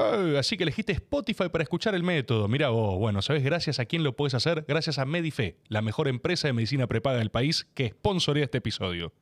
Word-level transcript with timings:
Eh, 0.00 0.38
así 0.38 0.56
que 0.56 0.62
elegiste 0.62 0.92
Spotify 0.92 1.48
para 1.50 1.62
escuchar 1.62 1.94
el 1.94 2.02
método. 2.02 2.48
Mira 2.48 2.70
vos, 2.70 2.98
bueno, 2.98 3.20
¿sabes 3.22 3.44
gracias 3.44 3.78
a 3.78 3.84
quién 3.84 4.02
lo 4.02 4.16
puedes 4.16 4.34
hacer? 4.34 4.64
Gracias 4.66 4.98
a 4.98 5.04
Medife, 5.04 5.56
la 5.68 5.82
mejor 5.82 6.08
empresa 6.08 6.48
de 6.48 6.54
medicina 6.54 6.86
prepaga 6.86 7.18
del 7.18 7.30
país 7.30 7.66
que 7.74 7.90
sponsorea 7.90 8.44
este 8.44 8.58
episodio. 8.58 9.12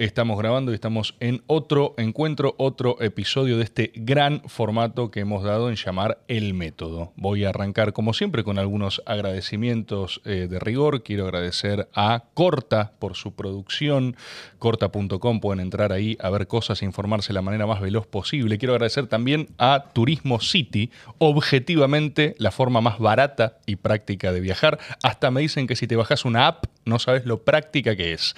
Estamos 0.00 0.38
grabando 0.38 0.72
y 0.72 0.76
estamos 0.76 1.14
en 1.20 1.42
otro 1.46 1.92
encuentro, 1.98 2.54
otro 2.56 2.96
episodio 3.02 3.58
de 3.58 3.64
este 3.64 3.92
gran 3.94 4.40
formato 4.48 5.10
que 5.10 5.20
hemos 5.20 5.44
dado 5.44 5.68
en 5.68 5.76
llamar 5.76 6.22
El 6.26 6.54
Método. 6.54 7.12
Voy 7.16 7.44
a 7.44 7.50
arrancar 7.50 7.92
como 7.92 8.14
siempre 8.14 8.42
con 8.42 8.58
algunos 8.58 9.02
agradecimientos 9.04 10.22
eh, 10.24 10.46
de 10.48 10.58
rigor. 10.58 11.02
Quiero 11.02 11.24
agradecer 11.24 11.90
a 11.94 12.24
Corta 12.32 12.92
por 12.98 13.14
su 13.14 13.34
producción. 13.34 14.16
Corta.com 14.58 15.40
pueden 15.40 15.60
entrar 15.60 15.92
ahí 15.92 16.16
a 16.18 16.30
ver 16.30 16.46
cosas 16.46 16.80
e 16.80 16.86
informarse 16.86 17.28
de 17.28 17.34
la 17.34 17.42
manera 17.42 17.66
más 17.66 17.82
veloz 17.82 18.06
posible. 18.06 18.56
Quiero 18.56 18.72
agradecer 18.72 19.06
también 19.06 19.48
a 19.58 19.90
Turismo 19.92 20.40
City, 20.40 20.90
objetivamente 21.18 22.36
la 22.38 22.52
forma 22.52 22.80
más 22.80 22.98
barata 22.98 23.58
y 23.66 23.76
práctica 23.76 24.32
de 24.32 24.40
viajar. 24.40 24.78
Hasta 25.02 25.30
me 25.30 25.42
dicen 25.42 25.66
que 25.66 25.76
si 25.76 25.86
te 25.86 25.96
bajas 25.96 26.24
una 26.24 26.46
app 26.46 26.64
no 26.84 26.98
sabes 26.98 27.24
lo 27.24 27.44
práctica 27.44 27.96
que 27.96 28.12
es. 28.12 28.34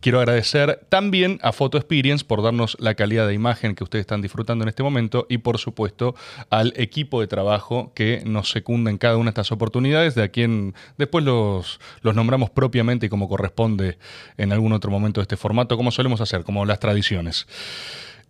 Quiero 0.00 0.18
agradecer 0.18 0.86
también 0.96 1.38
a 1.42 1.52
Photo 1.52 1.76
Experience 1.76 2.24
por 2.24 2.42
darnos 2.42 2.74
la 2.80 2.94
calidad 2.94 3.26
de 3.26 3.34
imagen 3.34 3.74
que 3.74 3.84
ustedes 3.84 4.04
están 4.04 4.22
disfrutando 4.22 4.64
en 4.64 4.70
este 4.70 4.82
momento 4.82 5.26
y 5.28 5.36
por 5.36 5.58
supuesto 5.58 6.14
al 6.48 6.72
equipo 6.74 7.20
de 7.20 7.26
trabajo 7.26 7.92
que 7.94 8.22
nos 8.24 8.50
secunda 8.50 8.90
en 8.90 8.96
cada 8.96 9.18
una 9.18 9.24
de 9.24 9.32
estas 9.32 9.52
oportunidades, 9.52 10.14
de 10.14 10.22
a 10.22 10.28
quien 10.28 10.74
después 10.96 11.22
los, 11.22 11.80
los 12.00 12.14
nombramos 12.14 12.48
propiamente 12.48 13.04
y 13.04 13.08
como 13.10 13.28
corresponde 13.28 13.98
en 14.38 14.54
algún 14.54 14.72
otro 14.72 14.90
momento 14.90 15.20
de 15.20 15.24
este 15.24 15.36
formato, 15.36 15.76
como 15.76 15.90
solemos 15.90 16.22
hacer, 16.22 16.44
como 16.44 16.64
las 16.64 16.80
tradiciones. 16.80 17.46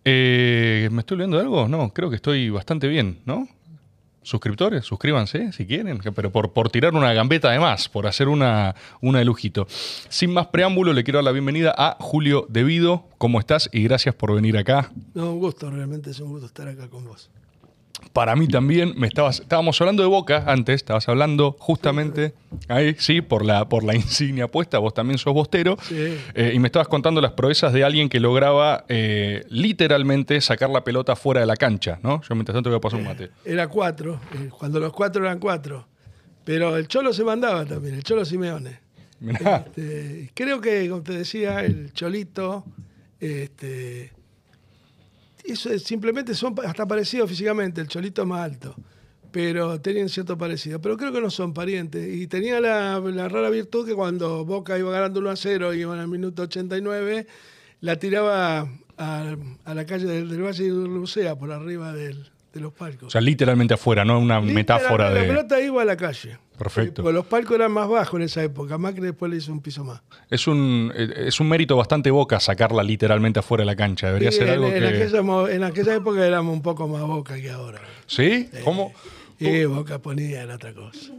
Eh, 0.03 0.89
¿Me 0.91 0.99
estoy 0.99 1.15
olvidando 1.15 1.39
algo? 1.39 1.69
No, 1.69 1.93
creo 1.93 2.09
que 2.09 2.17
estoy 2.17 2.49
bastante 2.49 2.89
bien, 2.89 3.19
¿no? 3.23 3.47
Suscriptores, 4.27 4.85
suscríbanse 4.85 5.53
si 5.53 5.65
quieren, 5.65 5.99
pero 6.13 6.31
por, 6.31 6.51
por 6.51 6.69
tirar 6.69 6.93
una 6.93 7.13
gambeta 7.13 7.49
de 7.49 7.59
más, 7.59 7.87
por 7.87 8.07
hacer 8.07 8.27
una, 8.27 8.75
una 9.01 9.19
de 9.19 9.25
lujito. 9.25 9.67
Sin 9.69 10.33
más 10.33 10.47
preámbulo, 10.47 10.91
le 10.91 11.03
quiero 11.03 11.17
dar 11.17 11.23
la 11.23 11.31
bienvenida 11.31 11.73
a 11.77 11.95
Julio 11.99 12.45
Devido. 12.49 13.05
¿Cómo 13.17 13.39
estás? 13.39 13.69
Y 13.71 13.83
gracias 13.83 14.13
por 14.15 14.35
venir 14.35 14.57
acá. 14.57 14.91
No, 15.13 15.31
un 15.31 15.39
gusto, 15.39 15.71
realmente 15.71 16.11
es 16.11 16.19
un 16.19 16.29
gusto 16.29 16.47
estar 16.47 16.67
acá 16.67 16.89
con 16.89 17.05
vos. 17.05 17.29
Para 18.13 18.35
mí 18.35 18.47
también, 18.47 18.93
me 18.97 19.07
estabas, 19.07 19.39
estábamos 19.39 19.79
hablando 19.81 20.03
de 20.03 20.09
Boca 20.09 20.43
antes, 20.47 20.75
estabas 20.75 21.07
hablando 21.09 21.55
justamente 21.59 22.33
ahí, 22.67 22.95
sí, 22.97 23.21
por 23.21 23.45
la, 23.45 23.69
por 23.69 23.83
la 23.83 23.95
insignia 23.95 24.47
puesta, 24.47 24.79
vos 24.79 24.93
también 24.93 25.17
sos 25.17 25.33
bostero, 25.33 25.77
eh, 25.91 26.51
y 26.53 26.59
me 26.59 26.67
estabas 26.67 26.87
contando 26.87 27.21
las 27.21 27.33
proezas 27.33 27.73
de 27.73 27.83
alguien 27.83 28.09
que 28.09 28.19
lograba 28.19 28.85
eh, 28.87 29.45
literalmente 29.49 30.41
sacar 30.41 30.69
la 30.69 30.83
pelota 30.83 31.15
fuera 31.15 31.41
de 31.41 31.47
la 31.47 31.55
cancha, 31.55 31.99
¿no? 32.03 32.21
Yo 32.21 32.35
mientras 32.35 32.55
tanto 32.55 32.69
voy 32.69 32.77
a 32.77 32.81
pasar 32.81 32.99
un 32.99 33.05
mate. 33.05 33.25
Eh, 33.25 33.29
era 33.45 33.67
cuatro, 33.67 34.19
cuando 34.57 34.79
los 34.79 34.93
cuatro 34.93 35.23
eran 35.23 35.39
cuatro, 35.39 35.87
pero 36.43 36.77
el 36.77 36.87
Cholo 36.87 37.13
se 37.13 37.23
mandaba 37.23 37.65
también, 37.65 37.95
el 37.95 38.03
Cholo 38.03 38.25
Simeone. 38.25 38.79
Este, 39.19 40.31
creo 40.33 40.61
que, 40.61 40.87
como 40.89 41.01
te 41.01 41.13
decía, 41.13 41.63
el 41.65 41.91
Cholito, 41.93 42.63
este, 43.19 44.11
eso 45.51 45.77
simplemente 45.79 46.33
son 46.33 46.55
hasta 46.65 46.87
parecidos 46.87 47.29
físicamente, 47.29 47.81
el 47.81 47.87
Cholito 47.87 48.25
más 48.25 48.41
alto, 48.41 48.75
pero 49.31 49.79
tenían 49.81 50.09
cierto 50.09 50.37
parecido. 50.37 50.81
Pero 50.81 50.97
creo 50.97 51.11
que 51.11 51.21
no 51.21 51.29
son 51.29 51.53
parientes. 51.53 52.15
Y 52.15 52.27
tenía 52.27 52.59
la, 52.59 52.99
rara 52.99 53.49
virtud 53.49 53.85
que 53.85 53.93
cuando 53.93 54.45
Boca 54.45 54.77
iba 54.77 54.91
ganando 54.91 55.19
1 55.19 55.29
a 55.29 55.35
0, 55.35 55.73
iba 55.73 56.01
el 56.01 56.07
minuto 56.07 56.43
89, 56.43 57.27
la 57.81 57.95
tiraba 57.97 58.69
a, 58.97 59.35
la 59.73 59.85
calle 59.85 60.05
del, 60.05 60.41
Valle 60.41 60.63
de 60.63 60.71
Lucea, 60.71 61.37
por 61.37 61.51
arriba 61.51 61.93
de 62.57 62.63
los 62.63 62.73
palcos. 62.73 63.07
O 63.07 63.09
sea, 63.09 63.21
literalmente 63.21 63.73
afuera, 63.73 64.03
no 64.05 64.19
una 64.19 64.41
metáfora 64.41 65.11
de. 65.11 65.21
La 65.21 65.27
pelota 65.27 65.61
iba 65.61 65.81
a 65.81 65.85
la 65.85 65.97
calle. 65.97 66.37
Perfecto. 66.57 67.03
Porque 67.03 67.13
los 67.13 67.25
palcos 67.25 67.55
eran 67.55 67.71
más 67.71 67.87
bajos 67.87 68.19
en 68.19 68.23
esa 68.23 68.43
época. 68.43 68.77
Macri 68.77 69.01
después 69.01 69.31
le 69.31 69.37
hizo 69.37 69.51
un 69.51 69.61
piso 69.61 69.83
más. 69.83 70.01
Es 70.29 70.47
un, 70.47 70.91
es 70.95 71.39
un 71.39 71.47
mérito 71.47 71.75
bastante 71.77 72.09
boca 72.11 72.39
sacarla 72.39 72.83
literalmente 72.83 73.39
afuera 73.39 73.61
de 73.61 73.67
la 73.67 73.75
cancha. 73.75 74.07
Debería 74.07 74.31
ser 74.31 74.49
algo 74.49 74.67
en, 74.67 74.79
que... 74.79 74.87
aquella, 74.87 75.51
en 75.51 75.63
aquella 75.63 75.95
época 75.95 76.25
éramos 76.25 76.53
un 76.53 76.61
poco 76.61 76.87
más 76.87 77.03
boca 77.03 77.35
que 77.39 77.51
ahora. 77.51 77.81
¿Sí? 78.07 78.49
¿Cómo? 78.63 78.91
Y 79.39 79.65
Boca 79.65 79.99
ponía 79.99 80.43
en 80.43 80.51
otra 80.51 80.73
cosa. 80.73 81.11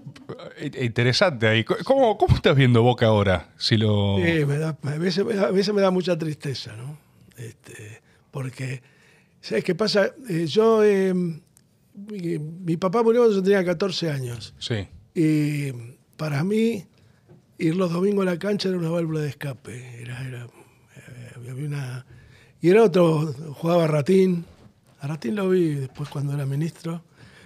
Eh, 0.57 0.85
interesante 0.85 1.47
ahí. 1.47 1.65
¿Cómo, 1.65 2.19
¿Cómo, 2.19 2.35
estás 2.35 2.57
viendo 2.57 2.83
Boca 2.83 3.07
ahora? 3.07 3.51
Si 3.57 3.77
lo... 3.77 4.17
Sí, 4.17 4.45
me 4.45 4.59
da, 4.59 4.77
a, 4.83 4.99
veces, 4.99 5.25
a 5.39 5.51
veces 5.53 5.73
me 5.73 5.81
da 5.81 5.91
mucha 5.91 6.19
tristeza, 6.19 6.75
¿no? 6.77 6.99
Este, 7.37 8.03
porque, 8.33 8.83
¿sabes 9.41 9.65
qué 9.65 9.75
pasa? 9.75 10.13
Eh, 10.29 10.47
yo, 10.47 10.83
eh, 10.85 11.15
mi, 11.15 12.39
mi, 12.39 12.77
papá 12.77 13.03
murió 13.03 13.23
cuando 13.23 13.37
yo 13.37 13.43
tenía 13.43 13.65
14 13.65 14.11
años. 14.11 14.55
Sí. 14.59 14.87
Y 15.15 15.73
para 16.17 16.45
mí, 16.45 16.85
ir 17.59 17.77
los 17.77 17.93
domingos 17.93 18.27
a 18.27 18.33
la 18.33 18.39
cancha 18.39 18.69
era 18.69 18.79
una 18.79 18.91
válvula 18.91 19.21
de 19.21 19.29
escape. 19.29 20.03
Era, 20.03 20.27
era, 20.27 20.45
eh, 20.45 21.33
había 21.37 21.67
una, 21.67 22.07
y 22.61 22.71
era 22.71 22.85
otro, 22.85 23.35
jugaba 23.55 23.87
Ratín. 23.87 24.45
A 25.01 25.07
Ratín 25.07 25.37
lo 25.37 25.49
vi 25.49 25.75
después 25.75 26.09
cuando 26.09 26.35
era 26.35 26.45
ministro. 26.47 27.03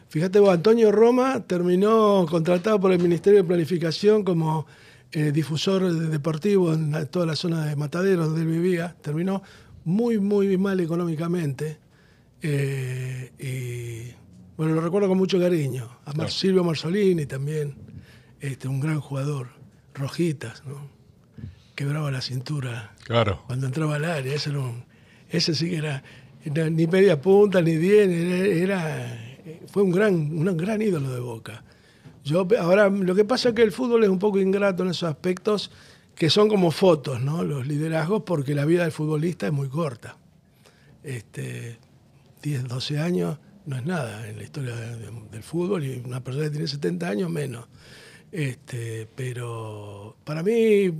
Fíjate 0.09 0.41
vos, 0.41 0.51
Antonio 0.51 0.93
Roma 0.93 1.41
terminó 1.47 2.27
contratado 2.29 2.79
por 2.81 2.93
el 2.93 2.99
Ministerio 2.99 3.43
de 3.43 3.49
Planificación 3.49 4.25
como 4.25 4.67
eh, 5.11 5.33
difusor 5.33 5.91
deportivo 5.91 6.73
en 6.73 7.07
toda 7.09 7.27
la 7.27 7.37
zona 7.37 7.67
de 7.67 7.77
Mataderos 7.77 8.27
donde 8.27 8.43
él 8.43 8.49
vivía. 8.49 8.95
Terminó 9.01 9.43
muy, 9.85 10.19
muy 10.19 10.57
mal 10.57 10.81
económicamente. 10.81 11.79
Eh, 12.43 13.33
y 13.39 14.15
bueno, 14.57 14.75
lo 14.75 14.81
recuerdo 14.81 15.09
con 15.09 15.19
mucho 15.19 15.39
cariño. 15.39 15.89
A 16.05 16.29
Silvio 16.29 16.65
Marzolini 16.65 17.27
también, 17.27 17.75
este, 18.41 18.69
un 18.69 18.81
gran 18.81 19.01
jugador. 19.01 19.49
Rojitas, 19.95 20.65
¿no? 20.67 20.89
Quebraba 21.75 22.11
la 22.11 22.21
cintura 22.21 22.95
claro. 23.05 23.43
cuando 23.47 23.67
entraba 23.67 23.97
al 23.97 24.05
área. 24.05 24.35
Ese, 24.35 24.51
ese 25.29 25.55
sí 25.55 25.71
que 25.71 25.77
era, 25.77 26.03
ni 26.71 26.87
media 26.87 27.21
punta, 27.21 27.61
ni 27.61 27.77
bien, 27.77 28.11
era, 28.11 29.39
fue 29.67 29.83
un 29.83 29.91
gran, 29.91 30.15
un 30.15 30.57
gran 30.57 30.81
ídolo 30.81 31.13
de 31.13 31.21
Boca. 31.21 31.63
Yo, 32.25 32.47
ahora, 32.61 32.89
lo 32.89 33.15
que 33.15 33.25
pasa 33.25 33.51
es 33.51 33.55
que 33.55 33.63
el 33.63 33.73
fútbol 33.73 34.05
es 34.05 34.11
un 34.11 34.19
poco 34.19 34.39
ingrato 34.39 34.83
en 34.83 34.91
esos 34.91 35.09
aspectos 35.09 35.71
que 36.15 36.31
son 36.31 36.49
como 36.49 36.71
fotos, 36.71 37.21
¿no? 37.21 37.43
Los 37.43 37.67
liderazgos, 37.67 38.23
porque 38.25 38.55
la 38.55 38.65
vida 38.65 38.83
del 38.83 38.93
futbolista 38.93 39.47
es 39.47 39.53
muy 39.53 39.69
corta. 39.69 40.17
Este, 41.03 41.79
10, 42.43 42.69
12 42.69 42.99
años 42.99 43.39
no 43.65 43.77
es 43.77 43.85
nada 43.85 44.29
en 44.29 44.37
la 44.37 44.43
historia 44.43 44.75
del 44.75 45.43
fútbol 45.43 45.85
y 45.85 46.03
una 46.05 46.23
persona 46.23 46.47
que 46.47 46.51
tiene 46.51 46.67
70 46.67 47.09
años 47.09 47.31
menos. 47.31 47.67
Este, 48.31 49.07
pero 49.15 50.17
para 50.25 50.43
mí 50.43 50.91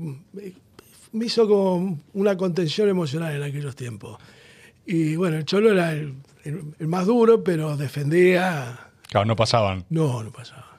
me 1.13 1.25
hizo 1.25 1.49
como 1.49 1.99
una 2.15 2.37
contención 2.37 2.89
emocional 2.89 3.35
en 3.35 3.43
aquellos 3.43 3.75
tiempos. 3.75 4.19
Y 4.87 5.17
bueno, 5.17 5.37
el 5.37 5.45
Cholo 5.45 5.73
era 5.73 5.93
el, 5.93 6.15
más 6.81 7.07
duro, 7.07 7.43
pero 7.43 7.77
defendía. 7.77 8.91
Claro, 9.09 9.27
no 9.27 9.37
pasaban. 9.37 9.85
No, 9.91 10.23
no 10.23 10.33
pasaba. 10.33 10.79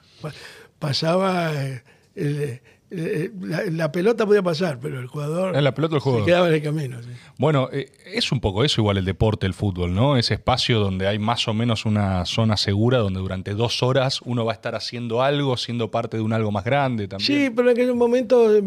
Pasaba. 0.78 1.52
Eh, 1.54 1.82
el, 2.14 2.60
eh, 2.96 3.30
la, 3.72 3.90
pelota 3.90 4.24
podía 4.24 4.42
pasar, 4.42 4.78
pero 4.80 5.00
el 5.00 5.06
jugador, 5.06 5.60
la 5.60 5.74
pelota 5.74 5.98
se 5.98 6.24
quedaba 6.24 6.48
en 6.48 6.54
el 6.54 6.62
camino. 6.62 6.98
Bueno, 7.38 7.68
eh, 7.72 7.90
es 8.06 8.30
un 8.30 8.40
poco 8.40 8.62
eso 8.62 8.80
igual 8.80 8.98
el 8.98 9.04
deporte, 9.04 9.46
el 9.46 9.54
fútbol, 9.54 9.94
¿no? 9.94 10.16
Ese 10.16 10.34
espacio 10.34 10.78
donde 10.78 11.08
hay 11.08 11.18
más 11.18 11.48
o 11.48 11.54
menos 11.54 11.86
una 11.86 12.24
zona 12.24 12.56
segura, 12.56 12.98
donde 12.98 13.18
durante 13.18 13.54
dos 13.54 13.82
horas 13.82 14.20
uno 14.24 14.44
va 14.44 14.52
a 14.52 14.54
estar 14.54 14.76
haciendo 14.76 15.22
algo, 15.22 15.56
siendo 15.56 15.90
parte 15.90 16.16
de 16.16 16.22
un 16.22 16.32
algo 16.32 16.52
más 16.52 16.64
grande 16.64 17.08
también. 17.08 17.26
Sí, 17.26 17.50
pero 17.50 17.70
en 17.70 17.76
aquel 17.76 17.94
momento 17.94 18.54
eh, 18.54 18.62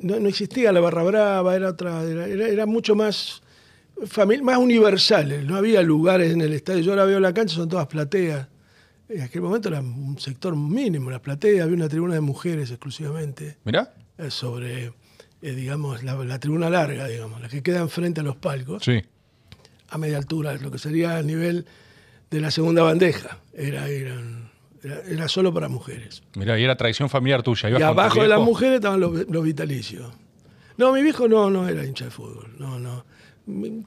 no, 0.00 0.28
existía 0.28 0.72
la 0.72 0.80
barra 0.80 1.02
brava, 1.02 1.54
era 1.54 1.68
otra, 1.70 2.02
era, 2.04 2.64
mucho 2.64 2.94
más, 2.94 3.42
más 4.42 4.58
universal, 4.58 5.46
no 5.46 5.56
había 5.56 5.82
lugares 5.82 6.32
en 6.32 6.40
el 6.40 6.54
estadio. 6.54 6.80
Yo 6.80 6.92
ahora 6.92 7.04
veo 7.04 7.20
la 7.20 7.34
cancha, 7.34 7.56
son 7.56 7.68
todas 7.68 7.86
plateas. 7.86 8.48
En 9.08 9.22
aquel 9.22 9.40
momento 9.40 9.68
era 9.68 9.80
un 9.80 10.18
sector 10.18 10.56
mínimo, 10.56 11.10
la 11.10 11.20
platea, 11.20 11.62
había 11.62 11.76
una 11.76 11.88
tribuna 11.88 12.14
de 12.14 12.20
mujeres 12.20 12.70
exclusivamente. 12.70 13.58
¿Mirá? 13.64 13.94
Eh, 14.18 14.30
sobre, 14.30 14.92
eh, 15.42 15.52
digamos, 15.52 16.02
la, 16.02 16.38
tribuna 16.40 16.70
larga, 16.70 17.06
digamos, 17.06 17.40
la 17.40 17.48
que 17.48 17.62
queda 17.62 17.80
enfrente 17.80 18.20
a 18.20 18.24
los 18.24 18.36
palcos. 18.36 18.82
Sí. 18.84 19.02
A 19.90 19.98
media 19.98 20.18
altura, 20.18 20.54
lo 20.54 20.70
que 20.72 20.78
sería 20.78 21.18
el 21.20 21.26
nivel 21.26 21.66
de 22.30 22.40
la 22.40 22.50
segunda 22.50 22.82
bandeja. 22.82 23.38
Era, 23.54 23.88
era, 23.88 25.28
solo 25.28 25.54
para 25.54 25.68
mujeres. 25.68 26.22
Mirá, 26.34 26.58
y 26.58 26.64
era 26.64 26.76
tradición 26.76 27.08
familiar 27.08 27.42
tuya. 27.42 27.70
y 27.70 27.82
abajo 27.82 28.22
de 28.22 28.28
las 28.28 28.40
mujeres 28.40 28.76
estaban 28.76 28.98
los, 28.98 29.28
los 29.28 29.44
vitalicios. 29.44 30.12
No, 30.76 30.92
mi 30.92 31.02
viejo 31.02 31.28
no, 31.28 31.48
no 31.48 31.68
era 31.68 31.84
hincha 31.84 32.06
de 32.06 32.10
fútbol. 32.10 32.54
No, 32.58 32.78
no. 32.78 33.04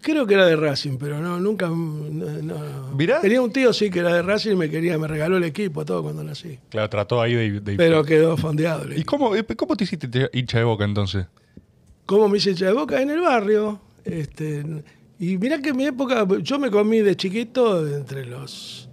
Creo 0.01 0.25
que 0.25 0.35
era 0.35 0.45
de 0.45 0.55
Racing, 0.55 0.97
pero 0.97 1.19
no, 1.19 1.37
nunca. 1.39 1.67
No, 1.67 2.95
Tenía 3.21 3.41
un 3.41 3.51
tío, 3.51 3.73
sí, 3.73 3.89
que 3.89 3.99
era 3.99 4.13
de 4.13 4.21
Racing 4.21 4.51
y 4.51 4.55
me 4.55 4.69
quería, 4.69 4.97
me 4.97 5.07
regaló 5.07 5.35
el 5.35 5.43
equipo, 5.43 5.83
todo 5.83 6.01
cuando 6.01 6.23
nací. 6.23 6.57
Claro, 6.69 6.89
trató 6.89 7.21
ahí 7.21 7.33
de. 7.33 7.75
pero 7.75 8.05
quedó 8.05 8.37
fondeado. 8.37 8.85
¿Y 8.95 9.03
cómo, 9.03 9.35
eh, 9.35 9.43
cómo 9.57 9.75
te 9.75 9.83
hiciste 9.83 10.07
hincha 10.31 10.59
de 10.59 10.63
boca 10.63 10.85
entonces? 10.85 11.25
¿Cómo 12.05 12.29
me 12.29 12.37
hice 12.37 12.51
hincha 12.51 12.67
de 12.67 12.73
boca? 12.73 13.01
En 13.01 13.09
el 13.09 13.19
barrio. 13.19 13.81
Este, 14.05 14.63
Y 15.19 15.37
mirá 15.37 15.61
que 15.61 15.69
en 15.69 15.77
mi 15.77 15.85
época, 15.85 16.25
yo 16.41 16.57
me 16.57 16.71
comí 16.71 16.99
de 16.99 17.17
chiquito 17.17 17.85
entre 17.85 18.25
los 18.25 18.87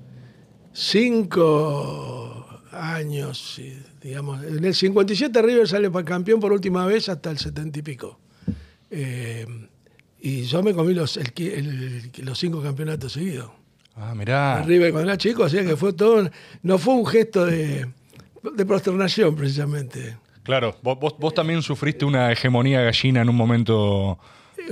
cinco 0.73 2.45
años, 2.73 3.61
digamos. 4.03 4.45
En 4.45 4.65
el 4.65 4.75
57 4.75 5.43
River 5.43 5.69
sale 5.69 5.91
para 5.91 6.05
campeón 6.05 6.41
por 6.41 6.53
última 6.53 6.85
vez 6.87 7.09
hasta 7.09 7.31
el 7.31 7.39
70 7.39 7.79
y 7.79 7.83
pico. 7.83 8.19
Eh, 8.91 9.47
y 10.29 10.43
yo 10.45 10.63
me 10.63 10.73
comí 10.75 10.95
los, 10.95 11.17
el 11.17 11.33
qui- 11.35 11.53
el- 11.53 12.11
los 12.25 12.39
cinco 12.39 12.63
campeonatos 12.63 13.13
seguidos. 13.13 13.51
Ah, 13.95 14.15
mirá. 14.15 14.63
River 14.63 14.93
cuando 14.93 15.11
era 15.11 15.17
chico, 15.19 15.45
así 15.45 15.57
que 15.59 15.77
fue 15.77 15.93
todo. 15.93 16.29
No 16.63 16.79
fue 16.79 16.95
un 16.95 17.07
gesto 17.07 17.47
de, 17.47 17.87
de 18.55 18.67
prosternación, 18.67 19.35
precisamente. 19.37 20.17
Claro, 20.43 20.77
vos, 20.83 20.99
vos 21.19 21.35
también 21.35 21.63
sufriste 21.63 22.05
una 22.05 22.31
hegemonía 22.33 22.81
gallina 22.83 23.23
en 23.23 23.29
un 23.29 23.37
momento. 23.37 24.19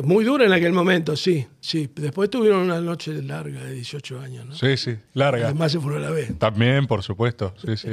Muy 0.02 0.24
dura 0.24 0.44
en 0.44 0.52
aquel 0.52 0.72
momento, 0.72 1.16
sí, 1.16 1.46
sí. 1.60 1.88
Después 1.94 2.28
tuvieron 2.30 2.62
una 2.62 2.80
noche 2.80 3.22
larga 3.22 3.62
de 3.62 3.72
18 3.72 4.20
años, 4.20 4.46
¿no? 4.46 4.54
Sí, 4.54 4.76
sí, 4.76 4.96
larga. 5.12 5.46
Además 5.46 5.70
se 5.72 5.78
fueron 5.80 6.02
a 6.02 6.06
la 6.06 6.10
vez. 6.10 6.36
También, 6.38 6.86
por 6.86 7.02
supuesto, 7.02 7.54
sí, 7.64 7.76
sí. 7.76 7.90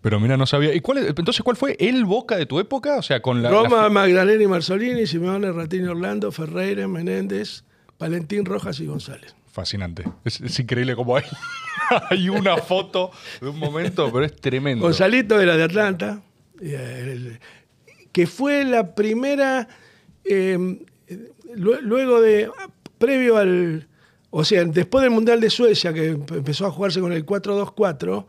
Pero 0.00 0.20
mira, 0.20 0.36
no 0.36 0.46
sabía. 0.46 0.74
¿Y 0.74 0.80
cuál 0.80 0.98
es- 0.98 1.06
entonces 1.08 1.42
cuál 1.42 1.56
fue 1.56 1.76
el 1.80 2.04
Boca 2.04 2.36
de 2.36 2.46
tu 2.46 2.60
época? 2.60 2.96
O 2.98 3.02
sea, 3.02 3.20
con 3.20 3.42
la... 3.42 3.50
Roma, 3.50 3.82
la- 3.82 3.88
Magdalena 3.90 4.42
y 4.42 4.46
Marzolini, 4.46 5.06
Simeone, 5.06 5.50
Ratini, 5.50 5.86
Orlando, 5.88 6.30
Ferreira, 6.30 6.86
Menéndez, 6.86 7.64
Valentín 7.98 8.44
Rojas 8.44 8.78
y 8.80 8.86
González. 8.86 9.34
Fascinante. 9.50 10.04
Es, 10.24 10.40
es 10.40 10.58
increíble 10.60 10.94
cómo 10.96 11.16
hay, 11.16 11.24
hay 12.10 12.28
una 12.28 12.56
foto 12.58 13.10
de 13.40 13.48
un 13.48 13.58
momento, 13.58 14.10
pero 14.12 14.24
es 14.24 14.34
tremendo. 14.36 14.84
Gonzalito 14.84 15.40
era 15.40 15.56
de 15.56 15.62
Atlanta, 15.62 16.22
eh, 16.60 17.38
que 18.12 18.26
fue 18.26 18.64
la 18.64 18.94
primera, 18.94 19.68
eh, 20.24 20.78
luego 21.56 22.20
de, 22.20 22.50
previo 22.98 23.36
al, 23.36 23.86
o 24.30 24.44
sea, 24.44 24.64
después 24.64 25.02
del 25.02 25.10
Mundial 25.10 25.40
de 25.40 25.50
Suecia, 25.50 25.92
que 25.92 26.16
empe- 26.16 26.36
empezó 26.38 26.66
a 26.66 26.70
jugarse 26.70 27.00
con 27.00 27.12
el 27.12 27.24
4-2-4, 27.26 28.26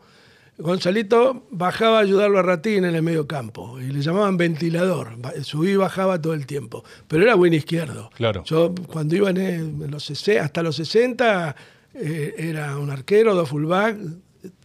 Gonzalito 0.58 1.46
bajaba 1.50 1.98
a 1.98 2.00
ayudarlo 2.00 2.38
a 2.38 2.42
Ratín 2.42 2.86
en 2.86 2.94
el 2.94 3.02
medio 3.02 3.26
campo 3.26 3.78
y 3.78 3.88
le 3.88 4.00
llamaban 4.00 4.38
ventilador, 4.38 5.16
subía 5.42 5.72
y 5.72 5.76
bajaba 5.76 6.20
todo 6.20 6.32
el 6.32 6.46
tiempo, 6.46 6.82
pero 7.08 7.22
era 7.24 7.34
buen 7.34 7.52
izquierdo. 7.52 8.10
Claro. 8.14 8.42
Yo 8.44 8.74
cuando 8.86 9.14
iba 9.16 9.28
en, 9.30 9.36
el- 9.36 9.82
en 9.82 9.90
los, 9.90 10.08
sese- 10.08 10.40
hasta 10.40 10.62
los 10.62 10.76
60 10.76 11.54
eh, 11.94 12.34
era 12.38 12.78
un 12.78 12.90
arquero, 12.90 13.34
dos 13.34 13.50
fullback, 13.50 13.98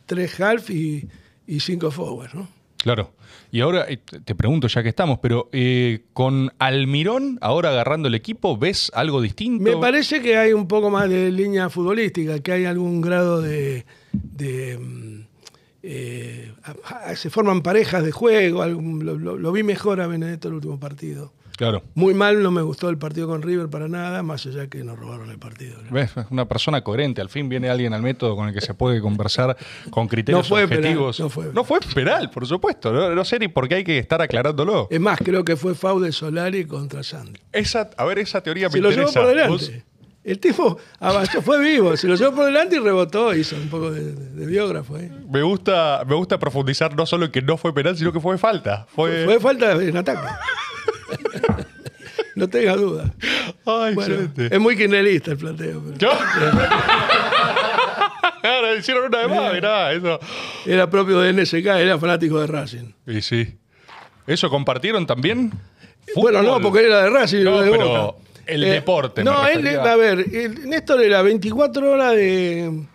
tres 0.06 0.40
half 0.40 0.70
y, 0.70 1.08
y 1.46 1.60
cinco 1.60 1.92
forward, 1.92 2.34
¿no? 2.36 2.48
Claro. 2.78 3.12
Y 3.52 3.60
ahora 3.62 3.86
eh, 3.90 3.98
te 3.98 4.34
pregunto, 4.34 4.68
ya 4.68 4.82
que 4.82 4.90
estamos, 4.90 5.20
pero 5.20 5.50
eh, 5.52 6.06
con 6.14 6.54
Almirón 6.58 7.38
ahora 7.42 7.70
agarrando 7.70 8.08
el 8.08 8.16
equipo, 8.16 8.58
¿ves 8.58 8.90
algo 8.94 9.22
distinto? 9.22 9.64
Me 9.64 9.76
parece 9.78 10.22
que 10.22 10.38
hay 10.38 10.54
un 10.54 10.68
poco 10.68 10.90
más 10.90 11.10
de 11.10 11.32
línea 11.32 11.70
futbolística, 11.70 12.40
que 12.40 12.52
hay 12.54 12.66
algún 12.66 13.02
grado 13.02 13.42
de... 13.42 13.86
mm, 14.80 15.20
eh, 15.84 16.54
se 17.16 17.30
forman 17.30 17.62
parejas 17.62 18.04
de 18.06 18.12
juego, 18.12 18.66
lo, 18.66 19.18
lo- 19.18 19.38
lo 19.38 19.52
vi 19.52 19.64
mejor 19.64 20.00
a 20.00 20.08
Benedetto 20.08 20.48
el 20.48 20.54
último 20.56 20.80
partido. 20.80 21.34
Claro. 21.62 21.84
Muy 21.94 22.16
mal, 22.16 22.42
no 22.42 22.50
me 22.50 22.64
gustó 22.64 22.90
el 22.90 22.98
partido 22.98 23.28
con 23.28 23.44
River 23.44 23.70
para 23.70 23.88
nada, 23.88 24.24
más 24.24 24.48
allá 24.48 24.66
que 24.68 24.84
nos 24.84 24.98
robaron 24.98 25.30
el 25.30 25.38
partido. 25.38 25.78
¿no? 25.84 25.92
¿Ves? 25.92 26.10
Una 26.32 26.48
persona 26.48 26.82
coherente. 26.84 27.22
Al 27.22 27.30
fin 27.30 27.50
viene 27.50 27.70
alguien 27.70 27.94
al 27.94 28.02
método 28.02 28.36
con 28.36 28.48
el 28.48 28.54
que 28.56 28.62
se 28.62 28.74
puede 28.74 29.00
conversar 29.00 29.56
con 29.92 30.08
criterios 30.08 30.40
No 30.50 30.56
fue 30.56 30.68
penal, 30.68 30.84
objetivos. 30.86 31.20
no 31.20 31.30
fue. 31.30 31.52
no 31.54 31.64
fue 31.64 31.80
penal, 31.94 32.32
por 32.32 32.48
supuesto. 32.48 32.92
No, 32.92 33.14
no 33.14 33.24
sé 33.24 33.38
ni 33.38 33.48
por 33.48 33.68
qué 33.68 33.76
hay 33.76 33.84
que 33.84 34.00
estar 34.00 34.20
aclarándolo. 34.24 34.88
Es 34.90 35.00
más, 35.00 35.20
creo 35.20 35.46
que 35.46 35.56
fue 35.56 35.76
foul 35.76 36.02
de 36.02 36.12
Solari 36.12 36.66
contra 36.66 37.04
Sandy. 37.04 37.40
Esa, 37.52 37.92
a 37.96 38.06
ver, 38.06 38.18
esa 38.18 38.42
teoría 38.42 38.68
me 38.68 38.72
Se 38.74 38.80
lo 38.80 38.90
llevó 38.90 39.14
por 39.14 39.28
delante. 39.28 39.50
Vos- 39.52 39.72
El 40.24 40.40
tipo 40.40 40.80
avanzó, 41.00 41.44
fue 41.44 41.62
vivo, 41.62 41.96
se 41.96 42.08
lo 42.08 42.16
llevó 42.16 42.38
por 42.38 42.46
delante 42.46 42.78
y 42.78 42.80
rebotó, 42.80 43.36
hizo 43.36 43.56
un 43.56 43.70
poco 43.70 43.92
de, 43.92 44.14
de 44.16 44.46
biógrafo. 44.48 44.98
¿eh? 44.98 45.12
me 45.30 45.44
gusta, 45.44 46.04
me 46.08 46.16
gusta 46.16 46.40
profundizar 46.40 46.96
no 46.96 47.06
solo 47.06 47.26
en 47.26 47.32
que 47.32 47.44
no 47.44 47.56
fue 47.58 47.72
penal, 47.72 47.96
sino 47.96 48.12
que 48.12 48.20
fue 48.20 48.40
falta. 48.40 48.88
Fue. 48.96 49.26
Fue 49.26 49.40
falta 49.40 49.74
en 49.74 49.96
ataque. 49.96 50.28
no 52.36 52.48
tenga 52.50 52.76
duda. 52.76 53.14
Ay, 53.66 53.94
Bueno, 53.96 54.30
es 54.38 54.60
muy 54.60 54.76
kirchnerista 54.76 55.32
el 55.32 55.38
planteo. 55.38 55.82
pero 55.84 55.98
¿Qué? 55.98 56.08
Claro, 58.42 58.76
hicieron 58.78 59.06
una 59.06 59.20
de 59.20 59.28
más, 59.28 59.54
mirá, 59.54 59.94
eso. 59.94 60.20
Era 60.66 60.90
propio 60.90 61.20
de 61.20 61.34
NSK, 61.34 61.66
era 61.66 61.98
fanático 62.00 62.40
de 62.40 62.48
Racing. 62.48 62.92
Y 63.08 63.22
sí. 63.22 63.58
¿Eso 64.28 64.50
compartieron 64.50 65.06
también? 65.06 65.52
Bueno, 66.16 66.42
no, 66.42 66.60
porque 66.62 66.86
era 66.86 67.04
de 67.04 67.10
Racing, 67.10 67.44
No, 67.44 67.52
no 67.52 67.62
de 67.62 67.72
pero 67.72 67.88
Boca. 67.90 68.18
Eh, 68.48 68.56
el 68.56 68.62
deporte, 68.62 69.24
No, 69.24 69.48
él, 69.48 69.68
a 69.80 69.96
ver, 69.96 70.20
el- 70.32 70.68
Néstor 70.68 71.02
era 71.04 71.22
24 71.22 71.92
horas 71.92 72.14
de 72.16 72.86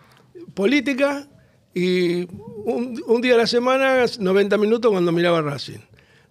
política 0.55 1.27
y 1.73 2.25
un, 2.65 3.03
un 3.06 3.21
día 3.21 3.35
a 3.35 3.39
la 3.39 3.47
semana, 3.47 4.05
90 4.19 4.59
minutos 4.59 4.91
cuando 4.91 5.12
miraba 5.12 5.41
Racing. 5.43 5.79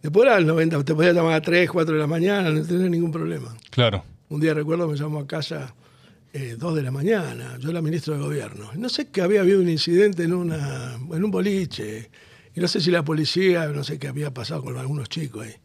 Después 0.05 0.27
era 0.27 0.37
el 0.37 0.45
90, 0.45 0.83
te 0.83 0.93
podía 0.93 1.13
llamar 1.13 1.33
a 1.33 1.41
3, 1.41 1.67
4 1.67 1.95
de 1.95 1.99
la 1.99 2.05
mañana, 2.05 2.51
no 2.51 2.63
tenía 2.63 2.87
ningún 2.87 3.11
problema. 3.11 3.57
Claro. 3.71 4.03
Un 4.29 4.39
día 4.39 4.53
recuerdo 4.53 4.87
me 4.87 4.95
llamó 4.95 5.17
a 5.17 5.25
casa 5.25 5.73
eh, 6.31 6.57
2 6.59 6.75
de 6.75 6.83
la 6.83 6.91
mañana, 6.91 7.57
yo 7.59 7.71
era 7.71 7.81
ministro 7.81 8.13
de 8.13 8.21
gobierno. 8.21 8.69
No 8.75 8.87
sé 8.87 9.07
que 9.07 9.23
había 9.23 9.41
habido 9.41 9.59
un 9.59 9.67
incidente 9.67 10.21
en, 10.21 10.33
una, 10.33 10.93
en 11.11 11.23
un 11.23 11.31
boliche, 11.31 12.11
y 12.53 12.59
no 12.59 12.67
sé 12.67 12.81
si 12.81 12.91
la 12.91 13.03
policía, 13.03 13.65
no 13.69 13.83
sé 13.83 13.97
qué 13.97 14.07
había 14.07 14.31
pasado 14.31 14.61
con 14.61 14.77
algunos 14.77 15.09
chicos 15.09 15.47
ahí. 15.47 15.55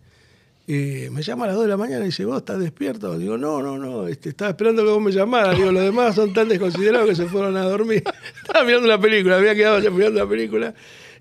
Y 0.67 1.11
me 1.11 1.21
llama 1.21 1.45
a 1.45 1.49
las 1.49 1.57
2 1.57 1.65
de 1.65 1.71
la 1.73 1.77
mañana 1.77 2.05
y 2.05 2.07
dice, 2.07 2.25
¿vos 2.25 2.39
estás 2.39 2.61
despierto? 2.61 3.19
Digo, 3.19 3.37
no, 3.37 3.61
no, 3.61 3.77
no, 3.77 4.09
este, 4.09 4.31
estaba 4.31 4.53
esperando 4.53 4.83
que 4.83 4.89
vos 4.89 5.03
me 5.03 5.13
llamaras. 5.13 5.55
Digo, 5.55 5.71
los 5.71 5.83
demás 5.83 6.15
son 6.15 6.33
tan 6.33 6.49
desconsiderados 6.49 7.11
que 7.11 7.15
se 7.15 7.27
fueron 7.27 7.59
a 7.59 7.65
dormir. 7.65 8.03
estaba 8.41 8.65
mirando 8.65 8.87
una 8.87 8.99
película, 8.99 9.37
había 9.37 9.55
quedado 9.55 9.79
mirando 9.91 10.19
la 10.19 10.27
película 10.27 10.75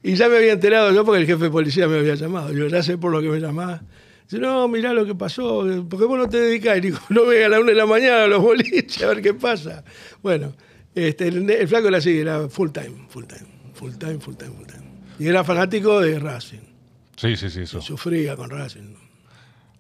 y 0.04 0.16
ya 0.16 0.30
me 0.30 0.38
había 0.38 0.54
enterado 0.54 0.92
yo 0.94 1.04
porque 1.06 1.22
el 1.22 1.28
jefe 1.28 1.46
de 1.46 1.50
policía 1.50 1.88
me 1.88 2.00
había 2.00 2.16
llamado. 2.16 2.50
Digo, 2.50 2.68
ya 2.68 2.82
sé 2.84 2.98
por 2.98 3.12
lo 3.12 3.22
que 3.22 3.30
me 3.30 3.40
llamás. 3.40 3.82
Dice, 4.24 4.40
no, 4.42 4.68
mirá 4.68 4.94
lo 4.94 5.06
que 5.06 5.16
pasó, 5.16 5.66
porque 5.90 6.06
vos 6.06 6.18
no 6.18 6.30
te 6.30 6.38
dedicás. 6.40 6.78
Y 6.78 6.82
digo, 6.82 7.00
no 7.10 7.26
venga 7.26 7.48
a 7.48 7.50
la 7.50 7.60
1 7.60 7.68
de 7.70 7.76
la 7.76 7.86
mañana 7.86 8.24
a 8.24 8.28
los 8.28 8.42
boliches 8.42 9.02
a 9.04 9.08
ver 9.08 9.22
qué 9.22 9.34
pasa. 9.34 9.84
Bueno, 10.22 10.54
este, 10.96 11.28
el, 11.28 11.50
el 11.50 11.68
flaco 11.68 11.88
era 11.88 11.98
así, 11.98 12.18
era 12.20 12.48
full 12.50 12.70
time, 12.70 13.08
full 13.10 13.26
time, 13.26 13.46
full 13.74 13.94
time, 13.96 14.20
full 14.20 14.36
time, 14.36 14.52
full 14.52 14.66
time. 14.68 14.84
Y 15.20 15.28
era 15.28 15.44
fanático 15.44 16.00
de 16.00 16.18
Racing, 16.20 16.60
Sí, 17.18 17.36
sí, 17.36 17.50
sí, 17.50 17.62
eso. 17.62 17.82
sufría 17.82 18.36
con 18.38 18.50
Racing. 18.50 18.94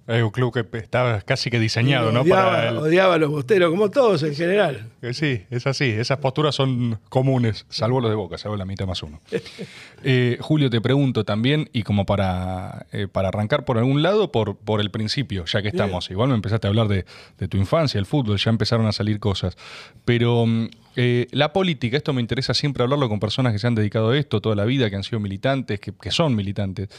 Es 0.10 0.24
un 0.24 0.32
club 0.32 0.52
que 0.54 0.78
estaba 0.78 1.22
casi 1.22 1.50
que 1.50 1.60
diseñado, 1.60 2.12
¿no? 2.12 2.22
odiaba, 2.22 2.52
Para 2.52 2.70
el- 2.70 2.78
odiaba 2.78 3.14
a 3.16 3.18
los 3.20 3.30
bosteros, 3.30 3.70
como 3.70 3.90
todos 3.92 4.24
en 4.24 4.34
general. 4.36 4.88
Eh, 5.02 5.14
Sí, 5.14 5.44
es 5.52 5.68
así. 5.68 5.86
Esas 5.86 6.18
posturas 6.18 6.56
son 6.56 7.00
comunes, 7.10 7.66
salvo 7.70 8.02
los 8.02 8.10
de 8.10 8.16
Boca, 8.16 8.38
salvo 8.38 8.58
la 8.58 8.66
mitad 8.66 8.88
más 8.88 9.04
uno. 9.04 9.22
Eh, 10.04 10.38
Julio, 10.40 10.70
te 10.70 10.80
pregunto 10.80 11.26
también, 11.26 11.70
y 11.74 11.84
como 11.84 12.06
para, 12.06 12.86
eh, 12.94 13.08
para 13.12 13.28
arrancar 13.28 13.66
por 13.66 13.78
algún 13.78 14.02
lado, 14.02 14.32
por, 14.32 14.56
por 14.56 14.80
el 14.80 14.92
principio, 14.92 15.44
ya 15.46 15.62
que 15.62 15.68
estamos. 15.68 16.10
Igual 16.10 16.30
me 16.30 16.36
empezaste 16.36 16.68
a 16.68 16.70
hablar 16.70 16.88
de, 16.88 17.06
de 17.38 17.48
tu 17.50 17.58
infancia, 17.58 18.00
el 18.00 18.06
fútbol, 18.06 18.38
ya 18.38 18.50
empezaron 18.50 18.86
a 18.88 18.94
salir 18.94 19.20
cosas. 19.20 19.58
Pero 20.06 20.46
mm, 20.46 20.70
eh, 21.02 21.28
la 21.32 21.54
política, 21.54 21.96
esto 21.96 22.12
me 22.12 22.20
interesa 22.20 22.54
siempre 22.54 22.84
hablarlo 22.84 23.08
con 23.08 23.22
personas 23.22 23.54
que 23.54 23.60
se 23.60 23.68
han 23.68 23.74
dedicado 23.74 24.10
a 24.10 24.18
esto 24.18 24.42
toda 24.42 24.54
la 24.54 24.66
vida, 24.66 24.90
que 24.90 24.98
han 24.98 25.06
sido 25.06 25.22
militantes, 25.22 25.80
que, 25.80 25.94
son 26.12 26.36
militantes. 26.36 26.90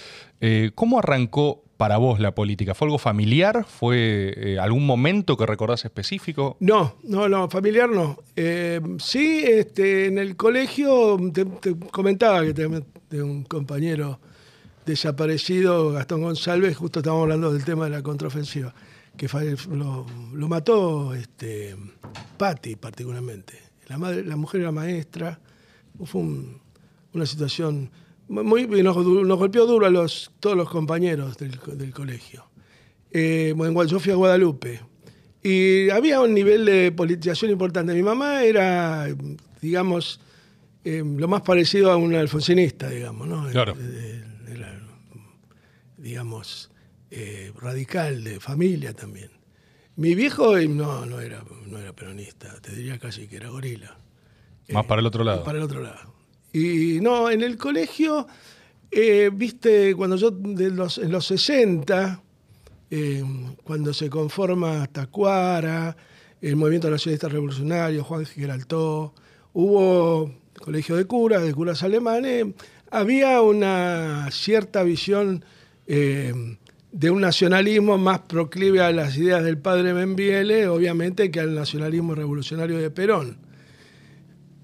Eh, 0.40 0.70
¿Cómo 0.74 1.00
arrancó 1.00 1.62
para 1.76 1.98
vos 1.98 2.18
la 2.18 2.34
política? 2.34 2.74
¿Fue 2.74 2.86
algo 2.86 2.96
familiar? 2.96 3.66
¿Fue 3.68 4.32
eh, 4.34 4.58
algún 4.58 4.86
momento 4.86 5.36
que 5.36 5.44
recordás 5.44 5.84
específico? 5.84 6.56
No, 6.60 6.96
no, 7.02 7.28
no, 7.28 7.50
familiar 7.50 7.90
no. 7.90 8.16
Eh, 8.36 8.80
sí, 8.98 9.44
este, 9.44 10.06
en 10.06 10.16
el 10.16 10.34
colegio 10.34 11.18
te, 11.34 11.44
comentaba 11.90 12.42
que 12.42 12.54
te- 12.54 12.68
de 13.10 13.22
un 13.22 13.44
compañero 13.44 14.18
desaparecido, 14.86 15.92
Gastón 15.92 16.22
González, 16.22 16.74
justo 16.74 17.00
estábamos 17.00 17.24
hablando 17.24 17.52
del 17.52 17.66
tema 17.66 17.84
de 17.84 17.90
la 17.90 18.02
contraofensiva, 18.02 18.74
que 19.18 19.28
lo, 19.70 20.06
lo 20.32 20.48
mató 20.48 21.12
este, 21.14 21.76
Patti 22.38 22.76
particularmente. 22.76 23.69
La, 23.90 23.98
madre, 23.98 24.24
la 24.24 24.36
mujer 24.36 24.60
era 24.60 24.70
maestra, 24.70 25.40
fue 26.04 26.20
un- 26.20 26.60
una 27.12 27.26
situación 27.26 27.90
muy, 28.28 28.66
nos, 28.68 28.96
nos 28.96 29.38
golpeó 29.38 29.66
duro 29.66 29.84
a 29.86 29.90
los, 29.90 30.30
todos 30.38 30.56
los 30.56 30.70
compañeros 30.70 31.36
del, 31.38 31.58
del 31.74 31.92
colegio. 31.92 32.44
Eh, 33.10 33.52
bueno, 33.56 33.82
yo 33.84 33.98
fui 33.98 34.12
a 34.12 34.14
Guadalupe. 34.14 34.80
Y 35.42 35.90
había 35.90 36.20
un 36.20 36.32
nivel 36.32 36.64
de 36.66 36.92
politización 36.92 37.50
importante. 37.50 37.92
Mi 37.94 38.02
mamá 38.04 38.44
era, 38.44 39.08
digamos, 39.60 40.20
eh, 40.84 41.02
lo 41.04 41.26
más 41.26 41.42
parecido 41.42 41.90
a 41.90 41.96
un 41.96 42.14
alfonsinista, 42.14 42.88
digamos, 42.90 43.26
¿no? 43.26 43.48
Claro. 43.50 43.74
Era, 44.48 44.80
digamos, 45.96 46.70
eh, 47.10 47.52
radical, 47.60 48.22
de 48.22 48.38
familia 48.38 48.94
también. 48.94 49.30
Mi 50.00 50.14
viejo 50.14 50.56
eh, 50.56 50.66
no, 50.66 51.04
no, 51.04 51.20
era, 51.20 51.44
no 51.66 51.76
era 51.76 51.92
peronista, 51.92 52.58
te 52.62 52.74
diría 52.74 52.98
casi 52.98 53.28
que 53.28 53.36
era 53.36 53.50
gorila. 53.50 53.98
Más 54.70 54.86
para 54.86 55.02
el 55.02 55.06
otro 55.06 55.24
lado. 55.24 55.44
Para 55.44 55.58
el 55.58 55.64
otro 55.64 55.82
lado. 55.82 56.14
Y 56.54 57.00
no, 57.02 57.28
en 57.28 57.42
el 57.42 57.58
colegio, 57.58 58.26
eh, 58.90 59.28
viste, 59.30 59.94
cuando 59.94 60.16
yo, 60.16 60.30
de 60.30 60.70
los, 60.70 60.96
en 60.96 61.12
los 61.12 61.26
60, 61.26 62.22
eh, 62.90 63.22
cuando 63.62 63.92
se 63.92 64.08
conforma 64.08 64.86
Tacuara, 64.86 65.94
el 66.40 66.56
Movimiento 66.56 66.88
Nacionalista 66.88 67.28
Revolucionario, 67.28 68.02
Juan 68.02 68.24
Giraltó, 68.24 69.12
hubo 69.52 70.32
colegio 70.62 70.96
de 70.96 71.04
curas, 71.04 71.42
de 71.42 71.52
curas 71.52 71.82
alemanes, 71.82 72.46
había 72.90 73.42
una 73.42 74.30
cierta 74.30 74.82
visión 74.82 75.44
eh, 75.86 76.56
de 76.92 77.10
un 77.10 77.20
nacionalismo 77.20 77.98
más 77.98 78.20
proclive 78.20 78.80
a 78.80 78.90
las 78.90 79.16
ideas 79.16 79.44
del 79.44 79.58
padre 79.58 79.94
Membiele, 79.94 80.66
obviamente, 80.68 81.30
que 81.30 81.40
al 81.40 81.54
nacionalismo 81.54 82.14
revolucionario 82.14 82.78
de 82.78 82.90
Perón. 82.90 83.38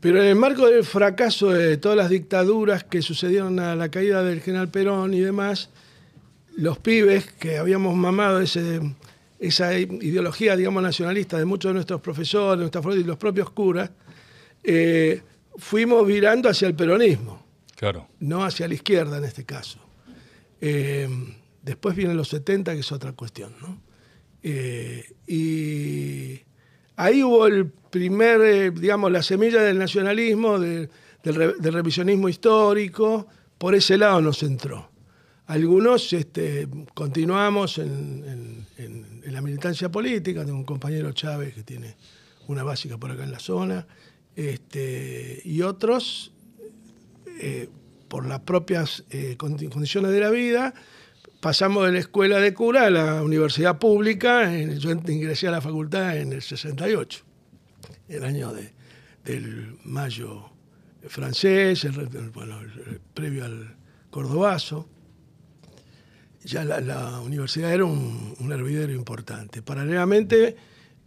Pero 0.01 0.21
en 0.21 0.29
el 0.29 0.37
marco 0.37 0.67
del 0.67 0.85
fracaso 0.85 1.51
de 1.51 1.77
todas 1.77 1.97
las 1.97 2.11
dictaduras 2.11 2.85
que 2.85 3.03
sucedieron 3.03 3.59
a 3.61 3.77
la 3.77 3.91
caída 3.91 4.23
del 4.23 4.41
general 4.41 4.69
Perón 4.69 5.15
y 5.15 5.21
demás, 5.21 5.71
los 6.57 6.79
pibes 6.79 7.27
que 7.33 7.59
habíamos 7.59 7.95
mamado 7.95 8.41
ese, 8.41 8.81
esa 9.39 9.79
ideología, 9.79 10.57
digamos, 10.57 10.83
nacionalista 10.83 11.39
de 11.39 11.45
muchos 11.45 11.71
de 11.71 11.75
nuestros 11.75 12.01
profesores, 12.01 12.59
nuestros 12.59 12.97
y 12.97 13.05
los 13.05 13.19
propios 13.19 13.51
curas, 13.51 13.91
eh, 14.63 15.23
fuimos 15.57 16.07
virando 16.07 16.49
hacia 16.49 16.67
el 16.67 16.75
peronismo. 16.75 17.45
Claro. 17.77 18.09
No 18.21 18.45
hacia 18.45 18.67
la 18.67 18.75
izquierda 18.75 19.19
en 19.19 19.25
este 19.25 19.45
caso. 19.45 19.79
Eh, 20.61 21.09
después 21.67 21.97
vienen 21.97 22.17
los 22.17 22.29
70, 22.29 22.75
que 22.75 22.81
es 22.81 22.93
otra 22.93 23.13
cuestión, 23.13 23.53
¿no? 23.61 23.81
Eh, 24.43 25.05
y 25.27 26.41
ahí 26.95 27.25
hubo 27.25 27.49
el 27.49 27.67
primer, 27.67 28.73
digamos, 28.73 29.11
la 29.11 29.23
semilla 29.23 29.61
del 29.61 29.77
nacionalismo, 29.77 30.61
del, 30.61 30.89
revisionismo 31.25 32.29
histórico, 32.29 33.27
por 33.59 33.75
ese 33.75 33.99
lado 33.99 34.21
nos 34.21 34.45
entró. 34.45 34.89
Algunos 35.47 36.13
este, 36.13 36.69
continuamos 36.95 37.79
en, 37.79 38.65
la 39.25 39.41
militancia 39.41 39.91
política, 39.91 40.45
tengo 40.45 40.59
un 40.59 40.65
compañero 40.65 41.13
Chávez 41.13 41.53
que 41.53 41.65
tiene 41.65 41.97
una 42.47 42.63
básica 42.63 42.97
por 42.97 43.11
acá 43.11 43.25
en 43.25 43.33
la 43.33 43.41
zona, 43.41 43.87
este, 44.37 45.43
y 45.45 45.63
otros, 45.63 46.33
eh, 47.41 47.69
por 48.07 48.25
las 48.25 48.41
propias 48.41 49.03
eh, 49.11 49.37
condiciones 49.37 50.13
de 50.13 50.21
la 50.21 50.31
vida, 50.31 50.73
pasamos 51.41 51.87
de 51.87 51.93
la 51.93 51.99
escuela 51.99 52.39
de 52.39 52.55
cura 52.55 52.87
a 52.87 52.91
la 52.91 53.23
universidad 53.23 53.79
pública, 53.79 54.51
yo 54.57 54.91
ingresé 54.91 55.49
a 55.49 55.53
la 55.53 55.61
facultad 55.61 56.17
en 56.17 56.33
el 56.33 56.43
68, 56.43 57.25
el 58.09 58.25
año 58.25 58.53
del 59.25 59.77
mayo 59.85 60.51
francés, 61.09 61.87
previo 63.15 63.45
al 63.45 63.77
cordobazo 64.11 64.89
ya 66.47 66.65
la, 66.65 67.21
universidad 67.21 67.73
era 67.73 67.85
un, 67.85 68.37
hervidero 68.53 68.93
importante. 68.93 69.63
Paralelamente, 69.63 70.57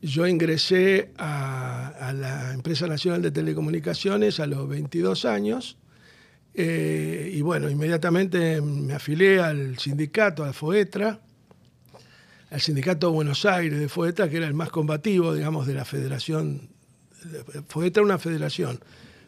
yo 0.02 0.28
ingresé 0.28 1.12
a, 1.18 2.14
la 2.14 2.54
Empresa 2.54 2.88
Nacional 2.88 3.22
de 3.22 3.32
Telecomunicaciones 3.32 4.40
a 4.40 4.48
los 4.48 4.68
22 4.68 5.26
años 5.26 5.78
eh, 6.54 7.32
y 7.34 7.42
bueno, 7.42 7.70
inmediatamente 7.70 8.62
me 8.62 8.94
afilié 8.94 9.40
al 9.40 9.78
sindicato, 9.78 10.44
a 10.44 10.54
FOETRA, 10.54 11.20
al 12.50 12.62
sindicato 12.62 13.08
de 13.08 13.14
Buenos 13.14 13.46
Aires 13.46 13.80
de 13.80 13.90
FOETRA, 13.90 14.30
que 14.30 14.38
era 14.38 14.48
el 14.48 14.54
más 14.54 14.70
combativo, 14.70 15.34
digamos, 15.34 15.68
de 15.68 15.74
la 15.74 15.86
federación. 15.86 16.70
FOETRA 17.68 18.02
era 18.02 18.06
una 18.06 18.20
federación, 18.20 18.80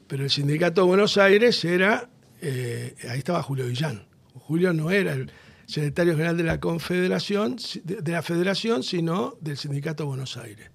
pero 0.07 0.23
el 0.23 0.29
sindicato 0.29 0.81
de 0.81 0.87
Buenos 0.87 1.17
Aires 1.17 1.63
era, 1.63 2.09
eh, 2.41 2.95
ahí 3.09 3.19
estaba 3.19 3.43
Julio 3.43 3.67
Villán. 3.67 4.05
Julio 4.33 4.73
no 4.73 4.91
era 4.91 5.13
el, 5.13 5.31
secretario 5.71 6.13
general 6.13 6.35
de 6.35 6.43
la 6.43 6.59
Confederación, 6.59 7.55
de 7.83 8.11
la 8.11 8.21
Federación, 8.21 8.83
sino 8.83 9.37
del 9.39 9.57
Sindicato 9.57 10.05
Buenos 10.05 10.35
Aires. 10.35 10.69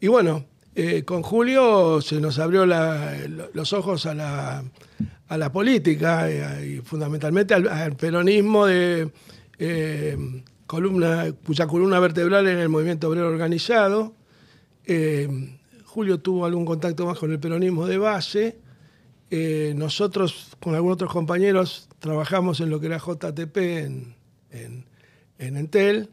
Y 0.00 0.06
bueno, 0.06 0.46
eh, 0.74 1.04
con 1.04 1.22
Julio 1.22 2.00
se 2.00 2.18
nos 2.18 2.38
abrió 2.38 2.64
los 2.64 3.72
ojos 3.74 4.06
a 4.06 4.14
la, 4.14 5.52
política 5.52 6.30
eh, 6.30 6.76
y 6.76 6.78
fundamentalmente 6.78 7.52
al, 7.52 7.94
peronismo 7.96 8.64
de 8.64 9.10
eh, 9.58 10.42
columna, 10.66 11.30
cuya 11.44 11.66
columna 11.66 12.00
vertebral 12.00 12.48
en 12.48 12.58
el 12.58 12.70
movimiento 12.70 13.08
obrero 13.08 13.28
organizado. 13.28 14.14
Julio 15.84 16.20
tuvo 16.20 16.46
algún 16.46 16.64
contacto 16.64 17.04
más 17.04 17.18
con 17.18 17.30
el 17.32 17.38
peronismo 17.38 17.86
de 17.86 17.98
base. 17.98 18.58
nosotros, 19.74 20.56
con 20.58 20.74
algunos 20.74 20.94
otros 20.94 21.12
compañeros, 21.12 21.88
trabajamos 21.98 22.60
en 22.60 22.70
lo 22.70 22.80
que 22.80 22.86
era 22.86 22.98
JTP 22.98 23.56
en, 23.58 24.86
Entel, 25.38 26.08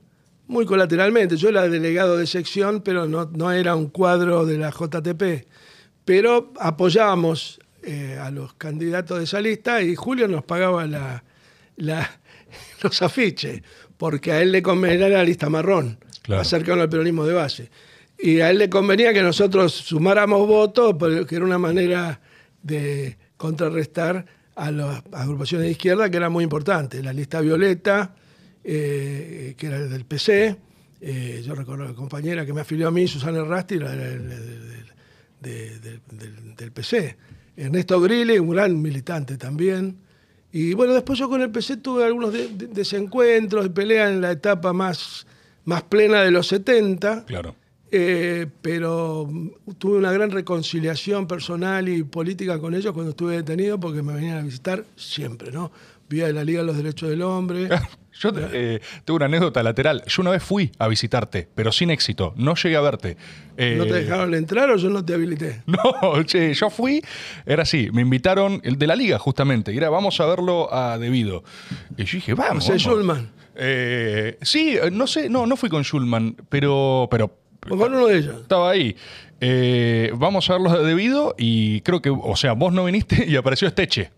muy 0.49 0.65
colateralmente. 0.65 1.37
Yo 1.37 1.49
era 1.49 1.69
delegado 1.69 2.17
de 2.17 2.27
sección, 2.27 2.81
pero 2.81 3.05
no, 3.07 3.51
era 3.51 3.75
un 3.75 3.87
cuadro 3.87 4.45
de 4.45 4.57
la 4.57 4.71
JTP. 4.71 5.47
Pero 6.03 6.51
apoyábamos 6.59 7.59
eh, 7.83 8.17
a 8.19 8.31
los 8.31 8.55
candidatos 8.55 9.19
de 9.19 9.23
esa 9.25 9.39
lista 9.39 9.81
y 9.81 9.95
Julio 9.95 10.27
nos 10.27 10.43
pagaba 10.43 10.87
la, 10.87 11.23
los 12.83 13.01
afiches, 13.03 13.61
porque 13.95 14.31
a 14.31 14.41
él 14.41 14.51
le 14.51 14.63
convenía 14.63 15.07
la 15.07 15.23
lista 15.23 15.49
marrón, 15.49 15.99
claro. 16.23 16.41
acercando 16.41 16.81
al 16.81 16.89
peronismo 16.89 17.25
de 17.25 17.33
base. 17.33 17.69
Y 18.17 18.39
a 18.41 18.49
él 18.49 18.57
le 18.57 18.69
convenía 18.69 19.13
que 19.13 19.21
nosotros 19.21 19.71
sumáramos 19.71 20.47
votos, 20.47 20.95
porque 20.97 21.35
era 21.35 21.45
una 21.45 21.59
manera 21.59 22.19
de 22.63 23.17
contrarrestar 23.37 24.25
a 24.55 24.71
las 24.71 25.03
agrupaciones 25.11 25.67
de 25.67 25.71
izquierda 25.71 26.09
que 26.09 26.17
era 26.17 26.29
muy 26.29 26.43
importante. 26.43 27.03
La 27.03 27.13
lista 27.13 27.39
violeta, 27.39 28.15
eh, 28.71 29.55
que 29.57 29.65
era 29.65 29.79
del 29.79 30.05
PC, 30.05 30.55
eh, 31.01 31.41
yo 31.43 31.55
recuerdo 31.55 31.85
a 31.85 31.87
la 31.87 31.95
compañera 31.95 32.45
que 32.45 32.53
me 32.53 32.61
afilió 32.61 32.87
a 32.87 32.91
mí, 32.91 33.07
Susana 33.07 33.43
Rasti, 33.43 33.75
era 33.75 33.95
del, 33.95 34.29
del, 35.41 36.71
PC. 36.71 37.17
Ernesto 37.57 37.99
Grilli, 37.99 38.37
un 38.37 38.51
gran 38.51 38.79
militante 38.79 39.37
también. 39.37 39.97
Y 40.51 40.75
bueno, 40.75 40.93
después 40.93 41.17
yo 41.17 41.27
con 41.27 41.41
el 41.41 41.49
PC 41.49 41.77
tuve 41.77 42.03
algunos 42.05 42.31
desencuentros 42.31 43.65
y 43.65 43.69
peleas 43.69 44.11
en 44.11 44.21
la 44.21 44.31
etapa 44.31 44.71
más, 44.71 45.25
más 45.65 45.81
plena 45.83 46.21
de 46.21 46.29
los 46.29 46.47
70. 46.47 47.25
Claro. 47.25 47.55
Eh, 47.91 48.45
pero 48.61 49.27
tuve 49.79 49.97
una 49.97 50.11
gran 50.11 50.29
reconciliación 50.29 51.27
personal 51.27 51.89
y 51.89 52.03
política 52.03 52.59
con 52.59 52.75
ellos 52.75 52.93
cuando 52.93 53.11
estuve 53.11 53.37
detenido 53.37 53.79
porque 53.79 54.03
me 54.03 54.13
venían 54.13 54.37
a 54.37 54.41
visitar 54.43 54.85
siempre, 54.95 55.51
¿no? 55.51 55.71
Vía 56.09 56.27
de 56.27 56.33
la 56.33 56.43
Liga 56.43 56.61
de 56.61 56.65
los 56.65 56.77
Derechos 56.77 57.09
del 57.09 57.21
Hombre. 57.21 57.69
Yo 58.19 58.31
eh, 58.35 58.81
tengo 59.05 59.15
una 59.15 59.27
anécdota 59.27 59.63
lateral. 59.63 60.03
Yo 60.07 60.21
una 60.21 60.31
vez 60.31 60.43
fui 60.43 60.71
a 60.77 60.89
visitarte, 60.89 61.47
pero 61.55 61.71
sin 61.71 61.89
éxito. 61.89 62.33
No 62.35 62.55
llegué 62.55 62.75
a 62.75 62.81
verte. 62.81 63.15
¿No 63.51 63.85
te 63.85 63.91
eh, 63.91 64.03
dejaron 64.03 64.33
entrar 64.33 64.69
o 64.71 64.75
yo 64.75 64.89
no 64.89 65.05
te 65.05 65.13
habilité? 65.13 65.61
No, 65.67 66.23
che, 66.23 66.53
yo 66.53 66.69
fui, 66.69 67.01
era 67.45 67.63
así, 67.63 67.89
me 67.93 68.01
invitaron, 68.01 68.59
el 68.63 68.77
de 68.77 68.87
la 68.87 68.95
liga 68.95 69.19
justamente, 69.19 69.73
y 69.73 69.77
era, 69.77 69.89
vamos 69.89 70.19
a 70.19 70.25
verlo 70.25 70.73
a 70.73 70.97
Debido. 70.97 71.43
Y 71.95 72.03
yo 72.03 72.17
dije, 72.17 72.33
vamos. 72.33 72.65
¿José 72.65 72.79
Schulman? 72.79 73.31
sí, 74.41 74.77
no 74.91 75.07
sé, 75.07 75.29
no, 75.29 75.45
no 75.45 75.55
fui 75.55 75.69
con 75.69 75.83
Schulman, 75.83 76.35
pero, 76.49 77.07
pero 77.09 77.31
con 77.67 77.93
uno 77.93 78.07
de 78.07 78.17
ellos. 78.17 78.41
Estaba 78.41 78.71
ahí. 78.71 78.95
Eh, 79.41 80.11
vamos 80.15 80.49
a 80.49 80.53
verlos 80.53 80.85
debido 80.85 81.33
y 81.37 81.81
creo 81.81 82.01
que, 82.01 82.09
o 82.09 82.35
sea, 82.35 82.53
vos 82.53 82.73
no 82.73 82.85
viniste 82.85 83.25
y 83.27 83.35
apareció 83.35 83.67
Esteche. 83.67 84.11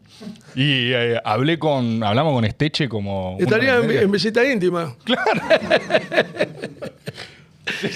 Y 0.55 0.91
eh, 0.91 1.19
hablé 1.23 1.57
con, 1.57 2.03
hablamos 2.03 2.33
con 2.33 2.45
Esteche 2.45 2.89
como... 2.89 3.37
Estaría 3.39 3.77
en, 3.77 4.11
visita 4.11 4.43
íntima. 4.49 4.95
Claro. 5.03 5.41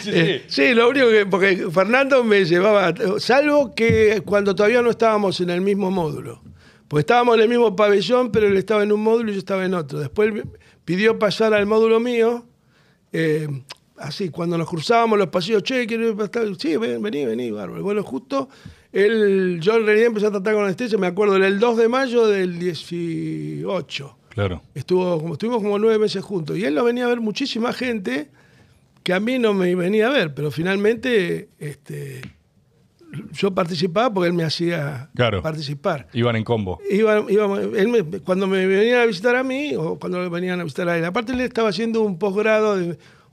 Eh, 0.08 0.46
sí, 0.48 0.74
lo 0.74 0.90
único 0.90 1.10
que, 1.10 1.26
porque 1.26 1.68
Fernando 1.70 2.24
me 2.24 2.46
llevaba, 2.46 2.94
salvo 3.20 3.76
que 3.76 4.22
cuando 4.26 4.56
todavía 4.56 4.82
no 4.82 4.90
estábamos 4.90 5.42
en 5.42 5.50
el 5.50 5.60
mismo 5.62 5.92
módulo. 5.92 6.42
Pues 6.88 7.02
estábamos 7.02 7.36
en 7.36 7.42
el 7.42 7.50
mismo 7.50 7.76
pabellón, 7.76 8.32
pero 8.32 8.48
él 8.48 8.56
estaba 8.58 8.84
en 8.84 8.92
un 8.92 9.02
módulo 9.02 9.32
y 9.32 9.34
yo 9.34 9.40
estaba 9.40 9.66
en 9.66 9.74
otro. 9.74 10.00
Después 10.00 10.34
pidió 10.86 11.20
pasar 11.20 11.54
al 11.54 11.66
módulo 11.66 12.00
mío 12.00 12.46
así, 13.98 14.30
cuando 14.30 14.58
nos 14.58 14.68
cruzábamos 14.70 15.18
los 15.18 15.28
pasillos, 15.30 15.64
che, 15.64 15.86
quiero 15.88 16.24
estar, 16.24 16.44
sí, 16.58 16.78
ven, 16.78 17.02
vení, 17.02 17.26
vení, 17.26 17.52
bárbaro. 17.52 17.84
Bueno, 17.84 18.04
justo, 18.04 18.50
él, 18.96 19.60
yo 19.62 19.76
en 19.76 19.86
realidad 19.86 20.08
empecé 20.08 20.28
a 20.28 20.32
tratar 20.32 20.54
con 20.54 20.64
anestesia, 20.64 20.98
me 20.98 21.08
acuerdo, 21.08 21.36
era 21.36 21.48
el 21.48 21.60
2 21.60 21.78
de 21.78 21.90
mayo 21.90 22.28
del 22.28 22.58
18. 22.58 24.18
Claro. 24.30 24.62
Estuvo, 24.74 25.20
como, 25.20 25.34
estuvimos 25.34 25.62
como 25.62 25.78
nueve 25.80 26.00
meses 26.00 26.24
juntos. 26.24 26.58
Y 26.58 26.64
él 26.64 26.76
lo 26.76 26.84
venía 26.86 27.06
a 27.06 27.08
ver 27.08 27.20
muchísima 27.20 27.74
gente 27.74 28.30
que 29.04 29.14
a 29.14 29.20
mí 29.20 29.38
no 29.38 29.54
me 29.54 29.76
venía 29.76 30.08
a 30.08 30.10
ver, 30.10 30.34
pero 30.34 30.50
finalmente 30.50 31.50
este, 31.60 32.22
yo 33.34 33.54
participaba 33.54 34.14
porque 34.14 34.30
él 34.30 34.34
me 34.34 34.44
hacía 34.44 35.10
participar. 35.44 36.08
Iban 36.14 36.38
en 36.38 36.44
combo. 36.46 36.80
cuando 38.24 38.48
me 38.48 38.66
venían 38.66 39.02
a 39.02 39.06
visitar 39.06 39.36
a 39.36 39.44
mí 39.44 39.76
o 39.76 40.00
cuando 40.00 40.30
venían 40.30 40.62
a 40.62 40.64
visitar 40.64 40.88
a 40.88 40.98
él. 40.98 41.04
Aparte 41.04 41.34
él 41.34 41.42
estaba 41.42 41.70
haciendo 41.70 42.02
un 42.02 42.18
posgrado 42.18 42.78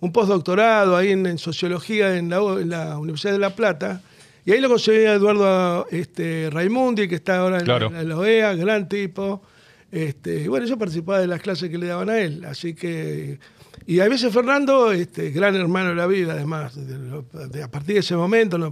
un 0.03 0.11
postdoctorado 0.11 0.97
ahí 0.97 1.13
en, 1.13 1.39
sociología 1.39 2.17
en 2.17 2.29
la, 2.29 2.99
Universidad 2.99 3.33
de 3.33 3.39
La 3.39 3.55
Plata. 3.55 4.03
Y 4.45 4.53
ahí 4.53 4.61
lo 4.61 4.69
conseguí 4.69 5.05
a 5.05 5.15
Eduardo 5.15 5.87
este, 5.91 6.49
Raimundi, 6.51 7.07
que 7.09 7.15
está 7.17 7.39
ahora 7.39 7.61
en, 7.61 7.67
la, 8.09 8.17
OEA, 8.19 8.55
gran 8.55 8.89
tipo. 8.89 9.43
Este, 9.91 10.43
y 10.45 10.49
bueno, 10.49 10.67
yo 10.67 10.77
participaba 10.79 11.21
de 11.21 11.27
las 11.29 11.41
clases 11.41 11.71
que 11.71 11.79
le 11.79 11.87
daban 11.87 12.11
a 12.11 12.19
él. 12.19 12.45
Así 12.45 12.75
que 12.75 13.39
Y 13.87 14.01
a 14.01 14.09
veces 14.09 14.33
Fernando, 14.33 14.93
este, 14.93 15.31
gran 15.31 15.55
hermano 15.57 15.91
de 15.91 15.95
la 15.97 16.07
vida, 16.07 16.33
además, 16.33 16.75
de- 16.77 17.49
de- 17.49 17.63
a 17.63 17.69
partir 17.71 17.95
de 17.95 18.01
ese 18.01 18.15
momento, 18.17 18.57
la, 18.59 18.71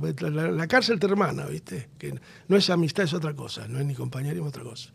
la 0.50 0.66
cárcel 0.68 0.98
te 1.00 1.06
hermana, 1.06 1.46
¿viste? 1.46 1.88
Que 1.98 2.14
no 2.48 2.56
es 2.56 2.70
amistad, 2.70 3.04
es 3.04 3.14
otra 3.14 3.34
cosa, 3.34 3.66
no 3.68 3.78
es 3.80 3.86
ni 3.86 3.94
compañerismo, 3.94 4.46
es 4.48 4.50
otra 4.54 4.62
cosa. 4.64 4.92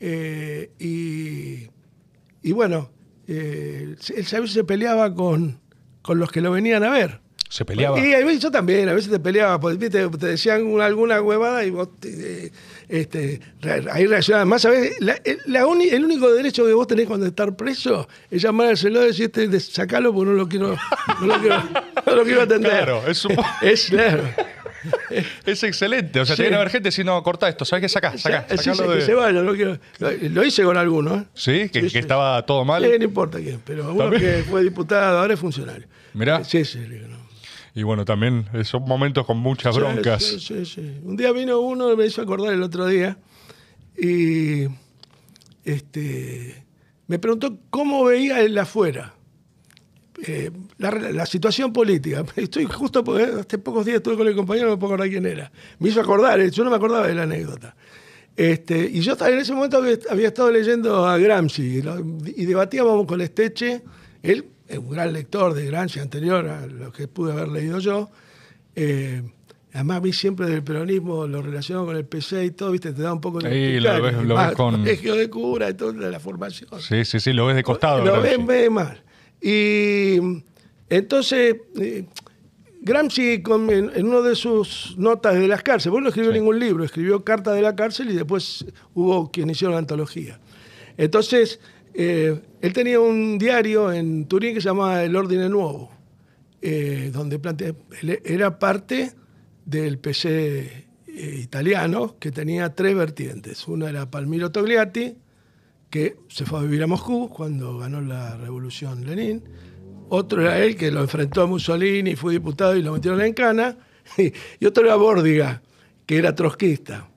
Eh, 0.00 0.70
y, 0.78 1.68
y 2.48 2.52
bueno, 2.52 2.90
eh, 3.28 3.94
él 4.16 4.26
a 4.36 4.40
veces 4.40 4.52
se 4.52 4.64
peleaba 4.64 5.14
con, 5.14 5.58
con 6.02 6.18
los 6.18 6.30
que 6.32 6.40
lo 6.40 6.50
venían 6.50 6.82
a 6.84 6.90
ver. 6.90 7.20
Se 7.52 7.66
peleaba. 7.66 7.98
Y 8.00 8.14
a 8.14 8.18
veces 8.24 8.40
yo 8.40 8.50
también, 8.50 8.88
a 8.88 8.94
veces 8.94 9.10
te 9.10 9.20
peleaba, 9.20 9.60
pues, 9.60 9.76
¿viste? 9.76 10.08
te 10.08 10.26
decían 10.26 10.64
una- 10.64 10.86
alguna 10.86 11.20
huevada 11.20 11.62
y 11.66 11.70
vos 11.70 11.88
te- 12.00 12.50
este, 12.88 13.40
ahí 13.92 14.06
reaccionabas. 14.06 14.46
Más 14.48 14.64
a 14.64 14.70
veces, 14.70 14.96
la- 15.00 15.20
el- 15.22 15.38
la 15.48 15.66
uni- 15.66 15.88
el 15.90 16.02
único 16.02 16.32
derecho 16.32 16.64
que 16.64 16.72
vos 16.72 16.86
tenés 16.86 17.06
cuando 17.06 17.26
estar 17.26 17.54
preso 17.54 18.08
es 18.30 18.40
llamar 18.40 18.68
al 18.68 18.78
celular 18.78 19.04
y 19.04 19.06
decirte, 19.08 19.48
de- 19.48 19.60
sacalo 19.60 20.14
porque 20.14 20.30
no 20.30 20.36
lo 20.36 20.48
quiero, 20.48 20.78
no 21.20 21.26
lo 21.26 21.38
quiero, 21.40 21.62
no 22.06 22.14
lo 22.16 22.24
quiero 22.24 22.40
atender. 22.40 22.70
Claro, 22.72 23.02
es 23.06 23.22
un- 23.26 23.36
Es 23.60 23.84
claro. 23.90 24.22
Es 25.44 25.62
excelente. 25.62 26.20
O 26.20 26.24
sea, 26.24 26.34
Sí. 26.34 26.42
tiene 26.42 26.50
que 26.52 26.56
haber 26.56 26.70
gente 26.70 26.90
si 26.90 27.04
no, 27.04 27.22
corta 27.22 27.48
esto. 27.50 27.66
¿Sabes 27.66 27.82
qué? 27.82 27.88
Sacá, 27.90 28.16
sacá. 28.16 28.46
Sí, 28.48 28.70
sí, 28.74 28.82
que 28.82 29.00
se 29.02 29.12
vaya, 29.14 29.42
no 29.42 29.52
quiero- 29.54 29.78
lo, 29.98 30.42
hice 30.44 30.64
con 30.64 30.76
algunos. 30.78 31.20
¿eh? 31.22 31.26
Sí, 31.34 31.68
que, 31.68 31.86
estaba 31.98 32.44
todo 32.46 32.64
mal. 32.64 32.82
No 32.82 33.04
importa 33.04 33.38
quién, 33.38 33.60
pero 33.62 33.92
uno 33.92 34.04
¿También? 34.04 34.22
que 34.22 34.44
fue 34.50 34.62
diputado, 34.62 35.18
ahora 35.18 35.34
es 35.34 35.38
funcionario. 35.40 35.86
Mirá. 36.14 36.42
Sí, 36.44 36.64
sí, 36.64 36.78
digo, 36.80 37.06
no. 37.08 37.21
Y 37.74 37.84
bueno, 37.84 38.04
también 38.04 38.46
eh, 38.52 38.64
son 38.64 38.84
momentos 38.84 39.24
con 39.26 39.38
muchas 39.38 39.76
broncas. 39.76 40.22
Sí, 40.24 40.40
sí, 40.40 40.66
sí. 40.66 41.00
Un 41.02 41.16
día 41.16 41.32
vino 41.32 41.58
uno, 41.60 41.96
me 41.96 42.06
hizo 42.06 42.20
acordar 42.22 42.52
el 42.52 42.62
otro 42.62 42.86
día, 42.86 43.18
y 43.96 44.66
este, 45.64 46.64
me 47.06 47.18
preguntó 47.18 47.58
cómo 47.70 48.04
veía 48.04 48.40
él 48.42 48.58
afuera. 48.58 49.14
eh, 50.26 50.50
la, 50.78 50.90
la 50.90 51.26
situación 51.26 51.72
política. 51.72 52.24
Estoy 52.36 52.66
justo, 52.66 53.02
hace 53.40 53.58
pocos 53.58 53.84
días 53.86 53.96
estuve 53.98 54.16
con 54.16 54.28
el 54.28 54.36
compañero, 54.36 54.66
no 54.68 54.74
me 54.74 54.78
puedo 54.80 54.94
acordar 54.94 55.08
quién 55.10 55.26
era. 55.26 55.50
Me 55.78 55.88
hizo 55.88 56.00
acordar, 56.00 56.40
eh, 56.40 56.50
yo 56.50 56.64
no 56.64 56.70
me 56.70 56.76
acordaba 56.76 57.06
de 57.06 57.14
la 57.14 57.22
anécdota. 57.24 57.74
Este, 58.36 58.78
y 58.90 59.00
yo 59.00 59.14
en 59.26 59.38
ese 59.38 59.52
momento 59.52 59.76
había, 59.78 59.98
había 60.10 60.28
estado 60.28 60.50
leyendo 60.50 61.06
a 61.06 61.18
Gramsci 61.18 61.80
y, 61.80 62.42
y 62.42 62.44
debatíamos 62.46 63.06
con 63.06 63.20
Esteche, 63.20 63.82
él 64.22 64.46
un 64.78 64.90
gran 64.90 65.12
lector 65.12 65.54
de 65.54 65.66
Gramsci 65.66 66.00
anterior 66.00 66.46
a 66.48 66.66
lo 66.66 66.92
que 66.92 67.08
pude 67.08 67.32
haber 67.32 67.48
leído 67.48 67.78
yo. 67.78 68.10
Eh, 68.74 69.22
además, 69.72 70.02
mí 70.02 70.12
siempre 70.12 70.46
del 70.46 70.62
peronismo 70.62 71.26
lo 71.26 71.42
relacionado 71.42 71.86
con 71.86 71.96
el 71.96 72.04
PC 72.04 72.44
y 72.46 72.50
todo, 72.52 72.70
¿viste? 72.72 72.92
te 72.92 73.02
da 73.02 73.12
un 73.12 73.20
poco 73.20 73.40
de 73.40 73.50
Sí, 73.50 73.80
lo 73.80 74.02
ves- 74.02 74.22
lo 74.24 74.36
ves 74.36 74.52
con- 74.52 74.78
colegio 74.80 75.14
de 75.14 75.28
cura 75.30 75.70
y 75.70 75.74
toda 75.74 76.10
la 76.10 76.20
formación. 76.20 76.70
Sí, 76.80 77.04
sí, 77.04 77.20
sí, 77.20 77.32
lo 77.32 77.46
ves 77.46 77.56
de 77.56 77.62
costado. 77.62 78.04
Lo 78.04 78.20
ven, 78.22 78.46
ve 78.46 78.70
mal. 78.70 79.02
Y 79.40 80.18
entonces, 80.88 81.56
eh, 81.80 82.06
Gramsci, 82.84 83.42
en, 83.46 83.90
en 83.94 84.06
una 84.06 84.20
de 84.20 84.34
sus 84.34 84.94
notas 84.98 85.34
de 85.34 85.46
las 85.46 85.62
cárceles, 85.62 85.92
bueno, 85.92 86.04
no 86.04 86.08
escribió 86.08 86.32
Sí. 86.32 86.38
ningún 86.38 86.58
libro, 86.58 86.84
escribió 86.84 87.22
Carta 87.24 87.52
de 87.52 87.62
la 87.62 87.76
cárcel 87.76 88.10
y 88.10 88.14
después 88.14 88.64
hubo 88.94 89.30
quien 89.30 89.50
hicieron 89.50 89.72
la 89.74 89.78
antología. 89.78 90.40
Entonces, 90.96 91.60
eh, 91.94 92.40
él 92.62 92.72
tenía 92.72 93.00
un 93.00 93.38
diario 93.38 93.92
en 93.92 94.26
Turín 94.26 94.54
que 94.54 94.60
se 94.60 94.68
llamaba 94.68 95.02
El 95.02 95.16
Ordine 95.16 95.48
Nuevo, 95.48 95.90
eh, 96.60 97.10
donde 97.12 97.40
plantea, 97.40 97.74
era 98.24 98.56
parte 98.60 99.10
del 99.64 99.98
PC 99.98 100.86
eh, 101.08 101.40
italiano 101.42 102.16
que 102.20 102.30
tenía 102.30 102.72
tres 102.72 102.94
vertientes. 102.94 103.66
Una 103.66 103.90
era 103.90 104.08
Palmiro 104.08 104.52
Togliatti, 104.52 105.16
que 105.90 106.18
se 106.28 106.46
fue 106.46 106.60
a 106.60 106.62
vivir 106.62 106.84
a 106.84 106.86
Moscú 106.86 107.28
cuando 107.28 107.78
ganó 107.78 108.00
la 108.00 108.36
revolución 108.36 109.04
Lenin. 109.04 109.42
Otro 110.08 110.42
era 110.42 110.64
él, 110.64 110.76
que 110.76 110.92
lo 110.92 111.00
enfrentó 111.00 111.42
a 111.42 111.46
Mussolini, 111.46 112.14
fue 112.14 112.32
diputado 112.32 112.76
y 112.76 112.82
lo 112.82 112.92
metieron 112.92 113.20
en 113.22 113.34
cana. 113.34 113.76
Y 114.60 114.66
otro 114.66 114.84
era 114.84 114.94
Bórdiga, 114.94 115.62
que 116.06 116.16
era 116.16 116.32
trotskista. 116.32 117.10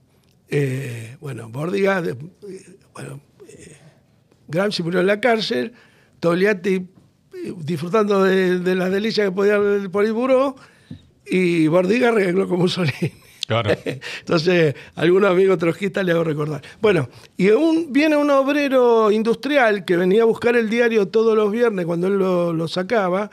Eh, 0.49 1.17
bueno, 1.19 1.49
Bórdiga, 1.49 2.01
bueno, 2.93 3.21
Gramsci 4.47 4.83
murió 4.83 4.99
en 4.99 5.07
la 5.07 5.19
cárcel, 5.19 5.73
Togliatti 6.19 6.75
eh, 6.75 7.53
disfrutando 7.57 8.23
de, 8.23 8.59
de 8.59 8.75
las 8.75 8.91
delicias 8.91 9.27
que 9.27 9.31
podía 9.31 9.55
el 9.55 9.89
Politburó, 9.89 10.55
y 11.25 11.67
Bórdiga 11.67 12.09
arregló 12.09 12.47
con 12.47 12.59
Mussolini. 12.59 13.11
Claro. 13.47 13.75
Entonces, 14.19 14.73
algunos 14.95 15.29
amigos 15.29 15.59
trotskistas 15.59 16.03
le 16.03 16.13
hago 16.13 16.23
recordar. 16.23 16.63
Bueno, 16.81 17.07
y 17.37 17.49
un, 17.49 17.93
viene 17.93 18.15
un 18.15 18.31
obrero 18.31 19.11
industrial 19.11 19.85
que 19.85 19.97
venía 19.97 20.23
a 20.23 20.25
buscar 20.25 20.55
el 20.55 20.67
diario 20.67 21.09
todos 21.09 21.35
los 21.35 21.51
viernes 21.51 21.85
cuando 21.85 22.07
él 22.07 22.17
lo, 22.17 22.53
lo 22.53 22.67
sacaba 22.67 23.29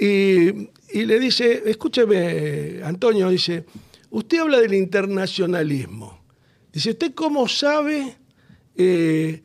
y, 0.00 0.70
y 0.94 1.04
le 1.04 1.20
dice, 1.20 1.62
escúcheme, 1.66 2.80
Antonio, 2.82 3.28
dice, 3.28 3.66
usted 4.08 4.38
habla 4.38 4.60
del 4.60 4.72
internacionalismo. 4.72 6.24
Dice, 6.72 6.92
¿usted 6.92 7.12
cómo 7.14 7.46
sabe 7.46 8.16
eh, 8.76 9.42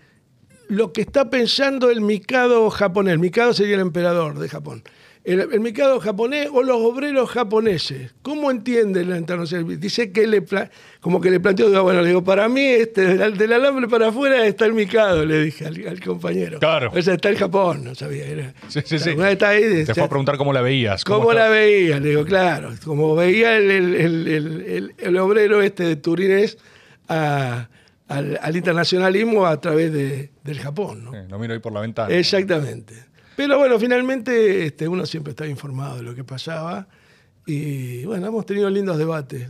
lo 0.70 0.94
que 0.94 1.02
está 1.02 1.30
pensando 1.30 1.90
el 1.90 2.02
Mikado 2.02 2.70
japonés? 2.70 3.14
El 3.14 3.20
Mikado 3.20 3.54
sería 3.54 3.76
el 3.76 3.82
emperador 3.82 4.40
de 4.40 4.50
Japón. 4.50 4.84
El, 5.24 5.40
el 5.40 5.60
Mikado 5.60 6.00
japonés 6.00 6.50
o 6.54 6.62
los 6.62 6.78
obreros 6.78 7.32
japoneses. 7.32 8.14
¿Cómo 8.22 8.52
entiende 8.52 9.04
la 9.04 9.18
internacional? 9.18 9.80
Dice 9.80 10.12
que 10.12 10.28
le 10.28 10.44
como 11.00 11.20
que 11.20 11.32
le 11.32 11.40
planteó, 11.40 11.82
bueno, 11.82 12.04
le 12.04 12.10
digo, 12.10 12.24
para 12.24 12.48
mí, 12.48 12.62
este, 12.64 13.18
del, 13.18 13.36
del 13.36 13.54
alambre 13.54 13.88
para 13.88 14.10
afuera 14.10 14.46
está 14.46 14.66
el 14.66 14.74
Mikado, 14.74 15.26
le 15.26 15.42
dije 15.42 15.66
al, 15.66 15.88
al 15.88 16.00
compañero. 16.00 16.60
Claro. 16.60 16.92
O 16.94 17.02
sea, 17.02 17.16
está 17.16 17.30
el 17.30 17.38
Japón, 17.38 17.84
no 17.86 17.96
sabía. 17.96 18.24
Era, 18.28 18.54
Sí, 18.68 18.82
sí, 18.86 19.00
sí. 19.00 19.16
Está 19.20 19.50
ahí, 19.50 19.84
Te 19.84 19.96
fue 19.96 20.04
a 20.04 20.10
preguntar 20.10 20.38
cómo 20.38 20.54
la 20.54 20.62
veías. 20.62 21.04
¿Cómo 21.04 21.34
la 21.34 21.50
veía? 21.50 22.00
Le 22.00 22.10
digo, 22.10 22.24
claro, 22.24 22.70
como 22.86 23.16
veía 23.16 23.58
el, 23.58 23.72
el- 23.72 23.96
el- 23.96 24.28
el- 24.28 24.62
el- 24.68 24.94
el 25.00 25.18
obrero 25.18 25.64
este 25.64 25.86
de 25.86 25.96
Turinés 25.96 26.60
a- 27.08 27.68
al, 28.08 28.38
al 28.42 28.56
internacionalismo 28.56 29.46
a 29.46 29.60
través 29.60 29.92
de- 29.92 30.32
del 30.44 30.60
Japón. 30.60 31.06
¿no? 31.06 31.14
Eh, 31.16 31.26
lo 31.30 31.40
miro 31.40 31.54
ahí 31.54 31.60
por 31.60 31.74
la 31.74 31.82
ventana. 31.82 32.14
Exactamente. 32.14 32.94
Pero 33.36 33.58
bueno, 33.58 33.78
finalmente 33.80 34.66
este, 34.66 34.88
uno 34.88 35.06
siempre 35.06 35.32
estaba 35.32 35.50
informado 35.50 35.98
de 35.98 36.04
lo 36.04 36.16
que 36.16 36.24
pasaba 36.24 36.88
y 37.46 38.06
bueno, 38.06 38.28
hemos 38.28 38.46
tenido 38.46 38.70
lindos 38.70 38.98
debates. 38.98 39.50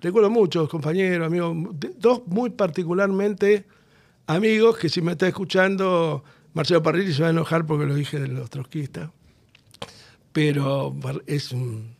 Recuerdo 0.00 0.30
muchos 0.30 0.68
compañeros, 0.68 1.26
amigos, 1.26 1.56
dos 1.98 2.22
muy 2.26 2.50
particularmente 2.50 3.64
amigos 4.26 4.76
que 4.76 4.88
si 4.88 5.00
me 5.02 5.12
está 5.12 5.26
escuchando, 5.26 6.22
Marcelo 6.54 6.82
Parrilli 6.82 7.12
se 7.12 7.22
va 7.22 7.28
a 7.28 7.30
enojar 7.30 7.66
porque 7.66 7.86
lo 7.86 7.94
dije 7.94 8.20
de 8.20 8.28
los 8.28 8.48
trotskistas, 8.50 9.10
pero 10.32 10.94
es 11.26 11.52
un, 11.52 11.94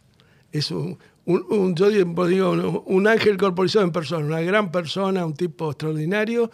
es 0.53 0.71
un, 0.71 0.99
un- 1.27 1.45
un- 1.51 1.75
yo 1.75 1.89
digo, 1.91 2.83
un, 2.87 3.07
ángel 3.07 3.37
corporizado 3.37 3.85
en 3.85 3.93
persona, 3.93 4.25
una 4.25 4.41
gran 4.41 4.73
persona, 4.73 5.27
un 5.27 5.35
tipo 5.35 5.71
extraordinario, 5.71 6.51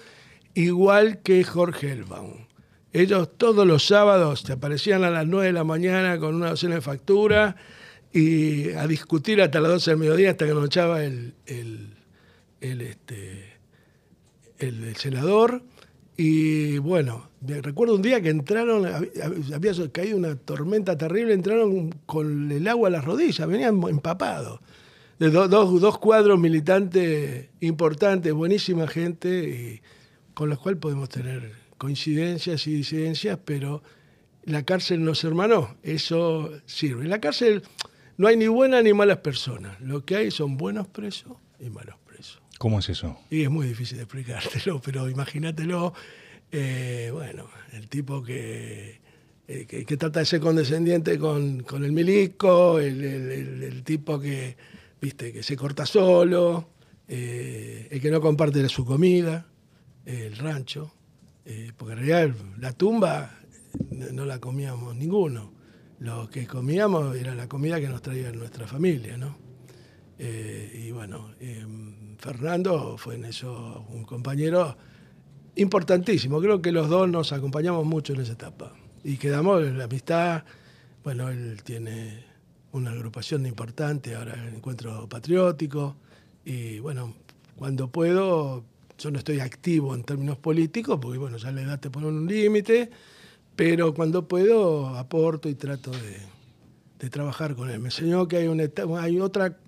igual 0.55 1.21
que 1.23 1.45
Jorge 1.45 1.93
Elbaum. 1.93 2.47
Ellos 2.93 3.31
todos 3.39 3.67
los 3.67 3.87
sábados 3.87 4.43
te 4.43 4.53
aparecían 4.53 5.05
a 5.05 5.11
las 5.11 5.27
9 5.27 5.47
de 5.47 5.53
la 5.53 5.65
mañana 5.65 6.19
con 6.19 6.35
una 6.35 6.51
docena 6.51 6.75
de 6.75 6.81
facturas 6.83 7.55
y 8.13 8.71
a 8.73 8.87
discutir 8.87 9.41
hasta 9.41 9.61
las 9.61 9.73
12 9.73 9.93
del 9.93 9.99
mediodía 10.01 10.31
hasta 10.33 10.47
que 10.47 10.53
nos 10.53 10.67
echaba 10.67 11.03
el, 11.05 11.35
el, 11.47 11.95
el, 12.61 12.81
este, 12.83 13.53
el, 14.59 14.85
el 14.85 14.97
senador. 14.97 15.63
Y 16.17 16.79
bueno, 16.79 17.31
recuerdo 17.41 17.95
un 17.95 18.03
día 18.03 18.21
que 18.21 18.29
entraron, 18.29 18.85
hab- 18.85 19.55
había 19.55 19.73
caído 19.93 20.19
una 20.19 20.37
tormenta 20.37 20.97
terrible, 20.97 21.33
entraron 21.33 21.91
con 22.07 22.53
el 22.53 22.69
agua 22.69 22.89
a 22.89 22.93
las 22.93 23.05
rodillas, 23.05 23.47
venían 23.49 23.83
empapados. 23.89 24.61
De 25.19 25.31
do- 25.31 25.49
dos, 25.49 25.99
cuadros 25.99 26.39
militantes 26.39 27.49
importantes, 27.61 28.33
buenísima 28.33 28.87
gente, 28.89 29.83
con 30.35 30.49
los 30.51 30.59
cuales 30.59 30.81
podemos 30.81 31.09
tener 31.09 31.53
coincidencias 31.79 32.67
y 32.67 32.75
disidencias, 32.75 33.39
pero 33.45 33.83
la 34.45 34.65
cárcel 34.65 35.05
nos 35.05 35.23
hermanó, 35.25 35.77
eso 35.83 36.51
sirve. 36.67 37.05
En 37.05 37.11
la 37.11 37.21
cárcel 37.21 37.63
no 38.17 38.29
hay 38.29 38.37
ni 38.37 38.49
buenas 38.49 38.83
ni 38.85 38.93
malas 38.93 39.19
personas, 39.19 39.81
lo 39.81 40.05
que 40.05 40.17
hay 40.17 40.31
son 40.31 40.57
buenos 40.57 40.89
presos 40.89 41.33
y 41.59 41.71
malos. 41.71 41.95
¿Cómo 42.63 42.79
es 42.79 42.89
eso? 42.91 43.19
Y 43.29 43.43
es 43.43 43.51
muy 43.51 43.67
difícil 43.67 43.97
de 43.97 44.05
explicártelo, 44.05 44.81
pero 44.81 45.11
imagínatelo, 45.11 45.95
eh, 46.53 47.11
bueno, 47.13 47.49
el 47.73 47.89
tipo 47.89 48.23
que, 48.23 49.01
eh, 49.49 49.67
que, 49.67 49.85
que 49.85 49.97
trata 49.97 50.21
de 50.21 50.27
ser 50.27 50.39
condescendiente 50.39 51.19
con, 51.19 51.65
con 51.65 51.85
el 51.85 51.91
milico, 51.91 52.79
el, 52.79 53.03
el- 53.03 53.83
tipo 53.83 54.21
que, 54.21 54.57
viste, 55.01 55.33
que 55.33 55.43
se 55.43 55.57
corta 55.57 55.85
solo, 55.87 56.69
eh, 57.09 57.89
el 57.91 58.01
que 58.01 58.13
no 58.13 58.21
comparte 58.21 58.69
su 58.69 58.85
comida, 58.85 59.45
el 60.07 60.37
rancho, 60.37 60.95
eh, 61.45 61.73
porque 61.77 61.95
en 61.95 61.99
realidad 62.07 62.37
la 62.61 62.73
tumba 62.75 63.41
no, 63.91 64.13
no 64.13 64.25
la 64.25 64.39
comíamos 64.39 64.95
ninguno. 64.95 65.53
Lo 65.99 66.31
que 66.31 66.47
comíamos 66.47 67.17
era 67.17 67.35
la 67.35 67.49
comida 67.49 67.81
que 67.81 67.89
nos 67.89 68.03
traía 68.03 68.31
nuestra 68.31 68.69
familia, 68.69 69.17
¿no? 69.17 69.37
Y 70.25 70.93
bueno, 70.93 71.35
eh, 71.41 71.67
Fernando 72.23 72.97
fue 72.99 73.17
en 73.17 73.25
eso 73.25 73.85
un 73.89 74.05
compañero 74.05 74.77
importantísimo. 75.57 76.41
Creo 76.41 76.63
que 76.63 76.71
los 76.71 76.89
dos 76.89 77.09
nos 77.09 77.33
acompañamos 77.33 77.85
mucho 77.85 78.13
en 78.13 78.21
esa 78.21 78.35
etapa. 78.35 78.73
y 79.03 79.17
quedamos 79.17 79.65
en 79.65 79.77
la 79.77 79.85
amistad. 79.85 80.45
Bueno, 81.03 81.29
él 81.31 81.61
tiene 81.65 82.25
una 82.71 82.93
agrupación 82.93 83.45
importante, 83.45 84.15
ahora 84.15 84.35
el 84.35 84.55
Encuentro 84.55 85.09
Patriótico, 85.09 85.97
y 86.45 86.79
bueno, 86.79 87.13
cuando 87.57 87.89
puedo, 87.89 88.63
yo 88.99 89.11
no 89.11 89.19
estoy 89.19 89.41
activo 89.41 89.93
en 89.93 90.05
términos 90.05 90.39
políticos, 90.39 91.01
porque 91.03 91.19
bueno, 91.19 91.39
ya 91.39 91.51
la 91.51 91.63
edad 91.63 91.81
te 91.81 91.91
pone 91.91 92.07
un 92.07 92.29
límite, 92.29 92.89
pero 93.57 93.93
cuando 93.93 94.29
puedo 94.29 94.97
aporto 94.97 95.49
y 95.49 95.57
trato 95.57 95.91
de, 95.91 96.19
de 97.01 97.11
trabajar 97.11 97.57
con 97.57 97.69
él. 97.69 97.81
Me 97.81 97.89
enseñó 97.89 98.29
que 98.29 98.37
hay, 98.37 98.47
una, 98.47 98.65
hay 99.01 99.19
otra, 99.19 99.59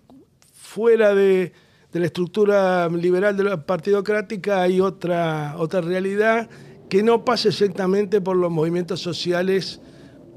fuera 0.52 1.16
de, 1.16 1.52
de 1.94 2.00
la 2.00 2.06
estructura 2.06 2.88
liberal 2.88 3.36
de 3.36 3.44
la 3.44 3.64
partidocrática, 3.64 4.62
hay 4.62 4.80
otra, 4.80 5.54
otra 5.56 5.80
realidad 5.80 6.50
que 6.90 7.04
no 7.04 7.24
pasa 7.24 7.50
exactamente 7.50 8.20
por 8.20 8.36
los 8.36 8.50
movimientos 8.50 9.00
sociales 9.00 9.80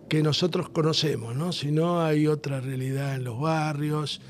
que 0.08 0.22
nosotros 0.22 0.70
conocemos, 0.70 1.36
¿no? 1.36 1.52
sino 1.52 2.00
hay 2.00 2.28
otra 2.28 2.62
realidad 2.62 3.16
en 3.16 3.24
los 3.24 3.40
barrios. 3.40 4.22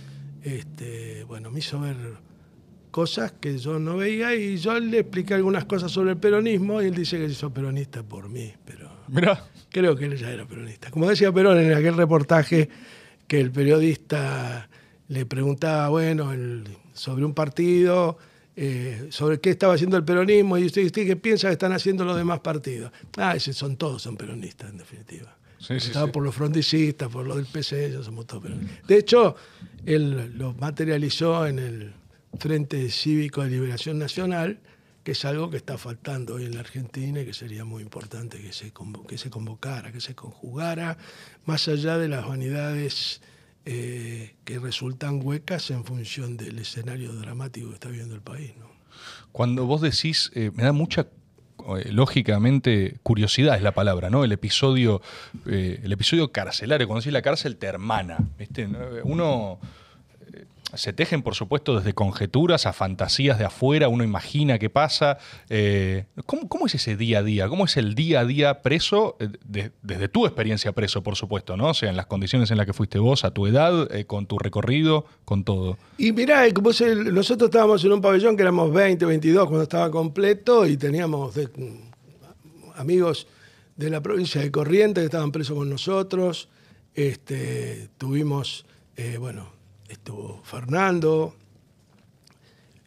Este, 0.41 1.25
bueno, 1.25 1.51
me 1.51 1.59
hizo 1.59 1.81
ver 1.81 1.97
cosas 2.91 3.33
que 3.33 3.57
yo 3.57 3.77
no 3.77 3.97
veía 3.97 4.33
y 4.33 4.55
yo 4.55 4.79
le 4.79 4.99
expliqué 4.99 5.33
algunas 5.33 5.65
cosas 5.65 5.91
sobre 5.91 6.11
el 6.11 6.17
peronismo 6.17 6.81
y 6.81 6.85
él 6.85 6.95
dice 6.95 7.17
que 7.17 7.25
hizo 7.25 7.53
peronista 7.53 8.03
por 8.03 8.29
mí, 8.29 8.53
pero 8.63 8.89
creo 9.69 9.97
que 9.97 10.05
él 10.05 10.15
ya 10.15 10.31
era 10.31 10.45
peronista. 10.45 10.89
Como 10.91 11.09
decía 11.09 11.33
Perón 11.33 11.59
en 11.59 11.73
aquel 11.73 11.97
reportaje 11.97 12.69
que 13.27 13.41
el 13.41 13.51
periodista 13.51 14.69
le 15.09 15.25
preguntaba, 15.25 15.89
bueno, 15.89 16.31
sobre 16.97 17.23
un 17.23 17.33
partido, 17.33 18.17
eh, 18.55 19.07
sobre 19.11 19.39
qué 19.39 19.51
estaba 19.51 19.75
haciendo 19.75 19.97
el 19.97 20.03
peronismo 20.03 20.57
y 20.57 20.65
usted, 20.65 20.83
usted 20.83 21.05
qué 21.05 21.15
piensa 21.15 21.47
que 21.47 21.53
están 21.53 21.73
haciendo 21.73 22.03
los 22.03 22.17
demás 22.17 22.39
partidos. 22.39 22.91
Ah, 23.15 23.35
ese 23.35 23.53
son 23.53 23.77
todos 23.77 24.01
son 24.01 24.17
peronistas 24.17 24.71
en 24.71 24.77
definitiva. 24.77 25.37
Estaba 25.69 26.11
por 26.11 26.23
los 26.23 26.35
frondicistas, 26.35 27.09
por 27.09 27.25
lo 27.25 27.35
del 27.35 27.45
PC, 27.45 27.87
ellos 27.87 28.05
somos 28.05 28.25
todos 28.25 28.43
peronistas. 28.43 28.87
De 28.87 28.97
hecho, 28.97 29.35
él 29.85 30.37
lo 30.37 30.53
materializó 30.53 31.45
en 31.45 31.59
el 31.59 31.93
Frente 32.39 32.89
Cívico 32.89 33.43
de 33.43 33.49
Liberación 33.49 33.97
Nacional, 33.99 34.59
que 35.03 35.11
es 35.11 35.25
algo 35.25 35.49
que 35.49 35.57
está 35.57 35.77
faltando 35.77 36.35
hoy 36.35 36.45
en 36.45 36.55
la 36.55 36.61
Argentina 36.61 37.21
y 37.21 37.25
que 37.25 37.33
sería 37.33 37.63
muy 37.63 37.81
importante 37.81 38.41
que 38.41 38.51
se, 38.53 38.73
que 39.07 39.17
se 39.17 39.29
convocara, 39.29 39.91
que 39.91 40.01
se 40.01 40.15
conjugara, 40.15 40.97
más 41.45 41.67
allá 41.67 41.97
de 41.97 42.07
las 42.07 42.27
vanidades 42.27 43.21
eh, 43.69 44.33
que 44.45 44.59
resultan 44.59 45.19
huecas 45.21 45.71
en 45.71 45.83
función 45.83 46.37
del 46.37 46.57
escenario 46.57 47.11
dramático 47.11 47.67
que 47.67 47.73
está 47.73 47.89
viviendo 47.89 48.15
el 48.15 48.21
país. 48.21 48.53
Cuando 49.33 49.65
vos 49.65 49.81
decís, 49.81 50.31
eh, 50.35 50.51
me 50.53 50.63
da 50.63 50.71
mucha 50.71 51.07
eh, 51.77 51.91
lógicamente, 51.91 52.97
curiosidad 53.03 53.57
es 53.57 53.61
la 53.61 53.73
palabra, 53.73 54.09
¿no? 54.09 54.23
El 54.23 54.31
episodio, 54.31 55.01
el 55.45 55.91
episodio 55.91 56.31
carcelario, 56.31 56.87
cuando 56.87 57.01
decís 57.01 57.11
la 57.11 57.21
cárcel 57.21 57.57
te 57.57 57.67
hermana. 57.67 58.19
Uno 59.03 59.59
se 60.75 60.91
tejen, 60.91 61.21
por 61.21 61.33
supuesto, 61.33 61.77
desde 61.77 61.93
conjeturas 61.93 62.65
a 62.65 62.73
fantasías 62.73 63.39
de 63.39 63.45
afuera, 63.45 63.87
uno 63.87 64.03
imagina 64.03 64.59
qué 64.59 64.69
pasa. 64.69 65.17
Eh, 65.49 66.05
¿cómo, 66.25 66.65
es 66.65 66.75
ese 66.75 66.97
día 66.97 67.19
a 67.19 67.23
día? 67.23 67.47
¿Cómo 67.47 67.65
es 67.65 67.77
el 67.77 67.95
día 67.95 68.21
a 68.21 68.25
día 68.25 68.61
preso, 68.61 69.15
eh, 69.19 69.69
desde 69.81 70.09
tu 70.09 70.25
experiencia 70.25 70.73
preso, 70.73 71.01
por 71.03 71.15
supuesto, 71.15 71.55
¿no? 71.55 71.69
O 71.69 71.73
sea, 71.73 71.89
en 71.89 71.95
las 71.95 72.07
condiciones 72.07 72.51
en 72.51 72.57
las 72.57 72.65
que 72.65 72.73
fuiste 72.73 72.99
vos, 72.99 73.23
a 73.23 73.31
tu 73.31 73.47
edad, 73.47 73.89
eh, 73.95 74.05
con 74.05 74.25
tu 74.25 74.37
recorrido, 74.37 75.05
con 75.23 75.45
todo. 75.45 75.77
Y 75.97 76.11
mirá, 76.11 76.45
nosotros 76.49 77.47
estábamos 77.47 77.83
en 77.85 77.93
un 77.93 78.01
pabellón 78.01 78.35
que 78.35 78.43
éramos 78.43 78.73
20, 78.73 79.05
22 79.05 79.45
cuando 79.45 79.63
estaba 79.63 79.89
completo 79.89 80.65
y 80.65 80.75
teníamos 80.75 81.33
amigos 82.75 83.27
de 83.77 83.89
la 83.89 84.01
provincia 84.01 84.41
de 84.41 84.51
Corrientes 84.51 85.01
que 85.01 85.05
estaban 85.05 85.31
presos 85.31 85.55
con 85.55 85.69
nosotros. 85.69 86.49
Este, 86.93 87.89
tuvimos, 87.97 88.65
bueno, 89.19 89.56
estuvo 89.87 90.41
Fernando 90.43 91.35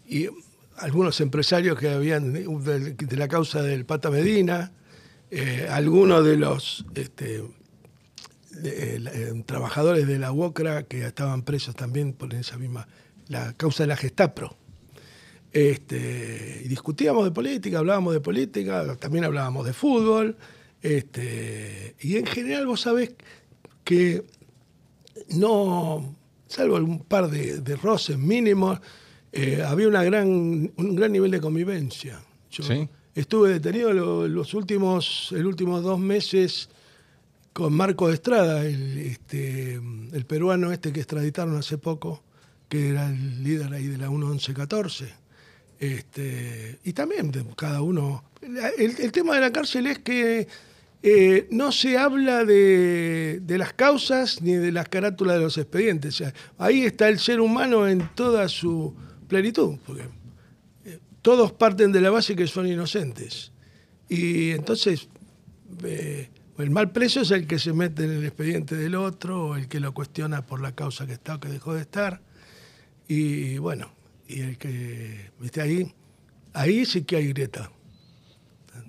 y 0.07 0.29
algunos 0.77 1.21
empresarios 1.21 1.79
que 1.79 1.91
habían 1.91 2.33
de, 2.33 3.17
la 3.17 3.29
causa 3.29 3.63
del 3.63 3.85
Pata 3.85 4.11
Medina, 4.11 4.73
eh, 5.31 5.69
algunos 5.71 6.25
de 6.25 6.37
los 6.37 6.85
este, 6.95 7.45
eh, 8.65 9.43
trabajadores 9.47 10.07
de 10.07 10.19
la 10.19 10.33
UOCRA 10.33 10.85
que 10.85 11.07
estaban 11.07 11.43
presos 11.43 11.77
también 11.77 12.13
por 12.13 12.35
esa 12.35 12.59
misma, 12.59 12.89
la 13.29 13.53
causa 13.53 13.85
de 13.85 13.89
la 13.89 13.97
Gestapro. 13.97 14.57
Este, 15.53 16.63
y 16.65 16.69
discutíamos 16.69 17.25
de 17.25 17.31
política, 17.31 17.79
hablábamos 17.79 18.15
de 18.15 18.21
política, 18.21 18.97
también 18.97 19.25
hablábamos 19.25 19.67
de 19.67 19.73
fútbol, 19.73 20.37
este, 20.81 21.95
y 22.01 22.17
en 22.17 22.27
general 22.27 22.67
vos 22.67 22.81
sabés 22.81 23.13
que 23.85 24.25
no, 25.31 26.17
salvo 26.51 26.77
algún 26.77 27.05
par 27.05 27.31
de, 27.31 27.77
roces 27.77 28.19
mínimos, 28.19 28.81
eh, 29.33 29.63
había 29.65 29.87
una 29.87 30.03
gran, 30.03 30.29
un 30.77 30.97
gran 30.97 31.13
nivel 31.13 31.31
de 31.31 31.41
convivencia. 31.41 32.21
Yo 32.51 32.65
estuve 33.15 33.51
detenido 33.51 33.93
los 33.93 34.55
últimos, 34.55 35.33
el 35.33 35.47
últimos 35.47 35.83
dos 35.85 36.01
meses 36.01 36.69
con 37.53 37.73
Marco 37.73 38.09
de 38.09 38.15
Estrada, 38.15 38.65
el, 38.65 38.99
este, 38.99 39.75
el 39.75 40.25
peruano 40.27 40.73
este 40.73 40.93
que 40.93 41.01
extraditaron 41.01 41.57
hace 41.57 41.79
poco, 41.79 42.23
que 42.69 42.91
era 42.91 43.09
el 43.09 43.45
líder 43.45 43.73
ahí 43.73 43.87
de 43.87 43.99
la 43.99 44.11
1114. 44.11 45.15
Este, 45.79 46.81
y 46.85 46.93
también 46.93 47.33
cada 47.57 47.81
uno. 47.81 48.25
el, 48.77 49.13
tema 49.13 49.37
de 49.37 49.41
la 49.41 49.53
cárcel 49.53 49.87
es 49.87 50.01
que 50.01 50.49
eh, 51.03 51.49
no 51.51 51.73
se 51.73 51.97
habla 51.97 52.45
de, 52.45 53.43
las 53.47 53.73
causas 53.73 54.43
ni 54.43 54.53
de 54.53 54.71
las 54.71 54.89
carátulas 54.89 55.37
de 55.37 55.43
los 55.43 55.57
expedientes. 55.57 56.23
ahí 56.59 56.83
está 56.83 57.09
el 57.09 57.19
ser 57.19 57.41
humano 57.41 57.89
en 57.89 58.07
toda 58.15 58.49
su 58.49 58.95
plenitud, 59.27 59.79
porque 59.87 60.05
eh, 60.85 60.99
todos 61.23 61.53
parten 61.53 61.91
de 61.93 62.03
la 62.03 62.11
base 62.11 62.37
que 62.37 62.47
son 62.47 62.67
inocentes. 62.67 63.53
Y 64.11 64.51
entonces, 64.51 65.09
eh, 65.85 66.29
el 66.59 66.71
mal 66.71 66.93
preso 66.93 67.23
es 67.23 67.31
el 67.31 67.47
que 67.47 67.59
se 67.59 67.73
mete 67.73 68.05
en 68.05 68.11
el 68.11 68.25
expediente 68.27 68.77
del 68.77 68.95
otro, 68.95 69.47
o 69.47 69.57
el 69.57 69.69
que 69.69 69.81
lo 69.81 69.95
cuestiona 69.95 70.45
por 70.45 70.61
la 70.61 70.75
causa 70.75 71.07
que 71.07 71.15
está 71.15 71.37
o 71.37 71.41
que 71.41 71.49
dejó 71.49 71.73
de 71.73 71.81
estar. 71.81 72.21
Y 73.09 73.57
bueno, 73.57 73.91
y 74.29 74.41
el 74.43 74.59
que, 74.59 75.31
viste, 75.41 75.63
ahí, 75.63 75.95
ahí 76.53 76.85
sí 76.85 77.05
que 77.05 77.17
hay 77.17 77.29
grieta. 77.29 77.73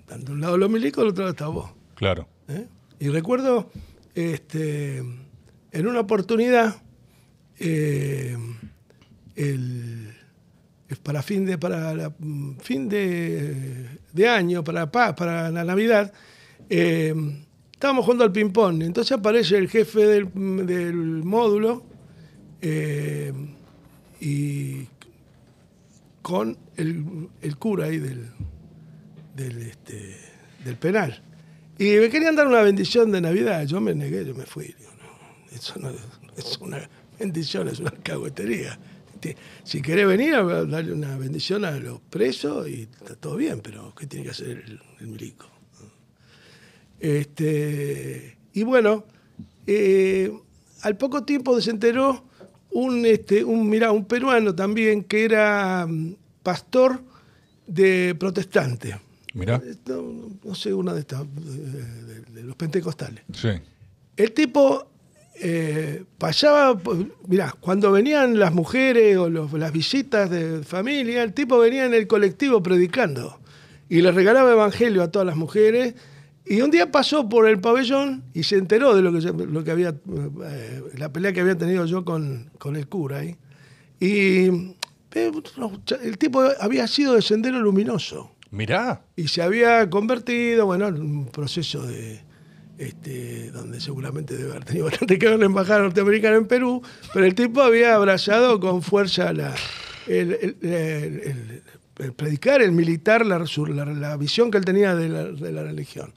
De 0.10 0.30
un 0.30 0.41
lado 0.41 0.58
los 0.58 0.69
milicos, 0.69 1.04
del 1.04 1.12
otro 1.12 1.24
lado 1.24 1.32
está 1.32 1.47
vos. 1.47 1.81
Claro. 2.01 2.27
¿Eh? 2.47 2.65
Y 2.99 3.09
recuerdo 3.09 3.69
este, 4.15 5.03
en 5.71 5.87
una 5.87 5.99
oportunidad, 5.99 6.81
eh, 7.59 8.35
para 11.03 11.21
fin 11.21 11.45
de, 11.45 11.59
para 11.59 12.11
fin 12.59 12.89
de, 12.89 14.27
año, 14.27 14.63
para, 14.63 14.91
para 14.91 15.51
la 15.51 15.63
Navidad, 15.63 16.11
eh, 16.71 17.13
estábamos 17.71 18.05
jugando 18.05 18.23
al 18.23 18.31
ping-pong. 18.31 18.81
Entonces 18.81 19.11
aparece 19.11 19.57
el 19.57 19.69
jefe 19.69 19.99
del, 20.07 21.23
módulo 21.23 21.85
y 24.19 24.87
con 26.23 26.57
el, 26.77 27.57
cura 27.59 27.85
ahí 27.85 27.99
del, 27.99 28.25
del, 29.35 29.61
este, 29.61 30.17
del 30.65 30.77
penal. 30.77 31.21
Y 31.82 31.98
me 31.98 32.12
querían 32.12 32.36
dar 32.36 32.46
una 32.46 32.62
bendición 32.62 33.12
de 33.12 33.20
Navidad. 33.22 33.65
Yo 33.65 33.82
me 33.82 33.96
negué, 33.96 34.24
yo 34.24 34.36
me 34.36 34.46
fui. 34.46 34.76
eso 35.52 35.80
no 35.80 35.89
es 36.38 36.58
una 36.60 36.88
bendición, 37.17 37.67
es 37.70 37.80
una 37.80 37.89
caguetería. 37.89 38.78
Si 39.63 39.82
querés 39.82 40.06
venir 40.06 40.36
a 40.36 40.44
darle 40.65 40.94
una 40.94 41.17
bendición 41.17 41.65
a 41.65 41.72
los 41.72 42.00
presos 42.02 42.70
y 42.70 42.84
está 42.84 43.15
todo 43.15 43.36
bien, 43.36 43.62
pero 43.62 43.96
¿qué 43.98 44.06
tiene 44.06 44.26
que 44.26 44.30
hacer 44.30 44.63
el, 45.00 45.10
milico? 45.10 45.48
Este, 47.00 48.38
y 48.54 48.62
bueno, 48.62 49.06
eh, 49.65 50.32
al 50.84 50.98
poco 50.98 51.24
tiempo 51.24 51.60
se 51.62 51.72
enteró 51.72 52.28
un, 52.70 53.08
este, 53.08 53.44
un, 53.44 53.67
mirá, 53.67 53.91
un 53.91 54.06
peruano 54.06 54.54
también 54.54 55.04
que 55.04 55.26
era 55.26 55.88
mm, 55.88 56.15
pastor 56.44 57.02
de 57.65 58.15
protestante. 58.20 59.00
Mira. 59.34 59.62
No, 60.44 60.56
sé, 60.56 60.74
una 60.74 60.94
de 60.94 61.02
estas, 61.02 61.24
de, 61.24 62.44
los 62.44 62.56
pentecostales. 62.56 63.24
Sí. 63.34 63.50
El 64.17 64.32
tipo 64.34 64.88
eh, 65.36 66.04
pasaba, 66.17 66.80
mirá, 67.28 67.56
cuando 67.60 67.91
venían 67.91 68.38
las 68.38 68.54
mujeres 68.54 69.17
o 69.17 69.30
las 69.30 69.72
visitas 69.72 70.30
de 70.30 70.63
familia, 70.63 71.24
el 71.24 71.34
tipo 71.34 71.58
venía 71.58 71.86
en 71.86 71.94
el 71.94 72.08
colectivo 72.08 72.62
predicando 72.62 73.39
y 73.89 74.02
le 74.02 74.12
regalaba 74.12 74.52
evangelio 74.52 75.04
a 75.04 75.12
todas 75.12 75.26
las 75.26 75.36
mujeres. 75.36 75.96
Y 76.46 76.62
un 76.62 76.72
día 76.72 76.91
pasó 76.91 77.30
por 77.30 77.48
el 77.48 77.60
pabellón 77.60 78.24
y 78.34 78.44
se 78.44 78.58
enteró 78.58 78.96
de 78.96 79.02
lo 79.02 79.13
que, 79.13 79.46
lo 79.46 79.63
que 79.63 79.72
había, 79.72 79.89
eh, 79.89 80.82
la 80.98 81.13
pelea 81.13 81.34
que 81.34 81.41
había 81.41 81.58
tenido 81.58 81.86
yo 81.86 82.04
con, 82.04 82.50
con 82.58 82.76
el 82.76 82.88
cura 82.88 83.20
ahí. 83.20 83.38
Y 84.00 84.48
eh, 85.13 85.32
el 86.02 86.17
tipo 86.17 86.41
había 86.60 86.88
sido 86.88 87.13
de 87.15 87.22
sendero 87.22 87.60
luminoso. 87.60 88.32
Mirá. 88.51 89.01
Y 89.15 89.27
se 89.29 89.41
había 89.41 89.89
convertido, 89.89 90.65
bueno, 90.65 90.87
en 90.89 91.01
un 91.01 91.25
proceso 91.27 91.85
de, 91.87 92.19
este, 92.77 93.49
donde 93.51 93.79
seguramente 93.79 94.35
debe 94.35 94.51
haber 94.51 94.65
tenido 94.65 94.85
bastante 94.89 95.17
que 95.17 95.27
ver 95.29 95.39
la 95.39 95.45
embajada 95.45 95.79
norteamericana 95.81 96.35
en 96.35 96.45
Perú, 96.47 96.81
pero 97.13 97.25
el 97.25 97.33
tipo 97.35 97.61
había 97.61 97.95
abrazado 97.95 98.59
con 98.59 98.81
fuerza 98.81 99.31
la, 99.33 99.55
el, 100.07 100.33
el- 100.33 100.57
el- 100.69 101.63
el 101.99 102.13
predicar, 102.13 102.61
el 102.63 102.71
militar, 102.71 103.25
la, 103.25 103.45
su- 103.45 103.65
la- 103.67 103.85
la 103.85 104.17
visión 104.17 104.49
que 104.51 104.57
él 104.57 104.65
tenía 104.65 104.95
de 104.95 105.07
la, 105.09 105.23
de 105.25 105.51
la 105.51 105.63
religión. 105.63 106.13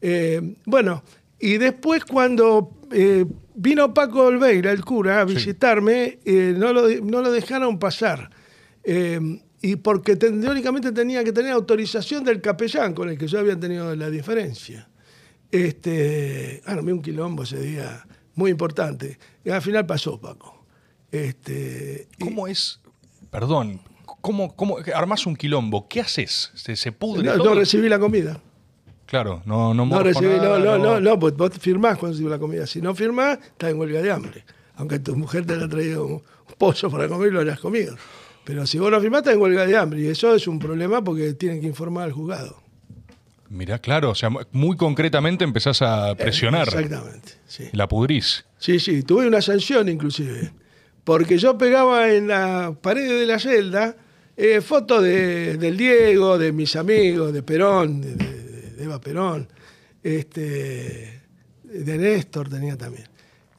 Eh, 0.00 0.54
bueno, 0.64 1.02
y 1.40 1.56
después 1.58 2.04
cuando 2.04 2.70
eh, 2.92 3.24
vino 3.54 3.92
Paco 3.92 4.24
Olveira, 4.26 4.70
el 4.70 4.84
cura, 4.84 5.20
a 5.20 5.24
visitarme, 5.24 6.20
eh, 6.24 6.54
no, 6.56 6.72
lo, 6.72 6.88
no 6.88 7.20
lo 7.22 7.32
dejaron 7.32 7.78
pasar. 7.80 8.30
Y 9.60 9.76
porque 9.76 10.16
teóricamente 10.16 10.92
tenía 10.92 11.24
que 11.24 11.32
tener 11.32 11.52
autorización 11.52 12.22
del 12.24 12.40
capellán 12.40 12.94
con 12.94 13.08
el 13.08 13.18
que 13.18 13.26
yo 13.26 13.38
había 13.40 13.58
tenido 13.58 13.94
la 13.96 14.08
diferencia. 14.10 14.88
Este, 15.50 16.62
armé 16.66 16.92
un 16.92 17.02
quilombo 17.02 17.42
ese 17.42 17.60
día 17.60 18.06
muy 18.34 18.50
importante. 18.50 19.18
Y 19.44 19.50
al 19.50 19.62
final 19.62 19.84
pasó 19.86 20.20
Paco. 20.20 20.64
Este, 21.10 22.06
y- 22.18 22.24
¿Cómo 22.24 22.46
es? 22.46 22.80
Perdón, 23.30 23.80
¿cómo, 24.20 24.54
cómo 24.54 24.78
armás 24.94 25.26
un 25.26 25.34
quilombo? 25.36 25.88
¿Qué 25.88 26.00
haces? 26.00 26.52
¿Se, 26.54 26.76
se 26.76 26.92
pudre 26.92 27.24
no, 27.24 27.36
todo? 27.38 27.54
no 27.54 27.54
recibí 27.60 27.88
la 27.88 27.98
comida. 27.98 28.40
Claro, 29.06 29.42
no, 29.46 29.72
no 29.72 29.86
No 29.86 30.02
recibí, 30.02 30.26
no, 30.36 30.42
nada, 30.42 30.58
no, 30.58 30.78
no, 30.78 31.00
no, 31.00 31.18
pues 31.18 31.34
vos 31.34 31.50
firmás 31.58 31.96
cuando 31.98 32.12
recibís 32.14 32.30
la 32.30 32.38
comida. 32.38 32.66
Si 32.66 32.80
no 32.82 32.94
firmás, 32.94 33.38
estás 33.42 33.70
en 33.70 33.78
huelga 33.78 34.02
de 34.02 34.12
hambre. 34.12 34.44
Aunque 34.76 34.98
tu 34.98 35.16
mujer 35.16 35.46
te 35.46 35.54
haya 35.54 35.66
traído 35.66 36.06
un 36.06 36.22
pollo 36.58 36.90
para 36.90 37.08
comer 37.08 37.32
lo 37.32 37.40
hayas 37.40 37.58
comido. 37.58 37.96
Pero 38.48 38.66
si 38.66 38.78
vos 38.78 38.90
no 38.90 38.98
firmás, 38.98 39.18
estás 39.18 39.34
en 39.34 39.42
huelga 39.42 39.66
de 39.66 39.76
hambre. 39.76 40.00
Y 40.00 40.06
eso 40.06 40.34
es 40.34 40.46
un 40.48 40.58
problema 40.58 41.04
porque 41.04 41.34
tienen 41.34 41.60
que 41.60 41.66
informar 41.66 42.04
al 42.04 42.12
juzgado. 42.12 42.62
Mirá, 43.50 43.78
claro, 43.78 44.08
o 44.08 44.14
sea, 44.14 44.30
muy 44.52 44.74
concretamente 44.74 45.44
empezás 45.44 45.82
a 45.82 46.14
presionar. 46.14 46.66
Exactamente, 46.66 47.32
sí. 47.46 47.64
La 47.72 47.86
pudrís. 47.88 48.46
Sí, 48.56 48.80
sí, 48.80 49.02
tuve 49.02 49.26
una 49.26 49.42
sanción 49.42 49.86
inclusive, 49.90 50.50
porque 51.04 51.36
yo 51.36 51.58
pegaba 51.58 52.10
en 52.10 52.28
la 52.28 52.74
pared 52.80 53.06
de 53.20 53.26
la 53.26 53.38
celda 53.38 53.96
eh, 54.34 54.62
fotos 54.62 55.02
de, 55.02 55.58
del 55.58 55.76
Diego, 55.76 56.38
de 56.38 56.50
mis 56.52 56.74
amigos, 56.74 57.34
de 57.34 57.42
Perón, 57.42 58.00
de, 58.00 58.14
de- 58.14 58.70
de 58.78 58.84
Eva 58.84 58.98
Perón, 58.98 59.46
este, 60.02 61.20
de 61.64 61.98
Néstor 61.98 62.48
tenía 62.48 62.78
también. 62.78 63.08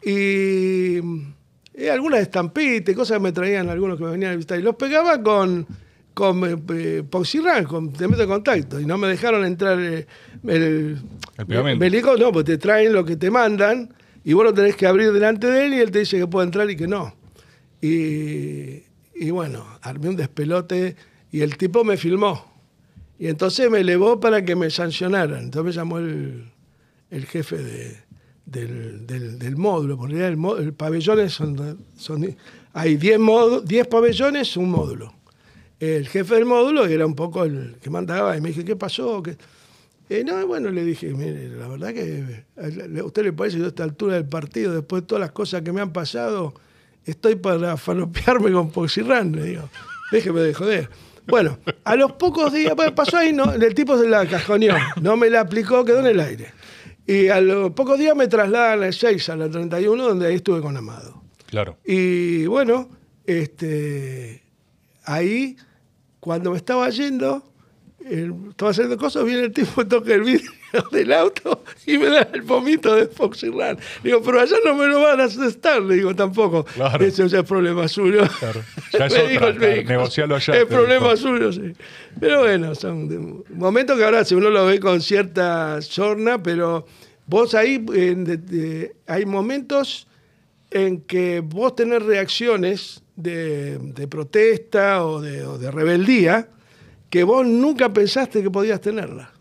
Y, 0.03 0.99
eh, 1.79 1.89
algunas 1.91 2.19
estampitas, 2.21 2.93
cosas 2.95 3.17
que 3.17 3.23
me 3.23 3.31
traían 3.31 3.69
algunos 3.69 3.97
que 3.97 4.03
me 4.03 4.11
venían 4.11 4.33
a 4.33 4.35
visitar, 4.35 4.59
y 4.59 4.61
los 4.63 4.75
pegaba 4.75 5.21
con, 5.23 5.65
con 6.13 6.63
eh, 6.75 7.03
Poxirran, 7.09 7.65
con 7.65 7.91
te 7.93 8.07
meto 8.07 8.23
en 8.23 8.29
contacto, 8.29 8.79
y 8.79 8.85
no 8.85 8.97
me 8.97 9.07
dejaron 9.07 9.45
entrar 9.45 9.79
eh, 9.79 10.05
el, 10.47 10.97
El 11.37 11.45
pegamento. 11.45 11.79
me 11.79 11.89
dijo, 11.89 12.17
no, 12.17 12.31
pues 12.31 12.45
te 12.45 12.57
traen 12.57 12.91
lo 12.93 13.05
que 13.05 13.15
te 13.15 13.31
mandan 13.31 13.93
y 14.23 14.33
vos 14.33 14.43
lo 14.43 14.53
tenés 14.53 14.75
que 14.75 14.85
abrir 14.85 15.11
delante 15.13 15.47
de 15.47 15.65
él 15.65 15.73
y 15.75 15.77
él 15.79 15.91
te 15.91 15.99
dice 15.99 16.17
que 16.17 16.27
puede 16.27 16.45
entrar 16.45 16.69
y 16.69 16.75
que 16.75 16.87
no. 16.87 17.15
Y, 17.81 18.83
y 19.15 19.31
bueno, 19.31 19.65
armé 19.81 20.09
un 20.09 20.15
despelote 20.15 20.95
y 21.31 21.41
el 21.41 21.57
tipo 21.57 21.83
me 21.83 21.97
filmó. 21.97 22.45
Y 23.17 23.27
entonces 23.27 23.69
me 23.69 23.79
elevó 23.79 24.19
para 24.19 24.43
que 24.45 24.55
me 24.55 24.69
sancionaran. 24.69 25.43
Entonces 25.45 25.65
me 25.75 25.79
llamó 25.79 25.97
el, 25.99 26.51
el 27.09 27.25
jefe 27.25 27.57
de- 27.57 27.97
del, 28.51 29.55
módulo, 29.57 29.97
porque 29.97 30.25
el, 30.25 30.37
el 30.59 30.73
pabellón 30.73 31.29
son, 31.29 31.77
son- 31.97 32.35
hay 32.73 32.97
10 32.97 33.19
modu- 33.19 33.63
10 33.63 33.87
pabellones, 33.87 34.55
un 34.57 34.69
módulo. 34.71 35.13
El 35.79 36.07
jefe 36.07 36.35
del 36.35 36.45
módulo 36.45 36.85
era 36.85 37.05
un 37.05 37.15
poco 37.15 37.43
el 37.45 37.75
que 37.81 37.89
mandaba 37.89 38.35
y 38.37 38.41
me 38.41 38.49
dije, 38.49 38.65
¿qué 38.65 38.75
pasó? 38.75 39.23
¿Qué? 39.23 39.37
Eh, 40.09 40.23
no, 40.25 40.45
bueno, 40.47 40.71
le 40.71 40.83
dije, 40.83 41.13
mire, 41.13 41.49
la 41.49 41.67
verdad 41.67 41.93
que 41.93 42.45
a 42.57 43.03
usted 43.03 43.23
le 43.23 43.33
parece 43.33 43.57
que 43.59 43.65
a 43.65 43.67
esta 43.67 43.83
altura 43.83 44.15
del 44.15 44.25
partido, 44.25 44.73
después 44.73 45.03
de 45.03 45.07
todas 45.07 45.21
las 45.21 45.31
cosas 45.31 45.61
que 45.61 45.71
me 45.71 45.81
han 45.81 45.93
pasado, 45.93 46.53
estoy 47.05 47.35
para 47.35 47.77
falopearme 47.77 48.51
con 48.51 48.71
Poxirrán, 48.71 49.31
le 49.33 49.43
digo. 49.43 49.69
Déjeme 50.11 50.41
de 50.41 50.53
joder. 50.53 50.89
Bueno, 51.27 51.59
a 51.83 51.95
los 51.95 52.13
pocos 52.13 52.51
días, 52.51 52.73
pasó 52.95 53.17
ahí, 53.17 53.31
no, 53.33 53.53
el 53.53 53.73
tipo 53.75 53.99
se 53.99 54.07
la 54.09 54.25
cajoneó, 54.25 54.73
no 54.99 55.15
me 55.15 55.29
la 55.29 55.41
aplicó, 55.41 55.85
quedó 55.85 55.99
en 55.99 56.07
el 56.07 56.19
aire. 56.19 56.51
Y 57.09 57.27
a 57.29 57.41
los 57.41 57.71
pocos 57.71 57.97
días 57.97 58.15
me 58.15 58.27
trasladan 58.27 58.83
al 58.83 58.93
6, 58.93 59.29
a 59.29 59.35
la 59.35 59.49
31, 59.49 60.09
donde 60.09 60.27
ahí 60.27 60.35
estuve 60.35 60.61
con 60.61 60.77
Amado. 60.77 61.23
Claro. 61.47 61.79
Y 61.83 62.45
bueno, 62.45 62.87
este, 63.25 64.43
ahí, 65.05 65.57
cuando 66.19 66.51
me 66.51 66.57
estaba 66.57 66.87
yendo, 66.91 67.48
estaba 68.05 68.71
haciendo 68.71 68.97
cosas, 68.97 69.23
viene 69.25 69.43
el 69.45 69.51
tipo, 69.51 69.85
toca 69.85 70.13
el 70.13 70.21
vidrio 70.23 70.51
del 70.91 71.11
auto 71.13 71.63
y 71.85 71.97
me 71.97 72.07
da 72.07 72.27
el 72.33 72.43
pomito 72.43 72.95
de 72.95 73.07
Foxy 73.07 73.47
Run. 73.49 73.77
Digo, 74.03 74.21
pero 74.23 74.39
allá 74.41 74.55
no 74.65 74.73
me 74.75 74.87
lo 74.87 75.01
van 75.01 75.19
a 75.21 75.25
aceptar, 75.25 75.81
le 75.81 75.95
digo 75.95 76.15
tampoco. 76.15 76.63
Claro. 76.63 77.03
Eso 77.05 77.25
ya 77.27 77.39
es 77.39 77.45
problema 77.45 77.87
suyo. 77.87 78.23
Claro. 78.39 78.61
Ya 78.93 79.05
es 79.07 79.13
Me 79.31 79.37
otra, 79.37 79.51
dijo 79.67 79.87
negocialo 79.89 80.35
allá, 80.35 80.53
Es 80.55 80.65
problema 80.65 81.13
dijo. 81.13 81.17
suyo, 81.17 81.51
sí. 81.53 81.73
Pero 82.19 82.39
bueno, 82.41 82.73
son 82.75 83.43
momentos 83.53 83.97
que 83.97 84.03
ahora 84.05 84.23
si 84.25 84.35
uno 84.35 84.49
lo 84.49 84.65
ve 84.65 84.79
con 84.79 85.01
cierta 85.01 85.81
sorna, 85.81 86.41
pero 86.41 86.85
vos 87.27 87.53
ahí 87.53 87.83
eh, 87.93 88.15
de- 88.17 88.37
de- 88.37 88.95
hay 89.07 89.25
momentos 89.25 90.07
en 90.71 91.01
que 91.01 91.41
vos 91.43 91.75
tenés 91.75 92.01
reacciones 92.03 93.03
de, 93.15 93.77
de 93.79 94.07
protesta 94.07 95.03
o 95.05 95.19
de, 95.21 95.43
o 95.45 95.57
de 95.57 95.69
rebeldía 95.71 96.47
que 97.09 97.23
vos 97.23 97.45
nunca 97.45 97.91
pensaste 97.91 98.43
que 98.43 98.51
podías 98.51 98.81
tenerla. 98.81 99.31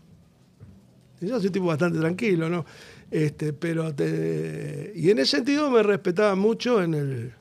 Y 1.21 1.27
Yo 1.27 1.39
soy 1.39 1.49
tipo 1.49 1.65
bastante 1.65 1.99
tranquilo, 1.99 2.49
¿no? 2.49 2.65
Este, 3.11 3.53
pero 3.53 3.93
te- 3.93 4.93
y 4.95 5.09
en 5.09 5.19
ese 5.19 5.37
sentido 5.37 5.69
me 5.69 5.83
respetaba 5.83 6.35
mucho 6.35 6.81
en, 6.81 6.93
el, 6.93 7.33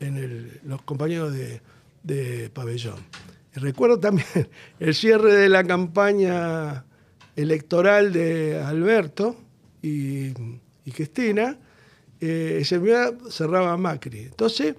en 0.00 0.16
el- 0.16 0.60
los 0.64 0.82
compañeros 0.82 1.32
de, 1.32 2.50
pabellón. 2.52 2.96
Recuerdo 3.54 3.98
también 4.00 4.26
el 4.80 4.94
cierre 4.94 5.34
de 5.34 5.48
la 5.48 5.64
campaña 5.64 6.84
electoral 7.36 8.12
de 8.12 8.60
Alberto 8.60 9.36
y, 9.82 10.28
y 10.84 10.90
Cristina, 10.92 11.58
eh, 12.20 12.58
ese 12.60 12.78
día 12.78 13.12
cerraba 13.30 13.76
Macri. 13.76 14.20
Entonces, 14.24 14.74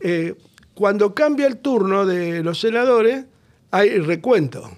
eh, 0.00 0.34
cuando 0.74 1.14
cambia 1.14 1.46
el 1.46 1.58
turno 1.58 2.04
de 2.04 2.42
los 2.42 2.60
senadores, 2.60 3.24
hay 3.74 3.98
recuento. 3.98 4.70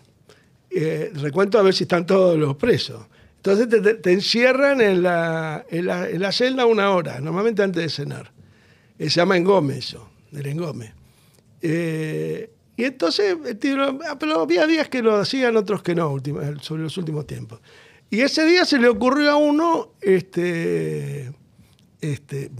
Eh, 0.70 1.10
recuento 1.14 1.58
a 1.58 1.62
ver 1.62 1.74
si 1.74 1.84
están 1.84 2.06
todos 2.06 2.38
los 2.38 2.56
presos. 2.56 3.06
Entonces 3.36 3.68
te, 4.02 4.12
encierran 4.12 4.80
en 4.80 5.02
la, 5.02 5.64
en, 5.70 5.86
la, 5.86 6.32
celda 6.32 6.64
una 6.66 6.90
hora, 6.90 7.20
normalmente 7.20 7.62
antes 7.62 7.82
de 7.82 7.88
cenar. 7.90 8.32
Eh, 8.98 9.10
se 9.10 9.20
llama 9.20 9.36
engome 9.36 9.76
eso, 9.78 10.08
el 10.32 10.46
engome. 10.46 10.94
Eh, 11.60 12.50
y 12.76 12.84
entonces, 12.84 13.36
tiro- 13.60 14.00
ah, 14.08 14.18
pero 14.18 14.40
había 14.40 14.66
días 14.66 14.88
que 14.88 15.02
lo 15.02 15.16
hacían, 15.16 15.56
otros 15.56 15.82
que 15.82 15.94
no, 15.94 16.16
sobre 16.62 16.82
los 16.82 16.96
últimos 16.96 17.26
tiempos. 17.26 17.60
Y 18.08 18.20
ese 18.22 18.46
día 18.46 18.64
se 18.64 18.78
le 18.78 18.88
ocurrió 18.88 19.32
a 19.32 19.36
uno 19.36 19.92
este, 20.00 21.32
este, 22.00 22.50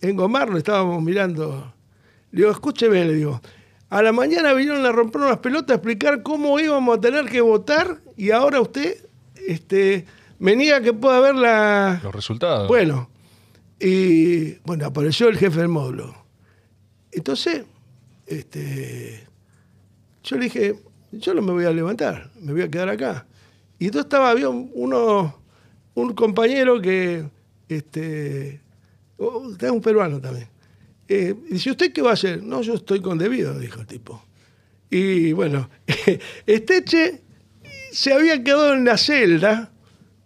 engomarlo, 0.00 0.56
estábamos 0.56 1.02
mirando. 1.02 1.74
Le 2.32 2.40
digo, 2.40 2.50
escúcheme, 2.52 3.04
le 3.04 3.14
digo, 3.14 3.40
a 3.90 4.02
la 4.02 4.12
mañana 4.12 4.52
vinieron 4.52 4.84
a 4.84 4.92
romper 4.92 5.22
unas 5.22 5.38
pelotas 5.38 5.70
a 5.70 5.74
explicar 5.76 6.22
cómo 6.22 6.58
íbamos 6.60 6.98
a 6.98 7.00
tener 7.00 7.24
que 7.26 7.40
votar 7.40 7.98
y 8.16 8.30
ahora 8.30 8.60
usted 8.60 8.96
este, 9.46 10.04
me 10.38 10.54
niega 10.56 10.80
que 10.82 10.92
pueda 10.92 11.20
ver 11.20 11.34
la... 11.34 12.00
Los 12.02 12.14
resultados. 12.14 12.68
Bueno, 12.68 13.08
y 13.80 14.54
bueno, 14.66 14.86
apareció 14.86 15.28
el 15.28 15.38
jefe 15.38 15.58
del 15.60 15.68
módulo. 15.68 16.14
Entonces, 17.12 17.64
este, 18.26 19.26
yo 20.22 20.36
le 20.36 20.44
dije, 20.44 20.74
yo 21.12 21.32
no 21.34 21.40
me 21.42 21.52
voy 21.52 21.64
a 21.64 21.70
levantar, 21.70 22.30
me 22.40 22.52
voy 22.52 22.62
a 22.62 22.68
quedar 22.70 22.88
acá. 22.90 23.26
Y 23.78 23.86
entonces 23.86 24.04
estaba, 24.06 24.30
había 24.30 24.48
un- 24.48 24.70
uno, 24.74 25.34
un 25.94 26.12
compañero 26.14 26.80
que, 26.80 27.24
este, 27.68 28.60
oh, 29.16 29.50
es 29.58 29.70
un 29.70 29.80
peruano 29.80 30.20
también. 30.20 30.48
Eh, 31.08 31.34
dice, 31.50 31.70
¿usted 31.70 31.92
qué 31.92 32.02
va 32.02 32.10
a 32.10 32.14
hacer? 32.14 32.42
No, 32.42 32.60
yo 32.62 32.74
estoy 32.74 33.00
con 33.00 33.16
debido, 33.18 33.58
dijo 33.58 33.80
el 33.80 33.86
tipo. 33.86 34.22
Y 34.90 35.32
bueno, 35.32 35.70
Esteche 36.46 37.22
se 37.92 38.12
había 38.12 38.42
quedado 38.42 38.74
en 38.74 38.84
la 38.84 38.96
celda 38.98 39.70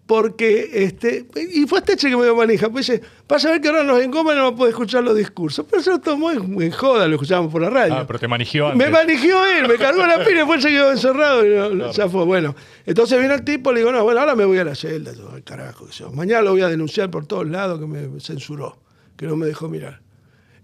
porque, 0.07 0.69
este, 0.73 1.27
y 1.53 1.65
fue 1.67 1.79
Esteche 1.79 2.11
que 2.11 2.17
me 2.17 2.25
dio 2.25 2.35
manija, 2.37 2.69
pues 2.69 2.87
dice, 2.87 3.01
vas 3.29 3.45
a 3.47 3.53
ver 3.53 3.61
que 3.61 3.69
ahora 3.69 3.85
nos 3.85 4.01
engoma 4.03 4.35
y 4.35 4.37
no 4.37 4.55
puede 4.55 4.71
escuchar 4.73 5.03
los 5.05 5.17
discursos. 5.17 5.65
Pero 5.71 5.83
se 5.83 5.91
lo 5.91 6.01
tomó 6.01 6.31
en, 6.33 6.61
en 6.61 6.71
joda, 6.73 7.07
lo 7.07 7.15
escuchábamos 7.15 7.51
por 7.51 7.63
la 7.63 7.71
radio. 7.71 7.95
Ah, 7.95 8.05
pero 8.07 8.19
te 8.19 8.29
manigió 8.29 8.67
antes. 8.69 8.85
Me 8.85 8.93
manigió 8.93 9.43
él, 9.47 9.69
me 9.69 9.77
cargó 9.77 10.05
la 10.05 10.19
pila 10.19 10.31
y 10.31 10.35
después 10.35 10.63
se 10.63 10.69
quedó 10.69 10.91
encerrado. 10.91 11.47
Y 11.47 12.09
fue, 12.11 12.25
bueno. 12.25 12.55
Entonces 12.85 13.21
vino 13.23 13.33
el 13.33 13.43
tipo, 13.45 13.73
le 13.73 13.79
digo, 13.81 13.93
no, 13.93 14.03
bueno, 14.05 14.21
ahora 14.21 14.35
me 14.35 14.45
voy 14.45 14.59
a 14.59 14.65
la 14.65 14.75
celda. 14.75 15.13
Yo, 15.15 15.31
"Ay, 15.35 15.43
carajo, 15.43 15.89
yo. 15.89 16.11
Mañana 16.11 16.43
lo 16.43 16.51
voy 16.51 16.63
a 16.63 16.69
denunciar 16.69 17.11
por 17.11 17.25
todos 17.27 17.47
lados 17.49 17.81
que 17.81 17.87
me 17.87 18.21
censuró, 18.21 18.83
que 19.17 19.27
no 19.27 19.37
me 19.37 19.47
dejó 19.47 19.69
mirar. 19.69 20.03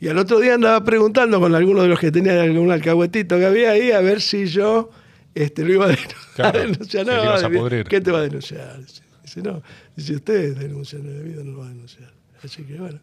Y 0.00 0.08
al 0.08 0.18
otro 0.18 0.38
día 0.38 0.54
andaba 0.54 0.84
preguntando 0.84 1.40
con 1.40 1.54
alguno 1.54 1.82
de 1.82 1.88
los 1.88 1.98
que 1.98 2.10
tenían 2.12 2.38
algún 2.38 2.70
alcahuetito 2.70 3.36
que 3.38 3.46
había 3.46 3.72
ahí 3.72 3.90
a 3.90 4.00
ver 4.00 4.20
si 4.20 4.46
yo 4.46 4.90
este, 5.34 5.64
lo 5.64 5.72
iba 5.74 5.86
a, 5.86 5.90
denun- 5.90 6.14
Claro, 6.36 6.58
a 6.58 6.62
denunciar. 6.62 7.06
a. 7.10 7.84
¿Qué 7.88 8.00
te 8.00 8.10
va 8.12 8.18
a 8.18 8.22
denunciar? 8.22 8.78
Dice, 9.24 9.42
no, 9.42 9.62
si 9.96 10.14
ustedes 10.14 10.58
denuncian 10.58 11.04
el 11.06 11.18
debido, 11.18 11.44
no 11.44 11.52
lo 11.52 11.58
van 11.58 11.68
a 11.68 11.72
denunciar. 11.72 12.12
Así 12.42 12.62
que 12.62 12.74
bueno. 12.76 13.00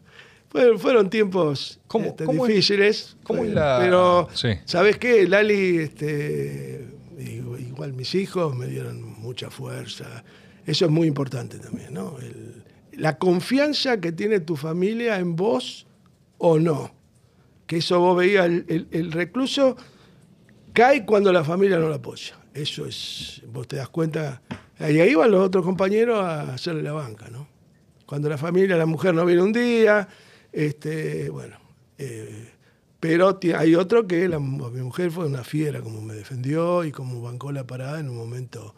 Fueron, 0.78 1.10
tiempos 1.10 1.80
este, 2.06 2.24
difíciles, 2.48 3.16
pero 3.26 4.28
¿sabes 4.64 4.96
qué? 4.96 5.28
Lali, 5.28 5.78
este, 5.78 6.86
igual 7.58 7.92
mis 7.92 8.14
hijos 8.14 8.56
me 8.56 8.66
dieron 8.66 9.02
mucha 9.20 9.50
fuerza. 9.50 10.24
Eso 10.64 10.86
es 10.86 10.90
muy 10.90 11.08
importante 11.08 11.58
también, 11.58 11.92
¿no? 11.92 12.16
la 12.92 13.18
confianza 13.18 14.00
que 14.00 14.12
tiene 14.12 14.40
tu 14.40 14.56
familia 14.56 15.18
en 15.18 15.36
vos 15.36 15.85
o 16.38 16.58
no. 16.58 16.92
Que 17.66 17.78
eso 17.78 17.98
vos 17.98 18.16
veías, 18.16 18.46
el, 18.46 19.12
recluso 19.12 19.76
cae 20.72 21.04
cuando 21.04 21.32
la 21.32 21.44
familia 21.44 21.78
no 21.78 21.88
lo 21.88 21.94
apoya. 21.94 22.38
Eso 22.54 22.86
es, 22.86 23.42
vos 23.52 23.66
te 23.66 23.76
das 23.76 23.88
cuenta. 23.88 24.42
Y 24.78 25.00
ahí 25.00 25.14
van 25.14 25.30
los 25.30 25.44
otros 25.44 25.64
compañeros 25.64 26.20
a 26.20 26.54
hacerle 26.54 26.82
la 26.82 26.92
banca, 26.92 27.28
¿no? 27.28 27.48
Cuando 28.06 28.28
la 28.28 28.38
familia, 28.38 28.76
la 28.76 28.86
mujer 28.86 29.14
no 29.14 29.24
viene 29.24 29.42
un 29.42 29.52
día, 29.52 30.08
este, 30.52 31.28
bueno. 31.28 31.56
Eh, 31.98 32.52
pero 33.00 33.38
hay 33.56 33.74
otro 33.74 34.06
que 34.06 34.28
la, 34.28 34.38
mi 34.38 34.82
mujer 34.82 35.10
fue 35.10 35.26
una 35.26 35.44
fiera, 35.44 35.80
como 35.80 36.00
me 36.00 36.14
defendió 36.14 36.84
y 36.84 36.92
como 36.92 37.20
bancó 37.20 37.52
la 37.52 37.66
parada 37.66 38.00
en 38.00 38.08
un 38.08 38.16
momento 38.16 38.74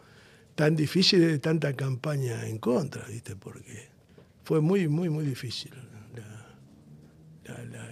tan 0.55 0.75
difícil 0.75 1.21
de 1.21 1.39
tanta 1.39 1.73
campaña 1.73 2.45
en 2.47 2.57
contra, 2.57 3.05
¿viste? 3.05 3.35
Porque 3.35 3.89
fue 4.43 4.61
muy, 4.61 4.87
muy, 4.87 5.09
muy 5.09 5.25
difícil. 5.25 5.71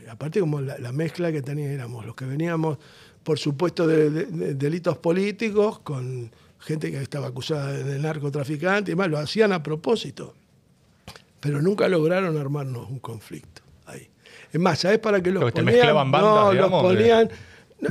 Aparte 0.09 0.39
como 0.39 0.61
la, 0.61 0.91
mezcla 0.91 1.31
que 1.31 1.41
teníamos, 1.41 2.05
los 2.05 2.15
que 2.15 2.25
veníamos, 2.25 2.77
por 3.23 3.39
supuesto, 3.39 3.87
de, 3.87 4.09
delitos 4.55 4.97
políticos, 4.97 5.79
con 5.79 6.31
gente 6.59 6.91
que 6.91 7.01
estaba 7.01 7.27
acusada 7.27 7.71
de 7.71 7.99
narcotraficante 7.99 8.91
y 8.91 8.93
demás, 8.93 9.09
lo 9.09 9.17
hacían 9.17 9.53
a 9.53 9.61
propósito, 9.61 10.33
pero 11.39 11.61
nunca 11.61 11.87
lograron 11.87 12.37
armarnos 12.37 12.89
un 12.89 12.99
conflicto 12.99 13.61
ahí. 13.85 14.09
Es 14.51 14.59
más, 14.59 14.79
¿sabes 14.79 14.99
para 14.99 15.21
qué 15.21 15.31
los 15.31 15.51
ponían? 15.51 16.11
no, 16.11 16.53
los 16.53 16.69
ponían... 16.69 17.29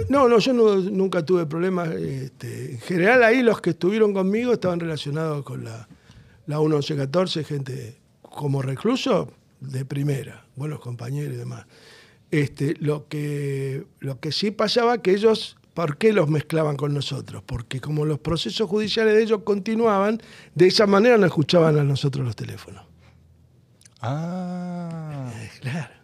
No, 0.09 0.29
no, 0.29 0.39
yo 0.41 0.53
nunca 0.53 1.25
tuve 1.25 1.47
problemas. 1.47 1.91
Este, 1.91 2.73
en 2.73 2.81
general 2.81 3.23
ahí 3.23 3.43
los 3.43 3.61
que 3.61 3.71
estuvieron 3.71 4.13
conmigo 4.13 4.53
estaban 4.53 4.81
relacionados 4.81 5.45
con 5.45 5.65
la, 5.65 5.87
la 6.47 6.59
1114, 6.59 7.45
gente 7.45 8.01
como 8.23 8.63
recluso 8.63 9.33
de 9.61 9.85
primera, 9.85 10.46
buenos 10.57 10.81
compañeros 10.81 11.35
y 11.35 11.37
demás. 11.37 11.67
Este, 12.31 12.75
lo, 12.81 13.07
que, 13.09 13.87
lo 14.01 14.19
que 14.19 14.33
sí 14.33 14.51
pasaba 14.51 15.01
que 15.01 15.13
ellos, 15.13 15.57
¿por 15.75 15.97
qué 15.97 16.13
los 16.13 16.29
mezclaban 16.29 16.77
con 16.77 16.93
nosotros? 16.93 17.43
Porque 17.47 17.81
como 17.81 18.05
los 18.05 18.19
procesos 18.19 18.69
judiciales 18.69 19.15
de 19.15 19.23
ellos 19.23 19.43
continuaban, 19.45 20.21
de 20.55 20.67
esa 20.67 20.87
manera 20.87 21.17
no 21.19 21.27
escuchaban 21.27 21.79
a 21.79 21.85
nosotros 21.85 22.27
los 22.27 22.35
teléfonos. 22.35 22.85
Ah. 24.01 25.31
Eh, 25.35 25.51
claro. 25.61 25.95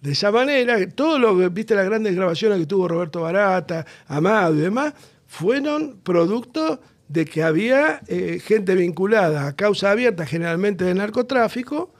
De 0.00 0.12
esa 0.12 0.32
manera, 0.32 0.88
todo 0.88 1.18
lo 1.18 1.38
que 1.38 1.48
viste 1.48 1.76
las 1.76 1.84
grandes 1.84 2.16
grabaciones 2.16 2.58
que 2.58 2.66
tuvo 2.66 2.88
Roberto 2.88 3.20
Barata, 3.20 3.86
Amado 4.08 4.54
y 4.56 4.58
demás, 4.58 4.94
fueron 5.26 6.00
producto 6.02 6.80
de 7.06 7.24
que 7.24 7.42
había 7.42 8.00
eh, 8.08 8.40
gente 8.42 8.74
vinculada 8.74 9.46
a 9.46 9.54
causa 9.54 9.92
abierta, 9.92 10.26
generalmente 10.26 10.84
de 10.84 10.94
narcotráfico, 10.94 11.94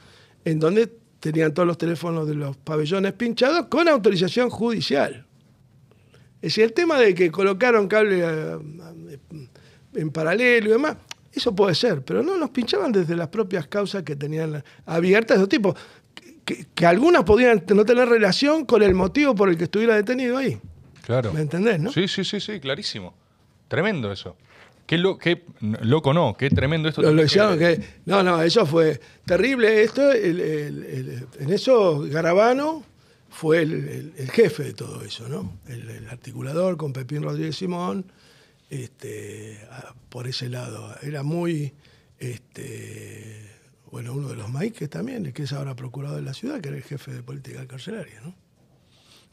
en 0.45 0.59
donde 0.59 0.93
tenían 1.23 1.55
todos 1.55 1.69
los 1.69 1.79
teléfonos 1.79 2.27
de 2.27 2.35
los 2.35 2.57
pabellones 2.57 3.13
pinchados 3.13 3.69
con 3.69 3.87
autorización 3.87 4.51
judicial. 4.51 5.25
Es 6.37 6.49
decir, 6.49 6.65
el 6.65 6.73
tema 6.73 6.99
de 6.99 7.15
que 7.15 7.31
colocaron 7.31 7.87
cable 7.87 8.25
eh, 8.25 8.59
en 9.95 10.11
paralelo 10.11 10.69
y 10.69 10.73
demás, 10.73 10.97
eso 11.33 11.55
puede 11.55 11.77
ser, 11.77 12.03
pero 12.03 12.25
no 12.25 12.37
nos 12.37 12.51
pinchaban 12.51 12.91
desde 12.91 13.15
las 13.15 13.29
propias 13.29 13.69
causas 13.69 14.03
que 14.03 14.17
tenían 14.17 14.65
abiertas 14.85 15.39
de 15.39 15.47
tipo, 15.47 15.77
que, 16.45 16.67
que, 16.75 16.87
algunas 16.87 17.23
podían 17.23 17.63
no 17.73 17.85
tener 17.85 18.09
relación 18.09 18.65
con 18.65 18.83
el 18.83 18.93
motivo 18.93 19.33
por 19.37 19.49
el 19.49 19.57
que 19.57 19.65
estuviera 19.65 19.95
detenido 19.95 20.37
ahí. 20.37 20.59
Claro. 21.03 21.33
¿Me 21.33 21.43
entendés, 21.43 21.79
no? 21.79 21.93
Sí, 21.93 22.09
sí, 22.09 22.25
sí, 22.25 22.41
sí, 22.41 22.59
clarísimo. 22.59 23.15
Tremendo 23.69 24.11
eso. 24.11 24.37
Qué, 24.93 24.99
loco 24.99 26.13
no, 26.13 26.37
qué 26.37 26.51
tremendo 26.51 26.87
esto. 26.91 27.01
Lo, 27.01 27.25
que, 27.25 27.81
no, 28.05 28.23
no, 28.23 28.43
eso 28.43 28.67
fue 28.67 29.01
terrible. 29.25 29.85
Esto, 29.85 30.13
en 30.13 31.49
eso 31.49 32.01
Garabano 32.11 32.85
fue 33.31 33.63
el, 33.63 34.13
jefe 34.31 34.65
de 34.65 34.75
todo 34.75 35.03
eso, 35.03 35.31
¿no? 35.31 35.61
El, 35.67 36.07
articulador 36.11 36.77
con 36.77 36.93
Pepín 36.93 37.23
Rodríguez 37.23 37.57
Simón, 37.57 38.05
este, 38.69 39.67
por 40.11 40.29
ese 40.29 40.51
lado. 40.51 40.95
Era 41.01 41.23
muy, 41.23 41.73
este, 42.19 43.49
bueno, 43.91 44.13
uno 44.13 44.29
de 44.29 44.37
los 44.37 44.51
maíces 44.51 44.91
también, 44.91 45.33
que 45.33 45.45
es 45.45 45.55
ahora 45.55 45.75
procurador 45.75 46.19
de 46.19 46.23
la 46.27 46.35
ciudad, 46.35 46.61
que 46.61 46.69
era 46.69 46.77
el 46.77 46.85
jefe 46.85 47.13
de 47.13 47.23
política 47.23 47.67
carcelaria, 47.67 48.21
¿no? 48.21 48.35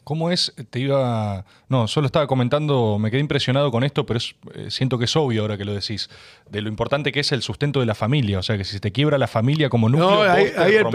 ¿Cómo 0.09 0.31
es? 0.31 0.51
Te 0.71 0.79
iba. 0.79 1.45
No, 1.67 1.87
solo 1.87 2.07
estaba 2.07 2.25
comentando, 2.25 2.97
me 2.97 3.11
quedé 3.11 3.19
impresionado 3.19 3.69
con 3.69 3.83
esto, 3.83 4.07
pero 4.07 4.19
eh, 4.55 4.71
siento 4.71 4.97
que 4.97 5.05
es 5.05 5.15
obvio 5.15 5.43
ahora 5.43 5.55
que 5.55 5.65
lo 5.65 5.75
decís, 5.75 6.09
de 6.49 6.63
lo 6.63 6.67
importante 6.67 7.11
que 7.11 7.19
es 7.19 7.31
el 7.31 7.43
sustento 7.43 7.79
de 7.79 7.85
la 7.85 7.93
familia. 7.93 8.39
O 8.39 8.41
sea, 8.41 8.57
que 8.57 8.63
si 8.63 8.79
te 8.79 8.91
quiebra 8.91 9.19
la 9.19 9.27
familia 9.27 9.69
como 9.69 9.87
núcleo. 9.87 10.09
No, 10.09 10.21
ahí, 10.23 10.77
el, 10.77 10.87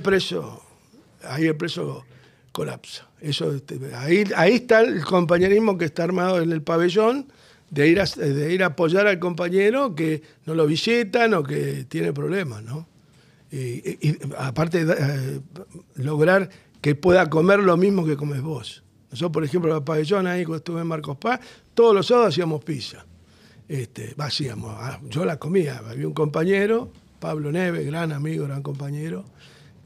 preso. 0.00 0.62
Ahí 1.24 1.46
el 1.46 1.56
preso 1.56 2.04
colapsa. 2.52 3.08
Eso, 3.22 3.54
este, 3.54 3.80
ahí, 3.94 4.24
ahí 4.36 4.56
está 4.56 4.82
el 4.82 5.02
compañerismo 5.02 5.78
que 5.78 5.86
está 5.86 6.04
armado 6.04 6.42
en 6.42 6.52
el 6.52 6.60
pabellón, 6.60 7.32
de 7.70 7.88
ir, 7.88 8.02
a, 8.02 8.04
de 8.04 8.52
ir 8.52 8.62
a 8.62 8.66
apoyar 8.66 9.06
al 9.06 9.18
compañero 9.18 9.94
que 9.94 10.20
no 10.44 10.54
lo 10.54 10.66
visitan 10.66 11.32
o 11.32 11.42
que 11.42 11.86
tiene 11.88 12.12
problemas, 12.12 12.62
¿no? 12.64 12.86
Y, 13.50 14.18
aparte, 14.36 14.82
eh, 14.82 15.40
lograr 15.96 16.50
que 16.80 16.94
pueda 16.94 17.28
comer 17.28 17.60
lo 17.60 17.76
mismo 17.76 18.04
que 18.04 18.16
comes 18.16 18.42
vos. 18.42 18.82
Nosotros, 19.10 19.32
por 19.32 19.44
ejemplo, 19.44 19.70
en 19.70 19.78
el 19.78 19.84
pabellón, 19.84 20.26
ahí 20.26 20.44
cuando 20.44 20.58
estuve 20.58 20.80
en 20.82 20.86
Marcos 20.86 21.16
Paz, 21.16 21.40
todos 21.74 21.94
los 21.94 22.06
sábados 22.06 22.34
hacíamos 22.34 22.62
pizza. 22.62 23.04
Este, 23.66 24.14
hacíamos, 24.18 24.74
ah, 24.78 25.00
yo 25.08 25.24
la 25.24 25.38
comía. 25.38 25.82
Había 25.88 26.06
un 26.06 26.14
compañero, 26.14 26.90
Pablo 27.20 27.50
Neves, 27.52 27.86
gran 27.86 28.12
amigo, 28.12 28.44
gran 28.44 28.62
compañero, 28.62 29.24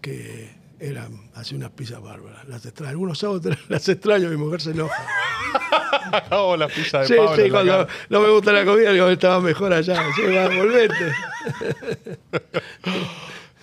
que 0.00 0.50
era, 0.81 1.09
hacía 1.35 1.59
unas 1.59 1.70
pizzas 1.70 2.02
bárbaras. 2.02 2.46
Las 2.48 2.66
extraño. 2.66 2.90
Algunos 2.90 3.18
sábados 3.18 3.57
las 3.68 3.88
extraño, 3.88 4.28
mi 4.28 4.37
mujer 4.37 4.61
se 4.61 4.70
enoja. 4.72 5.07
Hago 6.31 6.57
la 6.57 6.68
pizza 6.68 7.00
de 7.00 7.07
sí, 7.07 7.14
Sí, 7.37 7.50
cuando 7.50 7.87
no 8.09 8.20
me 8.20 8.28
gusta 8.31 8.52
la 8.52 8.64
comida, 8.64 8.92
digo, 8.92 9.09
estaba 9.09 9.40
mejor 9.40 9.72
allá. 9.72 10.02
Sí, 10.14 10.22
volvete. 10.22 11.12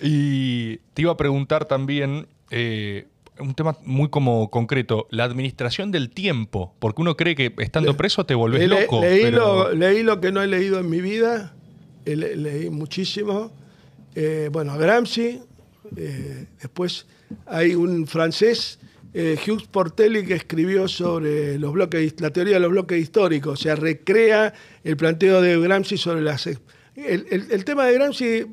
y 0.00 0.76
te 0.94 1.02
iba 1.02 1.12
a 1.12 1.16
preguntar 1.16 1.66
también, 1.66 2.26
eh, 2.50 3.06
un 3.40 3.54
tema 3.54 3.76
muy 3.84 4.08
como 4.08 4.50
concreto, 4.50 5.06
la 5.10 5.24
administración 5.24 5.90
del 5.90 6.10
tiempo, 6.10 6.74
porque 6.78 7.02
uno 7.02 7.16
cree 7.16 7.34
que 7.34 7.54
estando 7.58 7.96
preso 7.96 8.26
te 8.26 8.34
volvés 8.34 8.68
loco. 8.68 9.00
Leí, 9.00 9.30
lo, 9.30 9.72
leí 9.72 10.02
lo 10.02 10.20
que 10.20 10.32
no 10.32 10.42
he 10.42 10.46
leído 10.46 10.78
en 10.78 10.88
mi 10.88 11.00
vida, 11.00 11.54
leí 12.04 12.70
muchísimo. 12.70 13.52
Eh, 14.14 14.48
bueno, 14.52 14.76
Gramsci, 14.76 15.40
eh, 15.96 16.46
después 16.60 17.06
hay 17.46 17.74
un 17.74 18.06
francés, 18.06 18.78
eh, 19.14 19.36
Hughes 19.46 19.66
Portelli, 19.68 20.24
que 20.24 20.34
escribió 20.34 20.88
sobre 20.88 21.58
los 21.58 21.72
bloques, 21.72 22.20
la 22.20 22.30
teoría 22.30 22.54
de 22.54 22.60
los 22.60 22.70
bloques 22.70 23.00
históricos, 23.00 23.60
o 23.60 23.62
sea, 23.62 23.76
recrea 23.76 24.52
el 24.84 24.96
planteo 24.96 25.40
de 25.40 25.58
Gramsci 25.58 25.96
sobre 25.96 26.22
las... 26.22 26.46
El, 26.46 26.58
el 26.96 27.64
tema 27.64 27.86
de 27.86 27.94
Gramsci, 27.94 28.46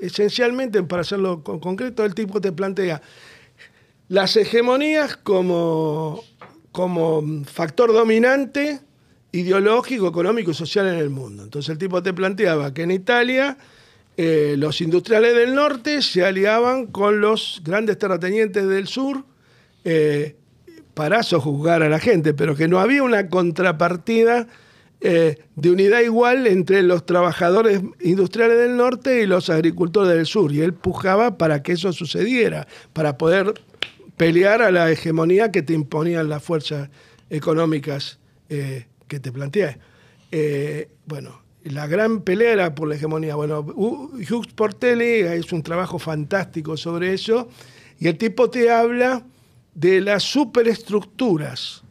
esencialmente, 0.00 0.82
para 0.82 1.02
hacerlo 1.02 1.42
concreto, 1.42 2.04
el 2.04 2.14
tipo 2.14 2.40
te 2.40 2.52
plantea 2.52 3.02
las 4.12 4.36
hegemonías 4.36 5.16
como, 5.16 6.22
como 6.70 7.44
factor 7.46 7.94
dominante 7.94 8.80
ideológico, 9.32 10.06
económico 10.06 10.50
y 10.50 10.54
social 10.54 10.86
en 10.86 10.96
el 10.96 11.08
mundo. 11.08 11.44
Entonces 11.44 11.70
el 11.70 11.78
tipo 11.78 12.02
te 12.02 12.12
planteaba 12.12 12.74
que 12.74 12.82
en 12.82 12.90
Italia 12.90 13.56
eh, 14.18 14.56
los 14.58 14.82
industriales 14.82 15.34
del 15.34 15.54
norte 15.54 16.02
se 16.02 16.26
aliaban 16.26 16.88
con 16.88 17.22
los 17.22 17.62
grandes 17.64 17.96
terratenientes 17.96 18.68
del 18.68 18.86
sur 18.86 19.24
eh, 19.84 20.36
para 20.92 21.22
sojuzgar 21.22 21.82
a 21.82 21.88
la 21.88 21.98
gente, 21.98 22.34
pero 22.34 22.54
que 22.54 22.68
no 22.68 22.80
había 22.80 23.02
una 23.02 23.30
contrapartida 23.30 24.46
eh, 25.00 25.38
de 25.56 25.70
unidad 25.70 26.00
igual 26.00 26.46
entre 26.46 26.82
los 26.82 27.06
trabajadores 27.06 27.80
industriales 28.02 28.58
del 28.58 28.76
norte 28.76 29.22
y 29.22 29.26
los 29.26 29.48
agricultores 29.48 30.14
del 30.14 30.26
sur. 30.26 30.52
Y 30.52 30.60
él 30.60 30.74
pujaba 30.74 31.38
para 31.38 31.62
que 31.62 31.72
eso 31.72 31.94
sucediera, 31.94 32.68
para 32.92 33.16
poder 33.16 33.54
pelear 34.16 34.62
a 34.62 34.70
la 34.70 34.90
hegemonía 34.90 35.50
que 35.50 35.62
te 35.62 35.72
imponían 35.72 36.28
las 36.28 36.42
fuerzas 36.42 36.90
económicas 37.30 38.18
eh, 38.48 38.86
que 39.08 39.20
te 39.20 39.32
planteé. 39.32 39.78
Eh, 40.30 40.88
bueno, 41.06 41.42
la 41.64 41.86
gran 41.86 42.22
pelea 42.22 42.52
era 42.52 42.74
por 42.74 42.88
la 42.88 42.96
hegemonía. 42.96 43.34
Bueno, 43.34 43.60
Hughes 43.60 44.52
Portelli 44.54 45.20
es 45.20 45.52
un 45.52 45.62
trabajo 45.62 45.98
fantástico 45.98 46.76
sobre 46.76 47.14
eso, 47.14 47.48
y 47.98 48.08
el 48.08 48.18
tipo 48.18 48.50
te 48.50 48.70
habla 48.70 49.24
de 49.74 50.00
las 50.00 50.22
superestructuras 50.24 51.82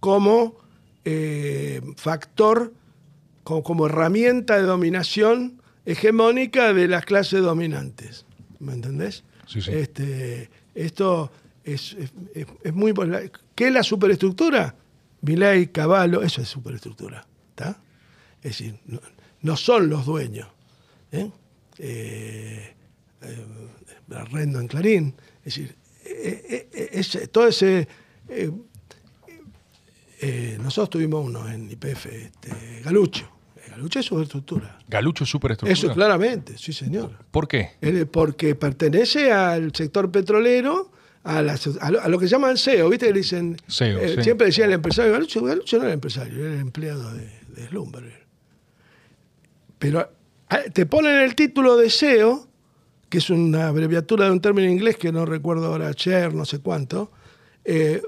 como 0.00 0.56
eh, 1.04 1.80
factor, 1.96 2.72
como, 3.44 3.62
como, 3.62 3.86
herramienta 3.86 4.56
de 4.56 4.62
dominación 4.62 5.62
hegemónica 5.86 6.74
de 6.74 6.88
las 6.88 7.04
clases 7.04 7.42
dominantes. 7.42 8.26
¿Me 8.58 8.72
entendés? 8.72 9.24
Sí, 9.46 9.62
sí. 9.62 9.70
Este, 9.72 10.50
esto 10.74 11.30
es, 11.64 11.92
es- 11.94 12.12
es- 12.34 12.46
es 12.62 12.72
muy... 12.74 12.92
¿Qué 13.54 13.68
es 13.68 13.72
la 13.72 13.82
superestructura? 13.82 14.74
Milei, 15.22 15.66
Caballo, 15.68 16.22
eso 16.22 16.40
es 16.40 16.48
superestructura. 16.48 17.26
¿Está? 17.50 17.80
Es 18.42 18.58
decir, 18.58 18.78
no, 18.86 19.00
no 19.42 19.56
son 19.56 19.88
los 19.90 20.06
dueños. 20.06 20.48
¿eh? 21.12 21.30
Eh, 21.78 22.74
eh, 23.22 23.46
Arrendo 24.14 24.60
en 24.60 24.66
Clarín. 24.68 25.14
Es 25.44 25.54
decir, 25.56 25.76
eh, 26.04 26.44
eh, 26.48 26.68
eh, 26.72 26.88
ese- 26.92 27.28
todo 27.28 27.46
ese... 27.48 27.86
nosotros 30.58 30.90
tuvimos 30.90 31.24
uno 31.26 31.48
en 31.48 31.70
IPF, 31.70 32.06
este, 32.06 32.80
Galucho. 32.84 33.28
Galucho 33.70 34.00
es 34.00 34.06
superestructura. 34.06 34.78
Galucho 34.88 35.24
es 35.24 35.30
superestructura. 35.30 35.72
Eso 35.72 35.94
claramente, 35.94 36.58
sí 36.58 36.72
señor. 36.72 37.16
¿Por 37.30 37.46
qué? 37.48 37.70
Porque 38.10 38.54
pertenece 38.54 39.32
al 39.32 39.72
sector 39.74 40.10
petrolero, 40.10 40.90
a, 41.22 41.42
las- 41.42 41.66
a 41.80 41.90
lo, 41.90 42.00
a 42.00 42.08
lo 42.08 42.18
que 42.18 42.26
llaman 42.26 42.56
SEO, 42.56 42.88
¿viste? 42.88 43.06
Que 43.06 43.12
le 43.12 43.18
dicen, 43.20 43.56
SEO, 43.66 43.98
eh, 44.00 44.14
sí. 44.16 44.22
siempre 44.24 44.46
decían 44.46 44.68
el 44.68 44.74
empresario, 44.74 45.12
Galucho, 45.12 45.42
Galucho 45.42 45.76
no 45.76 45.82
era 45.84 45.90
el 45.92 45.94
empresario, 45.94 46.44
era 46.44 46.54
el 46.54 46.60
empleado 46.60 47.12
de, 47.14 47.30
de 47.54 47.68
Slumberger. 47.68 48.26
Pero 49.78 50.10
ah, 50.48 50.60
te 50.72 50.86
ponen 50.86 51.16
el 51.20 51.34
título 51.34 51.76
de 51.76 51.90
SEO, 51.90 52.48
que 53.08 53.18
es 53.18 53.30
una 53.30 53.68
abreviatura 53.68 54.26
de 54.26 54.30
un 54.32 54.40
término 54.40 54.68
inglés 54.70 54.96
que 54.96 55.12
no 55.12 55.24
recuerdo 55.26 55.66
ahora, 55.66 55.90
share, 55.96 56.34
no 56.34 56.44
sé 56.44 56.60
cuánto, 56.60 57.10
eh, 57.64 58.00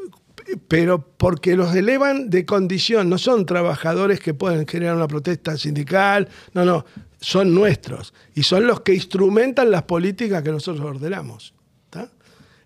pero 0.69 1.07
porque 1.17 1.57
los 1.57 1.75
elevan 1.75 2.29
de 2.31 2.45
condición, 2.45 3.09
no 3.09 3.17
son 3.19 3.47
trabajadores 3.47 4.21
que 4.21 4.35
pueden 4.35 4.67
generar 4.67 4.97
una 4.97 5.09
protesta 5.09 5.57
sindical, 5.57 6.29
no, 6.53 6.65
no, 6.65 6.85
son 7.21 7.55
nuestros 7.55 8.13
y 8.35 8.43
son 8.43 8.67
los 8.67 8.81
que 8.81 8.95
instrumentan 8.95 9.71
las 9.71 9.85
políticas 9.85 10.43
que 10.43 10.51
nosotros 10.51 10.85
ordenamos. 10.85 11.55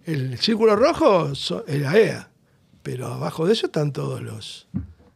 El 0.06 0.38
círculo 0.38 0.76
rojo 0.76 1.32
es 1.32 1.80
la 1.80 1.98
EA, 1.98 2.30
pero 2.84 3.08
abajo 3.08 3.44
de 3.44 3.54
eso 3.54 3.66
están 3.66 3.92
todos 3.92 4.22
los, 4.22 4.68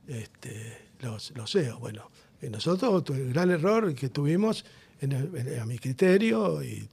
este, 0.09 0.78
los, 0.99 1.32
los 1.36 1.53
CEOs. 1.53 1.78
Bueno, 1.78 2.11
eh, 2.43 2.51
nosotros, 2.51 3.05
el 3.16 3.32
gran 3.32 3.53
error 3.53 3.95
que 3.95 4.09
tuvimos, 4.09 4.64
en 5.01 5.14
a 5.61 5.64
mi 5.64 5.78
criterio, 5.78 6.61
y 6.64 6.88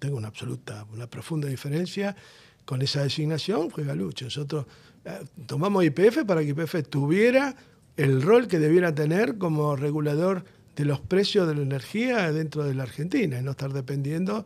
tengo 0.00 0.16
una 0.16 0.26
absoluta, 0.26 0.84
una 0.92 1.06
profunda 1.06 1.46
diferencia 1.46 2.16
con 2.64 2.82
esa 2.82 3.04
designación, 3.04 3.70
fue 3.70 3.84
Galucho. 3.84 4.24
Nosotros 4.24 4.66
eh, 5.04 5.20
tomamos 5.46 5.84
IPF 5.84 6.24
para 6.26 6.40
que 6.40 6.48
IPF 6.48 6.88
tuviera 6.90 7.54
el 7.96 8.20
rol 8.20 8.48
que 8.48 8.58
debiera 8.58 8.92
tener 8.96 9.38
como 9.38 9.76
regulador 9.76 10.44
de 10.74 10.84
los 10.86 10.98
precios 10.98 11.46
de 11.46 11.54
la 11.54 11.62
energía 11.62 12.32
dentro 12.32 12.64
de 12.64 12.74
la 12.74 12.82
Argentina 12.82 13.38
y 13.38 13.42
no 13.42 13.52
estar 13.52 13.72
dependiendo 13.72 14.44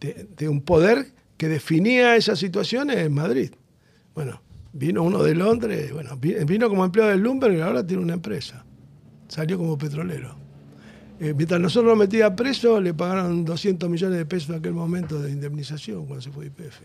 de, 0.00 0.26
de 0.34 0.48
un 0.48 0.62
poder 0.62 1.12
que 1.36 1.48
definía 1.48 2.16
esas 2.16 2.38
situaciones 2.38 2.96
en 2.98 3.12
Madrid. 3.12 3.50
Bueno, 4.14 4.40
vino 4.72 5.02
uno 5.02 5.22
de 5.22 5.34
Londres, 5.34 5.92
bueno, 5.92 6.16
vi- 6.16 6.34
vino 6.44 6.68
como 6.68 6.84
empleado 6.84 7.10
del 7.10 7.20
Bloomberg 7.20 7.54
y 7.56 7.60
ahora 7.60 7.86
tiene 7.86 8.02
una 8.02 8.14
empresa. 8.14 8.64
Salió 9.28 9.58
como 9.58 9.76
petrolero. 9.76 10.36
Eh, 11.18 11.32
mientras 11.34 11.60
nosotros 11.60 11.90
lo 11.90 11.96
metía 11.96 12.36
preso, 12.36 12.80
le 12.80 12.92
pagaron 12.94 13.44
200 13.44 13.88
millones 13.88 14.18
de 14.18 14.26
pesos 14.26 14.50
en 14.50 14.56
aquel 14.56 14.74
momento 14.74 15.20
de 15.20 15.30
indemnización 15.30 16.04
cuando 16.06 16.20
se 16.22 16.30
fue 16.30 16.46
IPF. 16.46 16.82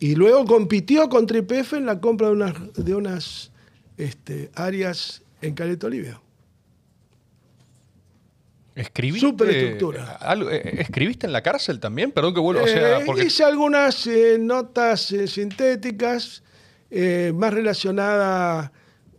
Y 0.00 0.14
luego 0.14 0.44
compitió 0.46 1.08
contra 1.08 1.38
IPF 1.38 1.74
en 1.74 1.86
la 1.86 2.00
compra 2.00 2.28
de 2.28 2.32
unas, 2.32 2.54
de 2.74 2.94
unas 2.94 3.52
este, 3.96 4.50
áreas 4.54 5.22
en 5.42 5.54
Caleta 5.54 5.86
Olivia. 5.86 6.20
¿Escribiste, 8.74 9.26
Superestructura. 9.26 10.12
algo- 10.20 10.50
eh, 10.50 10.76
¿Escribiste 10.80 11.26
en 11.26 11.32
la 11.32 11.42
cárcel 11.42 11.80
también? 11.80 12.12
Perdón 12.12 12.34
que 12.34 12.40
vuelva. 12.40 12.62
o 12.62 12.66
sea, 12.66 13.00
Eh, 13.00 13.02
porque 13.04 13.24
Hice 13.24 13.44
algunas 13.44 14.06
eh, 14.06 14.38
notas 14.40 15.10
eh, 15.12 15.26
sintéticas 15.26 16.42
eh, 16.90 17.32
más 17.34 17.52
relacionadas, 17.52 18.70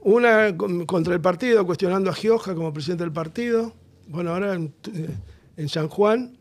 una 0.01 0.55
con- 0.57 0.85
contra 0.85 1.13
el 1.13 1.21
partido, 1.21 1.65
cuestionando 1.65 2.09
a 2.09 2.13
Gioja 2.13 2.55
como 2.55 2.73
presidente 2.73 3.03
del 3.03 3.13
partido. 3.13 3.73
Bueno, 4.07 4.31
ahora 4.31 4.55
en, 4.55 4.73
eh, 4.93 5.09
en 5.57 5.69
San 5.69 5.87
Juan. 5.87 6.37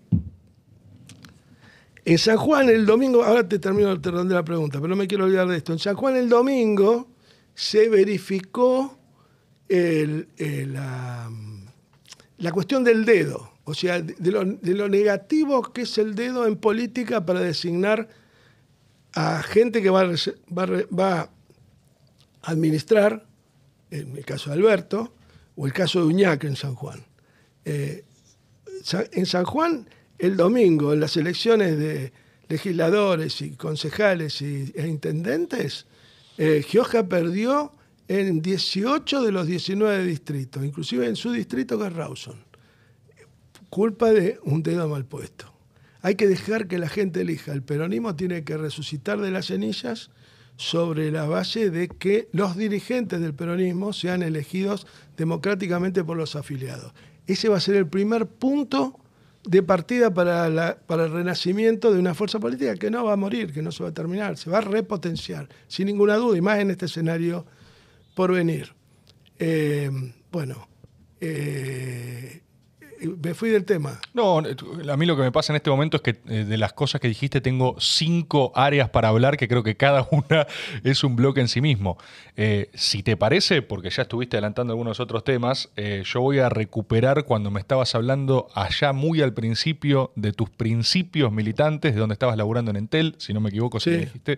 En 2.05 2.19
San 2.19 2.37
Juan 2.39 2.69
el 2.71 2.87
domingo, 2.87 3.23
ahora 3.23 3.47
te 3.49 3.59
termino 3.59 4.01
te 4.01 4.11
redondeo 4.11 4.37
la 4.39 4.45
pregunta, 4.45 4.79
pero 4.81 4.89
no 4.89 4.97
me 4.97 5.07
quiero 5.07 5.25
olvidar 5.25 5.47
de 5.49 5.57
esto. 5.59 5.73
En 5.73 5.79
San 5.79 5.95
Juan 5.97 6.17
el 6.17 6.29
domingo 6.29 7.09
se 7.55 7.89
verificó 7.89 8.99
el- 9.69 10.29
el, 10.39 10.73
la, 10.73 11.31
la 12.41 12.53
cuestión 12.53 12.83
del 12.83 13.05
dedo, 13.05 13.53
o 13.65 13.75
sea, 13.75 14.01
de 14.01 14.31
lo, 14.31 14.89
negativo 14.89 15.63
que 15.63 15.83
es 15.83 15.99
el 15.99 16.15
dedo 16.15 16.47
en 16.47 16.57
política 16.57 17.25
para 17.25 17.41
designar 17.41 18.09
a 19.13 19.43
gente 19.43 19.83
que 19.83 19.91
va 19.91 20.03
a, 20.03 21.31
administrar, 22.43 23.27
en 23.91 24.17
el 24.17 24.25
caso 24.25 24.51
de 24.51 24.57
Alberto, 24.57 25.13
o 25.55 25.67
el 25.67 25.75
caso 25.75 26.01
de 26.01 26.07
Uñac 26.07 26.45
en 26.45 26.57
San 26.57 26.75
Juan. 26.75 27.05
Eh, 27.67 28.05
en 29.13 29.27
San 29.27 29.45
Juan, 29.45 29.89
el 30.19 30.37
domingo, 30.37 30.95
en 30.95 31.01
las 31.01 31.19
elecciones 31.19 31.79
de 31.79 32.13
legisladores 32.49 33.43
y 33.43 33.51
concejales 33.51 34.41
y, 34.41 34.73
e 34.75 34.89
intendentes, 34.89 35.87
eh, 36.39 36.65
Gioja 36.67 37.07
perdió 37.07 37.75
en 38.11 38.43
18 38.43 39.23
de 39.23 39.31
los 39.31 39.47
19 39.47 40.05
distritos, 40.05 40.65
inclusive 40.65 41.07
en 41.07 41.15
su 41.15 41.31
distrito 41.31 41.79
que 41.79 41.87
es 41.87 41.93
Rawson. 41.93 42.45
Culpa 43.69 44.11
de 44.11 44.41
un 44.43 44.65
dedo 44.65 44.89
mal 44.89 45.05
puesto. 45.05 45.55
Hay 46.03 46.17
que 46.17 46.27
dejar 46.27 46.67
que 46.67 46.81
la 46.81 46.89
gente 46.89 47.21
elija. 47.21 47.53
El 47.53 47.63
peronismo 47.63 48.17
tiene 48.17 48.43
que 48.43 48.57
resucitar 48.57 49.21
de 49.21 49.31
las 49.31 49.47
cenizas 49.47 50.11
sobre 50.57 51.13
la 51.13 51.27
base 51.27 51.71
de 51.71 51.87
que 51.87 52.29
los 52.33 52.57
dirigentes 52.57 53.21
del 53.21 53.33
peronismo 53.33 53.93
sean 53.93 54.25
elegidos 54.25 54.89
democráticamente 55.17 56.03
por 56.03 56.17
los 56.17 56.35
afiliados. 56.35 56.93
Ese 57.29 57.49
va 57.49 57.59
a 57.59 57.61
ser 57.61 57.77
el 57.77 57.87
primer 57.87 58.27
punto 58.27 58.99
de 59.45 59.63
partida 59.63 60.13
para, 60.13 60.49
el 60.49 61.13
renacimiento 61.13 61.93
de 61.93 62.01
una 62.01 62.15
fuerza 62.15 62.41
política 62.41 62.75
que 62.75 62.91
no 62.91 63.05
va 63.05 63.13
a 63.13 63.17
morir, 63.17 63.53
que 63.53 63.63
no 63.63 63.71
se 63.71 63.85
va 63.85 63.91
a 63.91 63.95
terminar, 63.95 64.37
se 64.37 64.51
va 64.51 64.59
a 64.59 64.63
repotenciar, 64.63 65.49
sin 65.69 65.87
ninguna 65.87 66.17
duda, 66.17 66.37
y 66.37 66.41
más 66.41 66.59
en 66.59 66.73
este 66.73 66.87
escenario 66.87 67.47
por 68.21 68.33
venir. 68.35 68.75
Eh, 69.39 69.91
bueno, 70.31 70.69
eh, 71.23 72.43
me 73.23 73.35
fui 73.35 73.51
del 73.51 73.65
tema. 73.65 74.01
No, 74.15 74.39
a 74.39 74.97
mí 74.97 75.07
lo 75.07 75.17
que 75.17 75.23
me 75.23 75.33
pasa 75.33 75.53
en 75.53 75.57
este 75.57 75.71
momento 75.71 75.97
es 75.97 76.03
que 76.03 76.21
eh, 76.29 76.45
de 76.45 76.57
las 76.59 76.73
cosas 76.73 77.01
que 77.01 77.09
dijiste 77.09 77.41
tengo 77.41 77.77
cinco 77.79 78.53
áreas 78.55 78.91
para 78.91 79.09
hablar 79.09 79.37
que 79.37 79.49
creo 79.49 79.63
que 79.63 79.77
cada 79.77 80.07
una 80.11 80.47
es 80.85 81.03
un 81.05 81.17
bloque 81.17 81.41
en 81.41 81.49
sí 81.49 81.61
mismo. 81.61 81.99
Eh, 82.37 82.71
si 82.75 83.03
te 83.03 83.17
parece, 83.17 83.63
porque 83.63 83.91
ya 83.91 84.03
estuviste 84.03 84.37
adelantando 84.37 84.73
algunos 84.73 85.01
otros 85.01 85.25
temas, 85.25 85.71
eh, 85.77 86.03
yo 86.05 86.21
voy 86.21 86.39
a 86.39 86.49
recuperar 86.49 87.25
cuando 87.25 87.51
me 87.51 87.61
estabas 87.61 87.95
hablando 87.95 88.49
allá 88.55 88.93
muy 88.93 89.21
al 89.23 89.33
principio 89.35 90.13
de 90.17 90.33
tus 90.33 90.51
principios 90.51 91.33
militantes, 91.33 91.95
de 91.95 92.01
donde 92.01 92.13
estabas 92.15 92.37
laburando 92.37 92.71
en 92.71 92.77
Entel, 92.77 93.15
si 93.19 93.33
no 93.33 93.41
me 93.41 93.49
equivoco, 93.51 93.81
si 93.81 93.91
Sí. 93.91 93.97
me 93.97 94.03
dijiste. 94.05 94.37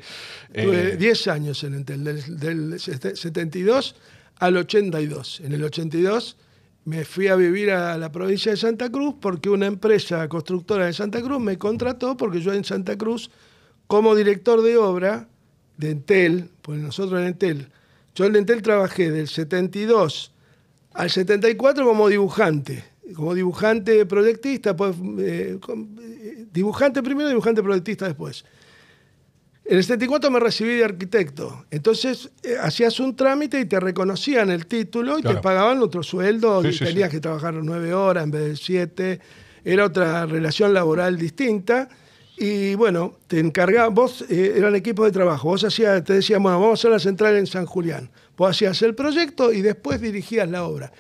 Tuve 0.52 0.92
Eh, 0.92 0.96
10 0.96 1.28
años 1.28 1.62
en 1.64 1.74
Entel, 1.74 2.04
del, 2.04 2.38
del 2.38 2.80
72 2.80 3.94
al 4.38 4.56
82. 4.56 5.40
En 5.40 5.52
el 5.52 5.62
82 5.64 6.36
me 6.85 7.05
fui 7.05 7.28
a 7.28 7.37
vivir 7.37 7.70
a 7.70 7.97
la 7.97 8.11
provincia 8.11 8.53
de 8.53 8.57
Santa 8.57 8.91
Cruz 8.91 9.14
porque 9.20 9.49
una 9.49 9.66
empresa 9.66 10.28
constructora 10.28 10.87
de 10.87 10.93
Santa 10.93 11.22
Cruz 11.22 11.41
me 11.41 11.59
contrató 11.59 12.16
porque 12.16 12.41
yo 12.41 12.53
en 12.53 12.64
Santa 12.64 12.97
Cruz, 12.97 13.30
como 13.87 14.14
director 14.14 14.62
de 14.62 14.76
obra 14.76 15.28
de 15.76 15.91
Entel, 15.91 16.51
pues 16.61 16.80
nosotros 16.80 17.20
en 17.20 17.28
Entel, 17.28 17.68
yo 18.14 18.24
en 18.24 18.37
Entel 18.37 18.62
trabajé 18.62 19.11
del 19.11 19.28
72 19.28 20.33
al 20.93 21.11
74 21.11 21.85
como 21.87 22.09
dibujante, 22.09 22.85
como 23.14 23.35
dibujante 23.35 24.05
proyectista, 24.07 24.76
pues, 24.76 24.97
eh, 25.18 25.59
eh, 25.59 26.47
dibujante 26.53 27.03
primero, 27.03 27.28
dibujante 27.28 27.62
proyectista 27.62 28.07
después. 28.07 28.45
En 29.64 29.76
el 29.78 29.84
74 29.84 30.30
me 30.30 30.40
recibí 30.40 30.74
de 30.74 30.84
arquitecto. 30.84 31.64
Entonces 31.70 32.30
eh, 32.42 32.56
hacías 32.60 32.98
un 33.00 33.14
trámite 33.14 33.60
y 33.60 33.64
te 33.64 33.78
reconocían 33.78 34.50
el 34.50 34.66
título 34.66 35.18
y 35.18 35.22
Claro. 35.22 35.36
te 35.36 35.42
pagaban 35.42 35.80
otro 35.82 36.02
sueldo 36.02 36.62
Sí, 36.62 36.68
y 36.68 36.72
sí, 36.72 36.84
tenías 36.84 37.10
sí. 37.10 37.16
que 37.16 37.20
trabajar 37.20 37.54
nueve 37.54 37.94
horas 37.94 38.24
en 38.24 38.30
vez 38.32 38.42
de 38.48 38.56
siete. 38.56 39.20
Era 39.64 39.84
otra 39.84 40.26
relación 40.26 40.74
laboral 40.74 41.16
distinta. 41.16 41.88
Y 42.36 42.74
bueno, 42.74 43.18
te 43.28 43.38
encargaban, 43.38 43.94
vos 43.94 44.24
eh, 44.28 44.54
eran 44.56 44.74
equipos 44.74 45.06
de 45.06 45.12
trabajo. 45.12 45.48
Vos 45.50 45.62
hacías, 45.62 46.02
te 46.02 46.14
decían, 46.14 46.42
bueno, 46.42 46.58
vamos 46.60 46.78
a 46.78 46.80
hacer 46.80 46.90
la 46.90 46.98
central 46.98 47.36
en 47.36 47.46
San 47.46 47.66
Julián. 47.66 48.10
Vos 48.36 48.50
hacías 48.50 48.82
el 48.82 48.96
proyecto 48.96 49.52
y 49.52 49.62
después 49.62 50.00
dirigías 50.00 50.48
la 50.50 50.64
obra. 50.64 50.92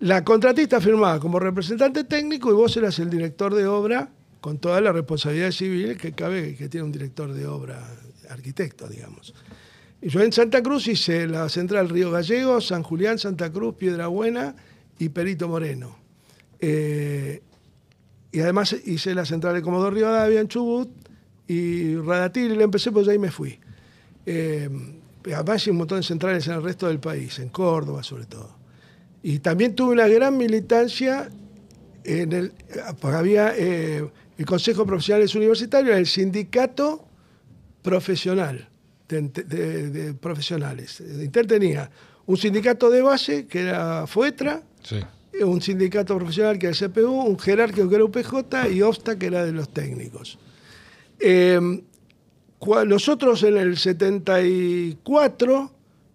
La 0.00 0.22
contratista 0.24 0.80
firmaba 0.80 1.20
como 1.20 1.38
representante 1.40 2.04
técnico 2.04 2.50
y 2.50 2.54
vos 2.54 2.76
eras 2.76 2.98
el 2.98 3.08
director 3.08 3.54
de 3.54 3.66
obra 3.66 4.10
con 4.44 4.58
toda 4.58 4.78
la 4.82 4.92
responsabilidad 4.92 5.52
civil 5.52 5.96
que 5.96 6.12
cabe 6.12 6.54
que 6.54 6.68
tiene 6.68 6.84
un 6.84 6.92
director 6.92 7.32
de 7.32 7.46
obra, 7.46 7.82
arquitecto, 8.28 8.86
digamos. 8.86 9.32
Yo 10.02 10.20
en 10.20 10.32
Santa 10.34 10.62
Cruz 10.62 10.86
hice 10.86 11.26
la 11.26 11.48
central 11.48 11.88
Río 11.88 12.10
Gallegos, 12.10 12.66
San 12.66 12.82
Julián, 12.82 13.18
Santa 13.18 13.50
Cruz, 13.50 13.76
Piedra 13.76 14.08
Buena 14.08 14.54
y 14.98 15.08
Perito 15.08 15.48
Moreno. 15.48 15.96
Eh, 16.60 17.40
y 18.32 18.40
además 18.40 18.76
hice 18.84 19.14
la 19.14 19.24
central 19.24 19.54
de 19.54 19.62
Comodoro 19.62 19.92
Rivadavia 19.92 20.42
en 20.42 20.48
Chubut 20.48 20.90
y 21.48 21.96
Radatil 21.96 22.52
y 22.52 22.56
le 22.56 22.64
empecé, 22.64 22.92
pues 22.92 23.08
ahí 23.08 23.18
me 23.18 23.30
fui. 23.30 23.58
Eh, 24.26 24.68
además 25.34 25.62
hice 25.62 25.70
un 25.70 25.78
montón 25.78 26.00
de 26.00 26.02
centrales 26.02 26.46
en 26.48 26.52
el 26.52 26.62
resto 26.62 26.86
del 26.88 27.00
país, 27.00 27.38
en 27.38 27.48
Córdoba 27.48 28.02
sobre 28.02 28.26
todo. 28.26 28.58
Y 29.22 29.38
también 29.38 29.74
tuve 29.74 29.94
una 29.94 30.06
gran 30.06 30.36
militancia 30.36 31.30
en 32.04 32.32
el, 32.34 32.52
había 33.00 33.54
eh, 33.56 34.06
el 34.38 34.44
Consejo 34.46 34.82
de 34.82 34.86
Profesionales 34.88 35.34
Universitarios, 35.34 35.96
el 35.96 36.06
sindicato 36.06 37.06
profesional 37.82 38.68
de, 39.08 39.20
de- 39.22 39.90
de 39.90 40.14
profesionales. 40.14 41.00
Inter 41.00 41.46
tenía 41.46 41.90
un 42.26 42.36
sindicato 42.36 42.88
de 42.90 43.02
base, 43.02 43.46
que 43.46 43.60
era 43.60 44.06
FOETRA, 44.06 44.62
Sí. 44.82 44.96
un 45.42 45.60
sindicato 45.60 46.16
profesional 46.16 46.58
que 46.58 46.66
era 46.68 46.76
el 46.76 46.90
CPU, 46.92 47.10
un 47.22 47.38
jerárquico 47.38 47.88
que 47.88 47.94
era 47.96 48.04
UPJ 48.04 48.68
y 48.72 48.82
OSTA 48.82 49.18
que 49.18 49.26
era 49.26 49.44
de 49.44 49.52
los 49.52 49.68
técnicos. 49.68 50.38
Eh, 51.20 51.82
cua- 52.58 52.86
nosotros 52.86 53.42
en 53.42 53.56
el 53.58 53.76
74 53.76 55.70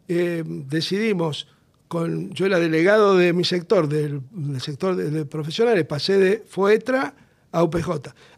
eh, 0.07 0.43
decidimos, 0.45 1.47
con, 1.87 2.31
yo 2.31 2.45
era 2.47 2.59
delegado 2.59 3.15
de 3.17 3.33
mi 3.33 3.43
sector, 3.43 3.87
del, 3.87 4.21
del 4.31 4.61
sector 4.61 4.95
de, 4.95 5.09
de 5.11 5.25
profesionales, 5.25 5.85
pasé 5.85 6.17
de 6.17 6.43
FOETRA 6.47 7.13
a 7.51 7.63
UPJ, 7.63 7.89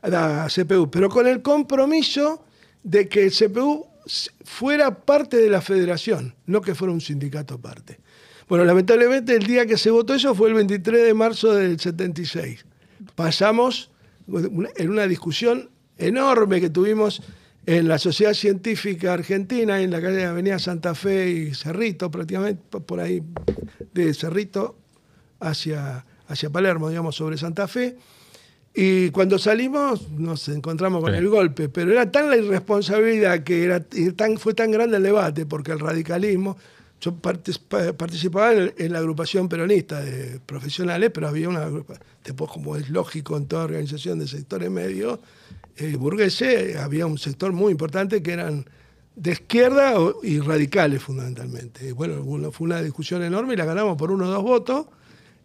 a 0.01 0.47
CPU, 0.47 0.89
pero 0.89 1.09
con 1.09 1.27
el 1.27 1.41
compromiso 1.41 2.45
de 2.83 3.07
que 3.07 3.25
el 3.25 3.31
CPU 3.31 3.85
fuera 4.43 5.03
parte 5.05 5.37
de 5.37 5.49
la 5.49 5.61
federación, 5.61 6.35
no 6.45 6.61
que 6.61 6.75
fuera 6.75 6.93
un 6.93 7.01
sindicato 7.01 7.55
aparte. 7.55 7.99
Bueno, 8.47 8.65
lamentablemente 8.65 9.35
el 9.35 9.45
día 9.45 9.65
que 9.65 9.77
se 9.77 9.91
votó 9.91 10.13
eso 10.13 10.35
fue 10.35 10.49
el 10.49 10.55
23 10.55 11.05
de 11.05 11.13
marzo 11.13 11.53
del 11.53 11.79
76. 11.79 12.65
Pasamos 13.15 13.91
en 14.27 14.89
una 14.89 15.07
discusión 15.07 15.69
enorme 15.97 16.59
que 16.59 16.69
tuvimos 16.69 17.21
en 17.65 17.87
la 17.87 17.99
Sociedad 17.99 18.33
Científica 18.33 19.13
Argentina, 19.13 19.79
en 19.81 19.91
la 19.91 20.01
calle 20.01 20.25
Avenida 20.25 20.59
Santa 20.59 20.95
Fe 20.95 21.29
y 21.29 21.53
Cerrito, 21.53 22.09
prácticamente 22.09 22.79
por 22.79 22.99
ahí 22.99 23.23
de 23.93 24.13
Cerrito 24.13 24.77
hacia, 25.39 26.05
hacia 26.27 26.49
Palermo, 26.49 26.89
digamos, 26.89 27.15
sobre 27.15 27.37
Santa 27.37 27.67
Fe. 27.67 27.97
Y 28.73 29.09
cuando 29.09 29.37
salimos 29.37 30.09
nos 30.11 30.47
encontramos 30.47 31.03
con 31.03 31.11
Sí. 31.11 31.17
el 31.17 31.27
golpe, 31.27 31.67
pero 31.67 31.91
era 31.91 32.09
tan 32.09 32.29
la 32.29 32.37
irresponsabilidad 32.37 33.43
que 33.43 33.63
era, 33.65 33.83
tan, 34.15 34.37
fue 34.37 34.53
tan 34.53 34.71
grande 34.71 34.97
el 34.97 35.03
debate, 35.03 35.45
porque 35.45 35.73
el 35.73 35.79
radicalismo, 35.79 36.55
yo 37.01 37.13
partic- 37.21 37.93
participaba 37.97 38.53
en, 38.53 38.93
la 38.93 38.99
agrupación 38.99 39.49
peronista 39.49 39.99
de 40.01 40.39
profesionales, 40.45 41.11
pero 41.13 41.27
había 41.27 41.49
una 41.49 41.67
después 42.23 42.49
como 42.51 42.77
es 42.77 42.89
lógico 42.89 43.35
en 43.35 43.45
toda 43.47 43.65
organización 43.65 44.19
de 44.19 44.27
sectores 44.27 44.69
medios, 44.71 45.19
eh, 45.75 45.95
burgueses, 45.97 46.77
había 46.77 47.05
un 47.07 47.17
sector 47.17 47.51
muy 47.51 47.71
importante 47.73 48.21
que 48.23 48.31
eran 48.33 48.65
de 49.15 49.31
izquierda 49.31 49.95
y 50.23 50.39
radicales 50.39 51.01
fundamentalmente. 51.01 51.89
Y 51.89 51.91
bueno, 51.91 52.23
fue 52.53 52.65
una 52.65 52.81
discusión 52.81 53.21
enorme 53.23 53.55
y 53.55 53.57
la 53.57 53.65
ganamos 53.65 53.97
por 53.97 54.11
uno 54.11 54.27
o 54.27 54.29
dos 54.31 54.43
votos 54.43 54.85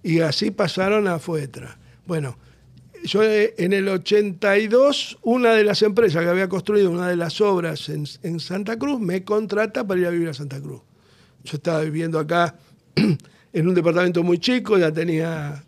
y 0.02 0.20
así 0.20 0.52
pasaron 0.52 1.08
a 1.08 1.18
Fuetra. 1.18 1.76
Bueno, 2.06 2.36
yo 3.06 3.22
eh, 3.22 3.54
en 3.58 3.72
el 3.72 3.88
82, 3.88 5.18
una 5.22 5.52
de 5.54 5.64
las 5.64 5.82
empresas 5.82 6.22
que 6.22 6.28
había 6.28 6.48
construido 6.48 6.90
una 6.90 7.08
de 7.08 7.16
las 7.16 7.40
obras 7.40 7.88
en, 7.88 8.04
en 8.22 8.40
Santa 8.40 8.78
Cruz 8.78 9.00
me 9.00 9.24
contrata 9.24 9.86
para 9.86 10.00
ir 10.00 10.06
a 10.06 10.10
vivir 10.10 10.28
a 10.28 10.34
Santa 10.34 10.60
Cruz. 10.60 10.82
Yo 11.44 11.56
estaba 11.56 11.80
viviendo 11.82 12.18
acá 12.18 12.56
en 13.52 13.68
un 13.68 13.74
departamento 13.74 14.22
muy 14.22 14.38
chico, 14.38 14.76
ya 14.78 14.92
tenía 14.92 15.64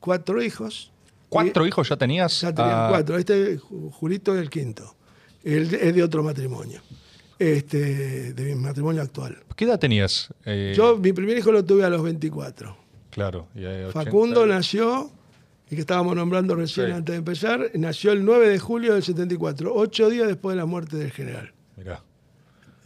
cuatro 0.00 0.42
hijos. 0.42 0.90
¿Cuatro 1.28 1.66
hijos 1.66 1.88
ya 1.88 1.96
tenías? 1.96 2.40
Ya 2.40 2.54
tenía 2.54 2.86
Ah, 2.86 2.88
cuatro. 2.88 3.18
Este 3.18 3.58
Ju- 3.58 3.90
Julito 3.92 4.34
es 4.34 4.40
el 4.40 4.48
quinto. 4.48 4.94
Él 5.42 5.74
es 5.74 5.94
de 5.94 6.02
otro 6.02 6.22
matrimonio. 6.22 6.80
Este, 7.38 8.32
de 8.32 8.44
mi 8.44 8.54
matrimonio 8.54 9.02
actual. 9.02 9.36
¿Qué 9.56 9.64
edad 9.66 9.78
tenías? 9.78 10.28
Eh, 10.46 10.72
Yo, 10.76 10.96
mi 10.96 11.12
primer 11.12 11.36
hijo 11.36 11.52
lo 11.52 11.64
tuve 11.64 11.84
a 11.84 11.90
los 11.90 12.02
24. 12.02 12.76
Claro. 13.10 13.48
y, 13.54 13.64
eh, 13.64 13.84
80 13.86 13.92
Facundo 14.04 14.46
nació, 14.46 15.10
el 15.68 15.74
que 15.76 15.80
estábamos 15.80 16.14
nombrando 16.14 16.54
recién 16.54 16.86
Sí. 16.86 16.92
antes 16.92 17.12
de 17.12 17.18
empezar, 17.18 17.70
nació 17.74 18.12
el 18.12 18.24
9 18.24 18.48
de 18.48 18.58
julio 18.58 18.94
del 18.94 19.02
74, 19.02 19.72
ocho 19.74 20.08
días 20.08 20.28
después 20.28 20.54
de 20.54 20.58
la 20.60 20.66
muerte 20.66 20.96
del 20.96 21.10
general. 21.10 21.52
Mirá. 21.76 22.02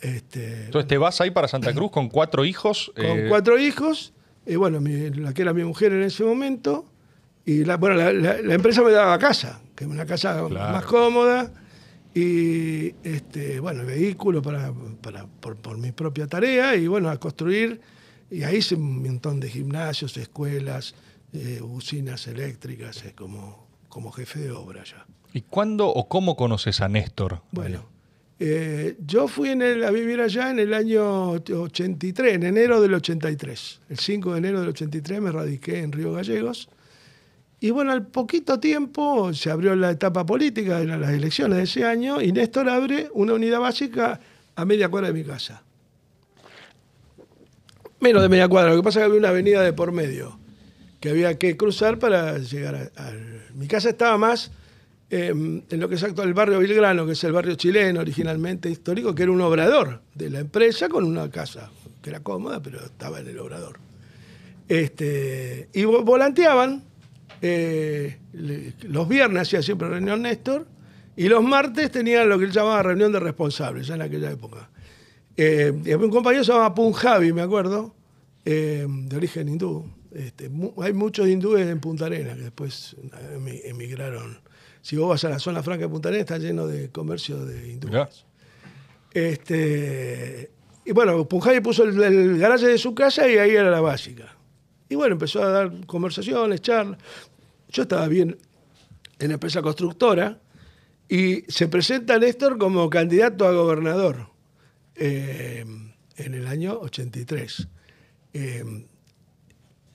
Este, 0.01 0.65
Entonces 0.67 0.89
te 0.89 0.97
vas 0.99 1.21
ahí 1.21 1.31
para 1.31 1.47
Santa 1.47 1.75
Cruz 1.75 1.91
con 1.91 2.09
cuatro 2.09 2.45
hijos. 2.45 2.91
con 2.97 3.05
eh, 3.05 3.27
cuatro 3.29 3.59
hijos, 3.59 4.15
y 4.47 4.57
bueno, 4.57 4.81
mi- 4.81 5.11
la 5.11 5.35
que 5.35 5.43
era 5.43 5.53
mi 5.53 5.63
mujer 5.65 5.93
en 5.93 6.03
ese 6.03 6.25
momento, 6.25 6.87
y 7.45 7.65
la, 7.65 7.77
bueno, 7.77 7.97
la, 7.97 8.13
la- 8.13 8.41
la 8.41 8.55
empresa 8.55 8.83
me 8.83 8.93
daba 8.93 9.19
casa, 9.19 9.61
que 9.77 9.85
es 9.85 9.91
una 9.91 10.07
casa 10.07 10.43
Claro. 10.49 10.73
más 10.73 10.85
cómoda, 10.87 11.53
y 12.15 12.95
este, 13.05 13.61
bueno, 13.61 13.85
vehículo 13.85 14.41
para, 14.43 14.73
para- 15.03 15.27
por, 15.27 15.57
por 15.57 15.77
mi 15.77 15.93
propia 15.93 16.27
tarea, 16.27 16.75
y 16.77 16.87
bueno, 16.87 17.11
a 17.11 17.19
construir, 17.19 17.81
y 18.31 18.43
ahí 18.43 18.57
hice 18.57 18.77
un 18.77 19.03
montón 19.03 19.39
de 19.39 19.51
gimnasios, 19.51 20.17
escuelas, 20.17 20.95
eh, 21.33 21.61
usinas 21.63 22.27
eléctricas, 22.27 23.05
eh, 23.05 23.13
como, 23.17 23.67
como 23.89 24.11
jefe 24.13 24.41
de 24.41 24.51
obra 24.51 24.83
ya. 24.85 25.07
¿Y 25.33 25.43
cuándo 25.43 25.89
o 25.89 26.09
cómo 26.09 26.37
conoces 26.37 26.81
a 26.81 26.89
Néstor? 26.89 27.43
Bueno, 27.53 27.85
eh, 28.41 28.97
yo 29.07 29.29
fui 29.29 29.51
en 29.51 29.63
el- 29.63 29.85
a 29.85 29.91
vivir 29.91 30.21
allá 30.21 30.51
en 30.51 30.59
el 30.59 30.75
año 30.75 31.31
83, 31.31 32.35
en 32.35 32.43
enero 32.45 32.81
del 32.81 32.95
83. 32.95 33.81
El 33.89 33.99
5 33.99 34.33
de 34.33 34.39
enero 34.39 34.61
del 34.61 34.71
83 34.71 35.21
me 35.21 35.31
radiqué 35.31 35.79
en 35.81 35.93
Río 35.93 36.13
Gallegos. 36.13 36.69
Y 37.61 37.71
bueno, 37.71 37.93
al 37.93 38.07
poquito 38.07 38.59
tiempo 38.59 39.35
se 39.35 39.51
abrió 39.51 39.77
la 39.77 39.91
etapa 39.91 40.25
política, 40.25 40.81
eran 40.81 41.03
las 41.03 41.11
elecciones 41.11 41.59
de 41.59 41.65
ese 41.65 41.85
año, 41.85 42.23
y 42.23 42.33
Néstor 42.33 42.69
abre 42.71 43.11
una 43.13 43.35
unidad 43.35 43.61
básica 43.61 44.19
a 44.57 44.65
media 44.65 44.89
cuadra 44.89 45.09
de 45.09 45.15
mi 45.15 45.25
casa. 45.25 45.63
Menos 48.01 48.23
de 48.23 48.29
media 48.31 48.49
cuadra, 48.49 48.71
lo 48.71 48.77
que 48.79 48.83
pasa 48.83 48.99
es 49.01 49.03
que 49.03 49.07
había 49.07 49.19
una 49.19 49.29
avenida 49.29 49.61
de 49.61 49.75
por 49.75 49.93
medio 49.93 50.40
que 51.01 51.11
había 51.11 51.39
que 51.39 51.57
cruzar 51.57 51.99
para 51.99 52.39
llegar 52.39 52.93
a, 52.97 53.13
Mi 53.55 53.67
casa 53.67 53.89
estaba 53.91 54.17
más 54.19 54.51
eh, 55.11 55.29
en 55.31 55.81
lo 55.81 55.89
que 55.89 55.95
es 55.97 56.03
actual 56.05 56.29
el 56.29 56.35
barrio 56.35 56.59
Vilgrano, 56.61 57.05
que 57.07 57.13
es 57.13 57.25
el 57.25 57.33
barrio 57.33 57.55
chileno 57.57 58.01
originalmente 58.01 58.71
histórico, 58.71 59.15
que 59.15 59.23
era 59.25 59.33
un 59.33 59.41
obrador 59.41 60.03
de 60.15 60.31
la 60.31 60.39
empresa 60.41 60.89
con 60.89 61.05
una 61.05 61.31
casa 61.31 61.71
que 62.03 62.11
era 62.11 62.21
cómoda, 62.21 62.63
pero 62.63 62.85
estaba 62.85 63.21
en 63.21 63.29
el 63.29 63.39
obrador. 63.39 63.79
Este, 64.69 65.69
y 65.73 65.83
vo- 65.83 66.05
volanteaban. 66.05 66.85
eh, 67.43 68.19
los 68.83 69.09
viernes 69.09 69.43
hacía 69.43 69.63
siempre 69.63 69.89
reunión 69.89 70.23
Néstor 70.23 70.67
y 71.17 71.29
los 71.29 71.43
martes 71.43 71.91
tenían 71.91 72.29
lo 72.29 72.39
que 72.39 72.45
él 72.45 72.53
llamaba 72.53 72.83
reunión 72.83 73.11
de 73.13 73.19
responsables, 73.21 73.87
ya 73.87 73.95
en 73.95 74.03
aquella 74.03 74.31
época. 74.31 74.69
Eh, 75.37 75.73
y 75.85 75.93
un 75.95 76.11
compañero 76.11 76.45
se 76.45 76.53
llamaba 76.53 76.75
Punjabi, 76.75 77.33
me 77.33 77.43
acuerdo, 77.43 77.95
eh, 78.45 78.87
de 78.89 79.17
origen 79.17 79.49
hindú. 79.49 79.87
Este, 80.13 80.49
mu- 80.49 80.75
hay 80.83 80.93
muchos 80.93 81.29
hindúes 81.29 81.67
en 81.69 81.79
Punta 81.81 82.07
Arenas 82.07 82.37
que 82.37 82.43
después 82.45 82.97
emi- 83.35 83.61
emigraron. 83.65 84.41
Si 84.83 84.97
vos 84.97 85.09
vas 85.09 85.23
a 85.25 85.29
la 85.29 85.39
zona 85.39 85.63
franca 85.63 85.83
de 85.85 85.89
Punta 85.89 86.09
Arenas, 86.09 86.23
está 86.25 86.39
lleno 86.39 86.67
de 86.67 86.91
comercio 86.91 87.45
de 87.45 87.69
hindúes. 87.73 87.93
Mirá. 87.93 88.09
Este, 89.13 90.51
y 90.85 90.93
bueno, 90.93 91.27
Punjabi 91.29 91.61
puso 91.61 91.85
el, 91.85 92.01
el 92.03 92.39
garaje 92.39 92.67
de 92.67 92.79
su 92.79 92.95
casa 92.95 93.29
y 93.29 93.37
ahí 93.39 93.51
era 93.51 93.71
la 93.71 93.81
básica. 93.81 94.37
Y 94.89 94.95
bueno, 94.95 95.13
empezó 95.15 95.43
a 95.43 95.49
dar 95.51 95.87
conversaciones, 95.87 96.61
charlas. 96.63 96.99
Yo 97.69 97.83
estaba 97.83 98.09
bien 98.09 98.37
en 99.19 99.29
la 99.29 99.35
empresa 99.35 99.63
constructora 99.63 100.41
y 101.09 101.43
se 101.49 101.69
presenta 101.69 102.19
Néstor 102.19 102.59
como 102.59 102.89
candidato 102.91 103.47
a 103.47 103.53
gobernador 103.53 104.29
eh, 104.97 105.65
en 106.17 106.35
el 106.35 106.47
año 106.47 106.79
83. 106.81 107.69
Eh, 108.33 108.65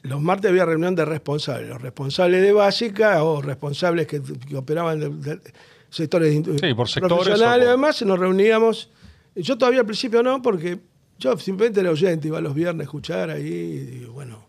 los 0.05 0.21
martes 0.21 0.49
había 0.51 0.65
reunión 0.65 0.95
de 0.95 1.03
responsables, 1.05 1.69
los 1.69 1.81
responsables 1.81 2.41
de 2.41 2.51
básica 2.53 3.23
o 3.23 3.41
responsables 3.41 4.07
que, 4.07 4.21
que 4.21 4.55
operaban 4.55 4.99
de, 4.99 5.09
de 5.09 5.41
sectores 5.89 6.33
Sí, 6.33 6.73
por 6.73 6.87
sectores 6.89 7.17
profesionales, 7.17 7.65
por- 7.65 7.67
además 7.69 8.01
nos 8.03 8.19
reuníamos. 8.19 8.89
Yo 9.35 9.57
todavía 9.57 9.81
al 9.81 9.85
principio 9.85 10.23
no, 10.23 10.41
porque 10.41 10.79
yo 11.19 11.37
simplemente 11.37 11.79
era 11.81 11.91
oyente, 11.91 12.27
iba 12.27 12.39
los 12.41 12.53
viernes 12.53 12.81
a 12.81 12.83
escuchar 12.85 13.29
ahí, 13.29 14.01
y 14.03 14.05
bueno, 14.05 14.47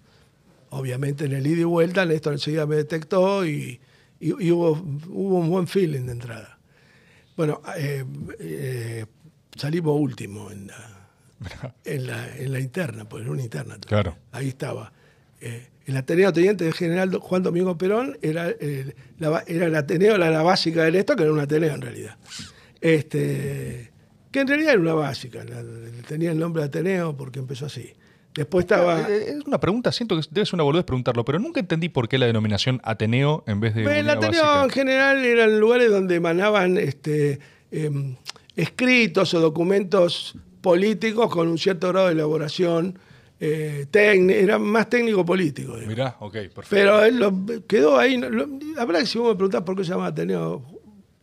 obviamente 0.71 1.25
en 1.25 1.33
el 1.33 1.47
ida 1.47 1.61
y 1.61 1.65
vuelta 1.65 2.05
Néstor 2.05 2.35
enseguida 2.35 2.67
me 2.67 2.77
detectó 2.77 3.45
y, 3.47 3.81
y- 4.21 4.45
y 4.47 4.51
hubo, 4.53 4.73
hubo 5.09 5.39
un 5.39 5.51
buen 5.51 5.67
feeling 5.67 6.07
de 6.07 6.13
entrada. 6.13 6.59
Bueno, 7.37 7.61
eh, 7.77 8.05
eh, 8.39 9.07
salimos 9.57 9.99
último 10.01 10.51
en 10.51 10.69
la, 10.69 11.09
en 11.85 12.07
la, 12.07 12.37
en 12.37 12.53
la 12.53 12.61
interna, 12.61 13.09
pues 13.09 13.25
en 13.25 13.31
una 13.31 13.43
interna. 13.43 13.77
Claro. 13.87 14.17
Ahí 14.33 14.49
estaba. 14.49 14.93
Eh, 15.41 15.69
el 15.87 15.97
Ateneo 15.97 16.33
Teniente 16.33 16.65
del 16.65 16.75
General 16.75 17.15
Juan 17.19 17.43
Domingo 17.43 17.79
Perón 17.79 18.19
era, 18.23 18.53
la 19.19 19.29
ba- 19.29 19.45
era 19.47 19.67
el 19.67 19.75
Ateneo, 19.77 20.19
la, 20.19 20.31
la 20.31 20.43
básica 20.43 20.83
del 20.85 20.97
esto, 20.97 21.15
que 21.15 21.23
era 21.23 21.33
un 21.33 21.39
Ateneo 21.41 21.75
en 21.75 21.81
realidad. 21.83 22.17
Este, 22.81 23.91
que 24.31 24.41
en 24.41 24.49
realidad 24.49 24.73
era 24.73 24.81
una 24.81 24.95
básica, 24.95 25.45
la- 25.45 25.63
tenía 26.09 26.31
el 26.33 26.39
nombre 26.39 26.63
de 26.63 26.69
Ateneo 26.69 27.17
porque 27.17 27.39
empezó 27.39 27.67
así. 27.67 27.93
Después 28.35 28.65
estaba... 28.65 29.01
Eh, 29.11 29.31
Es 29.39 29.47
una 29.47 29.59
pregunta, 29.61 29.91
siento 29.93 30.15
que 30.21 30.27
debe 30.31 30.45
ser 30.45 30.55
una 30.57 30.65
boludez 30.65 30.85
preguntarlo, 30.85 31.25
pero 31.25 31.39
nunca 31.39 31.61
entendí 31.61 31.89
por 31.89 32.09
qué 32.09 32.19
la 32.19 32.27
denominación 32.27 32.81
Ateneo 32.85 33.45
en 33.47 33.61
vez 33.61 33.75
de. 33.75 33.83
Bueno, 33.85 33.99
el 33.99 34.11
Ateneo 34.11 34.43
básica. 34.43 34.65
en 34.65 34.71
general 34.71 35.25
eran 35.25 35.59
lugares 35.59 35.91
donde 35.91 36.17
emanaban 36.17 36.77
este, 36.77 37.39
em, 37.71 38.17
escritos 38.57 39.33
o 39.35 39.41
documentos 39.41 40.37
políticos 40.61 41.31
con 41.31 41.49
un 41.49 41.59
cierto 41.59 41.89
grado 41.89 42.07
de 42.09 42.13
elaboración 42.13 42.99
eh, 43.41 43.87
era 43.93 44.59
más 44.59 44.89
técnico-político. 44.89 45.73
digamos. 45.75 45.89
Mirá, 45.89 46.17
ok, 46.21 46.33
perfecto. 46.33 46.67
Pero 46.71 47.05
él 47.05 47.19
lo- 47.19 47.33
quedó 47.67 47.99
ahí. 47.99 48.17
lo- 48.17 48.31
la 48.75 48.85
verdad 48.85 49.01
que 49.01 49.07
si 49.07 49.19
vos 49.19 49.29
me 49.31 49.35
preguntás 49.35 49.63
por 49.63 49.77
qué 49.77 49.85
se 49.85 49.91
llama 49.91 50.07
Ateneo, 50.07 50.63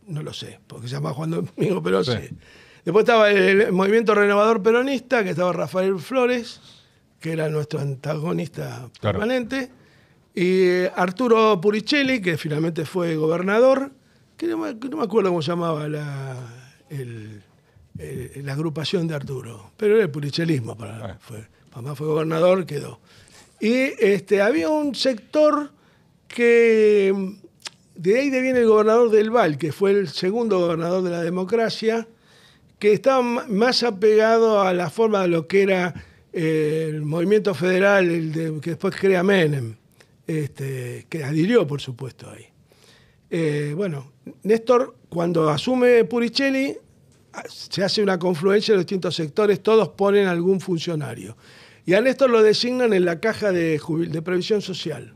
no 0.07 0.21
lo 0.21 0.33
sé, 0.33 0.59
porque 0.67 0.87
se 0.87 0.95
llama 0.95 1.13
Juan 1.13 1.31
Domingo 1.31 1.81
Perón, 1.81 2.05
Sí. 2.05 2.11
sí. 2.29 2.35
Después 2.85 3.03
estaba 3.03 3.31
el, 3.31 3.61
el 3.61 3.71
movimiento 3.71 4.13
renovador 4.13 4.61
peronista, 4.61 5.23
que 5.23 5.29
estaba 5.29 5.53
Rafael 5.53 5.97
Flores, 5.99 6.59
que 7.19 7.31
era 7.31 7.47
nuestro 7.49 7.79
antagonista 7.79 8.89
Claro. 8.99 9.19
permanente, 9.19 9.71
y 10.35 10.61
eh, 10.63 10.91
Arturo 10.95 11.61
Puricelli, 11.61 12.21
que 12.21 12.37
finalmente 12.37 12.83
fue 12.85 13.15
gobernador, 13.15 13.91
que 14.35 14.47
no 14.47 14.57
me, 14.57 14.77
que 14.77 14.89
no 14.89 14.97
me 14.97 15.03
acuerdo 15.03 15.29
cómo 15.29 15.41
se 15.41 15.51
llamaba 15.51 15.87
la, 15.87 16.35
el- 16.89 17.41
el- 17.97 18.45
la 18.45 18.51
agrupación 18.53 19.07
de 19.07 19.15
Arturo, 19.15 19.71
pero 19.77 19.95
era 19.95 20.03
el 20.03 20.11
purichelismo, 20.11 20.75
para, 20.77 21.05
Ah. 21.13 21.17
fue, 21.21 21.47
mamá 21.75 21.95
fue 21.95 22.07
gobernador, 22.07 22.65
quedó. 22.65 22.99
Y 23.59 23.93
este, 23.99 24.41
había 24.41 24.69
un 24.69 24.93
sector 24.95 25.71
que 26.27 27.13
de 27.95 28.19
ahí 28.19 28.29
viene 28.29 28.59
el 28.59 28.67
gobernador 28.67 29.09
del 29.09 29.29
Val, 29.29 29.57
que 29.57 29.71
fue 29.71 29.91
el 29.91 30.09
segundo 30.09 30.59
gobernador 30.59 31.03
de 31.03 31.11
la 31.11 31.21
democracia, 31.21 32.07
que 32.79 32.93
estaba 32.93 33.21
más 33.21 33.83
apegado 33.83 34.61
a 34.61 34.73
la 34.73 34.89
forma 34.89 35.21
de 35.21 35.27
lo 35.29 35.47
que 35.47 35.61
era 35.61 35.93
eh, 36.33 36.87
el 36.89 37.03
movimiento 37.03 37.53
federal, 37.53 38.09
el 38.09 38.59
que 38.59 38.71
después 38.71 38.95
crea 38.95 39.23
Menem, 39.23 39.75
este, 40.27 41.05
que 41.07 41.23
adhirió, 41.23 41.65
por 41.65 41.79
supuesto, 41.79 42.29
ahí. 42.29 42.45
Eh, 43.29 43.73
bueno, 43.75 44.11
Néstor, 44.43 44.95
cuando 45.09 45.49
asume 45.49 46.03
Puricelli, 46.05 46.75
se 47.47 47.83
hace 47.83 48.03
una 48.03 48.19
confluencia 48.19 48.73
de 48.73 48.77
los 48.77 48.85
distintos 48.85 49.15
sectores, 49.15 49.61
todos 49.61 49.89
ponen 49.89 50.27
algún 50.27 50.59
funcionario. 50.59 51.35
Y 51.85 51.93
a 51.95 52.01
Néstor 52.01 52.29
lo 52.29 52.41
designan 52.41 52.93
en 52.93 53.05
la 53.05 53.19
caja 53.19 53.51
de, 53.51 53.79
previsión 54.23 54.61
social. 54.61 55.13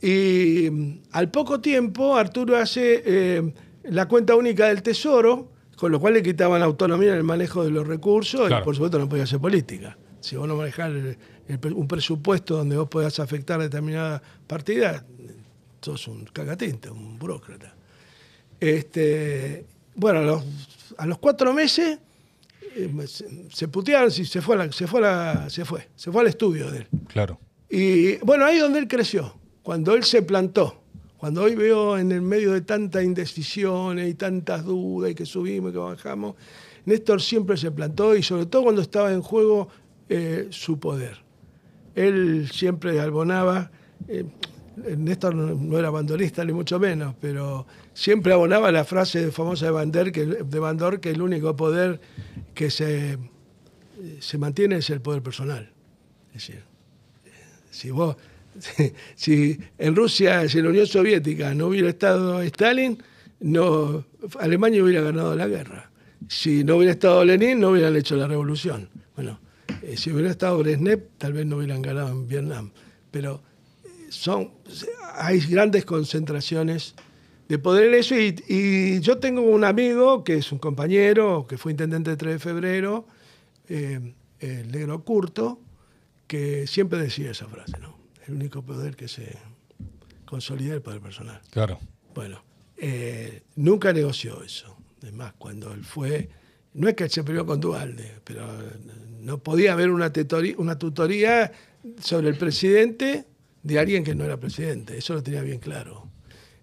Y 0.00 0.68
mm, 0.70 1.02
al 1.12 1.30
poco 1.30 1.60
tiempo, 1.60 2.16
Arturo 2.16 2.56
hace 2.56 3.02
eh, 3.04 3.52
la 3.84 4.06
cuenta 4.08 4.34
única 4.36 4.66
del 4.68 4.82
Tesoro, 4.82 5.50
con 5.76 5.92
lo 5.92 6.00
cual 6.00 6.14
le 6.14 6.22
quitaban 6.22 6.62
autonomía 6.62 7.10
en 7.10 7.18
el 7.18 7.24
manejo 7.24 7.64
de 7.64 7.70
los 7.70 7.86
recursos 7.86 8.46
Claro. 8.46 8.62
y, 8.62 8.64
por 8.64 8.74
supuesto, 8.74 8.98
no 8.98 9.08
podía 9.08 9.24
hacer 9.24 9.40
política. 9.40 9.98
Si 10.20 10.36
vos 10.36 10.48
no 10.48 10.56
manejás 10.56 10.88
el- 10.90 11.16
el 11.46 11.58
pre- 11.58 11.72
un 11.72 11.86
presupuesto 11.86 12.56
donde 12.56 12.76
vos 12.76 12.88
podás 12.88 13.18
afectar 13.20 13.60
determinada 13.60 14.20
partida, 14.46 15.04
sos 15.80 16.08
un 16.08 16.24
cagatinte, 16.26 16.90
un 16.90 17.18
burócrata. 17.18 17.74
Este, 18.60 19.64
bueno, 19.94 20.18
a 20.20 20.22
los, 20.22 20.42
a 20.96 21.06
los 21.06 21.18
cuatro 21.18 21.52
meses 21.54 21.98
se, 23.06 23.48
se 23.50 23.68
putearon, 23.68 24.08
y 24.08 24.24
se 24.24 24.40
fue, 24.40 24.54
a 24.54 24.58
la- 24.58 24.72
se, 24.72 24.86
fue 24.86 25.00
a 25.00 25.02
la- 25.02 25.50
se 25.50 25.64
fue, 25.64 25.88
se 25.96 26.10
fue 26.12 26.20
al 26.22 26.26
estudio 26.28 26.70
de 26.70 26.78
él. 26.78 26.86
Claro. 27.08 27.38
Y 27.70 28.16
bueno, 28.18 28.44
ahí 28.44 28.56
es 28.56 28.62
donde 28.62 28.78
él 28.78 28.88
creció, 28.88 29.34
cuando 29.62 29.94
él 29.94 30.04
se 30.04 30.22
plantó. 30.22 30.82
Cuando 31.18 31.42
hoy 31.42 31.56
veo 31.56 31.98
en 31.98 32.12
el 32.12 32.22
medio 32.22 32.52
de 32.52 32.60
tantas 32.60 33.02
indecisiones 33.02 34.08
y 34.08 34.14
tantas 34.14 34.64
dudas 34.64 35.10
y 35.10 35.14
que 35.16 35.26
subimos 35.26 35.70
y 35.70 35.72
que 35.72 35.78
bajamos, 35.78 36.36
Néstor 36.84 37.20
siempre 37.20 37.56
se 37.56 37.72
plantó 37.72 38.14
y 38.14 38.22
sobre 38.22 38.46
todo 38.46 38.62
cuando 38.62 38.82
estaba 38.82 39.12
en 39.12 39.20
juego 39.20 39.68
eh, 40.08 40.46
su 40.50 40.78
poder. 40.78 41.18
Él 41.96 42.48
siempre 42.52 43.00
abonaba, 43.00 43.70
eh, 44.06 44.24
Néstor 44.96 45.34
no, 45.34 45.54
no 45.56 45.76
era 45.78 45.90
bandolista 45.90 46.44
ni 46.44 46.52
mucho 46.52 46.78
menos, 46.78 47.16
pero 47.20 47.66
siempre 47.98 48.32
abonaba 48.32 48.70
la 48.70 48.84
frase 48.84 49.32
famosa 49.32 49.66
de 49.66 49.72
Bandor 49.72 50.12
que, 50.12 50.24
de 50.24 50.58
Bandor, 50.60 51.00
que 51.00 51.10
el 51.10 51.20
único 51.20 51.56
poder 51.56 52.00
que 52.54 52.70
se, 52.70 53.18
se 54.20 54.38
mantiene 54.38 54.76
es 54.76 54.88
el 54.90 55.00
poder 55.00 55.20
personal. 55.20 55.72
Es 56.28 56.46
decir, 56.46 56.62
si 57.72 57.90
vos, 57.90 58.16
si 59.16 59.58
en 59.78 59.96
Rusia, 59.96 60.48
si 60.48 60.62
la 60.62 60.68
Unión 60.68 60.86
Soviética 60.86 61.52
no 61.54 61.66
hubiera 61.66 61.88
estado 61.88 62.40
Stalin, 62.42 63.02
no, 63.40 64.04
Alemania 64.38 64.84
hubiera 64.84 65.02
ganado 65.02 65.34
la 65.34 65.48
guerra. 65.48 65.90
Si 66.28 66.62
no 66.62 66.76
hubiera 66.76 66.92
estado 66.92 67.24
Lenin, 67.24 67.58
no 67.58 67.70
hubieran 67.70 67.96
hecho 67.96 68.14
la 68.14 68.28
revolución. 68.28 68.88
Bueno, 69.16 69.40
eh, 69.82 69.96
si 69.96 70.12
hubiera 70.12 70.30
estado 70.30 70.58
Brezhnev, 70.58 71.02
tal 71.18 71.32
vez 71.32 71.46
no 71.46 71.56
hubieran 71.56 71.82
ganado 71.82 72.10
en 72.10 72.28
Vietnam. 72.28 72.70
Pero 73.10 73.42
eh, 73.84 73.88
son, 74.10 74.52
hay 75.16 75.40
grandes 75.40 75.84
concentraciones 75.84 76.94
de 77.48 77.58
poder 77.58 77.88
en 77.88 77.94
eso. 77.94 78.14
Y, 78.14 78.36
y 78.48 79.00
yo 79.00 79.18
tengo 79.18 79.42
un 79.42 79.64
amigo 79.64 80.22
que 80.24 80.36
es 80.36 80.52
un 80.52 80.58
compañero, 80.58 81.46
que 81.48 81.58
fue 81.58 81.72
intendente 81.72 82.10
de 82.10 82.16
3 82.16 82.34
de 82.34 82.38
febrero, 82.38 83.06
eh, 83.68 84.14
el 84.40 84.70
negro 84.70 85.02
Curto, 85.04 85.60
que 86.26 86.66
siempre 86.66 87.00
decía 87.00 87.30
esa 87.30 87.46
frase, 87.46 87.78
¿no? 87.80 87.98
El 88.26 88.34
único 88.34 88.62
poder 88.62 88.94
que 88.94 89.08
se 89.08 89.36
consolida 90.26 90.70
es 90.70 90.76
el 90.76 90.82
poder 90.82 91.00
personal. 91.00 91.40
Claro. 91.50 91.78
Bueno, 92.14 92.42
eh, 92.76 93.42
nunca 93.56 93.92
negoció 93.92 94.42
eso. 94.42 94.76
Es 95.02 95.12
más, 95.12 95.32
cuando 95.38 95.72
él 95.72 95.84
fue, 95.84 96.28
no 96.74 96.88
es 96.88 96.94
que 96.94 97.04
él 97.04 97.10
se 97.10 97.24
peleó 97.24 97.46
con 97.46 97.60
Dualde, 97.60 98.16
pero 98.24 98.46
no 99.20 99.38
podía 99.38 99.72
haber 99.72 99.90
una, 99.90 100.12
tutoría, 100.12 100.54
una 100.58 100.78
tutoría 100.78 101.52
sobre 102.00 102.28
el 102.28 102.36
presidente 102.36 103.24
de 103.62 103.78
alguien 103.78 104.04
que 104.04 104.14
no 104.14 104.24
era 104.24 104.36
presidente. 104.36 104.98
Eso 104.98 105.14
lo 105.14 105.22
tenía 105.22 105.42
bien 105.42 105.58
claro. 105.58 106.07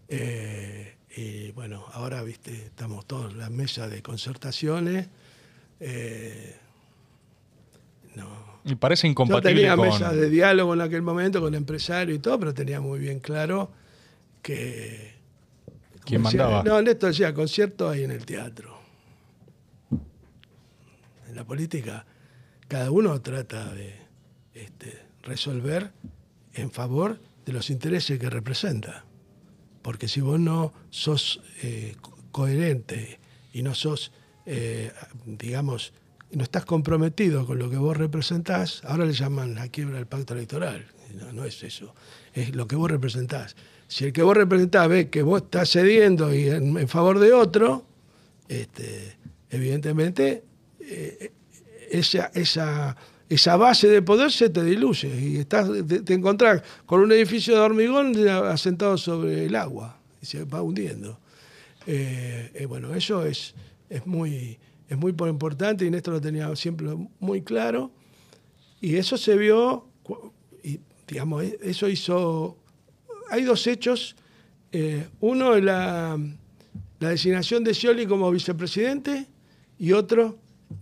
Eh, 0.07 0.95
y 1.15 1.51
bueno, 1.51 1.85
ahora, 1.93 2.21
viste, 2.23 2.51
estamos 2.53 3.05
todos 3.05 3.31
en 3.31 3.39
la 3.39 3.49
mesa 3.49 3.87
de 3.87 4.01
concertaciones. 4.01 5.07
Eh, 5.79 6.55
no, 8.15 8.27
Y 8.65 8.75
parece 8.75 9.07
yo 9.07 9.11
incompatible 9.11 9.55
tenía 9.55 9.75
con. 9.75 9.87
mesa 9.87 10.13
de 10.13 10.29
diálogo 10.29 10.73
en 10.73 10.81
aquel 10.81 11.01
momento 11.01 11.41
con 11.41 11.55
empresarios 11.55 12.17
y 12.17 12.19
todo, 12.19 12.39
pero 12.39 12.53
tenía 12.53 12.81
muy 12.81 12.99
bien 12.99 13.19
claro 13.19 13.71
que... 14.41 15.15
¿Quién 16.03 16.21
mandaba? 16.21 16.63
No, 16.63 16.81
Néstor 16.81 17.09
decía, 17.09 17.33
concierto 17.33 17.89
hay 17.89 18.03
en 18.03 18.11
el 18.11 18.25
teatro. 18.25 18.77
En 21.27 21.35
la 21.35 21.43
política, 21.43 22.05
cada 22.67 22.91
uno 22.91 23.19
trata 23.21 23.73
de 23.73 23.95
este, 24.53 25.01
resolver 25.23 25.91
en 26.53 26.71
favor 26.71 27.19
de 27.45 27.53
los 27.53 27.69
intereses 27.69 28.19
que 28.19 28.29
representa. 28.29 29.05
Porque 29.85 30.07
si 30.07 30.19
vos 30.19 30.39
no 30.39 30.73
sos 30.89 31.41
eh, 31.61 31.93
co- 32.01 32.17
coherente 32.31 33.19
y 33.53 33.61
no 33.61 33.75
sos, 33.75 34.11
eh, 34.47 34.91
digamos, 35.27 35.93
no 36.31 36.41
estás 36.41 36.65
comprometido 36.65 37.45
con 37.45 37.59
lo 37.59 37.69
que 37.69 37.77
vos 37.77 37.95
representás, 37.95 38.81
ahora 38.83 39.05
le 39.05 39.13
llaman 39.13 39.53
la 39.53 39.67
quiebra 39.67 39.97
del 39.97 40.07
pacto 40.07 40.33
electoral. 40.33 40.87
No, 41.13 41.31
no 41.31 41.45
es 41.45 41.61
eso, 41.61 41.93
es 42.33 42.55
lo 42.55 42.67
que 42.67 42.75
vos 42.75 42.89
representás. 42.89 43.55
Si 43.87 44.05
el 44.05 44.11
que 44.11 44.23
vos 44.23 44.35
representás 44.35 44.89
ve 44.89 45.09
que 45.11 45.21
vos 45.21 45.43
estás 45.43 45.69
cediendo 45.69 46.33
y 46.33 46.49
en, 46.49 46.75
en 46.77 46.87
favor 46.87 47.19
de 47.19 47.31
otro, 47.33 47.85
este, 48.49 49.15
evidentemente 49.51 50.43
eh, 50.79 51.31
esa, 51.91 52.31
esa, 52.33 52.97
esa 53.29 53.57
base 53.57 53.87
de 53.87 54.01
poder 54.01 54.31
se 54.31 54.49
te 54.49 54.63
diluye 54.63 55.09
y 55.19 55.37
estás, 55.37 55.69
te, 55.87 56.01
te 56.01 56.13
encontrás 56.13 56.61
con 56.85 57.01
un 57.01 57.11
edificio 57.11 57.55
de 57.55 57.59
hormigón 57.61 58.15
asentado 58.27 58.97
sobre 58.97 59.45
el 59.45 59.55
agua 59.55 59.99
y 60.21 60.25
se 60.25 60.43
va 60.45 60.61
hundiendo. 60.61 61.19
Eh, 61.87 62.51
eh, 62.53 62.65
bueno, 62.65 62.93
eso 62.95 63.25
es, 63.25 63.53
es, 63.89 64.05
muy, 64.05 64.57
es 64.89 64.97
muy 64.97 65.13
por 65.13 65.29
importante 65.29 65.85
y 65.85 65.89
Néstor 65.89 66.15
lo 66.15 66.21
tenía 66.21 66.55
siempre 66.55 66.87
muy 67.19 67.41
claro. 67.41 67.91
Y 68.81 68.95
eso 68.97 69.17
se 69.17 69.35
vio, 69.37 69.87
digamos, 71.07 71.43
eh, 71.43 71.57
eso 71.63 71.89
hizo. 71.89 72.57
Hay 73.29 73.43
dos 73.43 73.65
hechos. 73.67 74.15
Eh, 74.71 75.07
uno 75.21 75.57
la, 75.59 76.19
la 76.99 77.09
designación 77.09 77.63
de 77.63 77.73
Scioli 77.73 78.05
como 78.05 78.29
vicepresidente 78.29 79.27
y 79.79 79.93
otro 79.93 80.37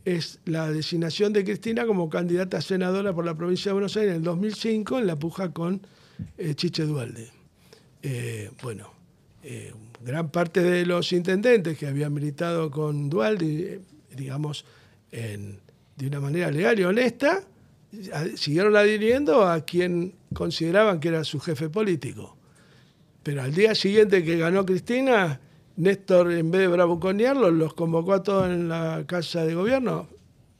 es 0.05 0.39
la 0.45 0.71
designación 0.71 1.33
de 1.33 1.43
Cristina 1.43 1.85
como 1.85 2.09
candidata 2.09 2.57
a 2.57 2.61
senadora 2.61 3.13
por 3.13 3.25
la 3.25 3.35
provincia 3.35 3.69
de 3.69 3.73
Buenos 3.73 3.95
Aires 3.97 4.11
en 4.11 4.17
el 4.17 4.23
2005 4.23 4.99
en 4.99 5.07
la 5.07 5.17
puja 5.17 5.51
con 5.51 5.81
eh, 6.37 6.55
Chiche 6.55 6.83
Dualde. 6.83 7.29
Eh, 8.01 8.51
bueno, 8.61 8.93
eh, 9.43 9.73
gran 10.03 10.29
parte 10.29 10.61
de 10.61 10.85
los 10.85 11.11
intendentes 11.13 11.77
que 11.77 11.87
habían 11.87 12.13
militado 12.13 12.69
con 12.69 13.09
Dualde, 13.09 13.81
digamos, 14.15 14.65
de 15.11 16.07
una 16.07 16.19
manera 16.19 16.49
legal 16.49 16.79
y 16.79 16.83
honesta, 16.83 17.43
siguieron 18.35 18.75
adhiriendo 18.75 19.47
a 19.47 19.63
quien 19.63 20.15
consideraban 20.33 20.99
que 20.99 21.09
era 21.09 21.23
su 21.23 21.39
jefe 21.39 21.69
político. 21.69 22.35
Pero 23.21 23.43
al 23.43 23.53
día 23.53 23.75
siguiente 23.75 24.23
que 24.23 24.37
ganó 24.37 24.65
Cristina, 24.65 25.39
Néstor, 25.75 26.31
en 26.31 26.51
vez 26.51 26.61
de 26.61 26.67
bravuconearlos, 26.67 27.51
los 27.53 27.73
convocó 27.73 28.13
a 28.13 28.23
todos 28.23 28.47
en 28.47 28.69
la 28.69 29.03
casa 29.07 29.43
de 29.45 29.55
gobierno, 29.55 30.07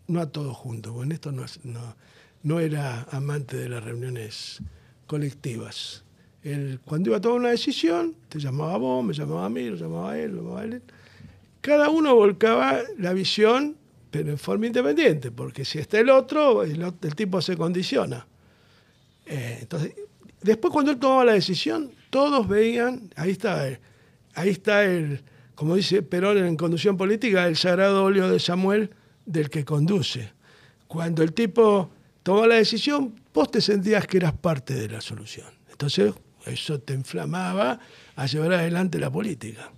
no 0.08 0.20
a 0.20 0.28
todos 0.32 0.56
juntos, 0.58 0.92
porque 0.94 1.10
Néstor 1.10 1.34
no, 1.34 1.46
no- 1.64 1.96
no 2.44 2.60
era 2.60 3.04
amante 3.12 3.56
de 3.58 3.70
las 3.70 3.84
reuniones 3.84 4.62
colectivas. 5.08 6.04
Él, 6.44 6.80
cuando 6.84 7.10
iba 7.12 7.18
a 7.18 7.22
tomar 7.22 7.40
una 7.40 7.50
decisión, 7.52 8.16
te 8.28 8.40
llamaba 8.40 8.74
a 8.74 8.78
vos, 8.78 9.06
me 9.06 9.14
llamaba 9.14 9.46
a 9.46 9.50
mí, 9.50 9.70
lo 9.70 9.76
llamaba 9.78 10.12
a 10.14 10.20
él, 10.20 10.32
lo 10.36 10.38
llamaba 10.42 10.62
a 10.62 10.64
él. 10.66 10.82
Cada 11.62 11.90
uno 11.90 12.16
volcaba 12.16 12.80
la 12.98 13.14
visión, 13.14 13.78
pero 14.12 14.30
en 14.32 14.38
forma 14.38 14.68
independiente, 14.68 15.32
porque 15.32 15.64
si 15.64 15.80
está 15.80 16.00
el 16.00 16.10
otro, 16.10 16.64
el, 16.64 16.82
el 17.02 17.16
tipo 17.16 17.42
se 17.42 17.56
condiciona. 17.56 18.28
Eh, 19.26 19.60
entonces, 19.62 19.94
después 20.42 20.74
cuando 20.74 20.92
él 20.92 20.98
tomaba 21.00 21.24
la 21.24 21.34
decisión, 21.34 21.92
todos 22.10 22.46
veían, 22.48 23.10
ahí 23.16 23.32
está, 23.32 23.70
ahí 24.36 24.50
está 24.50 24.84
el, 24.84 25.22
como 25.56 25.76
dice 25.76 26.02
Perón 26.02 26.38
en 26.38 26.58
Conducción 26.58 26.98
Política, 26.98 27.48
el 27.48 27.58
sagrado 27.58 28.04
óleo 28.04 28.30
de 28.30 28.40
Samuel 28.40 28.92
del 29.26 29.50
que 29.50 29.66
conduce. 29.66 30.32
Cuando 30.88 31.24
el 31.24 31.34
tipo 31.34 31.90
tomó 32.22 32.46
la 32.46 32.56
decisión, 32.56 33.16
vos 33.34 33.52
te 33.52 33.62
sentías 33.62 34.06
que 34.08 34.18
eras 34.18 34.34
parte 34.34 34.74
de 34.74 34.90
la 34.90 35.02
solución. 35.02 35.48
Entonces, 35.72 36.14
eso 36.46 36.80
te 36.80 36.94
inflamaba 36.94 37.80
a 38.16 38.26
llevar 38.26 38.54
adelante 38.54 39.00
la 39.00 39.12
política. 39.12 39.72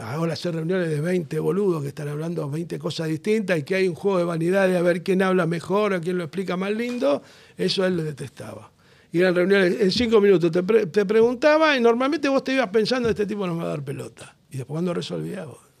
Ahora 0.00 0.32
hacer 0.32 0.54
reuniones 0.54 0.88
de 0.88 1.00
20 1.00 1.38
boludos 1.38 1.82
que 1.82 1.88
están 1.88 2.08
hablando 2.08 2.48
20 2.48 2.78
cosas 2.78 3.08
distintas 3.08 3.58
y 3.58 3.64
que 3.64 3.74
hay 3.74 3.86
un 3.86 3.94
juego 3.94 4.18
de 4.18 4.24
vanidad 4.24 4.66
de 4.66 4.78
a 4.78 4.82
ver 4.82 5.02
quién 5.02 5.20
habla 5.20 5.46
mejor 5.46 5.92
o 5.92 6.00
quién 6.00 6.16
lo 6.16 6.24
explica 6.24 6.56
más 6.56 6.72
lindo, 6.72 7.22
eso 7.58 7.84
él 7.84 7.98
lo 7.98 8.02
detestaba. 8.02 8.71
Y 9.12 9.20
eran 9.20 9.34
reuniones, 9.34 9.78
en 9.78 9.90
cinco 9.90 10.20
minutos 10.20 10.50
te, 10.50 10.62
te 10.86 11.04
preguntaba 11.04 11.76
y 11.76 11.80
normalmente 11.80 12.28
vos 12.28 12.42
te 12.42 12.54
ibas 12.54 12.68
pensando, 12.68 13.10
este 13.10 13.26
tipo 13.26 13.46
no 13.46 13.54
me 13.54 13.60
va 13.60 13.66
a 13.66 13.70
dar 13.70 13.84
pelota. 13.84 14.36
Y 14.50 14.56
después 14.56 14.74
cuando 14.74 14.94
resolvías 14.94 15.46
vos. 15.46 15.72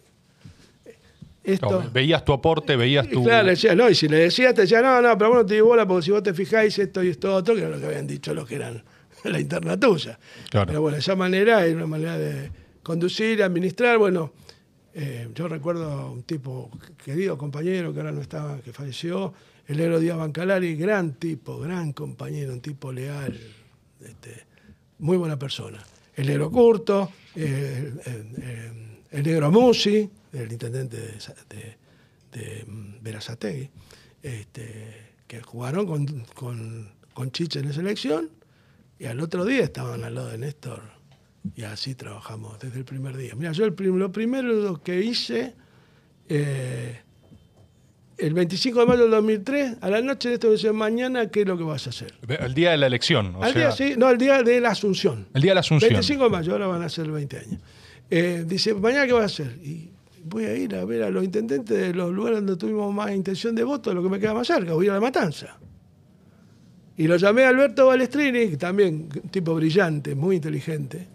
Esto, 1.44 1.90
veías 1.92 2.24
tu 2.24 2.32
aporte, 2.32 2.76
veías 2.76 3.08
tu. 3.08 3.24
Claro, 3.24 3.44
le 3.44 3.50
decía, 3.52 3.74
no, 3.74 3.90
y 3.90 3.94
si 3.94 4.06
le 4.06 4.18
decías, 4.18 4.54
te 4.54 4.62
decía, 4.62 4.80
no, 4.80 5.02
no, 5.02 5.18
pero 5.18 5.30
bueno, 5.30 5.44
te 5.44 5.54
di 5.54 5.60
bola 5.60 5.86
porque 5.86 6.04
si 6.04 6.10
vos 6.12 6.22
te 6.22 6.32
fijáis 6.34 6.78
esto 6.78 7.02
y 7.02 7.08
esto 7.08 7.34
otro, 7.34 7.54
que 7.54 7.62
era 7.62 7.70
lo 7.70 7.80
que 7.80 7.86
habían 7.86 8.06
dicho 8.06 8.32
los 8.32 8.46
que 8.46 8.54
eran 8.56 8.84
la 9.24 9.40
interna 9.40 9.78
tuya. 9.78 10.18
Pero 10.50 10.80
bueno, 10.80 10.98
esa 10.98 11.16
manera 11.16 11.66
es 11.66 11.74
una 11.74 11.86
manera 11.86 12.16
de 12.16 12.50
conducir, 12.82 13.42
administrar. 13.42 13.98
Bueno, 13.98 14.32
eh, 14.94 15.28
yo 15.34 15.48
recuerdo 15.48 16.12
un 16.12 16.22
tipo 16.22 16.70
querido, 17.04 17.36
compañero, 17.36 17.92
que 17.92 18.00
ahora 18.00 18.12
no 18.12 18.20
estaba, 18.20 18.60
que 18.60 18.72
falleció, 18.72 19.34
el 19.66 19.80
héroe 19.80 20.00
Díaz 20.00 20.16
Bancalari, 20.16 20.76
gran 20.76 21.14
tipo, 21.14 21.58
gran 21.58 21.92
compañero, 21.92 22.52
un 22.52 22.60
tipo 22.60 22.92
leal, 22.92 23.38
este, 24.00 24.44
muy 24.98 25.16
buena 25.16 25.38
persona. 25.38 25.82
El 26.14 26.26
negro 26.26 26.50
Curto, 26.50 27.10
eh, 27.34 27.92
el 29.10 29.22
negro 29.22 29.50
Musi, 29.50 30.08
el 30.32 30.52
intendente 30.52 30.96
de, 30.96 31.12
de, 31.48 31.76
de 32.32 32.64
Verazategui, 33.00 33.70
este, 34.22 35.12
que 35.26 35.42
jugaron 35.42 35.86
con, 35.86 36.06
con, 36.34 36.92
con 37.14 37.30
Chiche 37.30 37.60
en 37.60 37.68
la 37.68 37.72
selección 37.72 38.30
y 38.98 39.06
al 39.06 39.20
otro 39.20 39.44
día 39.44 39.64
estaban 39.64 40.04
al 40.04 40.14
lado 40.14 40.28
de 40.28 40.38
Néstor 40.38 40.82
y 41.56 41.62
así 41.62 41.94
trabajamos 41.94 42.58
desde 42.60 42.78
el 42.78 42.84
primer 42.84 43.16
día. 43.16 43.34
Mira, 43.34 43.52
yo 43.52 43.64
el 43.64 43.74
lo 43.74 44.12
primero 44.12 44.82
que 44.82 45.02
hice, 45.02 45.54
eh, 46.28 47.00
el 48.18 48.34
25 48.34 48.80
de 48.80 48.86
mayo 48.86 49.02
del 49.02 49.10
2003, 49.10 49.76
a 49.80 49.90
la 49.90 50.00
noche 50.00 50.28
de 50.28 50.34
esto 50.34 50.50
decía, 50.50 50.72
mañana, 50.72 51.28
¿qué 51.28 51.42
es 51.42 51.46
lo 51.46 51.56
que 51.56 51.64
vas 51.64 51.86
a 51.86 51.90
hacer? 51.90 52.14
El 52.28 52.54
día 52.54 52.70
de 52.70 52.76
la 52.76 52.86
elección. 52.86 53.34
O 53.36 53.52
día, 53.52 53.72
sí, 53.72 53.94
no, 53.96 54.10
el 54.10 54.18
día 54.18 54.42
de 54.42 54.60
la 54.60 54.70
Asunción. 54.70 55.26
El 55.34 55.42
día 55.42 55.52
de 55.52 55.54
la 55.56 55.60
Asunción. 55.60 55.90
25 55.90 56.24
de 56.24 56.30
mayo, 56.30 56.52
ahora 56.52 56.66
van 56.66 56.82
a 56.82 56.88
ser 56.88 57.10
20 57.10 57.38
años. 57.38 57.60
Eh, 58.10 58.44
dice, 58.46 58.74
mañana, 58.74 59.06
¿qué 59.06 59.12
vas 59.12 59.22
a 59.22 59.26
hacer? 59.26 59.58
Y 59.62 59.90
voy 60.24 60.44
a 60.44 60.54
ir 60.54 60.74
a 60.74 60.84
ver 60.84 61.02
a 61.02 61.10
los 61.10 61.24
intendentes 61.24 61.76
de 61.76 61.94
los 61.94 62.12
lugares 62.12 62.38
donde 62.38 62.56
tuvimos 62.56 62.92
más 62.94 63.10
intención 63.12 63.54
de 63.54 63.64
voto, 63.64 63.90
de 63.90 63.96
lo 63.96 64.02
que 64.02 64.08
me 64.08 64.20
queda 64.20 64.34
más 64.34 64.46
cerca, 64.46 64.72
voy 64.72 64.84
a 64.84 64.86
ir 64.86 64.90
a 64.90 64.94
la 64.94 65.00
matanza. 65.00 65.58
Y 66.96 67.06
lo 67.06 67.16
llamé 67.16 67.44
a 67.44 67.48
Alberto 67.48 67.86
Balestrini, 67.86 68.56
también 68.56 69.08
un 69.14 69.30
tipo 69.30 69.54
brillante, 69.54 70.14
muy 70.14 70.36
inteligente, 70.36 71.08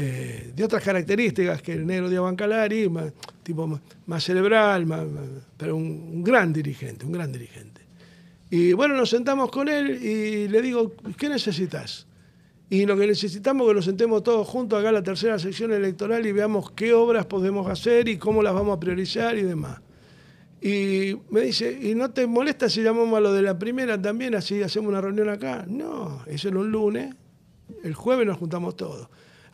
eh, 0.00 0.52
de 0.54 0.62
otras 0.62 0.84
características 0.84 1.60
que 1.60 1.72
el 1.72 1.84
negro 1.84 2.08
de 2.08 2.16
Abancalari, 2.16 2.88
más, 2.88 3.12
tipo 3.42 3.80
más, 4.06 4.22
cerebral, 4.22 4.86
pero 5.56 5.74
un, 5.74 6.22
gran 6.22 6.52
dirigente, 6.52 7.04
un 7.04 7.10
gran 7.10 7.32
dirigente. 7.32 7.80
Y 8.48 8.74
bueno, 8.74 8.94
nos 8.94 9.10
sentamos 9.10 9.50
con 9.50 9.68
él 9.68 10.00
y 10.00 10.46
le 10.46 10.62
digo, 10.62 10.92
¿qué 11.16 11.28
necesitas? 11.28 12.06
Y 12.70 12.86
lo 12.86 12.96
que 12.96 13.08
necesitamos 13.08 13.64
es 13.64 13.70
que 13.70 13.74
nos 13.74 13.84
sentemos 13.86 14.22
todos 14.22 14.46
juntos 14.46 14.78
acá 14.78 14.90
en 14.90 14.94
la 14.94 15.02
tercera 15.02 15.36
sección 15.36 15.72
electoral 15.72 16.24
y 16.26 16.30
veamos 16.30 16.70
qué 16.70 16.94
obras 16.94 17.26
podemos 17.26 17.66
hacer 17.66 18.08
y 18.08 18.18
cómo 18.18 18.40
las 18.40 18.54
vamos 18.54 18.76
a 18.76 18.78
priorizar 18.78 19.36
y 19.36 19.42
demás. 19.42 19.80
Y 20.62 21.16
me 21.30 21.40
dice, 21.40 21.76
¿y 21.82 21.96
no 21.96 22.12
te 22.12 22.24
molesta 22.28 22.68
si 22.68 22.84
llamamos 22.84 23.18
a 23.18 23.20
lo 23.20 23.32
de 23.32 23.42
la 23.42 23.58
primera 23.58 24.00
también, 24.00 24.36
así 24.36 24.62
hacemos 24.62 24.90
una 24.90 25.00
reunión 25.00 25.28
acá? 25.28 25.64
No, 25.66 26.22
eso 26.26 26.50
era 26.50 26.60
un 26.60 26.70
lunes, 26.70 27.16
el 27.82 27.94
jueves 27.94 28.28
nos 28.28 28.38
juntamos 28.38 28.76
todos. 28.76 29.08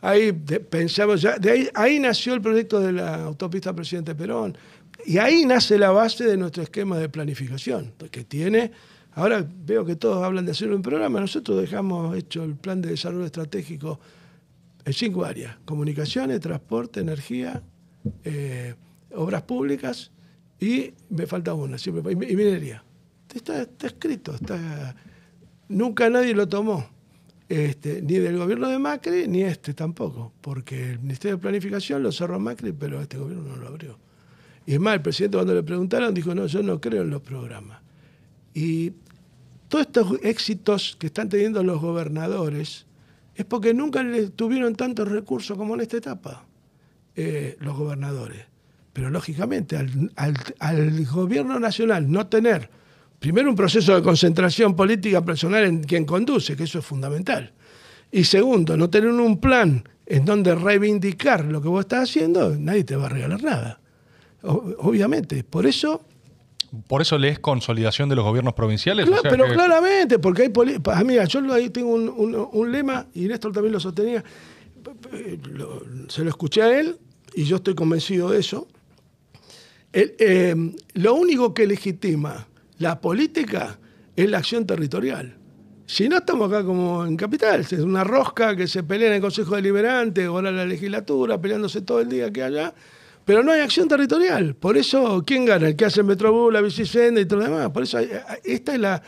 Ahí 0.05 0.31
pensamos, 0.33 1.19
ya, 1.19 1.39
de 1.39 1.49
ahí, 1.49 1.69
ahí 1.73 1.99
nació 1.99 2.35
el 2.35 2.41
proyecto 2.41 2.79
de 2.79 2.93
la 2.93 3.23
autopista 3.23 3.73
Presidente 3.73 4.13
Perón. 4.13 4.55
Y 5.03 5.17
ahí 5.17 5.45
nace 5.45 5.79
la 5.79 5.89
base 5.89 6.25
de 6.25 6.37
nuestro 6.37 6.61
esquema 6.61 6.99
de 6.99 7.09
planificación, 7.09 7.91
que 8.11 8.23
tiene, 8.23 8.71
ahora 9.13 9.43
veo 9.65 9.83
que 9.83 9.95
todos 9.95 10.23
hablan 10.23 10.45
de 10.45 10.51
hacerlo 10.51 10.75
en 10.75 10.83
programa, 10.83 11.19
nosotros 11.19 11.59
dejamos 11.59 12.15
hecho 12.15 12.43
el 12.43 12.55
plan 12.55 12.83
de 12.83 12.89
desarrollo 12.89 13.25
estratégico 13.25 13.99
en 14.85 14.93
cinco 14.93 15.25
áreas, 15.25 15.57
comunicaciones, 15.65 16.39
transporte, 16.39 16.99
energía, 16.99 17.63
eh, 18.23 18.75
obras 19.15 19.41
públicas 19.41 20.11
y 20.59 20.93
me 21.09 21.25
falta 21.25 21.55
una, 21.55 21.79
siempre, 21.79 22.11
y 22.11 22.15
minería. 22.15 22.83
Está, 23.33 23.63
está 23.63 23.87
escrito, 23.87 24.35
está, 24.35 24.95
nunca 25.67 26.11
nadie 26.11 26.35
lo 26.35 26.47
tomó, 26.47 26.94
este, 27.47 28.01
ni 28.01 28.15
del 28.15 28.37
gobierno 28.37 28.69
de 28.69 28.79
Macri, 28.79 29.27
ni 29.27 29.43
este 29.43 29.73
tampoco, 29.73 30.33
porque 30.41 30.91
el 30.91 30.99
Ministerio 30.99 31.37
de 31.37 31.41
Planificación 31.41 32.01
lo 32.01 32.11
cerró 32.11 32.39
Macri, 32.39 32.71
pero 32.71 33.01
este 33.01 33.17
gobierno 33.17 33.55
no 33.55 33.55
lo 33.57 33.67
abrió. 33.67 33.99
Y 34.65 34.73
es 34.73 34.79
más, 34.79 34.95
el 34.95 35.01
presidente 35.01 35.37
cuando 35.37 35.53
le 35.53 35.63
preguntaron 35.63 36.13
dijo, 36.13 36.33
no, 36.33 36.47
yo 36.47 36.63
no 36.63 36.81
creo 36.81 37.03
en 37.03 37.11
los 37.11 37.21
programas. 37.21 37.81
Y 38.53 38.93
todos 39.67 39.85
estos 39.85 40.19
éxitos 40.23 40.95
que 40.99 41.07
están 41.07 41.29
teniendo 41.29 41.63
los 41.63 41.81
gobernadores 41.81 42.85
es 43.35 43.45
porque 43.45 43.73
nunca 43.73 44.03
tuvieron 44.35 44.75
tantos 44.75 45.09
recursos 45.09 45.57
como 45.57 45.75
en 45.75 45.81
esta 45.81 45.97
etapa, 45.97 46.45
eh, 47.15 47.57
los 47.59 47.77
gobernadores. 47.77 48.45
Pero 48.93 49.09
lógicamente, 49.09 49.75
al, 49.75 51.05
gobierno 51.05 51.59
nacional 51.59 52.09
no 52.09 52.27
tener, 52.27 52.69
primero, 53.19 53.49
un 53.49 53.55
proceso 53.55 53.95
de 53.95 54.01
concentración 54.01 54.75
política 54.75 55.23
personal 55.23 55.63
en 55.65 55.83
quien 55.83 56.05
conduce, 56.05 56.55
que 56.55 56.63
eso 56.63 56.79
es 56.79 56.85
fundamental. 56.85 57.53
Y 58.11 58.23
segundo, 58.23 58.77
no 58.77 58.89
tener 58.89 59.09
un 59.09 59.39
plan 59.39 59.87
en 60.05 60.25
donde 60.25 60.55
reivindicar 60.55 61.45
lo 61.45 61.61
que 61.61 61.67
vos 61.67 61.81
estás 61.81 62.09
haciendo, 62.09 62.55
nadie 62.57 62.83
te 62.83 62.95
va 62.95 63.07
a 63.07 63.09
regalar 63.09 63.43
nada. 63.43 63.79
obviamente. 64.41 65.43
Por 65.43 65.65
eso 65.65 66.01
¿Por 66.87 67.01
eso 67.01 67.17
lees 67.17 67.39
consolidación 67.39 68.09
de 68.09 68.15
los 68.15 68.25
gobiernos 68.25 68.53
provinciales? 68.53 69.07
pero 69.23 69.45
claramente, 69.47 70.19
porque 70.19 70.43
hay 70.43 71.05
mira, 71.05 71.25
yo 71.25 71.53
ahí 71.53 71.69
tengo 71.69 71.93
un, 71.93 72.71
lema, 72.71 73.07
y 73.13 73.21
Néstor 73.21 73.53
también 73.53 73.73
lo 73.73 73.79
sostenía, 73.79 74.23
se 76.09 76.23
lo 76.23 76.29
escuché 76.29 76.61
a 76.61 76.79
él, 76.79 76.97
y 77.33 77.45
yo 77.45 77.57
estoy 77.57 77.75
convencido 77.75 78.29
de 78.29 78.39
eso, 78.39 78.67
eh, 79.93 80.55
lo 80.93 81.15
único 81.15 81.53
que 81.53 81.65
legitima 81.65 82.47
la 82.79 82.99
política 82.99 83.79
es 84.15 84.29
la 84.29 84.39
acción 84.39 84.65
territorial. 84.65 85.37
Si 85.85 86.09
no 86.09 86.17
estamos 86.17 86.51
acá 86.51 86.63
como 86.63 87.05
en 87.05 87.15
Capital, 87.15 87.61
es 87.61 87.73
una 87.73 88.03
rosca 88.03 88.55
que 88.55 88.67
se 88.67 88.83
pelea 88.83 89.09
en 89.09 89.15
el 89.15 89.21
Consejo 89.21 89.55
Deliberante 89.55 90.23
en 90.23 90.43
la 90.43 90.65
legislatura, 90.65 91.39
peleándose 91.39 91.81
todo 91.81 91.99
el 91.99 92.09
día 92.09 92.31
que 92.31 92.41
allá, 92.41 92.73
pero 93.23 93.43
no 93.43 93.51
hay 93.51 93.61
acción 93.61 93.87
territorial. 93.87 94.55
Por 94.55 94.77
eso, 94.77 95.23
¿quién 95.25 95.45
gana? 95.45 95.67
El 95.67 95.75
que 95.75 95.85
hace 95.85 96.01
el 96.01 96.07
Metrobús, 96.07 96.51
la 96.51 96.61
bicicenda 96.61 97.21
y 97.21 97.25
todo 97.25 97.39
lo 97.39 97.45
demás. 97.45 97.69
Por 97.69 97.83
eso, 97.83 97.99
esta 98.43 98.73
es 98.73 98.79
la. 98.79 99.01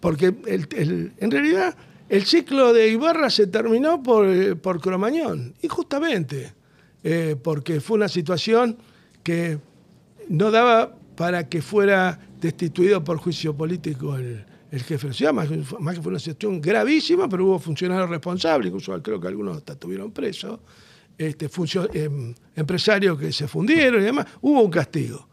Porque 0.00 0.34
en 0.46 1.30
realidad 1.30 1.76
el 2.08 2.24
ciclo 2.24 2.72
de 2.72 2.88
Ibarra 2.88 3.30
se 3.30 3.46
terminó 3.46 4.02
por, 4.02 4.58
por 4.58 4.80
Cromañón, 4.80 5.54
y 5.62 5.68
justamente 5.68 6.52
eh, 7.02 7.36
porque 7.42 7.80
fue 7.80 7.96
una 7.96 8.08
situación 8.08 8.76
que 9.22 9.58
no 10.28 10.50
daba 10.50 10.96
para 11.16 11.48
que 11.48 11.62
fuera 11.62 12.18
destituido 12.40 13.02
por 13.02 13.18
juicio 13.18 13.56
político 13.56 14.16
el, 14.16 14.44
jefe 14.72 15.06
de 15.06 15.08
la 15.08 15.14
ciudad, 15.14 15.32
más, 15.32 15.48
que 15.48 16.02
fue 16.02 16.10
una 16.10 16.18
situación 16.18 16.60
gravísima, 16.60 17.28
pero 17.28 17.44
hubo 17.46 17.58
funcionarios 17.58 18.08
responsables, 18.08 18.68
incluso 18.68 19.00
creo 19.02 19.20
que 19.20 19.28
algunos 19.28 19.58
hasta 19.58 19.72
estuvieron 19.72 20.12
presos, 20.12 20.60
este, 21.18 21.50
em, 21.94 22.34
empresarios 22.54 23.18
que 23.18 23.32
se 23.32 23.46
fundieron 23.48 24.00
y 24.00 24.04
demás, 24.04 24.26
hubo 24.40 24.62
un 24.62 24.70
castigo. 24.70 25.28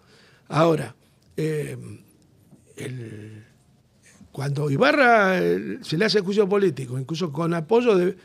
Ahora, 0.50 0.96
em, 1.36 2.02
cuando 4.32 4.70
Ibarra 4.70 5.40
se 5.82 5.98
le 5.98 6.06
hace 6.06 6.22
juicio 6.22 6.48
político, 6.48 7.00
incluso 7.00 7.32
con 7.32 7.54
apoyo 7.54 7.96
de, 7.96 8.16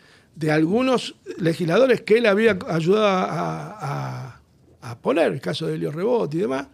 algunos 0.50 1.14
legisladores 1.38 2.02
que 2.02 2.18
él 2.18 2.26
había 2.26 2.58
ayudado 2.68 3.06
a 3.06 4.42
a 4.82 4.98
poner, 4.98 5.32
el 5.32 5.40
caso 5.40 5.66
de 5.66 5.76
Elio 5.76 5.92
Rebot 5.92 6.32
y 6.34 6.38
demás, 6.38 6.66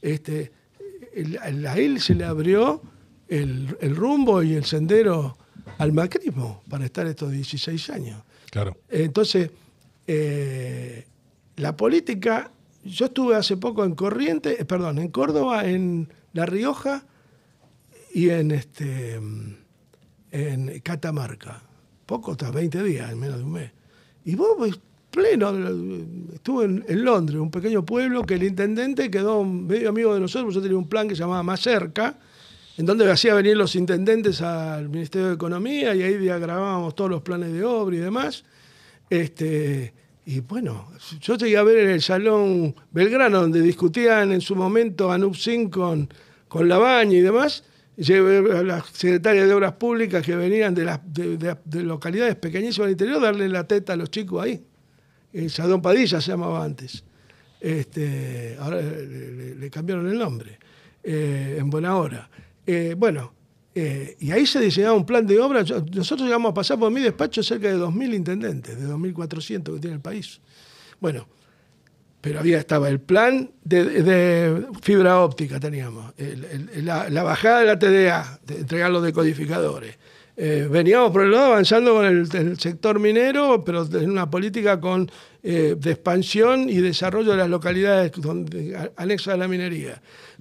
este, 0.00 0.52
a 1.40 1.78
él 1.78 2.00
se 2.00 2.14
le 2.14 2.24
abrió 2.24 2.82
el, 3.28 3.76
el 3.80 3.96
rumbo 3.96 4.42
y 4.42 4.54
el 4.54 4.64
sendero 4.64 5.36
al 5.78 5.92
macrismo 5.92 6.62
para 6.68 6.84
estar 6.84 7.06
estos 7.06 7.30
16 7.30 7.90
años. 7.90 8.22
Claro. 8.50 8.76
Entonces, 8.88 9.50
eh, 10.06 11.06
la 11.56 11.76
política, 11.76 12.50
yo 12.84 13.06
estuve 13.06 13.36
hace 13.36 13.56
poco 13.56 13.84
en 13.84 13.94
Corrientes, 13.94 14.58
eh, 14.58 14.64
perdón, 14.64 14.98
en 14.98 15.08
Córdoba, 15.08 15.66
en 15.68 16.08
La 16.32 16.46
Rioja 16.46 17.04
y 18.12 18.30
en 18.30 18.50
este 18.50 19.20
en 20.32 20.80
Catamarca. 20.80 21.62
Poco, 22.06 22.32
hasta 22.32 22.50
20 22.50 22.82
días, 22.82 23.10
en 23.10 23.18
menos 23.18 23.38
de 23.38 23.44
un 23.44 23.52
mes. 23.52 23.70
Y 24.24 24.34
vos, 24.34 24.80
pleno, 25.12 25.52
estuve 26.34 26.64
en, 26.64 27.04
Londres, 27.04 27.38
un 27.38 27.50
pequeño 27.50 27.84
pueblo 27.84 28.24
que 28.24 28.34
el 28.34 28.42
intendente 28.42 29.10
quedó 29.10 29.44
medio 29.44 29.90
amigo 29.90 30.14
de 30.14 30.20
nosotros, 30.20 30.54
yo 30.54 30.62
tenía 30.62 30.76
un 30.76 30.88
plan 30.88 31.06
que 31.06 31.14
se 31.14 31.20
llamaba 31.20 31.44
Más 31.44 31.60
Cerca, 31.60 32.18
en 32.76 32.86
donde 32.86 33.08
hacía 33.08 33.34
venir 33.34 33.56
los 33.56 33.76
intendentes 33.76 34.40
al 34.40 34.88
Ministerio 34.88 35.28
de 35.28 35.34
Economía 35.34 35.94
y 35.94 36.02
ahí 36.02 36.16
diagramábamos 36.16 36.96
todos 36.96 37.10
los 37.10 37.22
planes 37.22 37.52
de 37.52 37.62
obra 37.62 37.94
y 37.94 37.98
demás. 38.00 38.44
Este, 39.10 39.92
y 40.24 40.40
bueno, 40.40 40.88
yo 41.20 41.36
llegué 41.36 41.58
a 41.58 41.62
ver 41.62 41.78
en 41.78 41.90
el 41.90 42.02
Salón 42.02 42.74
Belgrano, 42.90 43.42
donde 43.42 43.60
discutían 43.60 44.32
en 44.32 44.40
su 44.40 44.56
momento 44.56 45.12
Anup 45.12 45.36
Singh 45.36 45.68
con, 45.68 46.08
con 46.48 46.68
Labaña 46.68 47.18
y 47.18 47.20
demás, 47.20 47.64
llevé 47.96 48.58
a 48.58 48.62
las 48.62 48.86
secretarias 48.86 49.46
de 49.46 49.54
Obras 49.54 49.74
Públicas 49.74 50.24
que 50.24 50.34
venían 50.34 50.74
de, 50.74 50.84
las, 50.86 51.00
de 51.04 51.82
localidades 51.82 52.36
pequeñísimas 52.36 52.86
del 52.86 52.92
interior, 52.92 53.20
darle 53.20 53.48
la 53.50 53.68
teta 53.68 53.92
a 53.92 53.96
los 53.96 54.10
chicos 54.10 54.42
ahí. 54.42 54.64
El 55.32 55.50
Sadón 55.50 55.80
Padilla 55.80 56.20
se 56.20 56.30
llamaba 56.30 56.64
antes. 56.64 57.04
Este, 57.60 58.56
ahora 58.58 58.82
le, 58.82 59.70
cambiaron 59.70 60.08
el 60.08 60.18
nombre, 60.18 60.58
eh, 61.02 61.56
en 61.58 61.70
buena 61.70 61.96
hora. 61.96 62.28
Eh, 62.66 62.96
bueno, 62.98 63.32
eh, 63.74 64.16
y 64.18 64.32
ahí 64.32 64.46
se 64.46 64.60
diseñaba 64.60 64.94
un 64.94 65.06
plan 65.06 65.26
de 65.26 65.38
obra. 65.38 65.62
Nosotros 65.62 66.22
llegamos 66.22 66.50
a 66.50 66.54
pasar 66.54 66.78
por 66.78 66.90
mi 66.90 67.00
despacho 67.00 67.42
cerca 67.42 67.68
de 67.68 67.76
2.000 67.76 68.14
intendentes, 68.14 68.80
de 68.80 68.88
2.400 68.88 69.74
que 69.74 69.80
tiene 69.80 69.94
el 69.94 70.02
país. 70.02 70.40
Bueno, 71.00 71.28
pero 72.20 72.40
había 72.40 72.58
estaba 72.58 72.88
el 72.88 73.00
plan 73.00 73.50
de, 73.64 74.66
fibra 74.82 75.20
óptica, 75.20 75.60
teníamos, 75.60 76.14
la, 76.82 77.08
la 77.10 77.22
bajada 77.22 77.60
de 77.60 77.66
la 77.66 77.78
TDA, 77.78 78.40
de 78.44 78.58
entregar 78.60 78.90
los 78.90 79.02
decodificadores. 79.04 79.98
Eh, 80.34 80.66
veníamos 80.70 81.10
por 81.10 81.22
el 81.22 81.30
lado 81.30 81.46
avanzando 81.52 81.92
con 81.94 82.06
el, 82.06 82.26
el 82.34 82.58
sector 82.58 82.98
minero, 82.98 83.62
pero 83.64 83.84
en 83.92 84.10
una 84.10 84.30
política 84.30 84.80
con, 84.80 85.10
eh, 85.42 85.76
de 85.78 85.90
expansión 85.90 86.68
y 86.70 86.76
desarrollo 86.80 87.32
de 87.32 87.36
las 87.36 87.50
localidades 87.50 88.12
donde, 88.16 88.90
anexas 88.96 89.34
a 89.34 89.36
la 89.36 89.46
minería, 89.46 90.00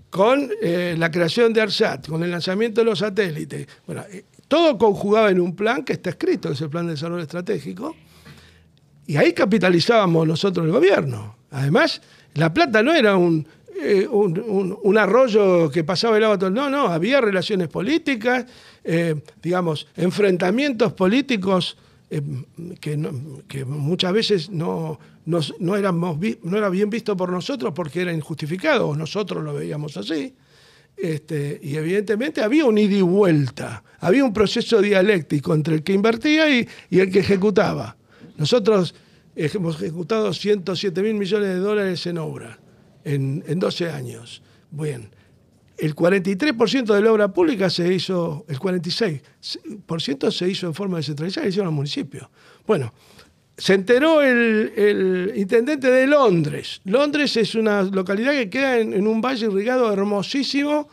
con 0.10 0.50
eh, 0.62 0.96
la 0.98 1.12
creación 1.12 1.52
de 1.52 1.62
ARSAT, 1.62 2.08
con 2.08 2.24
el 2.24 2.32
lanzamiento 2.32 2.82
de 2.82 2.86
los 2.86 3.00
satélites. 3.00 3.68
Bueno, 3.86 4.04
eh, 4.12 4.24
todo 4.48 4.78
conjugado 4.78 5.28
en 5.30 5.42
un 5.42 5.56
plan 5.56 5.84
que 5.84 5.94
está 5.94 6.12
escrito, 6.12 6.50
que 6.50 6.56
es 6.56 6.62
el 6.62 6.70
Plan 6.70 6.86
de 6.86 6.94
Desarrollo 6.94 7.24
Estratégico, 7.24 7.96
y 9.08 9.18
ahí 9.18 9.34
capitalizábamos 9.34 10.26
nosotros 10.28 10.66
el 10.66 10.72
gobierno. 10.72 11.36
Además, 11.52 12.02
La 12.36 12.54
Plata 12.54 12.82
no 12.82 12.94
era 12.94 13.18
un, 13.18 13.46
eh, 13.82 14.08
un, 14.10 14.40
un- 14.40 14.78
un 14.82 14.98
arroyo 14.98 15.70
que 15.70 15.84
pasaba 15.84 16.16
el 16.18 16.24
agua 16.24 16.38
todo. 16.38 16.50
No, 16.50 16.70
no, 16.70 16.88
había 16.88 17.20
relaciones 17.20 17.68
políticas, 17.68 18.46
eh, 18.84 19.16
digamos, 19.42 19.88
enfrentamientos 19.96 20.94
políticos 20.94 21.78
eh, 22.10 22.22
que, 22.80 22.98
muchas 23.66 24.14
veces 24.14 24.50
no, 24.50 25.00
nos- 25.26 25.54
no, 25.60 25.76
éramos 25.76 26.18
no 26.44 26.58
era 26.58 26.70
bien 26.70 26.90
visto 26.90 27.16
por 27.16 27.32
nosotros 27.32 27.74
porque 27.76 28.02
era 28.02 28.12
injustificado, 28.14 28.90
o 28.90 28.96
nosotros 28.96 29.44
lo 29.44 29.54
veíamos 29.54 29.98
así. 29.98 30.34
Este, 30.98 31.60
y 31.64 31.76
evidentemente 31.78 32.42
había 32.44 32.66
un 32.66 32.78
ida 32.78 32.98
y 32.98 33.02
vuelta, 33.02 33.84
había 34.00 34.24
un 34.26 34.34
proceso 34.34 34.82
dialéctico 34.82 35.54
entre 35.56 35.76
el 35.76 35.84
que 35.84 35.94
invertía 35.94 36.50
y, 36.50 36.68
y 36.90 37.00
el 37.00 37.10
que 37.12 37.20
ejecutaba. 37.20 37.96
Nosotros 38.38 38.94
hemos 39.36 39.76
ejecutado 39.82 40.34
107 40.34 41.02
mil 41.02 41.16
millones 41.16 41.50
de 41.50 41.56
dólares 41.60 42.06
en 42.08 42.18
obra 42.18 42.60
en, 43.04 43.44
en 43.48 43.60
12 43.60 43.90
años. 43.90 44.42
El 45.82 45.96
43% 45.96 46.94
de 46.94 47.02
la 47.02 47.12
obra 47.12 47.34
pública 47.34 47.68
se 47.68 47.92
hizo, 47.92 48.46
el 48.48 48.60
46% 48.60 50.32
se 50.32 50.48
hizo 50.48 50.68
en 50.68 50.76
forma 50.76 50.98
descentralizada, 50.98 51.48
hicieron 51.48 51.66
los 51.66 51.74
municipios. 51.74 52.28
Bueno, 52.68 52.94
se 53.58 53.74
enteró 53.74 54.22
el, 54.22 55.34
intendente 55.36 55.90
de 55.90 56.06
Londres. 56.06 56.82
Londres 56.86 57.36
es 57.36 57.56
una 57.56 57.82
localidad 57.82 58.34
que 58.34 58.48
queda 58.48 58.78
en, 58.78 59.08
un 59.08 59.22
valle 59.22 59.48
irrigado 59.48 59.92
hermosísimo 59.92 60.88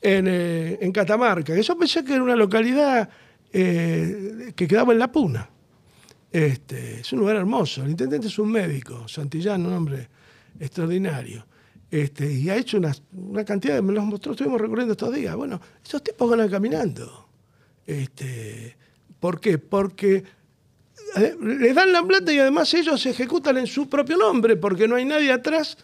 en, 0.00 0.26
eh, 0.26 0.78
en 0.80 0.92
Catamarca. 0.92 1.54
Yo 1.60 1.76
pensé 1.76 2.02
que 2.02 2.14
era 2.14 2.22
una 2.22 2.36
localidad 2.36 3.10
eh, 3.52 4.54
que 4.56 4.66
quedaba 4.66 4.94
en 4.94 4.98
la 4.98 5.12
puna. 5.12 5.50
Este, 6.30 7.00
es 7.00 7.12
un 7.12 7.18
lugar 7.18 7.36
hermoso. 7.36 7.84
El 7.84 7.90
intendente 7.90 8.28
es 8.28 8.38
un 8.38 8.50
médico, 8.50 9.06
Santillán, 9.06 9.66
un 9.66 9.74
hombre 9.74 10.08
extraordinario. 10.58 11.44
Este, 11.92 12.32
y 12.32 12.48
ha 12.48 12.56
hecho 12.56 12.78
una, 12.78 12.90
una 13.12 13.44
cantidad, 13.44 13.74
de- 13.74 13.82
me 13.82 13.92
los 13.92 14.02
mostró, 14.04 14.32
estuvimos 14.32 14.58
recorriendo 14.60 14.92
estos 14.92 15.14
días. 15.14 15.36
Bueno, 15.36 15.60
esos 15.84 16.02
tipos 16.02 16.28
ganan 16.30 16.48
caminando. 16.48 17.28
Este, 17.86 18.76
¿Por 19.20 19.38
qué? 19.38 19.58
Porque 19.58 20.24
eh, 21.16 21.36
les 21.40 21.74
dan 21.74 21.92
la 21.92 22.02
plata 22.02 22.32
y 22.32 22.38
además 22.38 22.72
ellos 22.72 22.98
se 23.00 23.10
ejecutan 23.10 23.58
en 23.58 23.66
su 23.66 23.90
propio 23.90 24.16
nombre, 24.16 24.56
porque 24.56 24.88
no 24.88 24.96
hay 24.96 25.04
nadie 25.04 25.30
atrás 25.30 25.76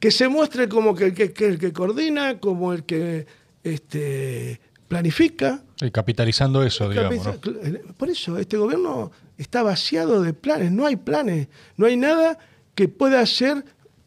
que 0.00 0.10
se 0.10 0.28
muestre 0.28 0.66
como 0.68 0.94
que, 0.94 1.12
que- 1.12 1.32
que 1.34 1.46
el 1.46 1.58
que 1.58 1.74
coordina, 1.74 2.40
como 2.40 2.72
el 2.72 2.84
que 2.84 3.26
este, 3.62 4.60
planifica. 4.88 5.62
Sí, 5.78 5.90
capitalizando 5.90 6.62
eso, 6.62 6.88
digamos. 6.88 7.26
¿no? 7.26 7.94
Por 7.98 8.08
eso, 8.08 8.38
este 8.38 8.56
gobierno 8.56 9.10
está 9.36 9.62
vaciado 9.62 10.22
de 10.22 10.32
planes, 10.32 10.72
no 10.72 10.86
hay 10.86 10.96
planes, 10.96 11.48
no 11.76 11.84
hay 11.84 11.98
nada 11.98 12.38
que 12.74 12.88
pueda 12.88 13.24
ser, 13.26 13.62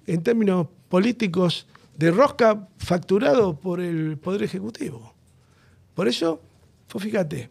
en 0.07 0.23
términos 0.23 0.67
políticos, 0.89 1.67
de 1.97 2.11
rosca 2.11 2.67
facturado 2.77 3.59
por 3.59 3.79
el 3.81 4.17
Poder 4.17 4.43
Ejecutivo. 4.43 5.13
Por 5.95 6.07
eso, 6.07 6.41
fíjate, 6.87 7.49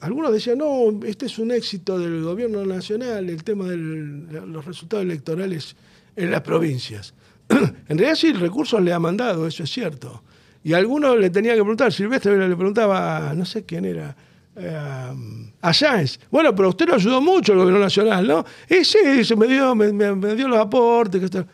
algunos 0.00 0.32
decían, 0.32 0.58
no, 0.58 1.00
este 1.04 1.26
es 1.26 1.38
un 1.38 1.50
éxito 1.50 1.98
del 1.98 2.22
gobierno 2.22 2.64
nacional, 2.64 3.28
el 3.28 3.42
tema 3.44 3.66
de 3.66 3.76
los 3.76 4.64
resultados 4.64 5.04
electorales 5.04 5.76
en 6.16 6.30
las 6.30 6.40
provincias. 6.42 7.12
en 7.48 7.98
realidad 7.98 8.14
sí, 8.14 8.32
recursos 8.32 8.80
le 8.80 8.92
ha 8.92 8.98
mandado, 8.98 9.46
eso 9.46 9.64
es 9.64 9.70
cierto. 9.70 10.22
Y 10.62 10.72
algunos 10.72 11.18
le 11.18 11.30
tenía 11.30 11.52
que 11.52 11.60
preguntar, 11.60 11.92
Silvestre 11.92 12.48
le 12.48 12.56
preguntaba, 12.56 13.32
no 13.34 13.44
sé 13.44 13.64
quién 13.64 13.84
era, 13.84 14.16
eh, 14.56 15.12
a 15.60 15.72
Sáenz. 15.72 16.18
Bueno, 16.30 16.54
pero 16.54 16.70
usted 16.70 16.88
lo 16.88 16.94
ayudó 16.94 17.20
mucho 17.20 17.52
el 17.52 17.58
gobierno 17.58 17.80
nacional, 17.80 18.26
¿no? 18.26 18.44
Y 18.68 18.84
sí, 18.84 19.24
se 19.24 19.36
me 19.36 19.46
dio, 19.46 19.74
me, 19.74 20.34
dio 20.34 20.48
los 20.48 20.58
aportes. 20.58 21.30
que 21.30 21.44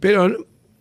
Pero 0.00 0.28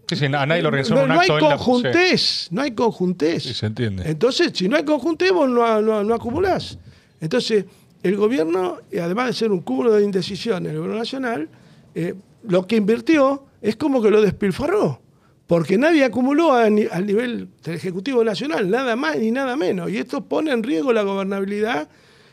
Sí, 0.09 0.15
sí, 0.15 0.25
a 0.25 0.45
nadie 0.45 0.61
lo 0.61 0.69
organizó 0.69 0.93
no, 0.95 1.01
en 1.01 1.11
un 1.11 1.15
no 1.15 1.21
hay 1.21 1.27
la- 1.27 1.39
conjuntés, 1.57 2.47
no 2.51 2.61
hay 2.61 2.71
conjuntés. 2.71 3.43
Sí, 3.43 3.53
se 3.53 3.65
entiende. 3.65 4.09
Entonces, 4.09 4.51
si 4.53 4.69
no 4.69 4.77
hay 4.77 4.85
conjuntés, 4.85 5.31
vos 5.33 5.49
no, 5.49 5.81
no, 5.81 6.01
no 6.03 6.13
acumulás. 6.13 6.77
Entonces, 7.19 7.65
el 8.03 8.15
gobierno, 8.15 8.77
además 8.93 9.27
de 9.27 9.33
ser 9.33 9.51
un 9.51 9.59
cúmulo 9.59 9.91
de 9.91 10.05
indecisiones, 10.05 10.71
el 10.71 10.77
gobierno 10.77 10.99
nacional, 10.99 11.49
eh, 11.93 12.13
lo 12.47 12.65
que 12.65 12.77
invirtió 12.77 13.43
es 13.61 13.75
como 13.75 14.01
que 14.01 14.09
lo 14.09 14.21
despilfarró. 14.21 15.01
Porque 15.45 15.77
nadie 15.77 16.05
acumuló 16.05 16.53
a 16.53 16.69
ni- 16.69 16.87
al 16.89 17.05
nivel 17.05 17.49
del 17.63 17.75
Ejecutivo 17.75 18.23
Nacional, 18.23 18.69
nada 18.69 18.95
más 18.95 19.17
ni 19.17 19.31
nada 19.31 19.57
menos. 19.57 19.89
Y 19.91 19.97
esto 19.97 20.23
pone 20.23 20.51
en 20.51 20.63
riesgo 20.63 20.93
la 20.93 21.01
gobernabilidad 21.03 21.89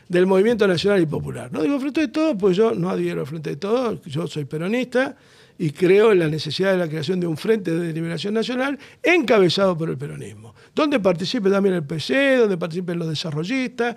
del 0.07 0.27
movimiento 0.27 0.65
nacional 0.65 1.01
y 1.01 1.05
popular. 1.07 1.51
No 1.51 1.61
digo 1.61 1.77
frente 1.79 1.99
de 2.01 2.07
todo, 2.07 2.37
pues 2.37 2.55
yo 2.55 2.73
no 2.73 2.89
adhiero 2.89 3.19
al 3.21 3.27
frente 3.27 3.49
de 3.49 3.55
todo, 3.57 4.01
yo 4.05 4.27
soy 4.27 4.45
peronista 4.45 5.15
y 5.57 5.71
creo 5.71 6.11
en 6.11 6.19
la 6.19 6.27
necesidad 6.27 6.71
de 6.71 6.77
la 6.77 6.87
creación 6.87 7.19
de 7.19 7.27
un 7.27 7.37
frente 7.37 7.71
de 7.71 7.93
liberación 7.93 8.33
nacional 8.33 8.77
encabezado 9.01 9.77
por 9.77 9.89
el 9.89 9.97
peronismo, 9.97 10.53
donde 10.73 10.99
participe 10.99 11.49
también 11.49 11.75
el 11.75 11.83
PC, 11.83 12.37
donde 12.37 12.57
participen 12.57 12.99
los 12.99 13.07
desarrollistas, 13.07 13.95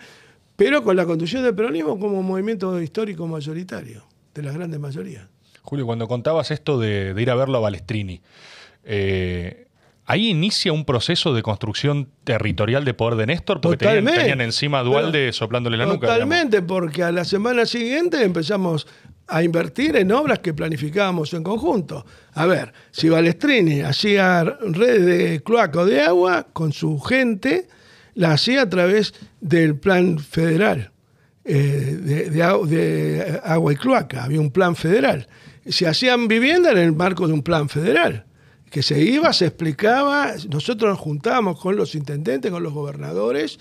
pero 0.56 0.82
con 0.82 0.96
la 0.96 1.04
conducción 1.06 1.42
del 1.42 1.54
peronismo 1.54 1.98
como 1.98 2.22
movimiento 2.22 2.80
histórico 2.80 3.26
mayoritario, 3.26 4.04
de 4.34 4.42
las 4.42 4.54
grandes 4.54 4.78
mayorías. 4.78 5.28
Julio, 5.62 5.86
cuando 5.86 6.08
contabas 6.08 6.50
esto 6.50 6.78
de, 6.78 7.14
de 7.14 7.22
ir 7.22 7.30
a 7.30 7.34
verlo 7.34 7.58
a 7.58 7.60
Balestrini, 7.60 8.20
eh, 8.84 9.66
ahí 10.08 10.30
inicia 10.30 10.72
un 10.72 10.86
proceso 10.86 11.34
de 11.34 11.42
construcción 11.42 12.08
territorial 12.24 12.84
de 12.84 12.94
poder 12.94 13.16
de 13.16 13.26
Néstor, 13.26 13.60
porque 13.60 13.86
tenían, 13.86 14.40
encima 14.40 14.80
a 14.80 14.82
Dualde 14.82 15.32
soplándole 15.34 15.76
la 15.76 15.84
nuca. 15.84 16.06
Totalmente, 16.06 16.62
porque 16.62 17.02
a 17.02 17.12
la 17.12 17.24
semana 17.24 17.66
siguiente 17.66 18.24
empezamos 18.24 18.86
a 19.28 19.42
invertir 19.42 19.94
en 19.96 20.10
obras 20.10 20.38
que 20.38 20.54
planificábamos 20.54 21.34
en 21.34 21.42
conjunto. 21.42 22.04
A 22.32 22.46
ver, 22.46 22.72
si 22.90 23.08
Balestrini 23.08 23.82
hacía 23.82 24.42
redes 24.42 25.04
de 25.04 25.42
cloaca 25.42 25.80
o 25.80 25.86
de 25.86 26.00
agua 26.00 26.46
con 26.52 26.72
su 26.72 26.98
gente, 26.98 27.68
la 28.14 28.32
hacía 28.32 28.62
a 28.62 28.68
través 28.68 29.14
del 29.40 29.76
plan 29.76 30.18
federal 30.18 30.90
eh, 31.44 31.98
de, 32.00 32.30
de 32.30 33.40
agua 33.44 33.72
y 33.72 33.76
cloaca. 33.76 34.24
Había 34.24 34.40
un 34.40 34.50
plan 34.50 34.74
federal. 34.74 35.28
Se 35.66 35.86
hacían 35.86 36.26
viviendas 36.26 36.72
en 36.72 36.78
el 36.78 36.92
marco 36.92 37.26
de 37.26 37.34
un 37.34 37.42
plan 37.42 37.68
federal. 37.68 38.24
que 38.70 38.82
se 38.82 39.00
iba, 39.00 39.32
se 39.32 39.46
explicaba, 39.46 40.34
nosotros 40.50 40.90
nos 40.90 40.98
juntábamos 40.98 41.58
con 41.60 41.76
los 41.76 41.94
intendentes, 41.94 42.50
con 42.50 42.62
los 42.62 42.72
gobernadores, 42.72 43.58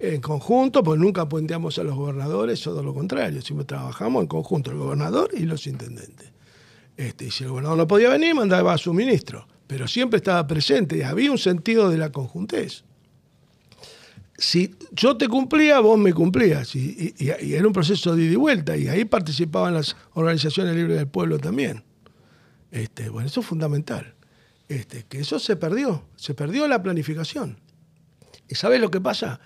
en 0.00 0.22
conjunto, 0.22 0.82
pues 0.82 0.98
nunca 0.98 1.28
puenteamos 1.28 1.78
a 1.78 1.84
los 1.84 1.94
gobernadores, 1.94 2.62
todo 2.62 2.82
lo 2.82 2.94
contrario, 2.94 3.42
siempre 3.42 3.66
trabajamos 3.66 4.22
en 4.22 4.28
conjunto, 4.28 4.70
el 4.70 4.78
gobernador 4.78 5.30
y 5.36 5.40
los 5.40 5.66
intendentes. 5.66 6.32
Este, 6.96 7.26
y 7.26 7.30
si 7.30 7.44
el 7.44 7.50
gobernador 7.50 7.76
no 7.78 7.86
podía 7.86 8.08
venir, 8.08 8.34
mandaba 8.34 8.72
a 8.72 8.78
su 8.78 8.94
ministro, 8.94 9.46
pero 9.66 9.86
siempre 9.86 10.16
estaba 10.16 10.46
presente 10.46 10.96
y 10.96 11.02
había 11.02 11.30
un 11.30 11.38
sentido 11.38 11.90
de 11.90 11.98
la 11.98 12.10
conjuntez. 12.10 12.84
Si 14.38 14.74
yo 14.92 15.18
te 15.18 15.28
cumplía, 15.28 15.80
vos 15.80 15.98
me 15.98 16.14
cumplías, 16.14 16.74
y, 16.74 17.14
era 17.18 17.66
un 17.66 17.74
proceso 17.74 18.16
de 18.16 18.24
ida 18.24 18.32
y 18.32 18.36
vuelta, 18.36 18.76
y 18.78 18.88
ahí 18.88 19.04
participaban 19.04 19.74
las 19.74 19.96
organizaciones 20.14 20.74
libres 20.74 20.96
del 20.96 21.08
pueblo 21.08 21.38
también. 21.38 21.84
Este, 22.70 23.10
bueno, 23.10 23.28
eso 23.28 23.40
es 23.40 23.46
fundamental. 23.46 24.14
Este, 24.66 25.04
que 25.04 25.18
eso 25.18 25.38
se 25.38 25.56
perdió, 25.56 26.04
se 26.16 26.32
perdió 26.32 26.66
la 26.68 26.82
planificación. 26.82 27.58
¿Y 28.48 28.54
sabes 28.54 28.80
lo 28.80 28.90
que 28.90 29.00
pasa? 29.00 29.40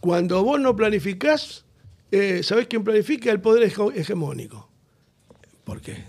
Cuando 0.00 0.42
vos 0.44 0.60
no 0.60 0.76
planificás, 0.76 1.64
eh, 2.10 2.42
¿sabés 2.42 2.66
quién 2.66 2.84
planifica? 2.84 3.30
El 3.30 3.40
poder 3.40 3.70
hegemónico. 3.94 4.68
Porque 5.64 6.04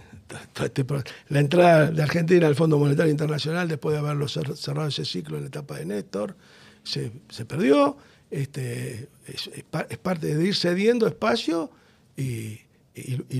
la 1.30 1.40
entrada 1.40 1.92
de 1.92 2.04
Argentina 2.04 2.48
al 2.48 2.56
Fondo 2.56 2.78
Monetario 2.78 3.12
Internacional, 3.12 3.68
después 3.68 3.94
de 3.94 4.00
haberlo 4.00 4.28
cerrado 4.28 4.88
ese 4.88 5.06
ciclo 5.06 5.38
en 5.38 5.44
la 5.44 5.48
etapa 5.48 5.78
de 5.78 5.86
Néstor, 5.86 6.36
se, 6.84 7.12
perdió. 7.46 7.98
Este, 8.32 9.08
es, 9.28 9.50
parte 10.02 10.36
de 10.36 10.48
ir 10.48 10.56
cediendo 10.56 11.08
espacio 11.08 11.72
y, 12.16 12.60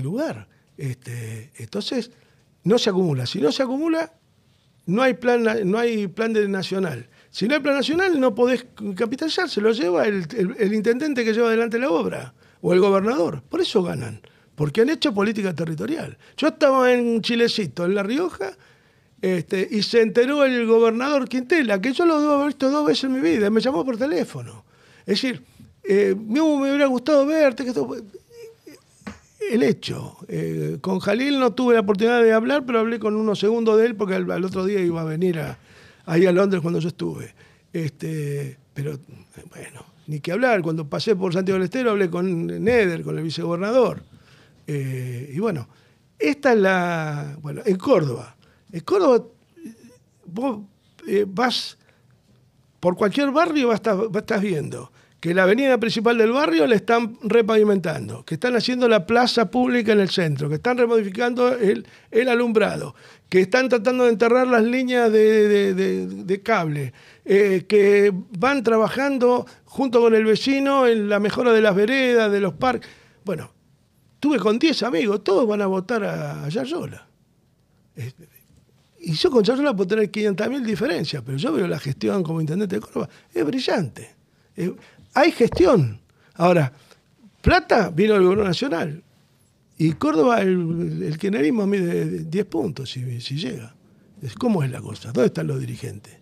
lugar. 0.02 0.48
Este, 0.76 1.50
entonces, 1.58 2.10
no 2.64 2.78
se 2.78 2.90
acumula. 2.90 3.26
Si 3.26 3.40
no 3.40 3.52
se 3.52 3.62
acumula, 3.62 4.12
no 4.86 5.02
hay 5.02 5.14
plan, 5.14 5.44
no 5.64 5.78
hay 5.78 6.08
plan 6.08 6.32
de 6.32 6.48
nacional. 6.48 7.08
Si 7.30 7.46
no 7.46 7.54
hay 7.54 7.60
plan 7.60 7.76
nacional, 7.76 8.18
no 8.18 8.34
podés 8.34 8.66
capitalizar, 8.96 9.48
se 9.48 9.60
lo 9.60 9.70
lleva 9.70 10.06
el, 10.06 10.74
intendente 10.74 11.24
que 11.24 11.32
lleva 11.32 11.48
adelante 11.48 11.78
la 11.78 11.90
obra 11.90 12.34
o 12.60 12.72
el 12.72 12.80
gobernador. 12.80 13.42
Por 13.48 13.60
eso 13.60 13.82
ganan, 13.82 14.20
porque 14.56 14.80
han 14.80 14.90
hecho 14.90 15.14
política 15.14 15.54
territorial. 15.54 16.18
Yo 16.36 16.48
estaba 16.48 16.92
en 16.92 17.22
Chilecito, 17.22 17.84
en 17.84 17.94
La 17.94 18.02
Rioja, 18.02 18.56
este, 19.22 19.68
y 19.70 19.82
se 19.82 20.02
enteró 20.02 20.44
el 20.44 20.66
gobernador 20.66 21.28
Quintela, 21.28 21.80
que 21.80 21.92
yo 21.92 22.04
lo 22.04 22.20
debo 22.20 22.32
haber 22.32 22.48
visto 22.48 22.68
dos 22.68 22.86
veces 22.86 23.04
en 23.04 23.12
mi 23.12 23.20
vida, 23.20 23.48
me 23.48 23.60
llamó 23.60 23.84
por 23.84 23.96
teléfono. 23.96 24.64
Es 25.00 25.22
decir, 25.22 25.44
eh, 25.84 26.16
me, 26.18 26.40
hubiera 26.40 26.86
gustado 26.86 27.26
verte, 27.26 27.64
el 29.52 29.62
hecho. 29.62 30.16
Eh, 30.26 30.78
con 30.80 30.98
Jalil 30.98 31.38
no 31.38 31.52
tuve 31.52 31.74
la 31.74 31.80
oportunidad 31.80 32.22
de 32.22 32.32
hablar, 32.32 32.64
pero 32.66 32.80
hablé 32.80 32.98
con 32.98 33.14
unos 33.14 33.38
segundos 33.38 33.78
de 33.78 33.86
él 33.86 33.94
porque 33.94 34.14
al 34.14 34.44
otro 34.44 34.64
día 34.64 34.80
iba 34.80 35.00
a 35.00 35.04
venir 35.04 35.38
a, 35.38 35.58
ahí 36.10 36.26
a 36.26 36.32
Londres 36.32 36.60
cuando 36.60 36.80
yo 36.80 36.88
estuve. 36.88 37.32
Este, 37.72 38.58
pero 38.74 38.98
bueno, 39.48 39.84
ni 40.08 40.20
que 40.20 40.32
hablar. 40.32 40.60
Cuando 40.60 40.88
pasé 40.88 41.14
por 41.14 41.32
Santiago 41.32 41.58
del 41.58 41.64
Estero 41.64 41.92
hablé 41.92 42.10
con 42.10 42.46
Neder, 42.46 43.02
con 43.02 43.16
el 43.16 43.24
vicegobernador. 43.24 44.02
Eh, 44.66 45.30
y 45.32 45.38
bueno, 45.38 45.68
esta 46.18 46.52
es 46.52 46.58
la. 46.58 47.38
Bueno, 47.40 47.62
en 47.64 47.76
Córdoba. 47.76 48.36
En 48.72 48.80
Córdoba, 48.80 49.24
vos 50.26 50.60
eh, 51.06 51.24
vas 51.28 51.78
por 52.80 52.96
cualquier 52.96 53.30
barrio, 53.30 53.68
vas, 53.68 53.80
estás 54.14 54.40
viendo 54.40 54.90
que 55.20 55.34
la 55.34 55.42
avenida 55.42 55.78
principal 55.78 56.16
del 56.16 56.32
barrio 56.32 56.66
la 56.66 56.74
están 56.74 57.18
repavimentando, 57.22 58.24
que 58.24 58.34
están 58.34 58.56
haciendo 58.56 58.88
la 58.88 59.04
plaza 59.06 59.50
pública 59.50 59.92
en 59.92 60.00
el 60.00 60.08
centro, 60.08 60.48
que 60.48 60.54
están 60.54 60.78
remodificando 60.78 61.54
el, 61.54 61.86
el 62.10 62.28
alumbrado, 62.28 62.94
que 63.28 63.40
están 63.42 63.68
tratando 63.68 64.04
de 64.04 64.10
enterrar 64.10 64.46
las 64.46 64.64
líneas 64.64 65.12
de, 65.12 66.40
cable, 66.42 66.94
eh, 67.26 67.66
que 67.68 68.12
van 68.38 68.64
trabajando 68.64 69.46
junto 69.66 70.00
con 70.00 70.14
el 70.14 70.24
vecino 70.24 70.86
en 70.86 71.10
la 71.10 71.20
mejora 71.20 71.52
de 71.52 71.60
las 71.60 71.74
veredas, 71.74 72.32
de 72.32 72.40
los 72.40 72.54
parques. 72.54 72.90
Bueno, 73.22 73.52
tuve 74.18 74.38
con 74.38 74.58
10 74.58 74.82
amigos, 74.84 75.22
todos 75.22 75.46
van 75.46 75.60
a 75.60 75.66
votar 75.66 76.02
a, 76.02 76.48
Yayola. 76.48 77.06
y 78.98 79.12
yo 79.12 79.30
con 79.30 79.44
Yayola 79.44 79.76
puedo 79.76 79.88
tener 79.88 80.10
500.000 80.10 80.64
diferencias, 80.64 81.22
pero 81.24 81.36
yo 81.36 81.52
veo 81.52 81.68
la 81.68 81.78
gestión 81.78 82.22
como 82.22 82.40
intendente 82.40 82.76
de 82.76 82.80
Córdoba, 82.80 83.10
es 83.34 83.44
brillante. 83.44 84.14
Hay 85.14 85.32
gestión. 85.32 86.00
Ahora, 86.34 86.72
plata 87.40 87.90
vino 87.90 88.14
del 88.14 88.22
gobierno 88.22 88.44
nacional. 88.44 89.02
Y 89.78 89.92
Córdoba, 89.92 90.42
el, 90.42 91.02
el 91.02 91.18
kirchnerismo 91.18 91.66
mide 91.66 92.24
10 92.24 92.46
puntos 92.46 92.90
si, 92.90 93.20
si 93.20 93.36
llega. 93.36 93.74
¿Cómo 94.38 94.62
es 94.62 94.70
la 94.70 94.80
cosa? 94.80 95.12
¿Dónde 95.12 95.28
están 95.28 95.46
los 95.46 95.58
dirigentes? 95.58 96.20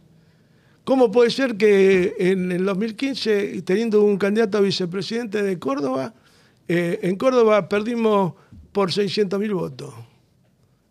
¿Cómo 0.84 1.10
puede 1.10 1.30
ser 1.30 1.56
que 1.56 2.14
en 2.18 2.50
el 2.50 2.64
2015, 2.64 3.60
teniendo 3.62 4.02
un 4.02 4.16
candidato 4.16 4.56
a 4.58 4.60
vicepresidente 4.62 5.42
de 5.42 5.58
Córdoba, 5.58 6.14
eh, 6.66 7.00
en 7.02 7.16
Córdoba 7.16 7.68
perdimos 7.68 8.32
por 8.72 8.90
600.000 8.90 9.52
votos? 9.52 9.92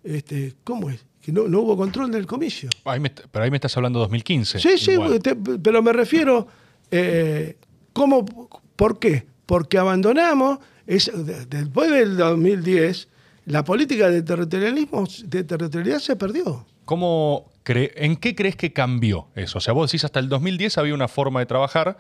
Este, 0.04 0.54
¿Cómo 0.64 0.90
es? 0.90 1.04
Que 1.20 1.32
no, 1.32 1.42
hubo 1.44 1.76
control 1.76 2.12
del 2.12 2.28
comicio. 2.28 2.70
pero 2.84 3.44
ahí 3.44 3.50
me 3.50 3.58
estás 3.58 3.76
hablando 3.76 4.00
de 4.00 4.04
2015. 4.04 4.60
Sí, 4.60 4.78
sí, 4.78 4.92
pero 5.64 5.82
me 5.82 5.94
refiero, 5.94 6.48
eh, 6.92 7.58
¿cómo, 7.98 8.26
¿por 8.76 9.00
qué? 9.00 9.26
Porque 9.48 9.80
abandonamos 9.80 10.60
después 10.86 11.92
del 11.92 12.16
2010, 12.16 13.08
la 13.46 13.64
política 13.64 14.10
de 14.10 14.22
territorialismo, 14.22 15.06
de 15.26 15.44
territorialidad 15.44 16.00
se 16.00 16.16
perdió. 16.16 16.66
¿Cómo 16.86 17.52
¿En 17.66 18.16
qué 18.16 18.34
crees 18.34 18.56
que 18.56 18.72
cambió 18.72 19.28
eso? 19.36 19.58
O 19.58 19.62
sea, 19.62 19.74
vos 19.74 19.92
decís 19.92 20.06
hasta 20.06 20.20
el 20.20 20.30
2010 20.30 20.78
había 20.78 20.94
una 20.94 21.08
forma 21.08 21.42
de 21.42 21.48
trabajar. 21.48 21.98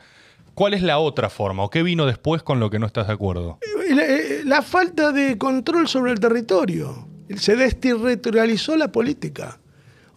¿Cuál 0.53 0.73
es 0.73 0.81
la 0.81 0.99
otra 0.99 1.29
forma? 1.29 1.63
¿O 1.63 1.69
qué 1.69 1.83
vino 1.83 2.05
después 2.05 2.41
con 2.41 2.59
lo 2.59 2.69
que 2.69 2.79
no 2.79 2.85
estás 2.85 3.07
de 3.07 3.13
acuerdo? 3.13 3.59
La, 3.89 4.03
eh, 4.03 4.41
la 4.45 4.61
falta 4.61 5.11
de 5.11 5.37
control 5.37 5.87
sobre 5.87 6.13
el 6.13 6.19
territorio. 6.19 7.07
Se 7.35 7.55
desterritorializó 7.55 8.77
la 8.77 8.91
política. 8.91 9.59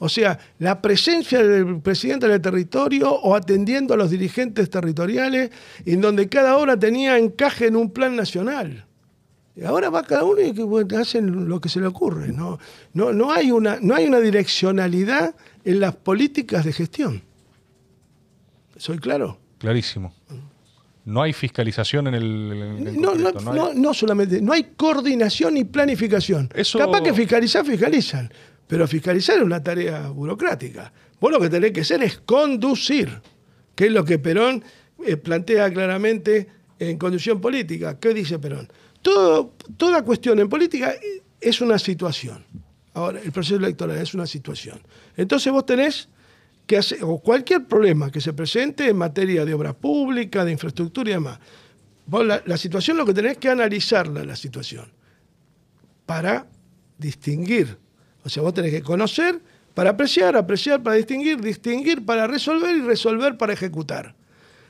O 0.03 0.09
sea, 0.09 0.39
la 0.59 0.81
presencia 0.81 1.43
del 1.43 1.81
presidente 1.83 2.27
del 2.27 2.41
territorio 2.41 3.13
o 3.13 3.37
atendiendo 3.37 3.93
a 3.93 3.99
los 3.99 4.11
dirigentes 4.11 4.71
territoriales, 4.71 5.51
en 5.85 6.01
donde 6.01 6.27
cada 6.27 6.57
hora 6.57 6.75
tenía 6.79 7.19
encaje 7.19 7.67
en 7.67 7.77
un 7.77 7.91
plan 7.91 8.17
nacional. 8.17 8.87
Y 9.55 9.63
ahora 9.63 9.91
va 9.91 10.03
cada 10.03 10.25
uno 10.25 10.41
y 10.41 10.97
hacen 10.97 11.47
lo 11.47 11.61
que 11.61 11.69
se 11.69 11.81
le 11.81 11.87
ocurre. 11.87 12.33
No, 12.33 12.59
no, 12.95 13.13
no, 13.13 13.31
hay 13.31 13.51
una, 13.51 13.79
no 13.83 13.95
hay 13.95 14.07
una 14.07 14.21
direccionalidad 14.21 15.35
en 15.67 15.81
las 15.81 15.95
políticas 15.97 16.65
de 16.65 16.73
gestión. 16.73 17.23
¿Soy 18.79 18.99
claro? 18.99 19.39
Clarísimo. 19.59 20.15
No 21.05 21.21
hay 21.21 21.35
fiscalización 21.35 22.07
en 22.07 22.15
el. 22.15 22.99
no, 22.99 23.15
no, 23.15 23.75
no, 23.75 23.95
solamente, 23.95 24.41
no 24.41 24.55
hay 24.55 24.73
coordinación 24.77 25.55
ni 25.55 25.65
planificación. 25.65 26.51
Capaz 26.79 27.03
que 27.03 27.13
fiscalizar, 27.13 27.67
fiscalizan. 27.67 28.33
Pero 28.71 28.87
fiscalizar 28.87 29.37
es 29.37 29.43
una 29.43 29.61
tarea 29.61 30.11
burocrática. 30.11 30.93
Vos 31.21 31.33
lo 31.33 31.41
que 31.41 31.51
tenés 31.51 31.73
que 31.73 31.81
hacer 31.81 32.05
es 32.05 32.19
conducir, 32.19 33.21
que 33.75 33.87
es 33.87 33.93
lo 33.93 34.05
que 34.05 34.21
Perón 34.21 34.63
eh, 35.05 35.17
plantea 35.17 35.73
claramente 35.73 36.47
en 36.79 36.97
conducción 36.97 37.41
política. 37.41 37.99
¿Qué 37.99 38.15
dice 38.15 38.39
Perón? 38.39 38.73
toda 39.03 40.05
cuestión 40.05 40.39
en 40.39 40.49
política 40.49 40.95
es 41.41 41.61
una 41.61 41.79
situación. 41.79 42.45
Ahora, 42.95 43.19
el 43.21 43.33
proceso 43.33 43.57
electoral 43.57 43.97
es 43.97 44.15
una 44.15 44.27
situación. 44.27 44.81
Entonces 45.17 45.53
vos 45.53 45.67
tenés 45.67 46.09
que 46.67 46.77
hacer, 46.77 47.03
o 47.03 47.19
cualquier 47.19 47.65
problema 47.65 48.13
que 48.13 48.21
se 48.21 48.35
presente 48.35 48.89
en 48.89 48.97
materia 48.97 49.45
de 49.45 49.53
obra 49.53 49.73
pública, 49.73 50.45
de 50.45 50.53
infraestructura 50.53 51.11
y 51.11 51.15
demás, 51.15 51.41
vos 52.07 52.25
la, 52.25 52.41
la 52.47 52.57
situación 52.57 52.99
lo 52.99 53.07
que 53.07 53.15
tenés 53.15 53.39
que 53.39 53.49
analizarla, 53.49 54.23
la 54.23 54.37
situación, 54.37 54.93
para 56.07 56.47
distinguir 56.99 57.80
o 58.25 58.29
sea, 58.29 58.43
vos 58.43 58.55
tenés 58.55 58.73
que 58.73 58.83
conocer 58.83 59.41
para 59.75 59.91
apreciar, 59.91 60.37
apreciar 60.37 60.83
para 60.83 60.97
distinguir, 60.97 61.41
distinguir 61.41 62.05
para 62.05 62.27
resolver 62.27 62.77
y 62.77 62.83
resolver 62.83 63.37
para 63.37 63.53
ejecutar. 63.53 64.15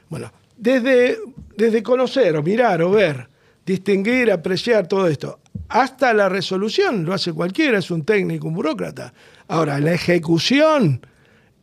Bueno, 0.08 0.32
desde, 0.56 1.18
desde 1.56 1.82
conocer 1.82 2.36
o 2.36 2.42
mirar 2.42 2.82
o 2.82 2.90
ver, 2.90 3.28
distinguir, 3.64 4.30
apreciar 4.30 4.86
todo 4.86 5.06
esto, 5.06 5.40
hasta 5.68 6.12
la 6.12 6.28
resolución, 6.28 7.04
lo 7.04 7.14
hace 7.14 7.32
cualquiera, 7.32 7.78
es 7.78 7.90
un 7.90 8.04
técnico, 8.04 8.48
un 8.48 8.54
burócrata. 8.54 9.12
Ahora, 9.48 9.78
la 9.80 9.92
ejecución 9.92 11.06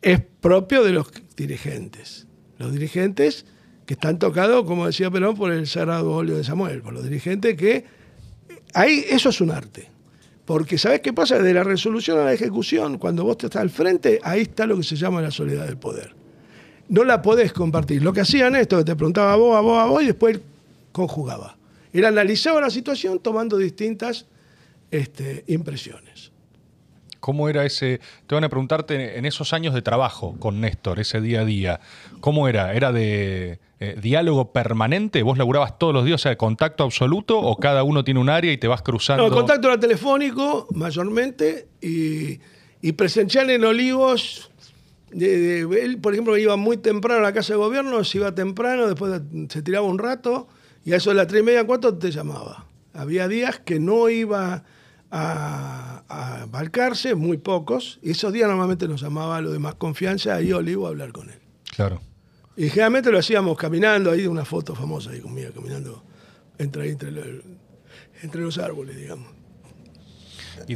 es 0.02 0.22
propio 0.40 0.84
de 0.84 0.92
los 0.94 1.12
dirigentes. 1.36 2.28
Los 2.58 2.72
dirigentes 2.72 3.46
que 3.86 3.94
están 3.94 4.20
tocados, 4.20 4.66
como 4.66 4.86
decía 4.86 5.12
Perón, 5.12 5.36
por 5.36 5.52
el 5.52 5.68
sagrado 5.68 6.12
óleo 6.12 6.38
de 6.38 6.44
Samuel, 6.44 6.82
por 6.82 6.94
los 6.94 7.04
dirigentes 7.04 7.56
que... 7.56 7.86
Ahí, 8.74 9.06
eso 9.10 9.30
es 9.30 9.42
un 9.42 9.52
arte. 9.52 9.90
Porque 10.48 10.78
¿sabés 10.78 11.02
qué 11.02 11.12
pasa? 11.12 11.39
De 11.39 11.54
la 11.54 11.62
resolución 11.62 12.18
a 12.20 12.24
la 12.24 12.32
ejecución, 12.32 12.98
cuando 13.00 13.26
vos 13.26 13.36
estás 13.38 13.58
al 13.58 13.70
frente, 13.70 14.22
ahí 14.24 14.43
está 14.43 14.66
lo 14.66 14.78
que 14.78 14.84
se 14.84 14.95
llama 14.95 15.22
la 15.22 15.30
soledad 15.30 15.66
del 15.66 15.76
poder. 15.76 16.16
No 16.88 17.04
la 17.04 17.22
podés 17.22 17.52
compartir. 17.52 18.02
Lo 18.02 18.14
que 18.14 18.22
hacían 18.22 18.56
esto, 18.56 18.78
que 18.78 18.86
te 18.86 18.95
preguntaba 18.95 19.34
a 19.34 19.36
vos, 19.36 19.58
a 19.58 19.60
vos, 19.60 19.78
a 19.78 19.86
vos, 19.88 20.04
y 20.04 20.06
después 20.06 20.39
conjugaba. 20.93 21.58
Él 21.91 22.06
analizaba 22.06 22.62
la 22.62 22.70
situación 22.70 23.20
tomando 23.20 23.58
distintas 23.58 24.26
este, 24.89 25.43
impresiones. 25.48 26.32
¿Cómo 27.20 27.49
era 27.49 27.65
ese? 27.65 27.99
Te 28.28 28.36
van 28.36 28.43
a 28.43 28.49
preguntarte 28.49 29.18
en 29.18 29.26
esos 29.26 29.53
años 29.53 29.74
de 29.74 29.82
trabajo 29.82 30.36
con 30.39 30.61
Néstor, 30.61 30.99
ese 30.99 31.22
día 31.22 31.41
a 31.41 31.45
día. 31.45 31.80
¿Cómo 32.20 32.47
era? 32.47 32.74
¿Era 32.74 32.91
de 32.91 33.59
eh, 33.80 33.95
diálogo 34.01 34.51
permanente? 34.51 35.24
¿Vos 35.24 35.38
laburabas 35.38 35.78
todos 35.78 35.93
los 35.93 36.05
días, 36.05 36.22
o 36.22 36.24
sea, 36.24 36.36
contacto 36.36 36.84
absoluto 36.84 37.39
o 37.39 37.57
cada 37.57 37.84
uno 37.84 38.03
tiene 38.03 38.20
un 38.20 38.30
área 38.30 38.51
y 38.51 38.57
te 38.57 38.68
vas 38.68 38.82
cruzando? 38.82 39.28
No, 39.28 39.34
contacto 39.34 39.68
era 39.68 39.80
telefónico 39.80 40.68
mayormente 40.72 41.68
y, 41.82 42.39
y 42.82 42.91
presencial 42.93 43.49
en 43.49 43.63
Olivos. 43.65 44.51
él, 45.11 45.99
por 46.01 46.13
ejemplo, 46.13 46.38
iba 46.38 46.55
muy 46.55 46.78
temprano 46.78 47.20
a 47.20 47.24
la 47.24 47.34
casa 47.34 47.53
de 47.53 47.57
gobierno, 47.57 48.03
se 48.03 48.18
iba 48.18 48.34
temprano, 48.34 48.88
después 48.88 49.22
se 49.49 49.61
tiraba 49.61 49.86
un 49.86 49.99
rato 49.99 50.47
y 50.86 50.93
a 50.93 50.97
eso 50.97 51.09
de 51.09 51.18
las 51.18 51.28
tres 51.28 51.41
y 51.41 51.45
media, 51.45 51.65
cuatro 51.65 51.93
te 51.95 52.11
llamaba. 52.11 52.65
Había 52.93 53.28
días 53.28 53.59
que 53.59 53.80
no 53.80 54.09
iba 54.09 54.63
a, 55.18 56.03
a 56.07 56.45
Balcarce, 56.45 57.15
muy 57.15 57.38
pocos, 57.38 57.99
y 58.01 58.11
esos 58.11 58.32
días 58.34 58.47
normalmente 58.47 58.88
nos 58.88 59.01
llamaba 59.01 59.41
lo 59.41 59.51
de 59.51 59.59
más 59.59 59.76
confianza 59.76 60.41
y 60.41 60.51
Olivo 60.53 60.86
a 60.86 60.89
hablar 60.89 61.11
con 61.11 61.30
él. 61.30 61.39
Claro. 61.76 62.01
Y 62.55 62.70
generalmente 62.70 63.11
lo 63.11 63.20
hacíamos 63.20 63.57
caminando, 63.57 64.11
ahí 64.11 64.26
una 64.26 64.45
foto 64.45 64.76
famosa 64.76 65.11
ahí 65.11 65.20
conmigo, 65.20 65.51
caminando 65.53 66.03
entre, 66.57 66.89
entre, 66.89 67.41
entre 68.24 68.41
los 68.41 68.57
árboles, 68.57 68.95
digamos. 68.95 69.28
Y 70.68 70.76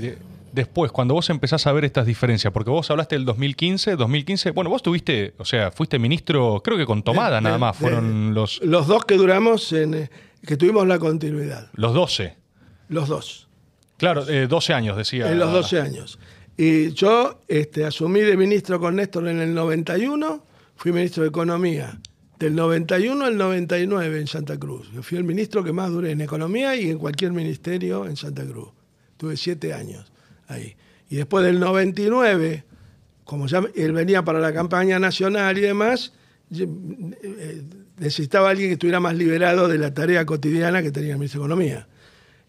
después, 0.52 0.92
cuando 0.92 1.16
vos 1.16 1.30
empezás 1.32 1.66
a 1.66 1.72
ver 1.72 1.86
estas 1.86 2.06
diferencias, 2.06 2.54
porque 2.54 2.70
vos 2.70 2.90
hablaste 2.92 3.16
del 3.16 3.26
2015, 3.26 3.96
2015, 3.96 4.52
bueno, 4.52 4.70
vos 4.70 4.84
tuviste, 4.84 5.34
o 5.40 5.46
sea, 5.46 5.72
fuiste 5.72 5.98
ministro, 5.98 6.62
creo 6.64 6.78
que 6.78 6.86
con 6.86 7.02
Tomada 7.02 7.42
nada 7.42 7.58
más, 7.58 7.76
fueron 7.76 8.36
los... 8.36 8.62
Los 8.64 8.86
dos 8.86 9.06
que 9.06 9.16
duramos, 9.16 9.74
en, 9.74 10.10
que 10.46 10.58
tuvimos 10.58 10.88
la 10.88 11.00
continuidad. 11.00 11.70
Los 11.74 11.94
12. 11.94 12.38
Los 12.90 13.08
dos. 13.08 13.48
Claro, 14.02 14.26
12 14.26 14.72
eh, 14.72 14.76
años, 14.76 14.98
decía. 14.98 15.32
En 15.32 15.38
los 15.38 15.52
12 15.52 15.80
años. 15.80 16.18
Y 16.58 16.92
yo 16.94 17.40
este, 17.48 17.86
asumí 17.86 18.22
de 18.22 18.36
ministro 18.36 18.80
con 18.80 18.96
Néstor 18.96 19.28
en 19.28 19.40
el 19.40 19.54
91, 19.54 20.44
fui 20.76 20.92
ministro 20.92 21.22
de 21.22 21.30
Economía 21.30 22.00
del 22.40 22.56
91 22.56 23.26
al 23.26 23.38
99 23.38 24.22
en 24.22 24.26
Santa 24.26 24.58
Cruz. 24.58 24.92
Yo 24.92 25.04
fui 25.04 25.20
el 25.20 25.24
ministro 25.24 25.64
que 25.64 25.72
más 25.72 25.92
duré 25.92 26.10
en 26.10 26.22
Economía 26.22 26.76
y 26.76 26.90
en 26.90 26.98
cualquier 26.98 27.32
ministerio 27.32 28.08
en 28.08 28.18
Santa 28.18 28.44
Cruz. 28.44 28.70
Tuve 29.18 29.38
siete 29.38 29.72
años 29.72 30.12
ahí. 30.48 30.76
Y 31.08 31.18
después 31.18 31.46
del 31.46 31.60
99, 31.60 32.64
como 33.24 33.46
ya 33.46 33.62
él 33.76 33.92
venía 33.92 34.26
para 34.26 34.40
la 34.40 34.52
campaña 34.52 34.98
nacional 34.98 35.60
y 35.60 35.62
demás, 35.62 36.12
eh, 36.50 37.62
necesitaba 38.00 38.50
alguien 38.50 38.70
que 38.70 38.74
estuviera 38.74 39.00
más 39.00 39.14
liberado 39.14 39.68
de 39.68 39.78
la 39.78 39.94
tarea 39.94 40.26
cotidiana 40.26 40.82
que 40.82 40.90
tenía 40.90 41.12
el 41.12 41.20
ministro 41.20 41.42
de 41.42 41.46
Economía. 41.46 41.88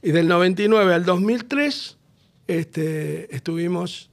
Y 0.03 0.11
del 0.11 0.27
99 0.27 0.95
al 0.95 1.05
2003 1.05 1.97
este, 2.49 3.33
estuvimos 3.35 4.11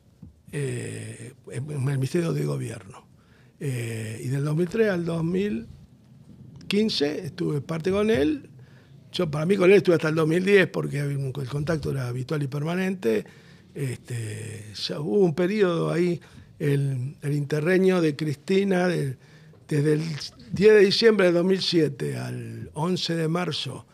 eh, 0.51 1.33
en 1.51 1.71
el 1.71 1.97
Ministerio 1.97 2.31
de 2.31 2.45
Gobierno. 2.45 3.07
Eh, 3.59 4.21
y 4.23 4.27
del 4.27 4.45
2003 4.45 4.89
al 4.89 5.03
2015 5.03 7.25
estuve 7.25 7.61
parte 7.61 7.89
con 7.89 8.11
él. 8.11 8.51
Yo 9.11 9.31
para 9.31 9.47
mí 9.47 9.57
con 9.57 9.71
él 9.71 9.77
estuve 9.77 9.95
hasta 9.95 10.09
el 10.09 10.15
2010 10.15 10.67
porque 10.67 10.99
el 10.99 11.49
contacto 11.49 11.89
era 11.89 12.07
habitual 12.07 12.43
y 12.43 12.47
permanente. 12.47 13.25
Este, 13.73 14.65
ya 14.75 14.99
hubo 14.99 15.25
un 15.25 15.33
periodo 15.33 15.91
ahí, 15.91 16.21
el, 16.59 17.15
interreño 17.23 17.99
de 18.01 18.15
Cristina, 18.15 18.87
desde 18.87 19.93
el 19.93 20.03
10 20.53 20.73
de 20.73 20.79
diciembre 20.81 21.25
de 21.27 21.33
2007 21.33 22.17
al 22.17 22.71
11 22.73 23.15
de 23.15 23.27
marzo 23.27 23.85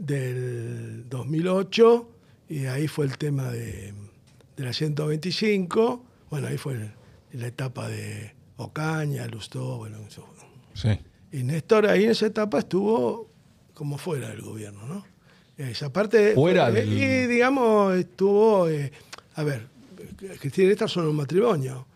del 0.00 1.08
2008, 1.08 2.08
y 2.48 2.66
ahí 2.66 2.88
fue 2.88 3.04
el 3.04 3.18
tema 3.18 3.50
de, 3.50 3.92
la 4.56 4.72
125, 4.72 6.04
bueno, 6.30 6.48
ahí 6.48 6.56
fue 6.56 6.90
la 7.32 7.46
etapa 7.46 7.88
de 7.88 8.34
Ocaña, 8.56 9.26
Lustó, 9.26 9.78
bueno, 9.78 9.98
eso. 10.08 10.26
Sí. 10.74 10.98
Y 11.32 11.42
Néstor 11.42 11.86
ahí 11.86 12.04
en 12.04 12.10
esa 12.10 12.26
etapa 12.26 12.60
estuvo 12.60 13.30
como 13.74 13.98
fuera 13.98 14.30
del 14.30 14.40
gobierno, 14.40 14.86
¿no? 14.86 15.04
Esa 15.56 15.92
parte... 15.92 16.34
Fuera 16.34 16.70
del... 16.70 16.92
Y 16.92 17.26
digamos, 17.26 17.94
estuvo... 17.94 18.68
Eh, 18.68 18.90
a 19.34 19.44
ver, 19.44 19.66
Cristina 20.40 20.66
y 20.66 20.68
Néstor 20.70 20.90
son 20.90 21.06
un 21.06 21.16
matrimonio. 21.16 21.86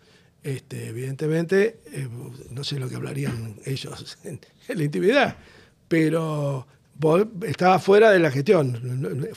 Este, 0.42 0.88
evidentemente, 0.88 1.80
eh, 1.86 2.07
no 2.50 2.64
sé 2.64 2.78
lo 2.78 2.88
que 2.88 2.96
hablarían 2.96 3.57
ellos 3.64 4.18
en 4.24 4.40
la 4.68 4.84
intimidad, 4.84 5.36
pero 5.88 6.66
estaba 7.47 7.78
fuera 7.78 8.11
de 8.11 8.18
la 8.18 8.30
gestión. 8.30 9.28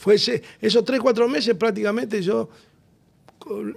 Esos 0.61 0.85
tres, 0.85 0.99
cuatro 0.99 1.27
meses 1.27 1.55
prácticamente 1.55 2.21
yo 2.21 2.49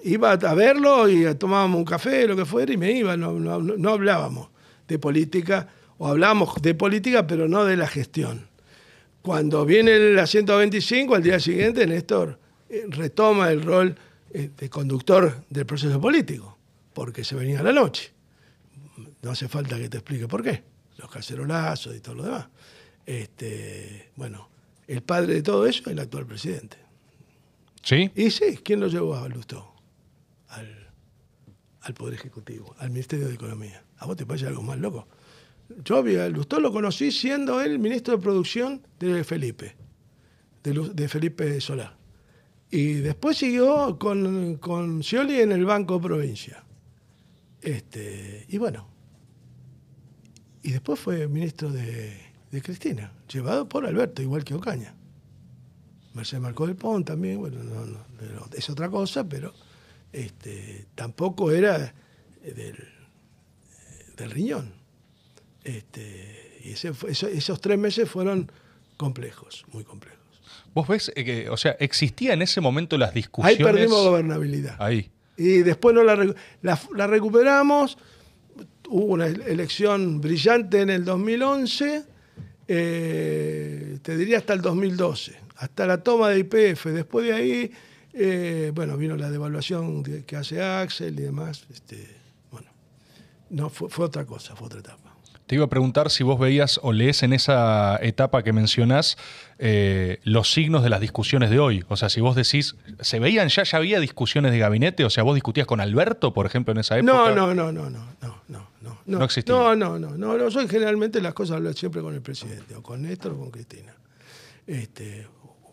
iba 0.05 0.33
a 0.33 0.55
verlo 0.55 1.09
y 1.09 1.35
tomábamos 1.35 1.79
un 1.79 1.85
café, 1.85 2.27
lo 2.27 2.37
que 2.37 2.45
fuera, 2.45 2.73
y 2.73 2.77
me 2.77 2.93
iba, 2.93 3.17
no, 3.17 3.33
no, 3.39 3.91
hablábamos 3.91 4.49
de 4.89 4.99
política, 4.99 5.69
o 5.99 6.09
hablábamos 6.09 6.55
de 6.61 6.75
política, 6.75 7.27
pero 7.27 7.49
no 7.49 7.65
de 7.65 7.77
la 7.77 7.87
gestión. 7.87 8.49
Cuando 9.23 9.65
viene 9.65 9.99
la 10.13 10.27
125, 10.27 11.15
al 11.15 11.23
día 11.23 11.39
siguiente, 11.39 11.87
Néstor 11.87 12.39
eh, 12.69 12.87
retoma 12.89 13.51
el 13.51 13.63
rol 13.63 13.95
eh, 14.33 14.51
de 14.57 14.71
conductor 14.71 15.45
del 15.49 15.67
proceso 15.67 16.01
político, 16.01 16.57
porque 16.95 17.23
se 17.23 17.35
venía 17.35 17.63
la 17.63 17.73
noche. 17.73 18.13
No 19.23 19.31
hace 19.31 19.47
falta 19.49 19.77
que 19.77 19.89
te 19.89 19.99
explique 19.99 20.27
por 20.27 20.43
qué, 20.43 20.63
los 20.97 21.11
cacerolazos 21.11 21.95
y 21.95 22.01
todo 22.01 22.15
lo 22.17 22.23
demás. 22.25 22.47
Este, 23.07 24.11
bueno, 24.17 24.49
el 24.87 25.03
padre 25.03 25.35
de 25.35 25.43
todo 25.43 25.67
eso 25.67 25.83
es 25.83 25.87
el 25.89 25.99
actual 25.99 26.27
presidente. 26.27 26.77
¿Sí? 27.83 28.11
Y 28.15 28.31
sí, 28.31 28.59
¿quién 28.63 28.81
lo 28.81 28.89
llevó 28.89 29.17
a 29.17 29.29
Lustó? 29.29 29.75
Al, 30.49 30.91
al 31.83 31.95
Poder 31.95 32.15
Ejecutivo, 32.15 32.75
al 32.79 32.91
Ministerio 32.91 33.29
de 33.29 33.35
Economía. 33.35 33.83
¿A 33.99 34.07
vos 34.07 34.17
te 34.17 34.27
parece 34.27 34.47
algo 34.47 34.63
más 34.63 34.79
loco? 34.79 35.07
Yo 35.85 35.99
a 35.99 36.29
Lustó 36.29 36.61
lo 36.61 36.73
conocí 36.73 37.13
siendo 37.13 37.61
él 37.61 37.79
ministro 37.79 38.17
de 38.17 38.23
producción 38.23 38.83
de 38.99 39.23
Felipe, 39.23 39.77
de, 40.63 41.09
Felipe 41.09 41.61
Solar. 41.61 41.97
Y 42.71 42.95
después 42.95 43.37
siguió 43.37 43.99
con, 43.99 44.57
con 44.57 45.03
Scioli 45.03 45.41
en 45.41 45.53
el 45.53 45.65
Banco 45.65 46.01
Provincia. 46.01 46.65
Este, 47.63 48.47
y 48.49 48.59
bueno. 48.59 48.89
Y 50.63 50.73
después 50.73 50.99
fue 50.99 51.27
ministro 51.29 51.71
de, 51.71 52.19
de 52.51 52.63
Cristina, 52.63 53.13
llevado 53.33 53.69
por 53.69 53.87
Alberto, 53.87 54.23
igual 54.23 54.45
que 54.45 54.55
Ocaña. 54.55 54.95
Mercedes 56.15 56.43
Marcó 56.43 56.67
del 56.67 56.77
Pont 56.77 57.07
también, 57.07 57.39
bueno, 57.39 57.61
es 58.53 58.69
otra 58.69 58.91
cosa, 58.91 59.29
pero 59.29 59.55
este, 60.13 60.87
tampoco 60.95 61.53
era 61.53 61.95
del, 62.43 62.89
del 64.17 64.31
riñón. 64.31 64.73
Este, 65.63 66.59
y 66.65 66.73
ese, 66.73 66.93
esos 67.09 67.61
tres 67.61 67.79
meses 67.79 68.11
fueron 68.11 68.51
complejos, 68.97 69.65
muy 69.73 69.85
complejos. 69.85 70.19
¿Vos 70.75 70.89
ves 70.89 71.13
eh, 71.15 71.25
que, 71.25 71.49
o 71.49 71.57
sea, 71.57 71.73
existía 71.79 72.33
en 72.33 72.43
ese 72.43 72.61
momento 72.61 72.99
las 72.99 73.15
discusiones? 73.15 73.59
Ahí 73.59 73.65
perdimos 73.65 74.03
gobernabilidad. 74.03 74.77
Ahí. 74.81 75.11
Y 75.37 75.59
después 75.59 75.95
no 75.95 76.03
la, 76.03 76.35
la 76.63 77.07
recuperamos. 77.07 77.99
Hubo 78.89 79.05
una 79.05 79.27
elección 79.27 80.21
brillante 80.21 80.81
en 80.81 80.91
el 80.91 81.05
2011 81.05 82.10
eh, 82.73 83.99
te 84.01 84.17
diría 84.17 84.39
hasta 84.39 84.53
el 84.53 84.61
2012, 84.61 85.35
hasta 85.57 85.87
la 85.89 86.05
toma 86.05 86.29
de 86.29 86.39
IPF. 86.39 86.87
Después 86.87 87.27
de 87.27 87.33
ahí, 87.33 87.73
eh, 88.13 88.71
bueno, 88.73 88.97
vino 88.97 89.17
la 89.17 89.29
devaluación 89.29 90.05
que 90.05 90.37
hace 90.37 90.63
Axel 90.63 91.19
y 91.19 91.23
demás. 91.25 91.67
Este, 91.73 92.07
bueno, 92.53 92.71
no, 93.51 93.71
fue, 93.71 94.05
otra 94.05 94.25
cosa, 94.25 94.55
fue 94.55 94.67
otra 94.67 94.79
etapa. 94.79 95.00
Te 95.51 95.57
iba 95.57 95.65
a 95.65 95.69
preguntar 95.69 96.11
si 96.11 96.23
vos 96.23 96.39
veías 96.39 96.79
o 96.81 96.93
lees 96.93 97.25
en 97.25 97.33
esa 97.33 97.99
etapa 98.03 98.45
que 98.45 98.53
mencionás 98.53 99.17
eh, 99.59 100.21
los 100.23 100.53
signos 100.53 100.85
de 100.85 100.91
las 100.91 101.01
discusiones 101.01 101.51
de 101.51 101.59
hoy. 101.59 101.85
O 101.89 101.97
sea, 101.97 102.09
si 102.09 102.21
vos 102.21 102.37
decís, 102.37 102.77
¿se 103.01 103.19
veían 103.19 103.49
ya, 103.49 103.65
ya 103.65 103.79
había 103.79 103.99
discusiones 103.99 104.53
de 104.53 104.61
gabinete? 104.61 105.05
O 105.05 105.11
sea, 105.11 105.25
vos 105.25 105.35
discutías 105.35 105.67
con 105.67 105.81
Alberto, 105.81 106.33
por 106.33 106.47
ejemplo, 106.47 106.71
en 106.71 106.79
esa 106.79 106.99
época. 106.99 107.13
No, 107.13 107.35
no, 107.35 107.53
no, 107.53 107.73
no, 107.73 107.91
no, 107.91 108.07
no, 108.23 108.43
no. 108.47 108.69
No, 108.81 109.01
no 109.07 109.25
existía. 109.25 109.53
No, 109.53 109.75
no, 109.75 109.99
no, 109.99 110.17
no, 110.17 110.39
no. 110.39 110.49
Yo 110.51 110.69
generalmente 110.69 111.21
las 111.21 111.35
cosas 111.35 111.57
hablo 111.57 111.73
siempre 111.73 112.01
con 112.01 112.15
el 112.15 112.23
presidente, 112.23 112.77
o 112.77 112.83
con 112.85 113.03
Néstor 113.03 113.33
o 113.33 113.39
con 113.41 113.51
Cristina. 113.51 113.93
Este, 114.69 115.27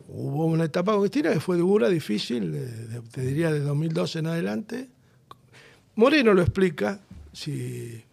hubo 0.07 0.47
una 0.47 0.63
etapa 0.63 0.93
con 0.93 1.01
Cristina 1.01 1.31
que 1.31 1.39
fue 1.39 1.55
dura, 1.55 1.87
difícil, 1.87 2.51
te 3.11 3.21
diría 3.21 3.51
de 3.51 3.59
2012 3.59 4.17
en 4.17 4.25
adelante. 4.25 4.89
Moreno 5.93 6.33
lo 6.33 6.41
explica, 6.41 6.99
si 7.31 8.06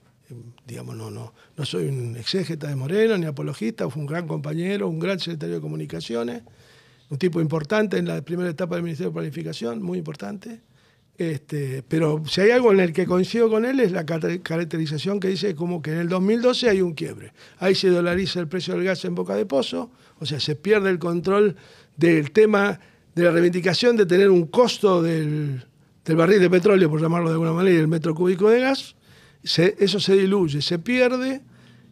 digamos, 0.66 0.96
no, 0.96 1.10
no, 1.10 1.34
no 1.56 1.64
soy 1.64 1.88
un 1.88 2.16
exégeta 2.16 2.68
de 2.68 2.76
Moreno 2.76 3.16
ni 3.18 3.26
apologista, 3.26 3.88
fue 3.90 4.00
un 4.00 4.06
gran 4.06 4.26
compañero, 4.26 4.88
un 4.88 4.98
gran 4.98 5.18
secretario 5.18 5.56
de 5.56 5.60
comunicaciones, 5.60 6.42
un 7.10 7.18
tipo 7.18 7.40
importante 7.40 7.98
en 7.98 8.08
la 8.08 8.22
primera 8.22 8.50
etapa 8.50 8.76
del 8.76 8.84
Ministerio 8.84 9.10
de 9.10 9.14
Planificación, 9.14 9.82
muy 9.82 9.98
importante. 9.98 10.62
Este, 11.16 11.84
pero 11.86 12.24
si 12.26 12.40
hay 12.40 12.50
algo 12.50 12.72
en 12.72 12.80
el 12.80 12.92
que 12.92 13.06
coincido 13.06 13.48
con 13.48 13.64
él 13.64 13.78
es 13.78 13.92
la 13.92 14.04
caracterización 14.04 15.20
que 15.20 15.28
dice 15.28 15.54
como 15.54 15.80
que 15.80 15.92
en 15.92 15.98
el 15.98 16.08
2012 16.08 16.70
hay 16.70 16.82
un 16.82 16.94
quiebre. 16.94 17.32
Ahí 17.58 17.74
se 17.74 17.88
dolariza 17.88 18.40
el 18.40 18.48
precio 18.48 18.74
del 18.74 18.84
gas 18.84 19.04
en 19.04 19.14
boca 19.14 19.36
de 19.36 19.46
pozo, 19.46 19.90
o 20.18 20.26
sea, 20.26 20.40
se 20.40 20.56
pierde 20.56 20.90
el 20.90 20.98
control 20.98 21.56
del 21.96 22.32
tema 22.32 22.80
de 23.14 23.22
la 23.22 23.30
reivindicación 23.30 23.96
de 23.96 24.06
tener 24.06 24.28
un 24.28 24.46
costo 24.46 25.02
del, 25.02 25.64
del 26.04 26.16
barril 26.16 26.40
de 26.40 26.50
petróleo, 26.50 26.90
por 26.90 27.00
llamarlo 27.00 27.28
de 27.28 27.34
alguna 27.34 27.52
manera, 27.52 27.76
y 27.76 27.78
el 27.78 27.88
metro 27.88 28.14
cúbico 28.14 28.50
de 28.50 28.60
gas, 28.60 28.96
eso 29.44 30.00
se 30.00 30.16
diluye, 30.16 30.62
se 30.62 30.78
pierde 30.78 31.42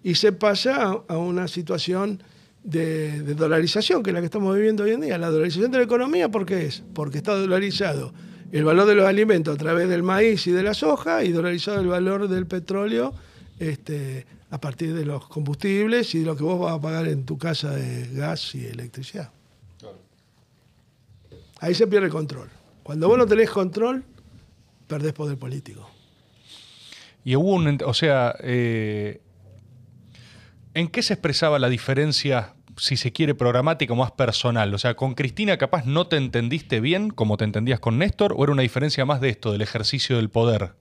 y 0.03 0.15
se 0.15 0.33
pasa 0.33 1.03
a, 1.07 1.19
una 1.19 1.47
situación 1.49 2.23
de, 2.65 3.23
de, 3.23 3.35
dolarización, 3.35 4.03
que 4.03 4.11
es 4.11 4.15
la 4.15 4.21
que 4.21 4.27
estamos 4.27 4.55
viviendo 4.55 4.85
hoy 4.85 4.93
en 4.93 5.03
día. 5.03 5.19
La 5.19 5.31
dolarización 5.31 5.71
de 5.71 5.79
la 5.79 5.85
economía, 5.85 6.31
¿por 6.31 6.47
qué 6.47 6.67
es? 6.67 6.83
Porque 6.95 7.19
está 7.19 7.35
dolarizado 7.35 8.13
el 8.53 8.65
valor 8.65 8.87
de 8.87 8.95
los 8.95 9.07
alimentos 9.07 9.55
a 9.55 9.59
través 9.59 9.89
del 9.89 10.03
maíz 10.03 10.47
y 10.47 10.53
de 10.53 10.63
la 10.63 10.75
soja 10.75 11.25
y 11.25 11.33
dolarizado 11.33 11.81
el 11.81 11.87
valor 11.87 12.29
del 12.29 12.47
petróleo 12.47 13.15
este, 13.59 14.27
a 14.51 14.61
partir 14.61 14.95
de 14.95 15.07
los 15.07 15.27
combustibles 15.29 16.15
y 16.15 16.21
de 16.21 16.27
lo 16.27 16.37
que 16.37 16.45
vos 16.45 16.61
vas 16.61 16.75
a 16.75 16.81
pagar 16.81 17.09
en 17.09 17.25
tu 17.25 17.39
casa 17.39 17.71
de 17.71 18.09
gas 18.13 18.55
y 18.55 18.67
electricidad. 18.67 19.31
Ahí 21.61 21.75
se 21.75 21.87
pierde 21.87 22.07
el 22.07 22.13
control. 22.13 22.51
Cuando 22.83 23.09
vos 23.09 23.17
no 23.17 23.27
tenés 23.27 23.49
control, 23.51 24.05
perdés 24.87 25.13
poder 25.13 25.39
político. 25.39 25.92
Y 27.25 27.37
hubo 27.37 27.55
un, 27.55 27.79
o 27.85 27.95
sea, 27.95 28.35
eh, 28.41 29.21
¿en 30.75 30.89
qué 30.89 31.03
se 31.03 31.15
expresaba 31.15 31.59
la 31.59 31.69
diferencia, 31.69 32.55
si 32.77 32.97
se 32.97 33.13
quiere, 33.13 33.35
programática 33.35 33.93
o 33.93 33.97
más 33.97 34.13
personal? 34.13 34.75
O 34.75 34.79
sea, 34.79 34.95
con 34.95 35.15
Cristina 35.15 35.57
capaz 35.57 35.87
no 35.87 36.07
te 36.09 36.17
entendiste 36.17 36.81
bien 36.81 37.11
como 37.11 37.37
te 37.37 37.45
entendías 37.45 37.81
con 37.81 37.99
Néstor, 37.99 38.35
o 38.37 38.43
era 38.43 38.53
una 38.53 38.63
diferencia 38.63 39.05
más 39.05 39.21
de 39.21 39.29
esto, 39.29 39.53
del 39.53 39.63
ejercicio 39.63 40.17
del 40.17 40.31
poder? 40.31 40.73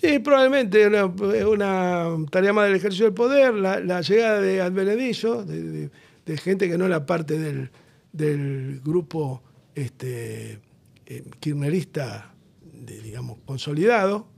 Sí, 0.00 0.18
probablemente 0.18 0.86
una, 0.86 1.06
una 1.06 2.16
tarea 2.30 2.52
más 2.52 2.66
del 2.66 2.76
ejercicio 2.76 3.06
del 3.06 3.14
poder, 3.14 3.54
la, 3.54 4.00
llegada 4.02 4.40
de 4.40 4.60
Advenedizo, 4.60 5.44
de, 5.44 5.90
de, 6.26 6.36
gente 6.36 6.68
que 6.68 6.76
no 6.76 6.84
era 6.84 7.06
parte 7.06 7.38
del, 7.38 7.70
del 8.12 8.80
grupo 8.84 9.42
este, 9.74 10.60
eh, 11.06 11.24
kirchnerista, 11.40 12.34
digamos, 12.62 13.38
consolidado, 13.46 14.28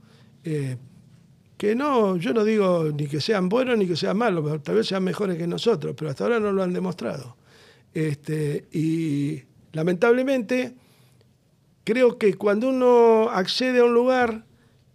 eh, 0.43 0.77
que 1.59 1.75
no, 1.75 2.15
yo 2.15 2.33
no 2.33 2.45
digo 2.45 2.85
ni 2.85 3.07
que 3.07 3.19
sean 3.19 3.49
buenos 3.49 3.77
ni 3.77 3.85
que 3.85 3.97
sean 3.97 4.17
malos, 4.17 4.63
tal 4.63 4.75
vez 4.75 4.87
sean 4.87 5.03
mejores 5.03 5.37
que 5.37 5.45
nosotros, 5.45 5.93
pero 5.97 6.09
hasta 6.09 6.23
ahora 6.23 6.39
no 6.39 6.53
lo 6.53 6.63
han 6.63 6.71
demostrado. 6.71 7.35
Este, 7.93 8.65
y 8.71 9.43
lamentablemente, 9.73 10.73
creo 11.83 12.17
que 12.17 12.35
cuando 12.35 12.69
uno 12.69 13.29
accede 13.29 13.81
a 13.81 13.83
un 13.83 13.93
lugar, 13.93 14.45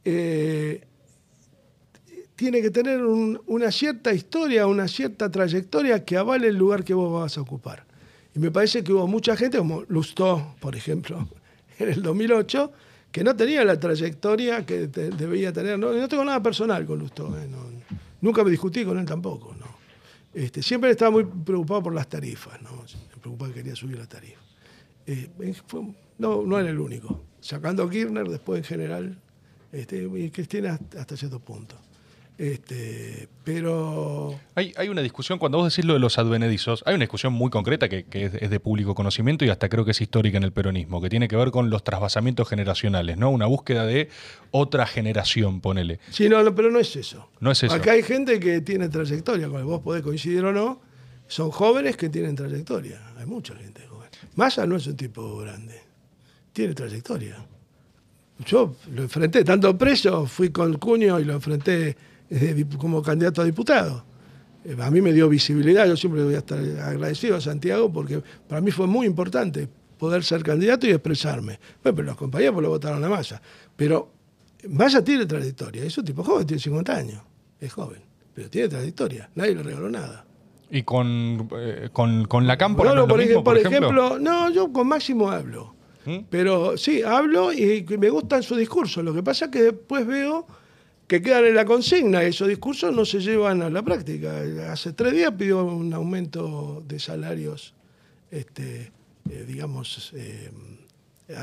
eh, 0.06 0.86
tiene 2.34 2.62
que 2.62 2.70
tener 2.70 3.04
una 3.04 3.70
cierta 3.70 4.14
historia, 4.14 4.66
una 4.66 4.88
cierta 4.88 5.30
trayectoria 5.30 6.02
que 6.02 6.16
avale 6.16 6.48
el 6.48 6.56
lugar 6.56 6.82
que 6.82 6.94
vos 6.94 7.12
vas 7.12 7.36
a 7.36 7.42
ocupar. 7.42 7.84
Y 8.34 8.38
me 8.38 8.50
parece 8.50 8.82
que 8.82 8.90
hubo 8.94 9.06
mucha 9.06 9.36
gente, 9.36 9.58
como 9.58 9.82
Lustó, 9.88 10.54
por 10.60 10.76
ejemplo, 10.76 11.28
en 11.78 11.90
el 11.90 12.02
2008, 12.02 12.72
que 13.14 13.22
no 13.22 13.36
tenía 13.36 13.64
la 13.64 13.78
trayectoria 13.78 14.66
que 14.66 14.88
debía 14.88 15.52
tener. 15.52 15.78
No, 15.78 15.92
no, 15.92 16.08
tengo 16.08 16.24
nada 16.24 16.42
personal 16.42 16.84
con 16.84 16.98
Lustó, 16.98 17.38
eh, 17.38 17.46
nunca 18.20 18.42
me 18.42 18.50
discutí 18.50 18.84
con 18.84 18.98
él 18.98 19.06
tampoco. 19.06 19.54
¿no? 19.54 19.66
Este, 20.34 20.64
siempre 20.64 20.90
estaba 20.90 21.12
muy 21.12 21.24
preocupado 21.24 21.84
por 21.84 21.94
las 21.94 22.08
tarifas, 22.08 22.60
¿no? 22.60 22.70
me 22.72 23.20
preocupaba 23.20 23.52
que 23.52 23.60
quería 23.60 23.76
subir 23.76 23.98
la 23.98 24.08
tarifa. 24.08 24.40
Eh, 25.06 25.30
no, 26.18 26.42
no 26.42 26.58
era 26.58 26.68
el 26.68 26.80
único. 26.80 27.22
Sacando 27.38 27.84
a 27.84 27.88
Kirchner, 27.88 28.26
después 28.26 28.58
en 28.58 28.64
general, 28.64 29.22
este, 29.70 30.02
y 30.02 30.30
Cristina 30.32 30.76
hasta 30.98 31.16
cierto 31.16 31.38
punto. 31.38 31.76
Este, 32.36 33.28
pero. 33.44 34.40
Hay, 34.56 34.72
hay, 34.76 34.88
una 34.88 35.02
discusión, 35.02 35.38
cuando 35.38 35.58
vos 35.58 35.72
decís 35.72 35.84
lo 35.84 35.94
de 35.94 36.00
los 36.00 36.18
advenedizos, 36.18 36.82
hay 36.84 36.94
una 36.96 37.02
discusión 37.02 37.32
muy 37.32 37.48
concreta 37.48 37.88
que, 37.88 38.04
es, 38.10 38.50
de 38.50 38.60
público 38.60 38.96
conocimiento 38.96 39.44
y 39.44 39.50
hasta 39.50 39.68
creo 39.68 39.84
que 39.84 39.92
es 39.92 40.00
histórica 40.00 40.36
en 40.36 40.42
el 40.42 40.52
peronismo, 40.52 41.00
que 41.00 41.08
tiene 41.08 41.28
que 41.28 41.36
ver 41.36 41.52
con 41.52 41.70
los 41.70 41.84
trasvasamientos 41.84 42.48
generacionales, 42.48 43.18
¿no? 43.18 43.30
Una 43.30 43.46
búsqueda 43.46 43.86
de 43.86 44.08
otra 44.50 44.84
generación, 44.84 45.60
ponele. 45.60 46.00
Sí, 46.10 46.28
no, 46.28 46.54
pero 46.56 46.72
no 46.72 46.80
es 46.80 46.96
eso. 46.96 47.30
No 47.38 47.52
es 47.52 47.62
eso. 47.62 47.72
Acá 47.72 47.92
hay 47.92 48.02
gente 48.02 48.40
que 48.40 48.60
tiene 48.62 48.88
trayectoria, 48.88 49.48
con 49.48 49.60
el 49.60 49.66
vos 49.66 49.80
podés 49.80 50.02
coincidir 50.02 50.44
o 50.44 50.52
no. 50.52 50.80
Son 51.28 51.52
jóvenes 51.52 51.96
que 51.96 52.08
tienen 52.08 52.34
trayectoria. 52.34 53.00
Hay 53.16 53.26
mucha 53.26 53.54
gente 53.54 53.86
joven. 53.86 54.10
Massa 54.34 54.66
no 54.66 54.74
es 54.74 54.86
un 54.88 54.96
tipo 54.96 55.38
grande. 55.38 55.80
Tiene 56.52 56.74
trayectoria. 56.74 57.46
Yo 58.44 58.74
lo 58.92 59.02
enfrenté, 59.02 59.44
tanto 59.44 59.78
preso, 59.78 60.26
fui 60.26 60.50
con 60.50 60.74
Cuño 60.78 61.20
y 61.20 61.24
lo 61.24 61.34
enfrenté 61.34 61.96
como 62.78 63.02
candidato 63.02 63.42
a 63.42 63.44
diputado. 63.44 64.04
Eh, 64.64 64.76
a 64.80 64.90
mí 64.90 65.00
me 65.00 65.12
dio 65.12 65.28
visibilidad, 65.28 65.86
yo 65.86 65.96
siempre 65.96 66.22
voy 66.24 66.34
a 66.34 66.38
estar 66.38 66.58
agradecido 66.58 67.36
a 67.36 67.40
Santiago 67.40 67.92
porque 67.92 68.22
para 68.48 68.60
mí 68.60 68.70
fue 68.70 68.86
muy 68.86 69.06
importante 69.06 69.68
poder 69.98 70.24
ser 70.24 70.42
candidato 70.42 70.86
y 70.86 70.90
expresarme. 70.90 71.58
Bueno, 71.82 71.96
pero 71.96 72.06
los 72.06 72.16
compañeros 72.16 72.62
lo 72.62 72.68
votaron 72.70 73.04
a 73.04 73.08
Massa. 73.08 73.40
Pero 73.76 74.10
Massa 74.68 75.04
tiene 75.04 75.26
trayectoria, 75.26 75.84
es 75.84 75.96
un 75.98 76.04
tipo 76.04 76.22
joven, 76.22 76.46
tiene 76.46 76.62
50 76.62 76.96
años, 76.96 77.22
es 77.60 77.72
joven, 77.72 78.00
pero 78.32 78.48
tiene 78.48 78.68
trayectoria, 78.68 79.30
nadie 79.34 79.54
le 79.54 79.62
regaló 79.62 79.90
nada. 79.90 80.24
¿Y 80.70 80.82
con, 80.82 81.48
eh, 81.56 81.90
con, 81.92 82.46
la 82.46 82.56
Cámpora 82.56 82.94
no, 82.94 83.06
por, 83.06 83.44
por, 83.44 83.58
ejemplo? 83.58 84.18
No, 84.18 84.50
yo 84.50 84.72
con 84.72 84.88
Máximo 84.88 85.30
hablo. 85.30 85.74
¿Mm? 86.04 86.18
Pero 86.28 86.76
sí, 86.76 87.02
hablo 87.02 87.52
y 87.52 87.86
me 87.98 88.10
gustan 88.10 88.42
sus 88.42 88.58
discursos. 88.58 89.04
Lo 89.04 89.14
que 89.14 89.22
pasa 89.22 89.46
es 89.46 89.50
que 89.50 89.62
después 89.62 90.06
veo 90.06 90.46
que 91.06 91.22
quedan 91.22 91.44
en 91.44 91.54
la 91.54 91.64
consigna. 91.64 92.22
Esos 92.22 92.48
discursos 92.48 92.94
no 92.94 93.04
se 93.04 93.20
llevan 93.20 93.62
a 93.62 93.70
la 93.70 93.82
práctica. 93.82 94.42
Hace 94.70 94.92
tres 94.92 95.12
días 95.12 95.32
pidió 95.36 95.64
un 95.64 95.92
aumento 95.92 96.82
de 96.86 96.98
salarios, 96.98 97.74
este, 98.30 98.92
eh, 99.30 99.44
digamos, 99.46 100.12
eh, 100.14 100.50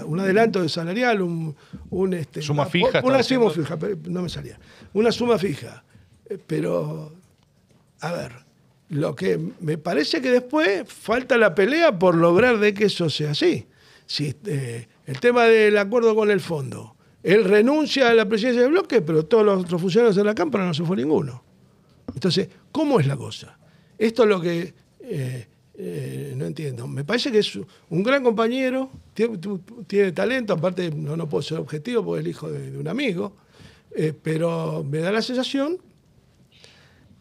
un 0.06 0.20
adelanto 0.20 0.62
de 0.62 0.70
salarial, 0.70 1.22
un, 1.22 2.14
este, 2.14 2.42
suma 2.42 2.66
fija. 2.66 3.02
Una, 3.04 3.24
suma 3.24 3.50
fija, 3.50 3.78
no 4.06 4.22
me 4.22 4.30
salía. 4.30 4.60
Una 4.94 5.12
suma 5.12 5.38
fija. 5.38 5.84
Eh, 6.30 6.38
pero, 6.46 7.14
a 8.00 8.12
ver, 8.12 8.32
lo 8.90 9.16
que 9.16 9.40
me 9.60 9.78
parece 9.78 10.22
que 10.22 10.32
después 10.32 10.92
falta 10.92 11.38
la 11.38 11.56
pelea 11.56 11.98
por 11.98 12.16
lograr 12.16 12.60
de 12.60 12.74
que 12.74 12.86
eso 12.86 13.10
sea 13.10 13.32
así. 13.32 13.68
Si, 14.06 14.36
el 15.06 15.20
tema 15.22 15.46
del 15.46 15.78
acuerdo 15.78 16.16
con 16.16 16.30
el 16.30 16.42
fondo 16.42 16.96
él 17.24 17.44
renuncia 17.44 18.10
a 18.10 18.14
la 18.14 18.28
presidencia 18.28 18.64
del 18.64 18.72
bloque, 18.72 19.02
pero 19.02 19.26
todos 19.26 19.46
los 19.46 19.64
otros 19.64 19.82
funcionarios 19.82 20.16
de 20.16 20.24
la 20.24 20.34
Cámara 20.36 20.66
no 20.66 20.74
se 20.74 20.84
fue 20.84 20.98
ninguno. 20.98 21.44
Entonces, 22.14 22.50
¿cómo 22.72 23.00
es 23.00 23.08
la 23.08 23.16
cosa? 23.16 23.58
Esto 23.98 24.24
es 24.24 24.30
lo 24.30 24.42
que 24.42 24.74
eh, 25.02 25.48
eh, 25.76 26.34
no 26.36 26.46
entiendo. 26.46 26.88
Me 26.88 27.04
parece 27.04 27.32
que 27.32 27.40
es 27.40 27.58
un 27.90 28.04
gran 28.04 28.24
compañero, 28.24 28.92
tiene, 29.14 30.12
talento, 30.12 30.54
aparte 30.54 30.92
no, 30.92 31.16
no 31.16 31.30
puedo 31.30 31.42
ser 31.42 31.60
objetivo 31.60 32.04
porque 32.04 32.20
es 32.20 32.26
el 32.26 32.30
hijo 32.30 32.52
de, 32.52 32.78
un 32.78 32.88
amigo, 32.88 33.34
eh, 33.96 34.14
pero 34.22 34.84
me 34.84 35.00
da 35.00 35.12
la 35.12 35.22
sensación 35.22 35.78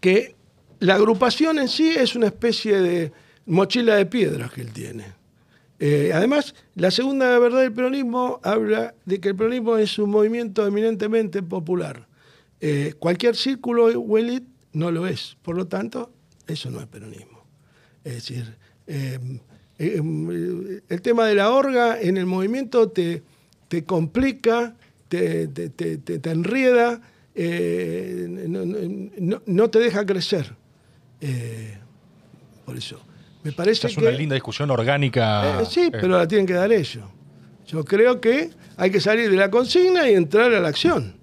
que 0.01 0.35
la 0.81 0.95
agrupación 0.95 1.59
en 1.59 1.69
sí 1.69 1.91
es 1.91 2.17
una 2.17 2.27
especie 2.27 2.81
de 2.81 3.13
mochila 3.47 3.97
de 3.97 4.07
piedras 4.07 4.53
que 4.53 4.63
él 4.63 4.73
tiene. 4.73 5.20
Eh, 5.83 6.13
además, 6.13 6.55
la 6.75 6.91
segunda 6.91 7.39
verdad 7.39 7.63
del 7.63 7.73
peronismo 7.73 8.39
habla 8.43 8.95
de 9.07 9.19
que 9.19 9.31
el 9.31 9.37
peronismo 9.37 9.79
es 9.79 9.99
un 9.99 10.11
movimiento 10.11 10.67
eminentemente 10.67 11.43
popular. 11.43 12.07
Eh, 12.61 12.93
cualquier 12.99 13.35
círculo 13.35 13.87
o 13.87 14.19
élite 14.19 14.47
no 14.75 14.91
lo 14.91 15.07
es. 15.07 15.39
Por 15.41 15.57
lo 15.57 15.67
tanto, 15.69 16.13
eso 16.47 16.71
no 16.71 16.81
es 16.81 16.87
peronismo. 16.87 17.47
Es 18.05 18.13
decir, 18.13 18.57
eh, 18.87 19.19
el 19.79 21.03
tema 21.03 21.25
de 21.27 21.35
la 21.35 21.51
orga 21.51 21.99
en 21.99 22.19
el 22.19 22.27
movimiento 22.27 22.91
te, 22.91 23.23
te 23.69 23.85
complica, 23.85 24.77
te, 25.09 25.49
te, 25.49 25.69
te 25.97 26.31
enrieda, 26.31 27.01
no, 28.47 29.43
no, 29.47 29.71
te 29.71 29.79
deja 29.79 30.05
crecer. 30.05 30.55
por 32.67 32.77
eso. 32.77 33.01
Me 33.43 33.53
parece 33.53 33.87
es 33.87 33.97
una 33.97 34.11
linda 34.11 34.35
discusión 34.35 34.71
orgánica. 34.71 35.61
Eh, 35.61 35.67
sí, 35.67 35.81
eh. 35.81 35.91
pero 35.91 36.09
la 36.19 36.29
tienen 36.29 36.47
que 36.47 36.53
dar 36.53 36.71
ellos. 36.73 37.05
Yo 37.67 37.85
creo 37.85 38.21
que 38.21 38.51
hay 38.77 38.91
que 38.91 39.01
salir 39.01 39.31
de 39.31 39.37
la 39.37 39.51
consigna 39.51 40.09
y 40.09 40.15
entrar 40.15 40.53
a 40.53 40.61
la 40.61 40.69
acción. 40.69 41.17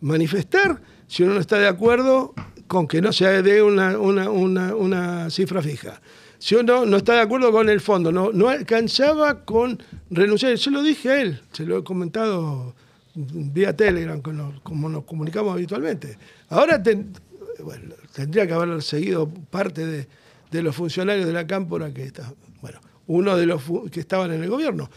Manifestar 0.00 0.80
si 1.06 1.22
uno 1.22 1.34
no 1.34 1.40
está 1.40 1.58
de 1.58 1.68
acuerdo 1.68 2.34
con 2.66 2.88
que 2.88 3.02
no 3.02 3.12
se 3.12 3.42
dé 3.42 3.62
una, 3.62 3.98
una, 3.98 5.30
cifra 5.30 5.60
fija. 5.60 6.00
Si 6.38 6.54
uno 6.54 6.86
no 6.86 6.96
está 6.96 7.14
de 7.14 7.20
acuerdo 7.20 7.52
con 7.52 7.68
el 7.68 7.80
fondo, 7.80 8.10
no, 8.10 8.32
no 8.32 8.48
alcanzaba 8.48 9.44
con 9.44 9.82
renunciar. 10.08 10.54
Yo 10.54 10.70
lo 10.70 10.82
dije 10.82 11.10
a 11.10 11.20
él, 11.20 11.40
se 11.52 11.66
lo 11.66 11.78
he 11.78 11.84
comentado 11.84 12.74
vía 13.14 13.76
Telegram, 13.76 14.20
como 14.62 14.88
nos 14.88 15.04
comunicamos 15.04 15.52
habitualmente. 15.52 16.16
Ahora 16.48 16.82
tendría 16.82 18.46
que 18.46 18.52
haber 18.52 18.82
seguido 18.82 19.28
parte 19.28 19.84
de, 19.84 20.08
de 20.50 20.62
los 20.62 20.74
funcionarios 20.74 21.26
de 21.26 21.32
la 21.32 21.46
Cámpora 21.46 21.92
que 21.92 22.04
está, 22.04 22.32
bueno, 22.60 22.80
uno 23.06 23.36
de 23.36 23.46
los 23.46 23.62
que 23.90 24.00
estaban 24.00 24.32
en 24.32 24.42
el 24.42 24.50
gobierno. 24.50 24.90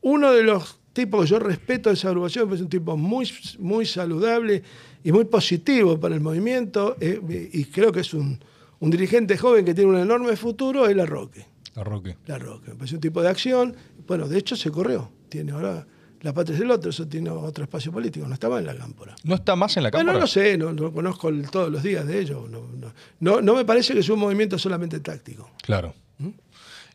Uno 0.00 0.32
de 0.32 0.42
los 0.42 0.80
tipos 0.92 1.24
que 1.24 1.30
yo 1.30 1.38
respeto 1.38 1.90
de 1.90 1.94
esa 1.94 2.08
agrupación, 2.08 2.52
es 2.52 2.60
un 2.60 2.68
tipo 2.68 2.96
muy, 2.96 3.30
muy 3.58 3.86
saludable 3.86 4.62
y 5.04 5.12
muy 5.12 5.24
positivo 5.24 5.98
para 5.98 6.14
el 6.14 6.20
movimiento, 6.20 6.96
eh, 7.00 7.50
y 7.52 7.64
creo 7.66 7.92
que 7.92 8.00
es 8.00 8.14
un, 8.14 8.38
dirigente 8.80 9.36
joven 9.36 9.64
que 9.64 9.74
tiene 9.74 9.90
un 9.90 9.98
enorme 9.98 10.36
futuro, 10.36 10.86
es 10.88 10.96
La 10.96 11.06
Roque. 11.06 11.46
La 11.74 11.84
Roque. 11.84 12.16
La 12.26 12.38
Roque. 12.38 12.72
Es 12.82 12.92
un 12.92 13.00
tipo 13.00 13.22
de 13.22 13.28
acción. 13.28 13.76
Bueno, 14.06 14.26
de 14.26 14.38
hecho 14.38 14.56
se 14.56 14.70
corrió. 14.70 15.10
Tiene 15.28 15.52
ahora 15.52 15.86
La 16.22 16.32
Patria 16.34 16.56
es 16.56 16.62
el 16.62 16.70
otro, 16.72 16.90
eso 16.90 17.06
tiene 17.06 17.30
otro 17.30 17.62
espacio 17.64 17.92
político, 17.92 18.26
no 18.26 18.34
estaba 18.34 18.58
en 18.58 18.66
la 18.66 18.74
cámpora. 18.76 19.14
¿No 19.22 19.36
está 19.36 19.54
más 19.54 19.76
en 19.76 19.84
la 19.84 19.90
Bueno, 19.90 20.06
cámara? 20.06 20.14
no 20.18 20.20
lo 20.22 20.26
sé, 20.26 20.58
no, 20.58 20.72
no 20.72 20.92
conozco 20.92 21.28
el- 21.28 21.48
todos 21.50 21.70
los 21.70 21.82
días 21.82 22.06
de 22.06 22.18
ellos. 22.20 22.50
No, 22.50 22.66
no, 22.76 22.92
no, 23.20 23.40
no 23.40 23.54
me 23.54 23.64
parece 23.64 23.94
que 23.94 24.02
sea 24.02 24.14
un 24.14 24.20
movimiento 24.20 24.58
solamente 24.58 24.98
táctico. 25.00 25.48
Claro. 25.62 25.94
¿Mm? 26.18 26.30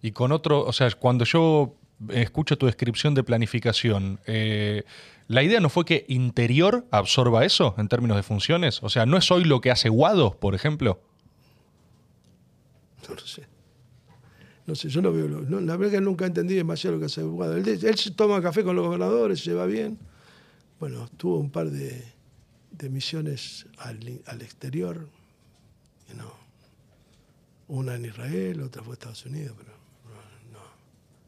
Y 0.01 0.11
con 0.11 0.33
otro, 0.33 0.61
o 0.65 0.73
sea, 0.73 0.91
cuando 0.91 1.23
yo 1.23 1.75
escucho 2.09 2.57
tu 2.57 2.65
descripción 2.65 3.13
de 3.13 3.23
planificación, 3.23 4.19
eh, 4.27 4.83
¿la 5.29 5.41
idea 5.41 5.61
no 5.61 5.69
fue 5.69 5.85
que 5.85 6.03
interior 6.09 6.85
absorba 6.91 7.45
eso 7.45 7.75
en 7.77 7.87
términos 7.87 8.17
de 8.17 8.23
funciones? 8.23 8.83
O 8.83 8.89
sea, 8.89 9.05
¿no 9.05 9.15
es 9.15 9.31
hoy 9.31 9.45
lo 9.45 9.61
que 9.61 9.71
hace 9.71 9.87
Guado, 9.87 10.31
por 10.37 10.53
ejemplo? 10.53 10.99
No 13.07 13.15
lo 13.15 13.21
sé. 13.21 13.43
No 14.65 14.75
sé, 14.75 14.87
yo 14.89 15.01
no 15.01 15.11
veo. 15.11 15.27
no, 15.27 15.59
la 15.59 15.75
verdad 15.75 15.93
que 15.99 16.01
nunca 16.01 16.25
entendí 16.25 16.55
demasiado 16.55 16.95
lo 16.95 16.99
que 16.99 17.07
hace 17.07 17.21
Guado. 17.21 17.57
Él, 17.57 17.67
él 17.67 17.97
se 17.97 18.11
toma 18.11 18.41
café 18.41 18.63
con 18.63 18.75
los 18.75 18.85
gobernadores, 18.85 19.43
se 19.43 19.53
va 19.53 19.65
bien. 19.65 19.97
Bueno, 20.79 21.09
tuvo 21.17 21.37
un 21.37 21.49
par 21.49 21.69
de, 21.69 22.03
de 22.71 22.89
misiones 22.89 23.65
al, 23.77 24.21
al 24.25 24.41
exterior. 24.41 25.07
no. 26.17 26.43
Una 27.67 27.95
en 27.95 28.05
Israel, 28.05 28.61
otra 28.61 28.83
fue 28.83 28.91
a 28.91 28.95
Estados 28.95 29.25
Unidos, 29.25 29.55
pero 29.57 29.71
no, 30.51 30.59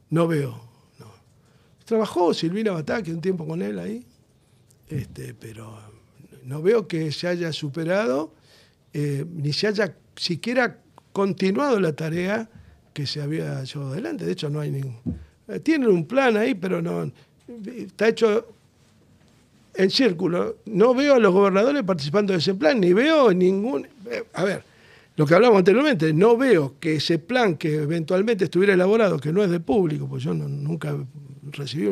no, 0.09 0.27
veo. 0.27 0.61
Trabajó 1.85 2.33
Silvina 2.33 2.71
Bataki 2.71 3.11
un 3.11 3.21
tiempo 3.21 3.45
con 3.45 3.61
él 3.61 3.77
ahí, 3.77 4.05
este, 4.89 5.35
pero 5.35 5.79
no 6.43 6.61
veo 6.61 6.87
que 6.87 7.11
se 7.11 7.27
haya 7.27 7.53
superado 7.53 8.33
eh, 8.91 9.23
ni 9.29 9.53
se 9.53 9.67
haya 9.67 9.95
siquiera 10.15 10.81
continuado 11.13 11.79
la 11.79 11.95
tarea 11.95 12.49
que 12.95 13.05
se 13.05 13.21
había 13.21 13.61
llevado 13.65 13.91
adelante. 13.91 14.25
De 14.25 14.31
hecho, 14.31 14.49
no 14.49 14.61
hay 14.61 14.71
ningún. 14.71 14.95
eh, 15.49 15.59
tienen 15.59 15.89
un 15.89 16.05
plan 16.05 16.37
ahí, 16.37 16.55
pero 16.55 16.81
no. 16.81 17.11
Está 17.75 18.07
hecho 18.07 18.47
en 19.73 19.89
círculo. 19.89 20.55
No 20.65 20.95
veo 20.95 21.15
a 21.15 21.19
los 21.19 21.33
gobernadores 21.33 21.83
participando 21.83 22.31
de 22.31 22.39
ese 22.39 22.53
plan, 22.55 22.79
ni 22.79 22.93
veo 22.93 23.33
ningún. 23.33 23.85
eh, 24.09 24.23
a 24.33 24.45
ver, 24.45 24.63
lo 25.17 25.25
que 25.25 25.35
hablamos 25.35 25.57
anteriormente, 25.59 26.13
no 26.13 26.37
veo 26.37 26.75
que 26.79 26.95
ese 26.95 27.19
plan 27.19 27.57
que 27.57 27.75
eventualmente 27.75 28.45
estuviera 28.45 28.73
elaborado, 28.73 29.19
que 29.19 29.33
no 29.33 29.43
es 29.43 29.49
de 29.51 29.59
público, 29.59 30.07
pues 30.07 30.23
yo 30.23 30.33
nunca 30.33 30.95
recibí 31.51 31.89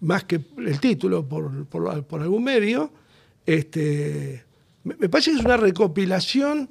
más 0.00 0.24
que 0.24 0.40
el 0.58 0.78
título 0.78 1.24
por, 1.26 1.64
por- 1.66 2.04
por 2.04 2.20
algún 2.20 2.44
medio, 2.44 2.90
este, 3.46 4.44
me, 4.84 4.94
me 4.96 5.08
parece 5.08 5.30
que 5.32 5.38
es 5.38 5.44
una 5.44 5.56
recopilación 5.56 6.68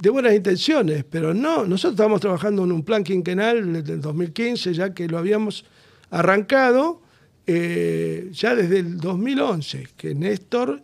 de 0.00 0.10
buenas 0.10 0.34
intenciones, 0.34 1.04
pero 1.08 1.34
no, 1.34 1.64
nosotros 1.64 1.94
estábamos 1.94 2.20
trabajando 2.20 2.64
en 2.64 2.72
un 2.72 2.84
plan 2.84 3.02
quinquenal 3.02 3.72
desde 3.72 3.94
el 3.94 4.00
2015, 4.00 4.72
ya 4.72 4.94
que 4.94 5.08
lo 5.08 5.18
habíamos 5.18 5.64
arrancado 6.10 7.02
eh, 7.46 8.28
ya 8.32 8.54
desde 8.54 8.78
el 8.78 8.98
2011, 8.98 9.88
que 9.96 10.14
Néstor, 10.14 10.82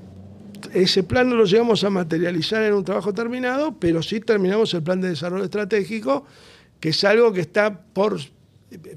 ese 0.73 1.03
plan 1.03 1.29
no 1.29 1.37
lo 1.37 1.45
llegamos 1.45 1.85
a 1.85 1.91
materializar 1.91 2.63
en 2.63 2.73
un 2.73 2.83
trabajo 2.83 3.13
terminado, 3.13 3.79
pero 3.79 4.03
sí 4.03 4.19
terminamos 4.21 4.73
el 4.73 4.83
plan 4.83 5.03
de 5.03 5.11
desarrollo 5.11 5.45
estratégico, 5.45 6.25
que 6.81 6.89
es 6.89 7.05
algo 7.05 7.35
que 7.35 7.43
está 7.43 7.79
por, 7.93 8.19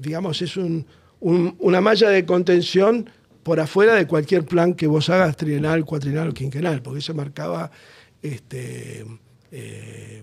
digamos, 0.00 0.40
es 0.40 0.56
un- 0.56 0.86
un- 1.20 1.54
una 1.58 1.82
malla 1.82 2.08
de 2.08 2.24
contención 2.24 3.10
por 3.42 3.60
afuera 3.60 3.94
de 3.94 4.06
cualquier 4.06 4.46
plan 4.46 4.72
que 4.72 4.86
vos 4.86 5.10
hagas 5.10 5.36
trienal, 5.36 5.84
cuatrinal 5.84 6.30
o 6.30 6.32
quinquenal, 6.32 6.80
porque 6.80 7.02
se 7.02 7.12
marcaba, 7.12 7.70
este, 8.22 9.04
eh, 9.52 10.22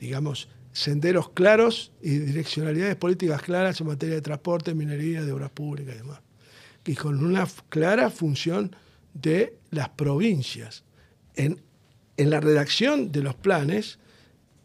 digamos, 0.00 0.48
senderos 0.80 1.30
claros 1.30 1.92
y 2.00 2.18
direccionalidades 2.18 2.96
políticas 2.96 3.42
claras 3.42 3.80
en 3.80 3.86
materia 3.86 4.14
de 4.16 4.22
transporte, 4.22 4.74
minería, 4.74 5.22
de 5.22 5.32
obras 5.32 5.50
públicas 5.50 5.94
y 5.94 5.98
demás. 5.98 6.20
Y 6.86 6.94
con 6.94 7.22
una 7.24 7.46
clara 7.68 8.10
función 8.10 8.74
de 9.12 9.58
las 9.70 9.90
provincias 9.90 10.84
en, 11.36 11.60
en 12.16 12.30
la 12.30 12.40
redacción 12.40 13.12
de 13.12 13.22
los 13.22 13.34
planes, 13.34 13.98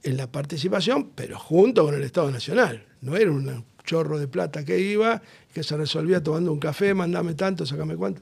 en 0.03 0.17
la 0.17 0.31
participación, 0.31 1.11
pero 1.11 1.37
junto 1.37 1.83
con 1.83 1.95
el 1.95 2.03
Estado 2.03 2.31
Nacional. 2.31 2.85
No 3.01 3.17
era 3.17 3.31
un 3.31 3.65
chorro 3.83 4.17
de 4.17 4.27
plata 4.27 4.63
que 4.63 4.79
iba, 4.79 5.21
que 5.53 5.63
se 5.63 5.75
resolvía 5.75 6.23
tomando 6.23 6.51
un 6.53 6.59
café, 6.59 6.93
mandame 6.93 7.33
tanto, 7.33 7.65
sacame 7.65 7.95
cuánto. 7.95 8.21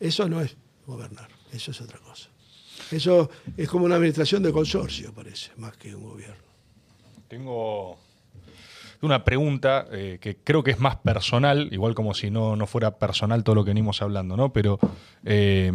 Eso 0.00 0.28
no 0.28 0.40
es 0.40 0.56
gobernar, 0.86 1.28
eso 1.52 1.70
es 1.70 1.80
otra 1.80 1.98
cosa. 2.00 2.28
Eso 2.90 3.30
es 3.56 3.68
como 3.68 3.84
una 3.84 3.94
administración 3.94 4.42
de 4.42 4.50
consorcio, 4.50 5.14
parece, 5.14 5.52
más 5.56 5.76
que 5.76 5.94
un 5.94 6.02
gobierno. 6.02 6.49
Tengo 7.30 7.96
una 9.02 9.22
pregunta 9.22 9.86
eh, 9.92 10.18
que 10.20 10.38
creo 10.42 10.64
que 10.64 10.72
es 10.72 10.80
más 10.80 10.96
personal, 10.96 11.68
igual 11.70 11.94
como 11.94 12.12
si 12.12 12.28
no, 12.28 12.56
no 12.56 12.66
fuera 12.66 12.98
personal 12.98 13.44
todo 13.44 13.54
lo 13.54 13.64
que 13.64 13.70
venimos 13.70 14.02
hablando, 14.02 14.36
¿no? 14.36 14.52
Pero 14.52 14.80
eh, 15.24 15.70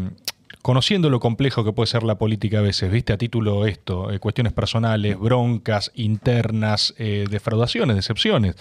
conociendo 0.61 1.10
lo 1.10 1.22
complejo 1.22 1.64
que 1.64 1.72
puede 1.72 1.88
ser 1.88 2.03
la 2.03 2.15
política 2.15 2.60
a 2.60 2.61
veces, 2.61 2.91
viste 2.91 3.14
a 3.14 3.18
título 3.18 3.65
esto, 3.65 4.11
eh, 4.11 4.19
cuestiones 4.19 4.52
personales, 4.52 5.18
broncas 5.18 5.94
internas, 5.95 6.94
defraudaciones, 6.98 7.95
decepciones. 7.95 8.56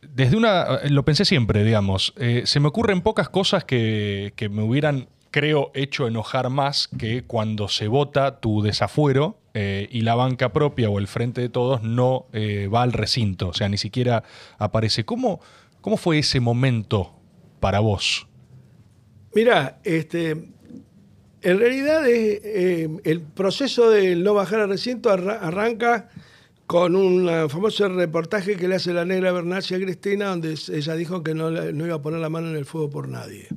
Desde 0.00 0.36
una, 0.36 0.80
lo 0.90 1.04
pensé 1.04 1.24
siempre, 1.24 1.62
digamos, 1.62 2.12
se 2.44 2.58
me 2.58 2.66
ocurren 2.66 3.02
pocas 3.02 3.28
cosas 3.28 3.62
que, 3.62 4.32
que 4.34 4.48
me 4.48 4.64
hubieran, 4.64 5.06
creo, 5.32 5.72
hecho 5.74 6.06
enojar 6.06 6.48
más 6.50 6.86
que 6.96 7.24
cuando 7.24 7.66
se 7.66 7.88
vota 7.88 8.38
tu 8.38 8.62
desafuero 8.62 9.38
eh, 9.54 9.88
y 9.90 10.02
la 10.02 10.14
banca 10.14 10.52
propia 10.52 10.88
o 10.88 11.00
el 11.00 11.08
frente 11.08 11.40
de 11.40 11.48
todos 11.48 11.82
no 11.82 12.26
eh, 12.32 12.68
va 12.72 12.82
al 12.82 12.92
recinto, 12.92 13.48
o 13.48 13.52
sea, 13.52 13.68
ni 13.68 13.78
siquiera 13.78 14.22
aparece. 14.58 15.04
¿Cómo, 15.04 15.40
cómo 15.80 15.96
fue 15.96 16.20
ese 16.20 16.38
momento 16.38 17.12
para 17.58 17.80
vos? 17.80 18.28
Mira, 19.34 19.80
este, 19.84 20.30
en 20.30 21.58
realidad 21.58 22.06
es, 22.08 22.40
eh, 22.44 22.88
el 23.04 23.20
proceso 23.22 23.90
del 23.90 24.22
no 24.22 24.34
bajar 24.34 24.60
al 24.60 24.68
recinto 24.68 25.10
arra- 25.10 25.40
arranca 25.40 26.08
con 26.66 26.94
un 26.96 27.28
ah, 27.28 27.48
famoso 27.48 27.88
reportaje 27.88 28.56
que 28.56 28.68
le 28.68 28.76
hace 28.76 28.92
la 28.92 29.04
negra 29.04 29.32
Bernacci 29.32 29.74
a 29.74 29.78
Cristina, 29.78 30.26
donde 30.26 30.54
ella 30.72 30.94
dijo 30.94 31.22
que 31.22 31.34
no 31.34 31.50
iba 31.86 31.94
a 31.96 32.02
poner 32.02 32.20
la 32.20 32.28
mano 32.30 32.48
en 32.48 32.56
el 32.56 32.64
fuego 32.64 32.88
por 32.88 33.08
nadie. 33.08 33.48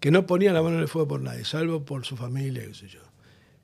Que 0.00 0.10
no 0.10 0.26
ponía 0.26 0.52
la 0.52 0.62
mano 0.62 0.76
en 0.76 0.82
el 0.82 0.88
fuego 0.88 1.08
por 1.08 1.20
nadie, 1.20 1.44
salvo 1.44 1.84
por 1.84 2.04
su 2.04 2.16
familia, 2.16 2.64
qué 2.66 2.74
sé 2.74 2.88
yo. 2.88 3.00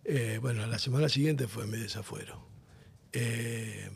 Eh, 0.04 0.38
bueno, 0.40 0.66
la 0.66 0.78
semana 0.78 1.08
siguiente 1.08 1.46
fue 1.46 1.66
mi 1.66 1.78
desafuero. 1.78 2.44
Eh, 3.12 3.88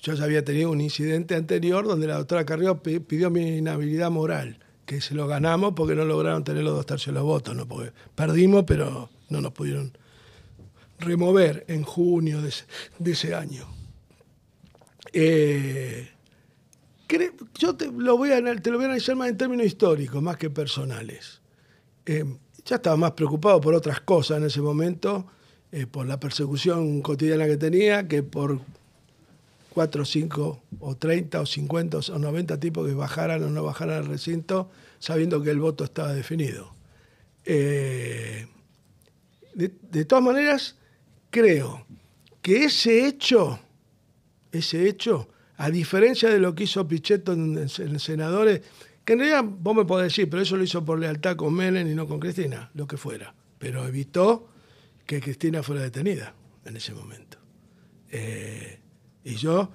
yo 0.00 0.14
ya 0.14 0.24
había 0.24 0.44
tenido 0.44 0.70
un 0.70 0.80
incidente 0.80 1.34
anterior 1.34 1.86
donde 1.86 2.06
la 2.06 2.16
doctora 2.16 2.44
Carrió 2.46 2.82
pi- 2.82 3.00
pidió 3.00 3.30
mi 3.30 3.58
inhabilidad 3.58 4.10
moral, 4.10 4.58
que 4.86 5.00
se 5.00 5.14
lo 5.14 5.26
ganamos 5.26 5.74
porque 5.74 5.94
no 5.94 6.04
lograron 6.04 6.44
tener 6.44 6.64
los 6.64 6.74
dos 6.74 6.86
tercios 6.86 7.14
de 7.14 7.20
los 7.20 7.24
votos, 7.24 7.54
¿no? 7.54 7.66
porque 7.66 7.92
perdimos, 8.14 8.64
pero 8.66 9.10
no 9.28 9.40
nos 9.40 9.52
pudieron 9.52 9.96
remover 10.98 11.64
en 11.68 11.82
junio 11.82 12.40
de 12.40 13.10
ese, 13.12 13.34
año. 13.34 13.68
Eh, 15.12 16.08
yo 17.58 17.76
te 17.76 17.90
lo 17.90 18.16
voy 18.16 18.32
a 18.32 18.38
analizar 18.38 19.16
más 19.16 19.28
en 19.28 19.36
términos 19.36 19.66
históricos, 19.66 20.22
más 20.22 20.36
que 20.36 20.50
personales. 20.50 21.40
Eh, 22.06 22.24
ya 22.64 22.76
estaba 22.76 22.96
más 22.96 23.12
preocupado 23.12 23.60
por 23.60 23.74
otras 23.74 24.00
cosas 24.00 24.38
en 24.38 24.44
ese 24.44 24.60
momento, 24.60 25.26
eh, 25.72 25.86
por 25.86 26.06
la 26.06 26.18
persecución 26.18 27.02
cotidiana 27.02 27.46
que 27.46 27.56
tenía, 27.56 28.08
que 28.08 28.22
por 28.22 28.60
4, 29.74 30.04
5 30.04 30.62
o 30.80 30.96
30 30.96 31.40
o 31.40 31.46
50 31.46 31.98
o 31.98 32.18
90 32.18 32.58
tipos 32.58 32.86
que 32.88 32.94
bajaran 32.94 33.42
o 33.44 33.50
no 33.50 33.62
bajaran 33.62 33.98
al 33.98 34.06
recinto, 34.06 34.70
sabiendo 34.98 35.42
que 35.42 35.50
el 35.50 35.60
voto 35.60 35.84
estaba 35.84 36.12
definido. 36.12 36.72
Eh, 37.44 38.46
de, 39.54 40.04
todas 40.04 40.24
maneras, 40.24 40.76
creo 41.30 41.86
que 42.42 42.64
ese 42.64 43.06
hecho, 43.06 43.58
ese 44.52 44.88
hecho, 44.88 45.28
a 45.56 45.70
diferencia 45.70 46.30
de 46.30 46.38
lo 46.38 46.54
que 46.54 46.64
hizo 46.64 46.86
Pichetto 46.86 47.32
en, 47.32 47.56
en 47.58 47.98
senadores, 47.98 48.62
que 49.06 49.12
en 49.12 49.20
realidad 49.20 49.44
vos 49.44 49.76
me 49.76 49.84
podés 49.84 50.12
decir, 50.12 50.28
pero 50.28 50.42
eso 50.42 50.56
lo 50.56 50.64
hizo 50.64 50.84
por 50.84 50.98
lealtad 50.98 51.36
con 51.36 51.54
Menem 51.54 51.88
y 51.88 51.94
no 51.94 52.08
con 52.08 52.18
Cristina, 52.18 52.70
lo 52.74 52.88
que 52.88 52.96
fuera. 52.96 53.32
Pero 53.56 53.86
evitó 53.86 54.48
que 55.06 55.20
Cristina 55.20 55.62
fuera 55.62 55.80
detenida 55.80 56.34
en 56.64 56.76
ese 56.76 56.92
momento. 56.92 57.38
Eh, 58.10 58.80
y 59.22 59.36
yo, 59.36 59.70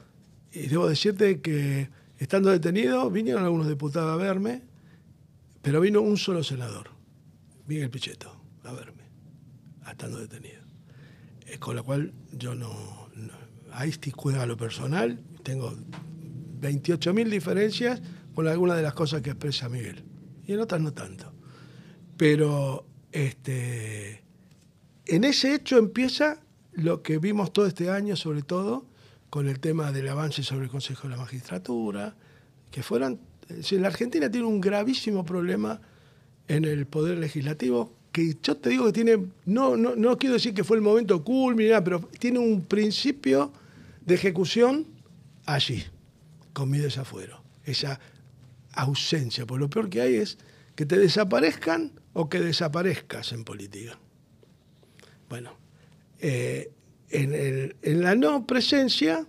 y 0.51 0.67
debo 0.67 0.89
decirte 0.89 1.39
que 1.39 1.89
estando 2.17 2.49
detenido, 2.49 3.09
vinieron 3.09 3.45
algunos 3.45 3.69
diputados 3.69 4.11
a 4.11 4.21
verme, 4.21 4.63
pero 5.61 5.79
vino 5.79 6.01
un 6.01 6.17
solo 6.17 6.43
senador, 6.43 6.89
Miguel 7.67 7.89
Pichetto, 7.89 8.35
a 8.65 8.73
verme, 8.73 9.03
estando 9.89 10.19
detenido. 10.19 10.61
eh, 11.47 11.57
con 11.57 11.77
lo 11.77 11.85
cual 11.85 12.11
yo 12.33 12.53
no, 12.53 13.09
ahí 13.71 13.93
sí 13.93 14.11
juega 14.13 14.45
lo 14.45 14.57
personal, 14.57 15.19
tengo 15.43 15.73
28.000 16.59 17.29
diferencias 17.29 18.01
con 18.33 18.47
algunas 18.47 18.77
de 18.77 18.83
las 18.83 18.93
cosas 18.93 19.21
que 19.21 19.31
expresa 19.31 19.69
Miguel, 19.69 20.03
y 20.45 20.53
en 20.53 20.59
otras 20.59 20.81
no 20.81 20.93
tanto. 20.93 21.31
Pero 22.17 22.85
este, 23.11 24.23
en 25.05 25.23
ese 25.23 25.53
hecho 25.53 25.77
empieza 25.77 26.41
lo 26.73 27.01
que 27.01 27.17
vimos 27.17 27.51
todo 27.51 27.65
este 27.65 27.89
año, 27.89 28.15
sobre 28.15 28.41
todo 28.43 28.85
con 29.29 29.47
el 29.47 29.59
tema 29.59 29.91
del 29.91 30.07
avance 30.09 30.43
sobre 30.43 30.65
el 30.65 30.71
Consejo 30.71 31.03
de 31.07 31.15
la 31.15 31.21
Magistratura, 31.21 32.15
que 32.69 32.83
fueron... 32.83 33.19
Si 33.61 33.77
la 33.77 33.87
Argentina 33.87 34.29
tiene 34.29 34.47
un 34.47 34.61
gravísimo 34.61 35.25
problema 35.25 35.81
en 36.47 36.65
el 36.65 36.85
Poder 36.85 37.17
Legislativo, 37.17 37.93
que 38.11 38.37
yo 38.41 38.57
te 38.57 38.69
digo 38.69 38.85
que 38.85 38.91
tiene, 38.91 39.17
no, 39.45 39.75
no, 39.77 39.95
no 39.95 40.17
quiero 40.17 40.33
decir 40.33 40.53
que 40.53 40.63
fue 40.63 40.77
el 40.77 40.83
momento 40.83 41.23
culminante, 41.23 41.83
pero 41.83 41.99
tiene 42.19 42.39
un 42.39 42.63
principio 42.63 43.51
de 44.05 44.15
ejecución 44.15 44.85
allí, 45.45 45.83
con 46.53 46.69
mi 46.69 46.77
desafuero, 46.77 47.41
esa 47.65 47.99
ausencia. 48.73 49.45
Por 49.45 49.59
lo 49.59 49.69
peor 49.69 49.89
que 49.89 50.01
hay 50.01 50.15
es 50.15 50.37
que 50.75 50.85
te 50.85 50.97
desaparezcan 50.97 51.93
o 52.13 52.29
que 52.29 52.39
desaparezcas 52.39 53.31
en 53.31 53.43
política. 53.43 53.97
Bueno, 55.29 55.57
eh, 56.19 56.71
en, 57.09 57.73
en, 57.81 58.01
la 58.01 58.15
no 58.15 58.45
presencia 58.45 59.25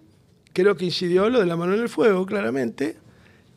creo 0.53 0.77
que 0.77 0.85
incidió 0.85 1.29
lo 1.29 1.41
de 1.41 1.47
la 1.47 1.57
mano 1.57 1.75
en 1.75 1.81
el 1.81 1.89
fuego, 1.89 2.27
claramente, 2.27 2.97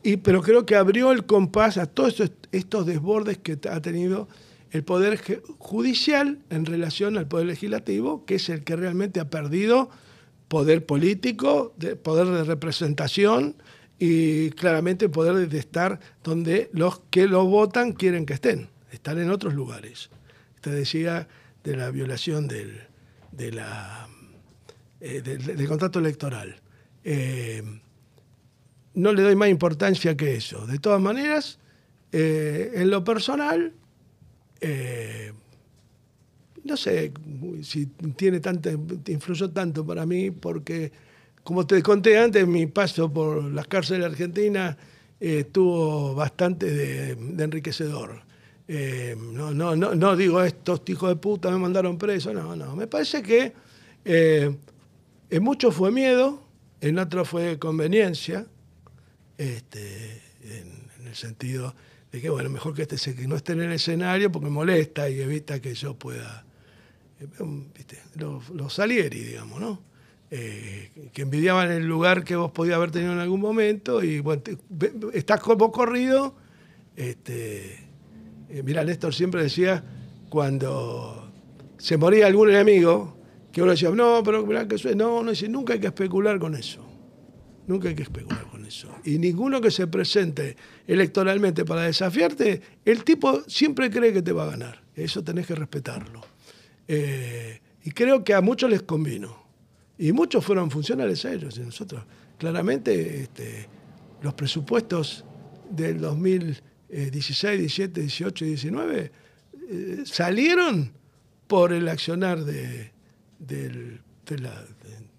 y, 0.02 0.18
pero 0.18 0.42
creo 0.42 0.64
que 0.66 0.76
abrió 0.76 1.12
el 1.12 1.26
compás 1.26 1.78
a 1.78 1.86
todos 1.86 2.22
estos 2.52 2.86
desbordes 2.86 3.38
que 3.38 3.58
ha 3.68 3.80
tenido 3.80 4.28
el 4.70 4.84
Poder 4.84 5.20
Judicial 5.58 6.38
en 6.50 6.66
relación 6.66 7.16
al 7.16 7.26
Poder 7.26 7.46
Legislativo, 7.46 8.24
que 8.24 8.36
es 8.36 8.48
el 8.48 8.62
que 8.62 8.76
realmente 8.76 9.20
ha 9.20 9.30
perdido 9.30 9.90
poder 10.48 10.86
político, 10.86 11.74
poder 12.02 12.28
de 12.28 12.44
representación 12.44 13.56
y 13.98 14.50
claramente 14.50 15.08
poder 15.08 15.48
de 15.48 15.58
estar 15.58 16.00
donde 16.22 16.70
los 16.72 17.00
que 17.10 17.26
lo 17.26 17.46
votan 17.46 17.92
quieren 17.92 18.26
que 18.26 18.34
estén, 18.34 18.68
están 18.92 19.18
en 19.18 19.30
otros 19.30 19.54
lugares. 19.54 20.10
Usted 20.56 20.74
decía 20.74 21.28
de 21.64 21.76
la 21.76 21.90
violación 21.90 22.46
del, 22.46 22.80
de 23.32 23.52
la, 23.52 24.08
eh, 25.00 25.22
del, 25.22 25.68
contrato 25.68 25.98
electoral. 25.98 26.56
Eh, 27.04 27.62
no 28.94 29.12
le 29.12 29.22
doy 29.22 29.36
más 29.36 29.48
importancia 29.48 30.16
que 30.16 30.36
eso. 30.36 30.66
De 30.66 30.78
todas 30.78 31.00
maneras, 31.00 31.58
eh, 32.12 32.72
en 32.74 32.90
lo 32.90 33.04
personal, 33.04 33.72
no 36.64 36.76
sé 36.76 37.12
si 37.62 37.86
tiene 38.16 38.40
tanta, 38.40 38.70
influyó 39.06 39.50
tanto 39.50 39.86
para 39.86 40.04
mí, 40.04 40.30
porque 40.30 40.90
como 41.46 41.66
te 41.66 41.82
conté 41.82 42.18
antes, 42.18 42.46
mi 42.46 42.66
paso 42.66 43.10
por 43.10 43.42
las 43.44 43.66
cárceles 43.66 44.04
argentinas 44.04 44.76
eh, 45.20 45.40
estuvo 45.40 46.14
bastante 46.14 46.70
de, 46.70 47.10
enriquecedor. 47.42 48.22
Eh, 48.68 49.16
no, 49.16 49.54
no, 49.54 49.76
no, 49.76 49.94
no, 49.94 50.16
digo 50.16 50.42
estos 50.42 50.82
hijos 50.88 51.08
de 51.08 51.16
puta 51.16 51.50
me 51.50 51.58
mandaron 51.58 51.96
preso, 51.96 52.34
no, 52.34 52.56
no. 52.56 52.74
Me 52.74 52.86
parece 52.86 53.22
que 53.22 53.52
en 54.04 55.42
mucho 55.42 55.70
fue 55.70 55.90
miedo, 55.90 56.42
en 56.80 56.98
otro 56.98 57.24
fue 57.24 57.58
conveniencia, 57.58 58.46
este, 59.38 60.22
en 60.42 61.06
el 61.06 61.14
sentido 61.14 61.74
que 62.20 62.30
bueno, 62.30 62.50
mejor 62.50 62.74
que, 62.74 62.82
este, 62.82 63.14
que 63.14 63.26
no 63.26 63.36
esté 63.36 63.52
en 63.52 63.62
el 63.62 63.72
escenario 63.72 64.30
porque 64.30 64.48
molesta 64.48 65.08
y 65.08 65.20
evita 65.20 65.60
que 65.60 65.74
yo 65.74 65.94
pueda, 65.94 66.44
eh, 67.20 67.26
¿viste? 67.74 67.98
Los, 68.14 68.72
Salieri, 68.72 69.20
digamos, 69.20 69.60
¿no? 69.60 69.82
Eh, 70.28 70.90
que 71.12 71.22
envidiaban 71.22 71.70
el 71.70 71.86
lugar 71.86 72.24
que 72.24 72.34
vos 72.34 72.50
podías 72.50 72.76
haber 72.76 72.90
tenido 72.90 73.12
en 73.12 73.20
algún 73.20 73.40
momento 73.40 74.02
y 74.02 74.24
estás 75.12 75.40
como 75.40 75.70
corrido. 75.70 76.34
Este, 76.96 77.86
eh, 78.48 78.62
mira, 78.64 78.82
Néstor 78.84 79.14
siempre 79.14 79.42
decía 79.42 79.84
cuando 80.28 81.32
se 81.78 81.96
moría 81.96 82.26
algún 82.26 82.50
enemigo, 82.50 83.16
que 83.52 83.62
uno 83.62 83.70
decía, 83.70 83.90
no, 83.90 84.22
pero 84.24 84.44
mirá 84.44 84.66
que 84.66 84.76
no, 84.94 85.22
no, 85.22 85.30
dice, 85.30 85.48
nunca 85.48 85.74
hay 85.74 85.80
que 85.80 85.86
especular 85.86 86.38
con 86.38 86.54
eso. 86.54 86.84
Nunca 87.66 87.88
hay 87.88 87.94
que 87.94 88.02
especular 88.02 88.46
con 88.50 88.64
eso. 88.64 88.88
Y 89.04 89.18
ninguno 89.18 89.60
que 89.60 89.70
se 89.70 89.86
presente 89.86 90.56
electoralmente 90.86 91.64
para 91.64 91.82
desafiarte, 91.82 92.60
el 92.84 93.02
tipo 93.02 93.42
siempre 93.48 93.90
cree 93.90 94.12
que 94.12 94.22
te 94.22 94.32
va 94.32 94.44
a 94.44 94.50
ganar. 94.50 94.82
Eso 94.94 95.22
tenés 95.22 95.46
que 95.46 95.54
respetarlo. 95.54 96.20
Eh, 96.86 97.60
y 97.84 97.90
creo 97.90 98.24
que 98.24 98.34
a 98.34 98.40
muchos 98.40 98.70
les 98.70 98.82
convino. 98.82 99.45
Y 99.98 100.12
muchos 100.12 100.44
fueron 100.44 100.70
funcionales 100.70 101.24
a 101.24 101.32
ellos. 101.32 101.56
Y 101.58 101.60
nosotros, 101.60 102.04
claramente, 102.38 103.22
este, 103.22 103.68
los 104.22 104.34
presupuestos 104.34 105.24
del 105.70 106.00
2016, 106.00 107.58
17, 107.58 108.00
18 108.00 108.44
y 108.44 108.48
19 108.48 109.12
eh, 109.68 110.02
salieron 110.04 110.92
por 111.46 111.72
el 111.72 111.88
accionar 111.88 112.44
de, 112.44 112.92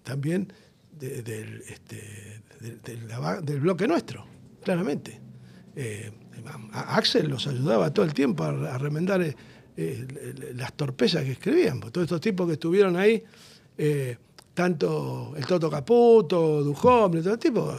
también 0.02 0.52
del, 0.92 1.62
bloque 3.60 3.88
nuestro, 3.88 4.26
claramente. 4.62 5.20
Eh, 5.74 6.10
Axel 6.72 7.28
los 7.28 7.46
ayudaba 7.46 7.92
todo 7.92 8.04
el 8.04 8.14
tiempo 8.14 8.44
a, 8.44 8.78
remendar 8.78 9.22
eh, 9.22 10.54
las 10.54 10.72
torpezas 10.74 11.24
que 11.24 11.32
escribían. 11.32 11.80
Todos 11.80 12.04
estos 12.04 12.20
tipos 12.20 12.46
que 12.46 12.54
estuvieron 12.54 12.96
ahí, 12.96 13.22
tanto 14.58 15.34
el 15.36 15.46
Toto 15.46 15.70
Caputo, 15.70 16.64
Dujón, 16.64 17.22
todo 17.22 17.38
tipo, 17.38 17.72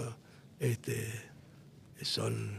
este, 0.57 1.11
son, 2.01 2.57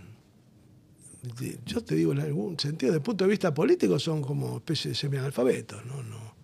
yo 1.64 1.82
te 1.82 1.94
digo 1.94 2.12
en 2.12 2.20
algún 2.20 2.59
sentido, 2.59 2.92
desde 2.92 2.98
el 2.98 3.02
punto 3.02 3.24
de 3.24 3.30
vista 3.30 3.55
político, 3.55 3.98
son 3.98 4.20
como 4.20 4.59
especie 4.59 4.90
de 4.90 4.94
semianalfabetos. 4.94 5.86
¿no? 5.86 6.02
No, 6.02 6.34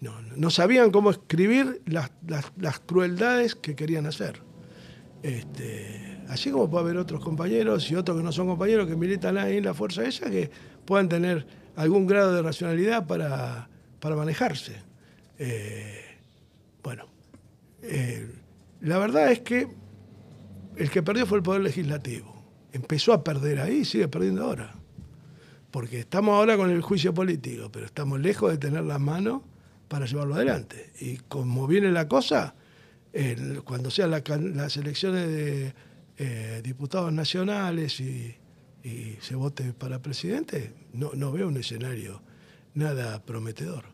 no, 0.00 0.20
no 0.34 0.50
sabían 0.50 0.90
cómo 0.90 1.12
escribir 1.12 1.82
las, 1.86 2.10
las 2.58 2.80
crueldades 2.80 3.54
que 3.54 3.76
querían 3.76 4.06
hacer. 4.06 4.42
Este, 5.22 6.24
así 6.26 6.50
como 6.50 6.68
puede 6.68 6.86
haber 6.86 6.96
otros 6.96 7.22
compañeros 7.22 7.88
y 7.92 7.94
otros 7.94 8.16
que 8.16 8.24
no 8.24 8.32
son 8.32 8.48
compañeros 8.48 8.88
que 8.88 8.96
militan 8.96 9.38
ahí 9.38 9.58
en 9.58 9.66
la 9.66 9.74
fuerza 9.74 10.02
esa 10.02 10.28
que 10.30 10.50
puedan 10.84 11.08
tener 11.08 11.46
algún 11.76 12.08
grado 12.08 12.34
de 12.34 12.42
racionalidad 12.42 13.06
para, 13.06 13.68
manejarse. 14.16 14.82
Eh, 15.38 16.18
bueno, 16.82 17.09
eh, 17.82 18.30
la 18.80 18.98
verdad 18.98 19.30
es 19.30 19.40
que 19.40 19.68
el 20.76 20.90
que 20.90 21.02
perdió 21.02 21.26
fue 21.26 21.38
el 21.38 21.44
Poder 21.44 21.62
Legislativo. 21.62 22.42
Empezó 22.72 23.12
a 23.12 23.24
perder 23.24 23.60
ahí 23.60 23.78
y 23.78 23.84
sigue 23.84 24.08
perdiendo 24.08 24.44
ahora. 24.44 24.74
Porque 25.70 26.00
estamos 26.00 26.34
ahora 26.34 26.56
con 26.56 26.70
el 26.70 26.82
juicio 26.82 27.14
político, 27.14 27.70
pero 27.70 27.86
estamos 27.86 28.20
lejos 28.20 28.50
de 28.50 28.58
tener 28.58 28.84
las 28.84 29.00
manos 29.00 29.42
para 29.88 30.06
llevarlo 30.06 30.34
adelante. 30.34 30.92
Y 31.00 31.16
como 31.16 31.66
viene 31.66 31.90
la 31.90 32.08
cosa, 32.08 32.54
cuando 33.64 33.90
sean 33.90 34.10
las 34.10 34.76
elecciones 34.76 35.28
de 35.28 35.74
eh, 36.16 36.60
diputados 36.62 37.12
nacionales 37.12 38.00
y, 38.00 38.36
se 39.20 39.34
vote 39.34 39.74
para 39.74 40.00
presidente, 40.00 40.72
no, 40.94 41.10
no 41.14 41.32
veo 41.32 41.48
un 41.48 41.56
escenario 41.58 42.22
nada 42.72 43.22
prometedor. 43.22 43.84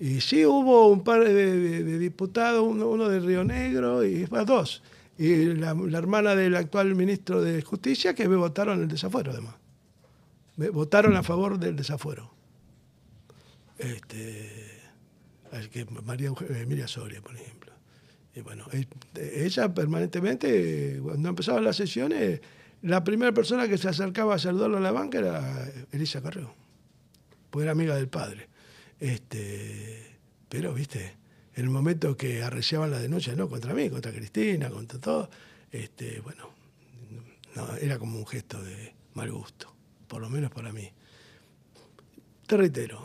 Y 0.00 0.22
sí 0.22 0.46
hubo 0.46 0.88
un 0.88 1.04
par 1.04 1.22
de, 1.22 1.98
diputados, 1.98 2.66
uno, 2.66 3.06
de 3.06 3.20
Río 3.20 3.44
Negro 3.44 4.02
y 4.02 4.24
dos. 4.46 4.82
Y 5.18 5.52
la, 5.52 5.76
hermana 5.92 6.34
del 6.34 6.56
actual 6.56 6.94
ministro 6.94 7.42
de 7.42 7.60
Justicia 7.60 8.14
que 8.14 8.26
me 8.26 8.36
votaron 8.36 8.80
el 8.80 8.88
desafuero, 8.88 9.32
además. 9.32 9.56
Me 10.56 10.70
votaron 10.70 11.16
a 11.16 11.22
favor 11.22 11.58
del 11.58 11.76
desafuero. 11.76 12.32
Este, 13.76 14.80
que 15.70 15.84
María 15.84 16.32
Emilia 16.48 16.88
Soria, 16.88 17.20
por 17.20 17.36
ejemplo. 17.36 17.70
Y 18.34 18.40
bueno, 18.40 18.64
ella 19.14 19.74
permanentemente, 19.74 20.98
cuando 21.02 21.28
empezaban 21.28 21.62
las 21.62 21.76
sesiones, 21.76 22.40
la 22.80 23.04
primera 23.04 23.32
persona 23.32 23.68
que 23.68 23.76
se 23.76 23.90
acercaba 23.90 24.36
a 24.36 24.38
saludarlo 24.38 24.78
a 24.78 24.80
la 24.80 24.92
banca 24.92 25.18
era 25.18 25.70
Elisa 25.92 26.22
Carreo, 26.22 26.54
porque 27.50 27.64
era 27.64 27.72
amiga 27.72 27.96
del 27.96 28.08
padre. 28.08 28.49
Este, 29.00 30.18
pero, 30.48 30.74
viste, 30.74 31.16
en 31.54 31.64
el 31.64 31.70
momento 31.70 32.16
que 32.16 32.42
arreciaban 32.42 32.90
la 32.90 32.98
denuncia, 32.98 33.34
no 33.34 33.48
contra 33.48 33.74
mí, 33.74 33.88
contra 33.90 34.12
Cristina, 34.12 34.70
contra 34.70 35.00
todo, 35.00 35.30
este, 35.72 36.20
bueno, 36.20 36.50
no, 37.56 37.76
era 37.76 37.98
como 37.98 38.18
un 38.18 38.26
gesto 38.26 38.62
de 38.62 38.94
mal 39.14 39.32
gusto, 39.32 39.74
por 40.06 40.20
lo 40.20 40.28
menos 40.28 40.50
para 40.50 40.72
mí. 40.72 40.90
Te 42.46 42.56
reitero, 42.56 43.04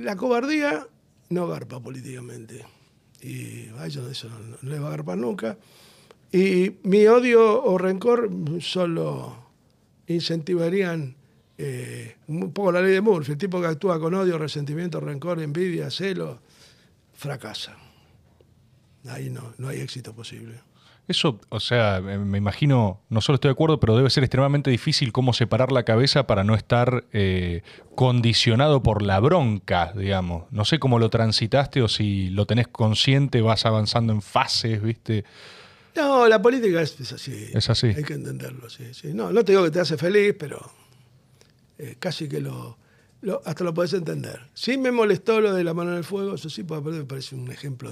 la 0.00 0.16
cobardía 0.16 0.86
no 1.28 1.48
garpa 1.48 1.80
políticamente 1.80 2.64
y 3.20 3.68
a 3.76 3.86
ellos 3.86 4.10
eso 4.10 4.28
no, 4.28 4.56
les 4.62 4.80
va 4.80 4.84
a 4.84 4.88
agarpar 4.88 5.18
nunca. 5.18 5.58
Y 6.32 6.76
mi 6.82 7.06
odio 7.06 7.62
o 7.64 7.78
rencor 7.78 8.30
solo 8.60 9.36
incentivarían 10.06 11.16
eh, 11.58 12.16
un 12.28 12.52
poco 12.52 12.72
la 12.72 12.82
ley 12.82 12.92
de 12.92 13.00
Murphy, 13.00 13.32
el 13.32 13.38
tipo 13.38 13.60
que 13.60 13.66
actúa 13.66 13.98
con 13.98 14.14
odio, 14.14 14.38
resentimiento, 14.38 15.00
rencor, 15.00 15.40
envidia, 15.40 15.90
celo, 15.90 16.40
fracasa. 17.14 17.76
Ahí 19.08 19.30
no, 19.30 19.54
no 19.58 19.68
hay 19.68 19.80
éxito 19.80 20.12
posible. 20.14 20.60
Eso, 21.08 21.38
o 21.50 21.60
sea, 21.60 22.00
me 22.00 22.36
imagino, 22.36 23.00
no 23.10 23.20
solo 23.20 23.36
estoy 23.36 23.50
de 23.50 23.52
acuerdo, 23.52 23.78
pero 23.78 23.96
debe 23.96 24.10
ser 24.10 24.24
extremadamente 24.24 24.70
difícil 24.70 25.12
cómo 25.12 25.32
separar 25.32 25.70
la 25.70 25.84
cabeza 25.84 26.26
para 26.26 26.42
no 26.42 26.56
estar 26.56 27.04
eh, 27.12 27.62
condicionado 27.94 28.82
por 28.82 29.02
la 29.02 29.20
bronca, 29.20 29.92
digamos. 29.94 30.50
No 30.50 30.64
sé 30.64 30.80
cómo 30.80 30.98
lo 30.98 31.08
transitaste 31.08 31.80
o 31.80 31.86
si 31.86 32.30
lo 32.30 32.44
tenés 32.46 32.66
consciente, 32.66 33.40
vas 33.40 33.66
avanzando 33.66 34.12
en 34.12 34.20
fases, 34.20 34.82
¿viste? 34.82 35.24
No, 35.94 36.26
la 36.26 36.42
política 36.42 36.82
es, 36.82 37.12
así. 37.12 37.50
Es 37.54 37.70
así. 37.70 37.86
Hay 37.86 38.02
que 38.02 38.14
entenderlo, 38.14 38.68
sí, 38.68 38.92
sí. 38.92 39.14
No, 39.14 39.30
no 39.30 39.44
te 39.44 39.52
digo 39.52 39.62
que 39.62 39.70
te 39.70 39.78
hace 39.78 39.96
feliz, 39.96 40.34
pero 40.36 40.60
eh, 41.78 41.96
casi 41.98 42.28
que 42.28 42.40
lo, 42.40 42.78
hasta 43.44 43.64
lo 43.64 43.74
podés 43.74 43.92
entender. 43.94 44.40
Sí 44.54 44.78
me 44.78 44.90
molestó 44.90 45.40
lo 45.40 45.54
de 45.54 45.64
la 45.64 45.74
mano 45.74 45.92
en 45.92 45.98
el 45.98 46.04
fuego, 46.04 46.34
eso 46.34 46.48
sí, 46.48 46.62
porque 46.62 46.90
me 46.90 47.04
parece 47.04 47.34
un 47.34 47.50
ejemplo 47.50 47.90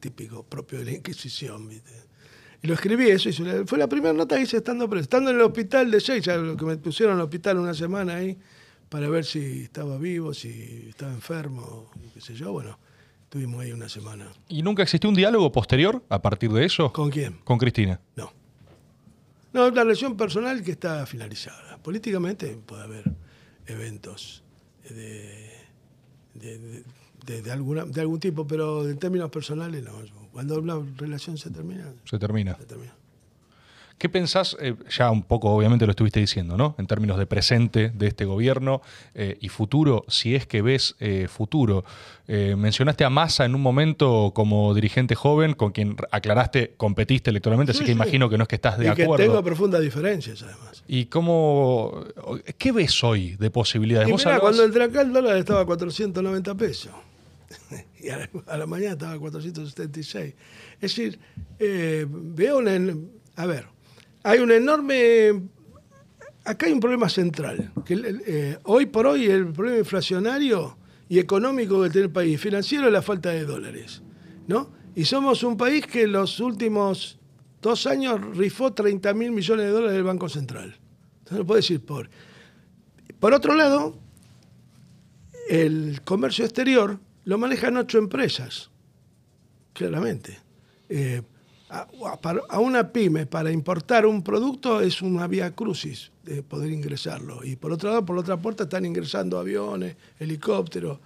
típico 0.00 0.44
propio 0.44 0.78
de 0.78 0.84
la 0.86 0.92
Inquisición, 0.92 1.68
¿viste? 1.68 1.92
Y 2.62 2.66
lo 2.66 2.74
escribí 2.74 3.10
eso, 3.10 3.28
y 3.28 3.66
fue 3.66 3.78
la 3.78 3.88
primera 3.88 4.14
nota 4.14 4.36
que 4.36 4.42
hice 4.42 4.56
estando 4.56 4.88
preso. 4.88 5.02
Estando 5.02 5.30
en 5.30 5.36
el 5.36 5.42
hospital 5.42 5.90
de 5.90 6.00
ya 6.00 6.36
lo 6.36 6.56
que 6.56 6.64
me 6.64 6.76
pusieron 6.78 7.14
en 7.14 7.18
el 7.20 7.24
hospital 7.24 7.58
una 7.58 7.74
semana 7.74 8.16
ahí, 8.16 8.38
para 8.88 9.08
ver 9.08 9.24
si 9.24 9.64
estaba 9.64 9.98
vivo, 9.98 10.32
si 10.32 10.86
estaba 10.88 11.12
enfermo, 11.12 11.90
qué 12.14 12.20
sé 12.20 12.34
yo, 12.34 12.52
bueno, 12.52 12.78
estuvimos 13.24 13.60
ahí 13.60 13.72
una 13.72 13.88
semana. 13.88 14.32
¿Y 14.48 14.62
nunca 14.62 14.82
existió 14.82 15.10
un 15.10 15.16
diálogo 15.16 15.50
posterior 15.52 16.02
a 16.08 16.22
partir 16.22 16.50
de 16.52 16.64
eso? 16.64 16.92
¿Con 16.92 17.10
quién? 17.10 17.38
Con 17.44 17.58
Cristina. 17.58 18.00
No. 18.16 18.32
No, 19.52 19.70
la 19.70 19.82
relación 19.82 20.16
personal 20.16 20.62
que 20.62 20.72
está 20.72 21.04
finalizada. 21.06 21.78
Políticamente 21.82 22.56
puede 22.64 22.82
haber 22.82 23.23
eventos 23.66 24.42
de, 24.88 25.50
de, 26.34 27.52
alguna, 27.52 27.84
de 27.84 28.00
algún 28.00 28.20
tipo, 28.20 28.46
pero 28.46 28.88
en 28.88 28.98
términos 28.98 29.30
personales 29.30 29.82
no. 29.82 29.92
Cuando 30.32 30.58
una 30.58 30.80
relación 30.96 31.38
se 31.38 31.50
termina. 31.50 31.92
Se 32.58 32.66
termina. 32.66 32.94
¿Qué 33.98 34.08
pensás? 34.08 34.56
Eh, 34.60 34.74
ya 34.90 35.10
un 35.10 35.22
poco, 35.22 35.50
obviamente, 35.50 35.86
lo 35.86 35.92
estuviste 35.92 36.20
diciendo, 36.20 36.56
¿no? 36.56 36.74
En 36.78 36.86
términos 36.86 37.16
de 37.16 37.26
presente 37.26 37.90
de 37.90 38.08
este 38.08 38.24
gobierno 38.24 38.82
eh, 39.14 39.38
y 39.40 39.48
futuro, 39.48 40.04
si 40.08 40.34
es 40.34 40.46
que 40.46 40.62
ves 40.62 40.96
eh, 40.98 41.28
futuro. 41.28 41.84
mencionaste 42.26 43.04
a 43.04 43.10
Massa 43.10 43.44
en 43.44 43.54
un 43.54 43.62
momento 43.62 44.32
como 44.34 44.74
dirigente 44.74 45.14
joven, 45.14 45.54
con 45.54 45.72
quien 45.72 45.96
aclaraste, 46.10 46.74
competiste 46.76 47.30
electoralmente, 47.30 47.72
así 47.72 47.84
que 47.84 47.92
imagino 47.92 48.28
que 48.28 48.36
no 48.36 48.42
es 48.42 48.48
que 48.48 48.56
estás 48.56 48.78
de 48.78 48.86
y 48.86 48.88
acuerdo. 48.88 49.16
Que 49.16 49.22
tengo 49.24 49.42
profundas 49.42 49.80
diferencias, 49.80 50.42
además. 50.42 50.82
¿Y 50.88 51.06
cómo. 51.06 52.04
¿Qué 52.58 52.72
ves 52.72 53.02
hoy 53.04 53.36
de 53.36 53.50
posibilidades? 53.50 54.10
cuando 54.40 54.64
entré 54.64 54.84
acá 54.84 55.02
el 55.02 55.12
dólar 55.12 55.36
estaba 55.36 55.60
a 55.60 55.64
490 55.64 56.54
pesos. 56.56 56.92
y 58.00 58.08
a 58.08 58.28
la, 58.56 58.66
mañana 58.66 58.92
estaba 58.92 59.12
a 59.12 59.18
476. 59.18 60.34
Es 60.74 60.80
decir, 60.80 61.18
veo 61.58 62.58
una... 62.58 62.78
A 63.36 63.46
ver, 63.46 63.73
hay 64.24 64.40
un 64.40 64.50
enorme... 64.50 65.42
Acá 66.44 66.66
hay 66.66 66.72
un 66.72 66.80
problema 66.80 67.08
central. 67.08 67.72
Que 67.84 67.94
eh, 68.26 68.58
hoy 68.64 68.86
por 68.86 69.06
hoy 69.06 69.26
el 69.26 69.52
problema 69.52 69.78
inflacionario 69.78 70.76
y 71.08 71.18
económico 71.18 71.82
que 71.82 71.90
tiene 71.90 72.06
el 72.06 72.12
país, 72.12 72.40
financiero, 72.40 72.86
es 72.86 72.92
la 72.92 73.02
falta 73.02 73.30
de 73.30 73.44
dólares. 73.44 74.02
¿no? 74.46 74.70
Y 74.94 75.04
somos 75.04 75.42
un 75.42 75.56
país 75.56 75.86
que 75.86 76.02
en 76.02 76.12
los 76.12 76.40
últimos 76.40 77.18
dos 77.62 77.86
años 77.86 78.20
rifó 78.36 78.72
30 78.72 79.14
mil 79.14 79.30
millones 79.30 79.66
de 79.66 79.72
dólares 79.72 79.94
del 79.94 80.04
Banco 80.04 80.28
Central. 80.28 80.76
Entonces 81.18 81.38
no 81.38 81.46
puede 81.46 81.60
decir 81.60 81.84
por. 81.84 82.10
Por 83.20 83.32
otro 83.32 83.54
lado, 83.54 83.98
el 85.48 86.00
comercio 86.04 86.44
exterior 86.44 86.98
lo 87.24 87.38
manejan 87.38 87.76
ocho 87.76 87.98
empresas, 87.98 88.70
claramente. 89.72 90.38
Eh, 90.88 91.22
a, 91.74 92.58
una 92.60 92.92
pyme 92.92 93.26
para 93.26 93.50
importar 93.50 94.06
un 94.06 94.22
producto 94.22 94.80
es 94.80 95.02
una 95.02 95.26
vía 95.26 95.54
crucis 95.54 96.12
de 96.22 96.42
poder 96.42 96.70
ingresarlo. 96.70 97.44
Y 97.44 97.56
por 97.56 97.72
otro 97.72 97.90
lado, 97.90 98.04
por 98.04 98.16
la 98.16 98.22
otra 98.22 98.36
puerta 98.36 98.64
están 98.64 98.84
ingresando 98.84 99.38
aviones, 99.38 99.96
helicópteros, 100.18 100.98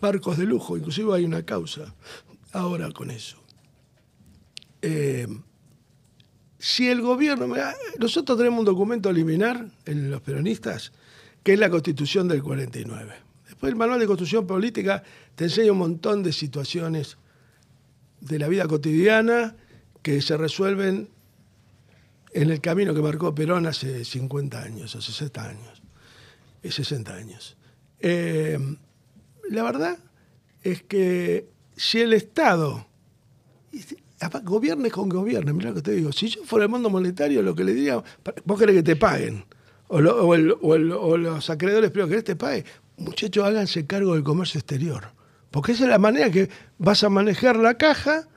barcos 0.00 0.36
de 0.36 0.44
lujo, 0.44 0.76
inclusive 0.76 1.14
hay 1.14 1.24
una 1.24 1.44
causa 1.44 1.94
ahora 2.52 2.90
con 2.90 3.10
eso. 3.10 3.38
Eh, 4.82 5.26
si 6.58 6.88
el 6.88 7.00
gobierno, 7.00 7.54
nosotros 7.98 8.36
tenemos 8.38 8.60
un 8.60 8.66
documento 8.66 9.08
a 9.08 9.12
eliminar 9.12 9.68
en 9.84 10.10
los 10.10 10.20
peronistas, 10.20 10.92
que 11.42 11.52
es 11.52 11.58
la 11.58 11.70
constitución 11.70 12.28
del 12.28 12.42
49 12.42 13.26
Después 13.46 13.70
el 13.70 13.76
manual 13.76 14.00
de 14.00 14.06
construcción 14.06 14.46
política 14.46 15.02
te 15.34 15.44
enseña 15.44 15.72
un 15.72 15.78
montón 15.78 16.22
de 16.22 16.32
situaciones 16.32 17.16
de 18.20 18.38
la 18.38 18.48
vida 18.48 18.66
cotidiana 18.66 19.56
que 20.02 20.20
se 20.22 20.36
resuelven 20.36 21.10
en 22.32 22.50
el 22.50 22.60
camino 22.60 22.94
que 22.94 23.00
marcó 23.00 23.34
Perón 23.34 23.66
hace 23.66 24.04
50 24.04 24.62
años 24.62 24.94
o 24.94 25.00
60 25.00 25.48
años, 25.48 25.82
60 26.62 27.10
eh, 27.10 27.20
años. 27.20 27.56
Eh, 28.00 28.58
la 29.50 29.62
verdad 29.62 29.98
es 30.62 30.82
que 30.82 31.48
si 31.76 32.00
el 32.00 32.12
Estado 32.12 32.86
gobierne 34.44 34.90
con 34.90 35.08
gobierne, 35.08 35.52
mira 35.52 35.70
lo 35.70 35.76
que 35.76 35.82
te 35.82 35.92
digo, 35.92 36.12
si 36.12 36.28
yo 36.28 36.44
fuera 36.44 36.64
el 36.64 36.70
mundo 36.70 36.90
monetario, 36.90 37.42
lo 37.42 37.54
que 37.54 37.64
le 37.64 37.74
diría, 37.74 38.02
vos 38.44 38.58
querés 38.58 38.76
que 38.76 38.82
te 38.82 38.96
paguen, 38.96 39.44
o, 39.88 40.00
los 40.00 41.50
acreedores 41.50 41.90
primero 41.90 42.08
querés 42.08 42.24
que 42.24 42.34
te 42.34 42.36
paguen, 42.36 42.64
muchachos, 42.96 43.44
háganse 43.44 43.86
cargo 43.86 44.14
del 44.14 44.24
comercio 44.24 44.58
exterior. 44.58 45.15
Porque 45.56 45.72
esa 45.72 45.84
es 45.84 45.88
la 45.88 45.96
manera 45.96 46.30
que 46.30 46.50
vas 46.76 47.02
a 47.02 47.08
manejar 47.08 47.56
la 47.56 47.78
caja. 47.78 48.28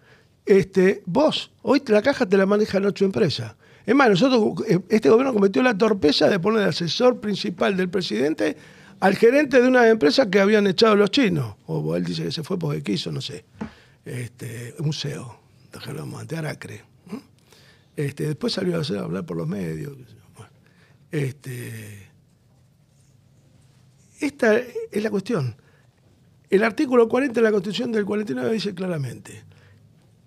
Este, 0.45 1.03
vos, 1.05 1.51
hoy 1.63 1.83
la 1.87 2.01
caja 2.01 2.25
te 2.25 2.37
la 2.37 2.45
manejan 2.45 2.85
ocho 2.85 3.03
empresas. 3.03 3.57
Es 3.85 3.93
más, 3.93 4.09
nosotros, 4.09 4.65
eh, 4.69 4.79
este 4.87 5.09
gobierno 5.09 5.33
cometió 5.33 5.61
la 5.61 5.77
torpeza 5.77 6.29
de 6.29 6.39
poner 6.39 6.61
el 6.61 6.69
asesor 6.69 7.19
principal 7.19 7.75
del 7.75 7.89
presidente 7.89 8.55
al 9.01 9.17
gerente 9.17 9.61
de 9.61 9.67
una 9.67 9.89
empresa 9.89 10.29
que 10.29 10.39
habían 10.39 10.65
echado 10.65 10.95
los 10.95 11.11
chinos. 11.11 11.57
O 11.65 11.93
él 11.93 12.05
dice 12.05 12.23
que 12.23 12.31
se 12.31 12.41
fue 12.41 12.57
porque 12.57 12.81
quiso, 12.83 13.11
no 13.11 13.19
sé. 13.19 13.43
Este, 14.05 14.75
un 14.79 14.93
CEO, 14.93 15.41
de 16.25 16.37
Aracre. 16.37 16.83
Este, 17.97 18.27
después 18.27 18.53
salió 18.53 18.77
a, 18.77 19.03
hablar 19.03 19.25
por 19.25 19.35
los 19.35 19.45
medios. 19.45 19.91
este, 21.11 22.07
esta 24.21 24.55
es 24.57 25.03
la 25.03 25.09
cuestión. 25.09 25.57
El 26.49 26.63
artículo 26.63 27.07
40 27.07 27.33
de 27.33 27.41
la 27.43 27.51
Constitución 27.51 27.91
del 27.91 28.05
49 28.05 28.51
dice 28.51 28.73
claramente 28.73 29.43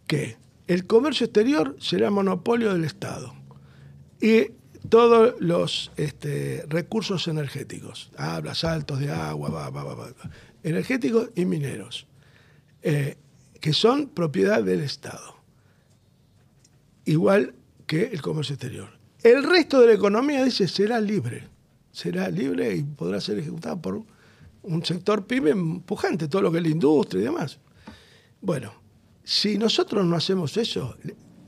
que 0.06 0.36
el 0.66 0.86
comercio 0.86 1.26
exterior 1.26 1.76
será 1.80 2.10
monopolio 2.10 2.72
del 2.72 2.84
Estado 2.84 3.34
y 4.20 4.52
todos 4.88 5.34
los 5.40 5.90
este, 5.96 6.64
recursos 6.68 7.26
energéticos, 7.28 8.10
habla, 8.16 8.54
saltos 8.54 9.00
de 9.00 9.10
agua, 9.10 10.12
energéticos 10.62 11.30
y 11.34 11.44
mineros, 11.44 12.06
eh, 12.82 13.16
que 13.60 13.72
son 13.72 14.08
propiedad 14.08 14.62
del 14.62 14.80
Estado, 14.80 15.36
igual 17.04 17.54
que 17.86 18.04
el 18.06 18.20
comercio 18.22 18.54
exterior. 18.54 18.90
El 19.22 19.44
resto 19.44 19.80
de 19.80 19.88
la 19.88 19.94
economía, 19.94 20.44
dice, 20.44 20.68
será 20.68 21.00
libre 21.00 21.52
será 21.92 22.28
libre 22.30 22.74
y 22.74 22.82
podrá 22.82 23.20
ser 23.20 23.38
ejecutado 23.38 23.80
por 23.80 24.02
un 24.62 24.84
sector 24.84 25.26
pyme 25.26 25.82
pujante, 25.84 26.28
todo 26.28 26.42
lo 26.42 26.52
que 26.52 26.58
es 26.58 26.64
la 26.64 26.70
industria 26.70 27.20
y 27.20 27.24
demás. 27.24 27.58
Bueno, 28.40 28.72
si 29.24 29.58
nosotros 29.58 30.04
no 30.04 30.16
hacemos 30.16 30.56
eso, 30.56 30.96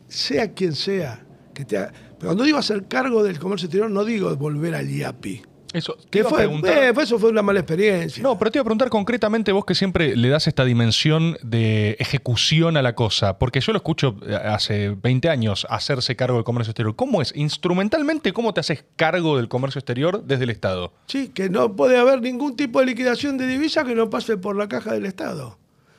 sea 0.08 0.52
quien 0.52 0.74
sea, 0.74 1.26
que 1.52 1.64
te 1.64 1.78
cuando 2.20 2.44
digo 2.44 2.58
hacer 2.58 2.86
cargo 2.88 3.22
del 3.22 3.38
comercio 3.38 3.66
exterior, 3.66 3.90
no 3.90 4.04
digo 4.04 4.34
volver 4.36 4.74
al 4.74 4.90
IAPI 4.90 5.42
eso, 5.74 5.96
fue? 6.28 6.44
Eh, 6.44 6.92
eso 6.96 7.18
fue 7.18 7.30
una 7.30 7.42
mala 7.42 7.60
experiencia. 7.60 8.22
No, 8.22 8.38
pero 8.38 8.50
te 8.50 8.58
iba 8.58 8.62
a 8.62 8.64
preguntar 8.64 8.88
concretamente 8.88 9.52
vos 9.52 9.64
que 9.64 9.74
siempre 9.74 10.16
le 10.16 10.28
das 10.28 10.46
esta 10.46 10.64
dimensión 10.64 11.36
de 11.42 11.96
ejecución 11.98 12.76
a 12.76 12.82
la 12.82 12.94
cosa, 12.94 13.38
porque 13.38 13.60
yo 13.60 13.72
lo 13.72 13.78
escucho 13.78 14.16
eh, 14.26 14.34
hace 14.34 14.90
20 14.90 15.28
años 15.28 15.66
hacerse 15.68 16.16
cargo 16.16 16.36
del 16.36 16.44
comercio 16.44 16.70
exterior. 16.70 16.96
¿Cómo 16.96 17.20
es? 17.20 17.32
Instrumentalmente, 17.36 18.32
¿cómo 18.32 18.54
te 18.54 18.60
haces 18.60 18.84
cargo 18.96 19.36
del 19.36 19.48
comercio 19.48 19.80
exterior 19.80 20.24
desde 20.24 20.44
el 20.44 20.50
Estado? 20.50 20.92
Sí, 21.06 21.28
que 21.28 21.50
no 21.50 21.76
puede 21.76 21.98
haber 21.98 22.22
ningún 22.22 22.56
tipo 22.56 22.80
de 22.80 22.86
liquidación 22.86 23.36
de 23.36 23.46
divisa 23.46 23.84
que 23.84 23.94
no 23.94 24.08
pase 24.08 24.36
por 24.36 24.56
la 24.56 24.68
caja 24.68 24.92
del 24.92 25.06
Estado. 25.06 25.58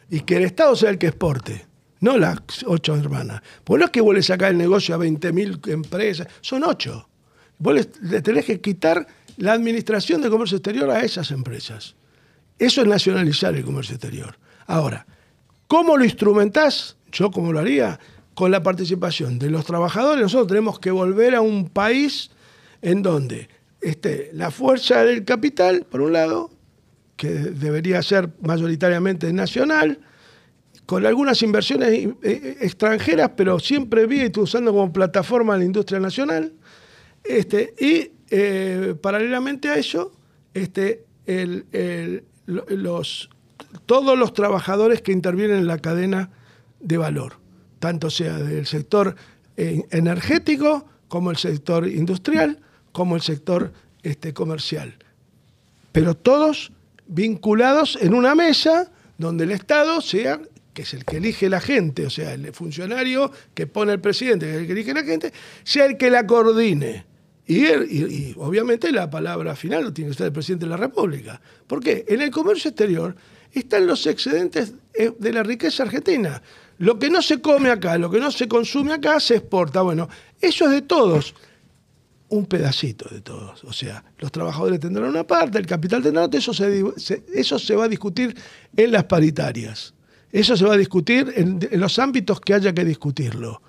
Y 0.09 0.21
que 0.21 0.37
el 0.37 0.43
Estado 0.43 0.75
sea 0.75 0.89
el 0.89 0.97
que 0.97 1.07
exporte 1.07 1.65
no 2.05 2.17
las 2.17 2.37
ocho 2.65 2.95
hermanas. 2.95 3.41
Pues 3.63 3.79
no 3.79 3.85
es 3.85 3.91
que 3.91 4.01
vos 4.01 4.13
le 4.13 4.21
sacás 4.21 4.51
el 4.51 4.57
negocio 4.57 4.95
a 4.95 4.99
20.000 4.99 5.71
empresas, 5.71 6.27
son 6.41 6.63
ocho. 6.63 7.09
Vos 7.57 7.73
le, 7.73 8.21
tenés 8.21 8.45
que 8.45 8.61
quitar 8.61 9.07
la 9.37 9.53
administración 9.53 10.21
del 10.21 10.31
comercio 10.31 10.57
exterior 10.57 10.89
a 10.89 11.01
esas 11.01 11.31
empresas. 11.31 11.95
Eso 12.57 12.81
es 12.81 12.87
nacionalizar 12.87 13.55
el 13.55 13.65
comercio 13.65 13.95
exterior. 13.95 14.37
Ahora, 14.67 15.05
¿cómo 15.67 15.97
lo 15.97 16.05
instrumentás? 16.05 16.97
Yo 17.11 17.31
como 17.31 17.51
lo 17.51 17.59
haría, 17.59 17.99
con 18.33 18.51
la 18.51 18.63
participación 18.63 19.39
de 19.39 19.49
los 19.49 19.65
trabajadores, 19.65 20.21
nosotros 20.21 20.47
tenemos 20.47 20.79
que 20.79 20.91
volver 20.91 21.35
a 21.35 21.41
un 21.41 21.69
país 21.69 22.31
en 22.81 23.01
donde 23.01 23.49
esté 23.81 24.29
la 24.33 24.51
fuerza 24.51 25.03
del 25.03 25.23
capital, 25.25 25.85
por 25.89 26.01
un 26.01 26.13
lado, 26.13 26.51
que 27.15 27.29
debería 27.29 28.01
ser 28.01 28.29
mayoritariamente 28.41 29.31
nacional, 29.31 29.99
con 30.85 31.05
algunas 31.05 31.41
inversiones 31.41 31.89
eh, 32.21 32.57
extranjeras, 32.61 33.31
pero 33.35 33.59
siempre 33.59 34.05
vi 34.05 34.21
y 34.21 34.39
usando 34.39 34.71
como 34.71 34.91
plataforma 34.93 35.57
la 35.57 35.63
industria 35.63 35.99
nacional. 35.99 36.53
Este, 37.23 37.73
y 37.79 38.11
eh, 38.37 38.95
paralelamente 39.01 39.69
a 39.69 39.77
ello, 39.77 40.11
este, 40.53 41.05
todos 43.85 44.19
los 44.19 44.33
trabajadores 44.33 45.01
que 45.01 45.13
intervienen 45.13 45.59
en 45.59 45.67
la 45.67 45.77
cadena 45.77 46.31
de 46.81 46.97
valor, 46.97 47.37
tanto 47.79 48.09
sea 48.09 48.37
del 48.37 48.65
sector 48.65 49.15
eh, 49.55 49.83
energético 49.91 50.85
como 51.07 51.31
el 51.31 51.37
sector 51.37 51.87
industrial, 51.87 52.59
como 52.91 53.15
el 53.15 53.21
sector 53.21 53.71
este, 54.03 54.33
comercial. 54.33 54.95
Pero 55.93 56.13
todos 56.13 56.73
vinculados 57.07 57.97
en 58.01 58.13
una 58.13 58.35
mesa 58.35 58.91
donde 59.17 59.45
el 59.45 59.51
Estado 59.51 60.01
sea, 60.01 60.41
que 60.73 60.81
es 60.81 60.93
el 60.93 61.05
que 61.05 61.17
elige 61.17 61.47
la 61.47 61.61
gente, 61.61 62.05
o 62.05 62.09
sea, 62.09 62.33
el 62.33 62.51
funcionario 62.51 63.31
que 63.53 63.65
pone 63.65 63.93
el 63.93 64.01
presidente, 64.01 64.45
que 64.45 64.55
es 64.55 64.57
el 64.59 64.67
que 64.67 64.73
elige 64.73 64.93
la 64.93 65.03
gente, 65.03 65.31
sea 65.63 65.85
el 65.85 65.95
que 65.95 66.09
la 66.09 66.27
coordine. 66.27 67.14
Y, 67.47 68.33
obviamente 68.37 68.91
la 68.91 69.09
palabra 69.09 69.55
final 69.55 69.83
lo 69.83 69.93
tiene 69.93 70.09
que 70.09 70.13
estar 70.13 70.27
el 70.27 70.33
presidente 70.33 70.65
de 70.65 70.71
la 70.71 70.77
República. 70.77 71.39
¿Por 71.67 71.79
qué? 71.79 72.05
En 72.07 72.21
el 72.21 72.31
comercio 72.31 72.69
exterior 72.69 73.15
están 73.53 73.85
los 73.85 74.05
excedentes 74.07 74.73
eh, 74.93 75.11
de 75.17 75.31
la 75.31 75.43
riqueza 75.43 75.83
argentina. 75.83 76.41
Lo 76.79 76.97
que 76.97 77.09
no 77.09 77.21
se 77.21 77.41
come 77.41 77.69
acá, 77.69 77.97
lo 77.97 78.09
que 78.09 78.19
no 78.19 78.31
se 78.31 78.47
consume 78.47 78.93
acá, 78.93 79.19
se 79.19 79.35
exporta. 79.35 79.81
Bueno, 79.81 80.09
eso 80.41 80.65
es 80.65 80.71
de 80.71 80.81
todos. 80.81 81.35
Un 82.29 82.47
pedacito 82.47 83.07
de 83.09 83.21
todos. 83.21 83.63
O 83.63 83.71
sea, 83.71 84.03
los 84.17 84.31
trabajadores 84.31 84.79
tendrán 84.79 85.09
una 85.09 85.25
parte, 85.25 85.59
el 85.59 85.67
capital 85.67 86.01
tendrá 86.01 86.23
otra, 86.23 86.39
eso 86.39 86.53
se, 86.53 86.83
eso 87.33 87.59
se 87.59 87.75
va 87.75 87.85
a 87.85 87.87
discutir 87.87 88.35
en 88.75 88.91
las 88.91 89.03
paritarias. 89.03 89.93
Eso 90.31 90.57
se 90.57 90.65
va 90.65 90.73
a 90.73 90.77
discutir 90.77 91.31
en 91.37 91.79
los 91.79 91.99
ámbitos 91.99 92.41
que 92.41 92.55
haya 92.55 92.73
que 92.73 92.83
discutirlo. 92.83 93.61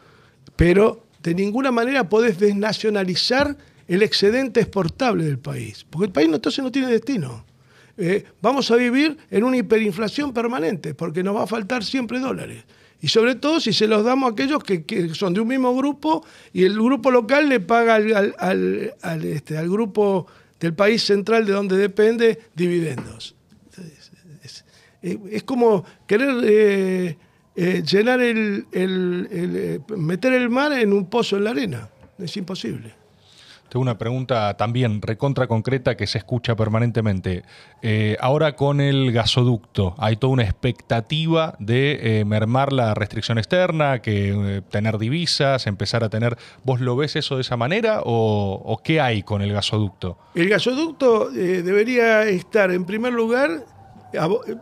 Pero 0.57 1.06
de 1.27 1.35
ninguna 1.35 1.73
manera 1.73 2.09
podés 2.09 2.39
desnacionalizar 2.39 3.57
el 3.89 4.05
excedente 4.05 4.61
exportable 4.61 5.25
del 5.25 5.41
país, 5.41 5.85
porque 5.91 6.07
el 6.07 6.13
país 6.13 6.29
entonces 6.33 6.63
no 6.63 6.71
tiene 6.71 6.89
destino. 6.89 7.45
Eh, 7.99 8.25
vamos 8.41 8.71
a 8.71 8.77
vivir 8.77 9.19
en 9.29 9.43
una 9.43 9.57
hiperinflación 9.57 10.33
permanente, 10.33 10.95
porque 10.95 11.25
nos 11.25 11.35
va 11.35 11.43
a 11.43 11.47
faltar 11.49 11.83
siempre 11.83 12.21
dólares. 12.21 12.63
Y 13.01 13.09
sobre 13.09 13.35
todo 13.35 13.59
si 13.59 13.73
se 13.73 13.89
los 13.89 14.05
damos 14.05 14.31
a 14.31 14.33
aquellos 14.35 14.63
que, 14.63 15.13
son 15.15 15.35
de 15.35 15.41
un 15.41 15.49
mismo 15.49 15.75
grupo 15.75 16.25
y 16.53 16.63
el 16.63 16.75
grupo 16.75 17.11
local 17.11 17.49
le 17.49 17.59
paga 17.59 17.97
al, 17.97 19.25
este, 19.25 19.61
grupo 19.67 20.29
del 20.61 20.75
país 20.75 21.03
central 21.03 21.45
de 21.45 21.53
donde 21.53 21.77
depende 21.77 22.39
dividendos. 22.55 23.35
Es, 25.03 25.43
como 25.43 25.85
querer 26.07 26.37
eh, 26.45 27.17
eh, 27.59 27.83
llenar 27.83 28.21
el, 28.21 28.67
eh, 28.71 29.81
meter 29.97 30.35
el 30.35 30.51
mar 30.51 30.73
en 30.73 30.93
un 30.93 31.07
pozo 31.07 31.39
en 31.39 31.45
la 31.45 31.51
arena. 31.51 31.89
Es 32.19 32.37
imposible. 32.37 32.95
Tengo 33.71 33.83
una 33.83 33.97
pregunta 33.97 34.57
también 34.59 35.01
recontra 35.01 35.47
concreta 35.47 35.97
que 35.97 36.07
se 36.07 36.19
escucha 36.19 36.55
permanentemente. 36.55 37.45
Eh, 37.81 38.17
ahora 38.21 38.57
con 38.57 38.81
el 38.81 39.11
gasoducto, 39.11 39.95
hay 39.99 40.17
toda 40.17 40.35
una 40.35 40.45
expectativa 40.45 41.57
de 41.59 42.23
mermar 42.27 42.73
la 42.73 42.95
restricción 42.95 43.39
externa, 43.39 44.01
que 44.01 44.63
tener 44.71 44.99
divisas, 44.99 45.67
empezar 45.67 46.05
a 46.05 46.11
tener. 46.11 46.37
¿Vos 46.63 46.81
lo 46.81 46.95
ves 46.95 47.17
eso 47.17 47.37
de 47.37 47.41
esa 47.41 47.57
manera 47.57 48.03
o, 48.05 48.63
o 48.65 48.83
qué 48.83 49.01
hay 49.01 49.23
con 49.23 49.43
el 49.43 49.53
gasoducto? 49.53 50.19
El 50.35 50.49
gasoducto 50.49 51.31
debería 51.31 52.23
estar 52.25 52.71
en 52.71 52.85
primer 52.85 53.15
lugar 53.15 53.65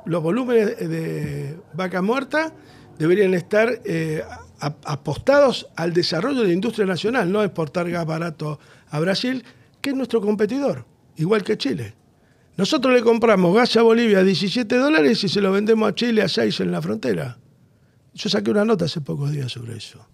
los 0.07 0.23
volúmenes 0.23 0.79
de 0.79 1.59
vaca 1.75 2.01
muerta 2.01 2.53
deberían 2.99 3.35
estar 3.35 3.81
eh, 3.85 4.23
apostados 4.59 5.69
al 5.77 5.93
desarrollo 5.93 6.41
de 6.41 6.49
la 6.49 6.53
industria 6.53 6.87
nacional, 6.87 7.31
no 7.31 7.43
exportar 7.43 7.91
gas 7.91 8.07
barato 8.07 8.59
a 8.91 9.01
Brasil, 9.01 9.45
que 9.81 9.91
es 9.91 9.97
nuestro 9.97 10.21
competidor, 10.21 10.87
igual 11.17 11.43
que 11.43 11.59
Chile. 11.59 11.95
Nosotros 12.57 12.95
le 12.95 13.03
compramos 13.03 13.55
gas 13.55 13.77
a 13.77 13.83
Bolivia 13.83 14.21
a 14.21 14.23
17 14.23 14.77
dólares 14.77 15.23
y 15.25 15.29
se 15.29 15.41
lo 15.41 15.51
vendemos 15.53 15.89
a 15.89 15.95
Chile 15.95 16.23
a 16.23 16.29
6 16.29 16.61
en 16.61 16.71
la 16.71 16.81
frontera. 16.81 17.39
Yo 18.15 18.31
saqué 18.31 18.51
una 18.51 18.65
nota 18.65 18.85
hace 18.85 19.01
pocos 19.01 19.33
días 19.33 19.51
sobre 19.51 19.77
eso. 19.77 20.07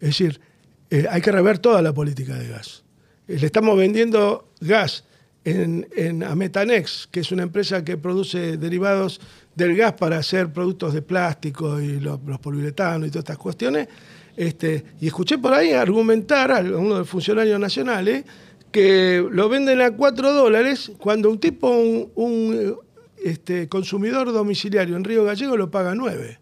Es 0.00 0.08
decir, 0.08 0.40
eh, 0.88 1.06
hay 1.10 1.20
que 1.20 1.30
rever 1.30 1.58
toda 1.58 1.82
la 1.82 1.92
política 1.92 2.34
de 2.34 2.48
gas. 2.48 2.84
Eh, 3.28 3.38
le 3.38 3.46
estamos 3.46 3.76
vendiendo 3.76 4.52
gas 4.60 5.04
a 5.46 6.34
Metanex, 6.34 7.08
que 7.08 7.20
es 7.20 7.30
una 7.30 7.44
empresa 7.44 7.84
que 7.84 7.96
produce 7.96 8.56
derivados 8.56 9.20
del 9.56 9.74
gas 9.74 9.94
para 9.94 10.18
hacer 10.18 10.52
productos 10.52 10.92
de 10.92 11.02
plástico 11.02 11.80
y 11.80 11.98
los, 11.98 12.20
poliuretanos 12.40 13.08
y 13.08 13.10
todas 13.10 13.24
estas 13.24 13.38
cuestiones. 13.38 13.88
Este, 14.36 14.84
y 15.00 15.06
escuché 15.06 15.38
por 15.38 15.54
ahí 15.54 15.72
argumentar 15.72 16.52
a 16.52 16.60
uno 16.60 16.92
de 16.92 16.98
los 17.00 17.08
funcionarios 17.08 17.58
nacionales 17.58 18.24
que 18.70 19.26
lo 19.30 19.48
venden 19.48 19.80
a 19.80 19.92
4 19.92 20.32
dólares 20.34 20.92
cuando 20.98 21.30
un 21.30 21.40
tipo, 21.40 21.70
un, 21.70 22.76
este, 23.16 23.66
consumidor 23.68 24.30
domiciliario 24.30 24.94
en 24.94 25.04
Río 25.04 25.24
Gallego 25.24 25.56
lo 25.56 25.70
paga 25.70 25.94
9 25.94 26.38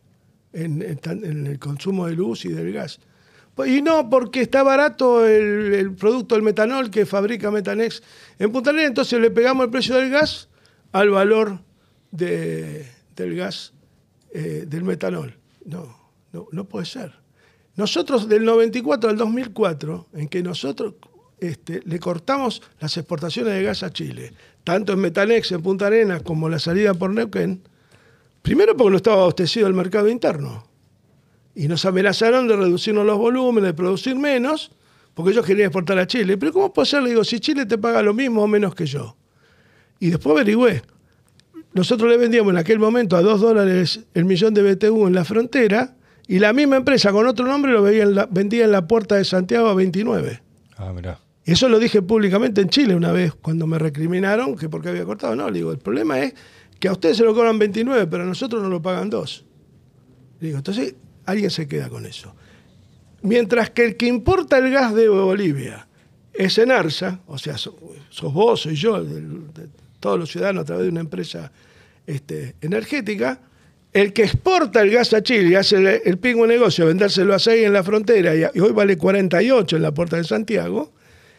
en, 0.52 0.82
el 0.82 1.58
consumo 1.60 2.08
de 2.08 2.14
luz 2.14 2.44
y 2.44 2.48
del 2.48 2.72
gas. 2.72 2.98
Y 3.64 3.82
no 3.82 4.10
porque 4.10 4.40
está 4.40 4.64
barato 4.64 5.24
el, 5.24 5.72
el 5.74 5.92
producto 5.94 6.34
del 6.34 6.42
metanol 6.42 6.90
que 6.90 7.06
fabrica 7.06 7.52
Metanex 7.52 8.02
en 8.40 8.50
Punta 8.50 8.70
Arenas, 8.70 8.88
entonces 8.88 9.20
le 9.20 9.30
pegamos 9.30 9.66
el 9.66 9.70
precio 9.70 9.94
del 9.94 10.10
gas 10.10 10.48
al 10.90 11.10
valor 11.10 11.60
de, 12.10 12.86
del 13.16 13.36
gas, 13.36 13.72
eh, 14.32 14.64
del 14.66 14.84
metanol. 14.84 15.36
No, 15.64 15.96
no, 16.32 16.48
no 16.52 16.64
puede 16.64 16.86
ser. 16.86 17.12
Nosotros 17.76 18.28
del 18.28 18.44
94 18.44 19.10
al 19.10 19.16
2004, 19.16 20.06
en 20.14 20.28
que 20.28 20.42
nosotros 20.42 20.94
este, 21.40 21.82
le 21.84 21.98
cortamos 21.98 22.62
las 22.80 22.96
exportaciones 22.96 23.52
de 23.54 23.62
gas 23.62 23.82
a 23.82 23.92
Chile, 23.92 24.32
tanto 24.62 24.92
en 24.92 25.00
Metanex, 25.00 25.52
en 25.52 25.62
Punta 25.62 25.88
Arenas, 25.88 26.22
como 26.22 26.48
la 26.48 26.58
salida 26.58 26.94
por 26.94 27.10
Neuquén, 27.10 27.62
primero 28.42 28.76
porque 28.76 28.90
no 28.90 28.96
estaba 28.96 29.22
abastecido 29.22 29.66
el 29.66 29.74
mercado 29.74 30.08
interno. 30.08 30.66
Y 31.56 31.68
nos 31.68 31.84
amenazaron 31.84 32.48
de 32.48 32.56
reducirnos 32.56 33.04
los 33.06 33.18
volúmenes, 33.18 33.70
de 33.70 33.74
producir 33.74 34.16
menos, 34.16 34.70
porque 35.14 35.32
ellos 35.32 35.46
querían 35.46 35.66
exportar 35.66 35.98
a 35.98 36.06
Chile. 36.06 36.36
Pero 36.36 36.52
¿cómo 36.52 36.72
puede 36.72 36.86
ser? 36.86 37.02
Le 37.02 37.10
digo, 37.10 37.22
si 37.24 37.38
Chile 37.38 37.66
te 37.66 37.78
paga 37.78 38.02
lo 38.02 38.12
mismo 38.14 38.42
o 38.42 38.46
menos 38.48 38.74
que 38.74 38.86
yo. 38.86 39.16
Y 40.00 40.10
después 40.10 40.34
averigüé. 40.34 40.82
Nosotros 41.74 42.08
le 42.08 42.16
vendíamos 42.16 42.52
en 42.52 42.58
aquel 42.58 42.78
momento 42.78 43.16
a 43.16 43.22
2 43.22 43.40
dólares 43.40 44.00
el 44.14 44.24
millón 44.24 44.54
de 44.54 44.62
BTU 44.62 45.08
en 45.08 45.14
la 45.14 45.24
frontera 45.24 45.96
y 46.26 46.38
la 46.38 46.52
misma 46.52 46.76
empresa 46.76 47.12
con 47.12 47.26
otro 47.26 47.46
nombre 47.46 47.72
lo 47.72 47.82
vendía 47.82 48.64
en 48.64 48.72
la 48.72 48.86
puerta 48.86 49.16
de 49.16 49.24
Santiago 49.24 49.68
a 49.68 49.74
29. 49.74 50.40
Ah, 50.76 50.92
mirá. 50.94 51.18
Y 51.44 51.52
eso 51.52 51.68
lo 51.68 51.78
dije 51.78 52.00
públicamente 52.00 52.60
en 52.60 52.70
Chile 52.70 52.94
una 52.94 53.12
vez 53.12 53.34
cuando 53.34 53.66
me 53.66 53.78
recriminaron 53.78 54.56
que 54.56 54.68
porque 54.68 54.88
había 54.88 55.04
cortado. 55.04 55.36
No, 55.36 55.48
le 55.50 55.58
digo, 55.58 55.72
el 55.72 55.78
problema 55.78 56.20
es 56.20 56.34
que 56.78 56.88
a 56.88 56.92
ustedes 56.92 57.16
se 57.16 57.24
lo 57.24 57.34
cobran 57.34 57.58
29, 57.58 58.06
pero 58.06 58.22
a 58.22 58.26
nosotros 58.26 58.62
nos 58.62 58.70
lo 58.70 58.80
pagan 58.80 59.10
2. 59.10 59.44
digo, 60.40 60.56
entonces 60.56 60.94
alguien 61.26 61.50
se 61.50 61.68
queda 61.68 61.88
con 61.88 62.06
eso. 62.06 62.34
Mientras 63.22 63.70
que 63.70 63.84
el 63.84 63.96
que 63.96 64.06
importa 64.06 64.58
el 64.58 64.70
gas 64.70 64.94
de 64.94 65.08
Bolivia 65.08 65.88
es 66.32 66.56
Enarsa, 66.58 67.20
o 67.26 67.36
sea, 67.38 67.58
sos, 67.58 67.74
vos, 68.22 68.60
soy 68.60 68.74
yo, 68.76 69.04
todos 70.04 70.18
los 70.18 70.30
ciudadanos 70.30 70.60
a 70.60 70.64
través 70.66 70.84
de 70.84 70.90
una 70.90 71.00
empresa 71.00 71.50
este, 72.06 72.56
energética, 72.60 73.40
el 73.90 74.12
que 74.12 74.24
exporta 74.24 74.82
el 74.82 74.90
gas 74.90 75.14
a 75.14 75.22
Chile 75.22 75.48
y 75.48 75.54
hace 75.54 75.76
el, 75.76 75.86
el 76.04 76.18
pingo 76.18 76.46
negocio, 76.46 76.84
vendérselo 76.84 77.32
a 77.32 77.38
6 77.38 77.64
en 77.64 77.72
la 77.72 77.82
frontera 77.82 78.36
y, 78.36 78.60
hoy 78.60 78.72
vale 78.72 78.98
48 78.98 79.76
en 79.76 79.80
la 79.80 79.94
puerta 79.94 80.18
de 80.18 80.24
Santiago, 80.24 80.92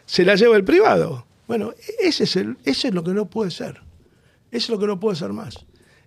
se 0.04 0.24
la 0.24 0.34
lleva 0.34 0.56
el 0.56 0.64
privado. 0.64 1.26
Bueno, 1.46 1.74
ese 2.00 2.24
es, 2.24 2.34
el, 2.34 2.56
ese 2.64 2.88
es 2.88 2.94
lo 2.94 3.04
que 3.04 3.12
no 3.12 3.30
puede 3.30 3.52
ser. 3.52 3.80
Eso 4.50 4.64
es 4.64 4.68
lo 4.70 4.80
que 4.80 4.88
no 4.88 4.98
puede 4.98 5.14
ser 5.14 5.32
más. 5.32 5.64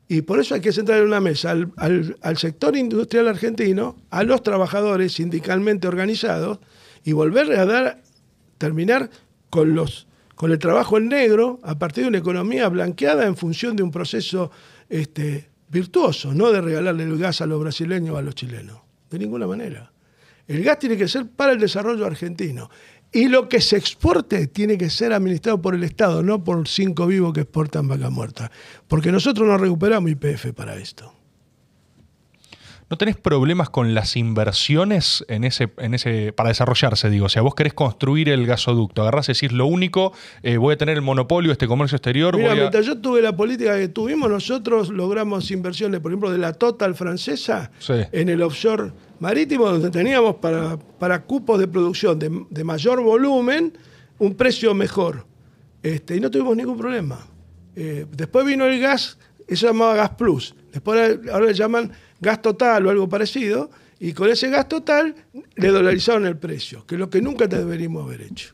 Y 0.09 0.23
por 0.23 0.41
eso 0.41 0.53
hay 0.53 0.59
que 0.59 0.73
sentar 0.73 0.97
en 0.97 1.05
una 1.05 1.21
mesa 1.21 1.51
al, 1.51 2.17
al, 2.19 2.37
sector 2.37 2.75
industrial 2.75 3.29
argentino, 3.29 3.95
a 4.09 4.23
los 4.23 4.43
trabajadores 4.43 5.13
sindicalmente 5.13 5.87
organizados 5.87 6.59
y 7.05 7.13
volver 7.13 7.57
a 7.57 7.65
dar, 7.65 8.01
terminar 8.57 9.09
con 9.49 9.75
los 9.75 10.08
con 10.39 10.53
el 10.53 10.57
trabajo 10.57 10.97
en 10.97 11.09
negro 11.09 11.59
a 11.63 11.77
partir 11.77 12.05
de 12.05 12.07
una 12.07 12.19
economía 12.19 12.69
blanqueada 12.69 13.25
en 13.25 13.35
función 13.35 13.75
de 13.75 13.83
un 13.83 13.91
proceso 13.91 14.49
este, 14.87 15.49
virtuoso, 15.67 16.33
no 16.33 16.49
de 16.53 16.61
regalarle 16.61 17.03
el 17.03 17.17
gas 17.17 17.41
a 17.41 17.45
los 17.45 17.59
brasileños 17.59 18.15
o 18.15 18.17
a 18.17 18.21
los 18.21 18.35
chilenos, 18.35 18.77
de 19.09 19.19
ninguna 19.19 19.47
manera. 19.47 19.91
El 20.47 20.63
gas 20.63 20.79
tiene 20.79 20.95
que 20.95 21.09
ser 21.09 21.27
para 21.27 21.51
el 21.51 21.59
desarrollo 21.59 22.05
argentino. 22.05 22.69
Y 23.11 23.27
lo 23.27 23.49
que 23.49 23.59
se 23.59 23.75
exporte 23.75 24.47
tiene 24.47 24.77
que 24.77 24.89
ser 24.89 25.11
administrado 25.11 25.61
por 25.61 25.75
el 25.75 25.83
Estado, 25.83 26.23
no 26.23 26.41
por 26.41 26.65
cinco 26.69 27.05
vivos 27.05 27.33
que 27.33 27.41
exportan 27.41 27.89
vaca 27.89 28.09
muerta. 28.09 28.49
Porque 28.87 29.11
nosotros 29.11 29.45
no 29.45 29.57
recuperamos 29.57 30.09
IPF 30.09 30.53
para 30.53 30.77
esto. 30.77 31.18
¿No 32.89 32.97
tenés 32.97 33.17
problemas 33.17 33.69
con 33.69 33.93
las 33.93 34.15
inversiones 34.15 35.23
en 35.27 35.43
ese, 35.43 35.71
en 35.77 35.93
ese, 35.93 36.33
para 36.33 36.49
desarrollarse? 36.49 37.09
Digo, 37.11 37.27
o 37.27 37.29
sea, 37.29 37.43
vos 37.43 37.53
querés 37.53 37.73
construir 37.75 38.29
el 38.29 38.47
gasoducto, 38.47 39.03
agarrás 39.03 39.29
y 39.29 39.33
decís 39.33 39.51
lo 39.51 39.67
único, 39.67 40.11
eh, 40.41 40.57
voy 40.57 40.73
a 40.73 40.77
tener 40.77 40.95
el 40.95 41.03
monopolio, 41.03 41.51
este 41.51 41.67
comercio 41.67 41.97
exterior. 41.97 42.35
Mira, 42.35 42.53
a... 42.53 42.55
mientras 42.55 42.85
yo 42.87 42.97
tuve 42.97 43.21
la 43.21 43.35
política 43.35 43.77
que 43.77 43.89
tuvimos, 43.89 44.27
nosotros 44.29 44.89
logramos 44.89 45.51
inversiones, 45.51 45.99
por 45.99 46.11
ejemplo, 46.11 46.31
de 46.31 46.39
la 46.39 46.53
Total 46.53 46.95
francesa 46.95 47.71
Sí. 47.77 47.93
en 48.11 48.29
el 48.29 48.41
offshore 48.41 48.91
marítimo, 49.19 49.69
donde 49.69 49.91
teníamos 49.91 50.37
para, 50.37 50.77
para 50.97 51.21
cupos 51.23 51.59
de 51.59 51.67
producción 51.67 52.17
de, 52.17 52.45
de 52.49 52.63
mayor 52.63 53.01
volumen 53.03 53.77
un 54.17 54.33
precio 54.33 54.73
mejor. 54.73 55.27
Este, 55.83 56.15
y 56.15 56.19
no 56.19 56.31
tuvimos 56.31 56.57
ningún 56.57 56.77
problema. 56.77 57.19
Eh, 57.75 58.07
después 58.11 58.45
vino 58.45 58.65
el 58.65 58.79
gas, 58.79 59.17
eso 59.47 59.61
se 59.61 59.67
llamaba 59.67 59.93
Gas 59.93 60.09
Plus. 60.17 60.55
Después 60.73 61.19
ahora 61.31 61.45
le 61.45 61.53
llaman 61.53 61.91
gas 62.21 62.41
total 62.41 62.85
o 62.85 62.89
algo 62.89 63.07
parecido. 63.09 63.69
Y 63.99 64.13
con 64.13 64.29
ese 64.29 64.49
gas 64.49 64.69
total 64.69 65.13
le 65.55 65.67
dolarizaron 65.69 66.25
el 66.25 66.37
precio, 66.37 66.85
que 66.85 66.95
es 66.95 66.99
lo 66.99 67.09
que 67.09 67.21
nunca 67.21 67.47
deberíamos 67.47 68.05
haber 68.05 68.21
hecho. 68.21 68.53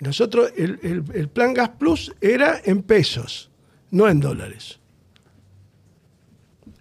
Nosotros, 0.00 0.52
el, 0.56 0.78
el- 1.14 1.28
plan 1.28 1.52
Gas 1.54 1.70
Plus 1.78 2.12
era 2.20 2.60
en 2.64 2.82
pesos, 2.82 3.50
no 3.90 4.08
en 4.08 4.20
dólares. 4.20 4.78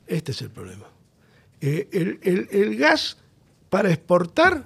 Este 0.08 0.32
es 0.32 0.42
el 0.42 0.50
problema. 0.50 0.86
Eh, 1.62 1.88
el, 1.92 2.20
el- 2.24 2.48
el 2.52 2.76
gas 2.78 3.18
para 3.70 3.90
exportar 3.92 4.66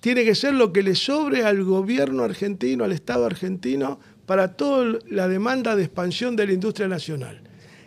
tiene 0.00 0.24
que 0.24 0.34
ser 0.34 0.54
lo 0.54 0.72
que 0.72 0.82
le 0.82 0.94
sobre 0.94 1.44
al 1.44 1.64
gobierno 1.64 2.22
argentino, 2.22 2.84
al 2.84 2.92
Estado 2.92 3.26
argentino, 3.26 3.98
para 4.26 4.56
toda 4.56 4.98
la 5.08 5.28
demanda 5.28 5.74
de 5.76 5.84
expansión 5.84 6.36
de 6.36 6.46
la 6.46 6.52
industria 6.52 6.88
nacional. 6.88 7.42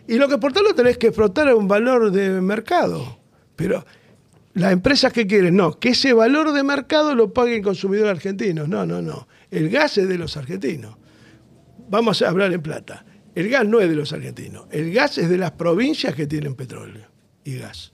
Y 0.06 0.16
lo 0.16 0.28
que 0.28 0.34
exportar 0.34 0.62
lo 0.62 0.74
tenés 0.74 0.98
que 0.98 1.08
explotar 1.08 1.48
a 1.48 1.56
un 1.56 1.66
valor 1.66 2.10
de 2.10 2.40
mercado. 2.40 3.18
Pero 3.56 3.84
las 4.54 4.72
empresas 4.72 5.12
que 5.12 5.26
quieren, 5.26 5.56
no, 5.56 5.78
que 5.78 5.90
ese 5.90 6.12
valor 6.12 6.52
de 6.52 6.62
mercado 6.62 7.14
lo 7.14 7.32
pague 7.32 7.56
el 7.56 7.62
consumidor 7.62 8.08
argentino. 8.08 8.66
No, 8.66 8.84
no, 8.86 9.00
no. 9.02 9.26
El 9.50 9.70
gas 9.70 9.98
es 9.98 10.08
de 10.08 10.18
los 10.18 10.36
argentinos. 10.36 10.96
Vamos 11.88 12.22
a 12.22 12.28
hablar 12.28 12.52
en 12.52 12.62
plata. 12.62 13.04
El 13.34 13.48
gas 13.48 13.66
no 13.66 13.80
es 13.80 13.88
de 13.88 13.96
los 13.96 14.12
argentinos. 14.12 14.66
El 14.70 14.92
gas 14.92 15.18
es 15.18 15.28
de 15.28 15.38
las 15.38 15.52
provincias 15.52 16.14
que 16.14 16.26
tienen 16.26 16.54
petróleo 16.54 17.06
y 17.42 17.56
gas. 17.58 17.92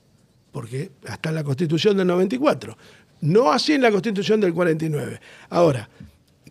Porque 0.51 0.91
hasta 1.07 1.29
en 1.29 1.35
la 1.35 1.43
constitución 1.43 1.97
del 1.97 2.07
94. 2.07 2.77
No 3.21 3.51
así 3.51 3.73
en 3.73 3.81
la 3.81 3.91
constitución 3.91 4.41
del 4.41 4.53
49. 4.53 5.19
Ahora, 5.49 5.89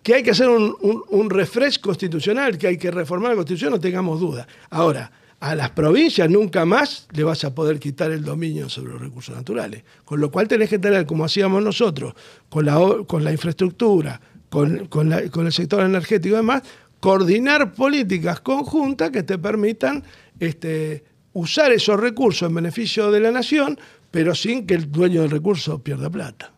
que 0.03 0.15
hay 0.15 0.23
que 0.23 0.31
hacer 0.31 0.49
un, 0.49 0.74
un, 0.81 1.05
un 1.09 1.31
refresh 1.31 1.81
constitucional, 1.81 2.57
que 2.57 2.69
hay 2.69 2.78
que 2.78 2.91
reformar 2.91 3.31
la 3.31 3.37
constitución, 3.37 3.73
no 3.73 3.81
tengamos 3.81 4.20
duda. 4.20 4.47
Ahora, 4.70 5.11
a 5.41 5.55
las 5.55 5.71
provincias 5.71 6.29
nunca 6.29 6.65
más 6.67 7.09
le 7.12 7.25
vas 7.25 7.45
a 7.45 7.55
poder 7.55 7.81
quitar 7.81 8.11
el 8.11 8.23
dominio 8.23 8.69
sobre 8.69 8.93
los 8.93 9.01
recursos 9.01 9.35
naturales. 9.35 9.83
Con 10.05 10.21
lo 10.21 10.31
cual 10.31 10.47
tenés 10.47 10.69
que 10.69 10.79
tener, 10.79 11.07
como 11.07 11.25
hacíamos 11.25 11.62
nosotros, 11.62 12.15
con 12.51 12.67
la, 12.67 13.33
infraestructura, 13.33 14.21
con 14.51 15.12
el 15.12 15.53
sector 15.53 15.81
energético 15.83 16.35
y 16.35 16.39
demás, 16.39 16.62
coordinar 17.01 17.73
políticas 17.73 18.41
conjuntas 18.41 19.11
que 19.11 19.23
te 19.23 19.39
permitan 19.39 20.05
este, 20.39 21.05
usar 21.33 21.73
esos 21.73 21.99
recursos 21.99 22.49
en 22.49 22.55
beneficio 22.55 23.11
de 23.11 23.21
la 23.21 23.31
nación, 23.31 23.79
pero 24.11 24.35
sin 24.35 24.67
que 24.67 24.75
el 24.75 24.93
dueño 24.93 25.23
del 25.23 25.31
recurso 25.31 25.83
pierda 25.83 26.11
plata. 26.11 26.53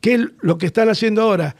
¿Qué 0.00 0.14
es 0.14 0.20
lo 0.40 0.58
que 0.58 0.66
están 0.66 0.88
haciendo 0.88 1.22
ahora? 1.22 1.54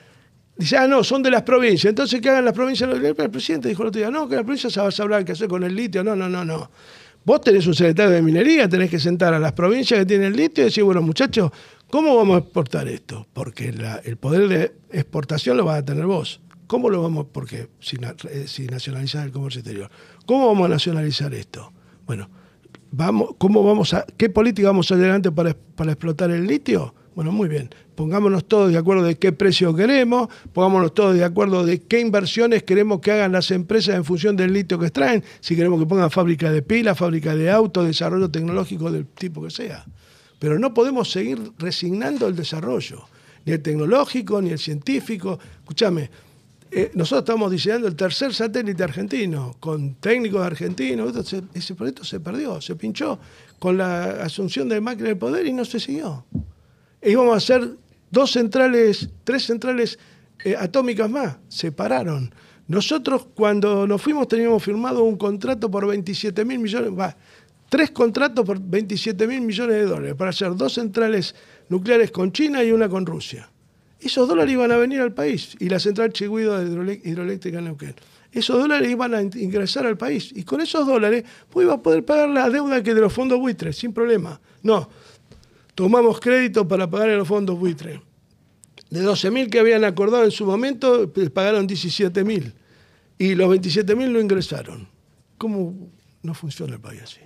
Dice, 0.56 0.76
ah, 0.78 0.86
no, 0.86 1.04
son 1.04 1.22
de 1.22 1.30
las 1.30 1.42
provincias. 1.42 1.90
Entonces, 1.90 2.20
¿qué 2.20 2.30
hagan 2.30 2.44
las 2.44 2.54
provincias? 2.54 2.90
El 2.90 3.30
presidente 3.30 3.68
dijo 3.68 3.82
el 3.82 3.88
otro 3.88 3.98
día, 3.98 4.10
no, 4.10 4.28
que 4.28 4.36
las 4.36 4.44
provincias 4.44 4.72
se 4.72 4.80
va 4.80 4.88
a 4.88 4.90
saber 4.90 5.24
qué 5.24 5.32
hacer 5.32 5.48
con 5.48 5.62
el 5.64 5.74
litio. 5.74 6.02
No, 6.02 6.16
no, 6.16 6.28
no, 6.28 6.44
no. 6.44 6.70
Vos 7.24 7.40
tenés 7.40 7.66
un 7.66 7.74
secretario 7.74 8.12
de 8.12 8.22
minería, 8.22 8.68
tenés 8.68 8.88
que 8.88 9.00
sentar 9.00 9.34
a 9.34 9.38
las 9.38 9.52
provincias 9.52 9.98
que 10.00 10.06
tienen 10.06 10.36
litio 10.36 10.62
y 10.62 10.66
decir, 10.66 10.84
bueno, 10.84 11.02
muchachos, 11.02 11.50
¿cómo 11.90 12.16
vamos 12.16 12.36
a 12.36 12.38
exportar 12.38 12.86
esto? 12.88 13.26
Porque 13.32 13.74
el 14.04 14.16
poder 14.16 14.48
de 14.48 14.72
exportación 14.92 15.56
lo 15.56 15.64
vas 15.64 15.80
a 15.80 15.84
tener 15.84 16.06
vos. 16.06 16.40
¿Cómo 16.66 16.88
lo 16.88 17.02
vamos? 17.02 17.26
Porque 17.32 17.68
si, 17.80 17.96
eh, 18.30 18.44
si 18.46 18.66
nacionalizás 18.66 19.24
el 19.24 19.32
comercio 19.32 19.60
exterior. 19.60 19.90
¿Cómo 20.24 20.46
vamos 20.46 20.66
a 20.66 20.68
nacionalizar 20.68 21.34
esto? 21.34 21.72
Bueno, 22.06 22.30
vamos, 22.92 23.30
¿cómo 23.38 23.62
vamos 23.62 23.92
a, 23.92 24.06
¿qué 24.16 24.30
política 24.30 24.68
vamos 24.68 24.90
adelante 24.90 25.30
para, 25.30 25.54
para 25.74 25.92
explotar 25.92 26.30
el 26.30 26.46
litio? 26.46 26.94
Bueno, 27.16 27.32
muy 27.32 27.48
bien. 27.48 27.70
Pongámonos 27.94 28.44
todos 28.44 28.70
de 28.70 28.76
acuerdo 28.76 29.02
de 29.02 29.16
qué 29.16 29.32
precio 29.32 29.74
queremos, 29.74 30.28
pongámonos 30.52 30.92
todos 30.92 31.14
de 31.14 31.24
acuerdo 31.24 31.64
de 31.64 31.80
qué 31.80 31.98
inversiones 31.98 32.62
queremos 32.62 33.00
que 33.00 33.10
hagan 33.10 33.32
las 33.32 33.50
empresas 33.50 33.94
en 33.96 34.04
función 34.04 34.36
del 34.36 34.52
litio 34.52 34.78
que 34.78 34.88
extraen, 34.88 35.24
si 35.40 35.56
queremos 35.56 35.80
que 35.80 35.86
pongan 35.86 36.10
fábrica 36.10 36.52
de 36.52 36.60
pilas, 36.60 36.98
fábrica 36.98 37.34
de 37.34 37.50
autos, 37.50 37.86
desarrollo 37.86 38.30
tecnológico 38.30 38.92
del 38.92 39.06
tipo 39.06 39.42
que 39.42 39.50
sea. 39.50 39.86
Pero 40.38 40.58
no 40.58 40.74
podemos 40.74 41.10
seguir 41.10 41.52
resignando 41.56 42.28
el 42.28 42.36
desarrollo, 42.36 43.08
ni 43.46 43.54
el 43.54 43.62
tecnológico, 43.62 44.42
ni 44.42 44.50
el 44.50 44.58
científico. 44.58 45.38
Escúchame, 45.60 46.10
eh, 46.70 46.90
nosotros 46.92 47.20
estamos 47.20 47.50
diseñando 47.50 47.88
el 47.88 47.96
tercer 47.96 48.34
satélite 48.34 48.84
argentino, 48.84 49.56
con 49.58 49.94
técnicos 49.94 50.44
argentinos. 50.44 51.16
Ese 51.54 51.74
proyecto 51.74 52.04
se 52.04 52.20
perdió, 52.20 52.60
se 52.60 52.76
pinchó 52.76 53.18
con 53.58 53.78
la 53.78 54.22
asunción 54.22 54.68
de 54.68 54.82
Macri 54.82 55.04
del 55.04 55.16
poder 55.16 55.46
y 55.46 55.54
no 55.54 55.64
se 55.64 55.80
siguió. 55.80 56.26
E 57.00 57.10
íbamos 57.12 57.34
a 57.34 57.36
hacer 57.38 57.76
dos 58.10 58.32
centrales, 58.32 59.08
tres 59.24 59.44
centrales 59.44 59.98
eh, 60.44 60.54
atómicas 60.58 61.08
más, 61.10 61.36
se 61.48 61.72
pararon. 61.72 62.34
Nosotros 62.68 63.26
cuando 63.34 63.86
nos 63.86 64.02
fuimos 64.02 64.26
teníamos 64.28 64.62
firmado 64.62 65.04
un 65.04 65.16
contrato 65.16 65.70
por 65.70 65.86
27 65.86 66.44
mil 66.44 66.58
millones, 66.58 66.90
va, 66.98 67.16
tres 67.68 67.90
contratos 67.92 68.44
por 68.44 68.58
27 68.60 69.26
mil 69.26 69.40
millones 69.42 69.76
de 69.76 69.84
dólares 69.84 70.14
para 70.16 70.30
hacer 70.30 70.54
dos 70.56 70.72
centrales 70.74 71.34
nucleares 71.68 72.10
con 72.10 72.32
China 72.32 72.62
y 72.64 72.72
una 72.72 72.88
con 72.88 73.06
Rusia. 73.06 73.48
Esos 74.00 74.28
dólares 74.28 74.52
iban 74.52 74.70
a 74.72 74.76
venir 74.76 75.00
al 75.00 75.14
país 75.14 75.56
y 75.58 75.68
la 75.68 75.78
central 75.78 76.12
Chigüido 76.12 76.58
de 76.58 77.00
hidroeléctrica 77.04 77.58
en 77.58 77.64
Neuquén. 77.64 77.94
Esos 78.30 78.58
dólares 78.58 78.90
iban 78.90 79.14
a 79.14 79.22
in- 79.22 79.30
ingresar 79.36 79.86
al 79.86 79.96
país 79.96 80.30
y 80.34 80.42
con 80.42 80.60
esos 80.60 80.86
dólares 80.86 81.24
vos 81.52 81.64
ibas 81.64 81.78
a 81.78 81.82
poder 81.82 82.04
pagar 82.04 82.28
la 82.28 82.50
deuda 82.50 82.82
que 82.82 82.94
de 82.94 83.00
los 83.00 83.12
fondos 83.12 83.38
buitres, 83.38 83.76
sin 83.78 83.92
problema. 83.94 84.38
No, 84.62 84.88
tomamos 85.76 86.18
crédito 86.18 86.66
para 86.66 86.90
pagar 86.90 87.10
en 87.10 87.18
los 87.18 87.28
fondos 87.28 87.56
buitres. 87.56 88.00
De 88.90 89.02
12.000 89.04 89.48
que 89.50 89.60
habían 89.60 89.84
acordado 89.84 90.24
en 90.24 90.30
su 90.32 90.44
momento, 90.44 91.12
pues, 91.12 91.30
pagaron 91.30 91.68
17.000 91.68 92.52
y 93.18 93.34
los 93.36 93.48
27.000 93.48 94.08
lo 94.08 94.20
ingresaron. 94.20 94.88
¿Cómo 95.38 95.88
no 96.22 96.34
funciona 96.34 96.74
el 96.74 96.80
país 96.80 97.02
así? 97.02 97.20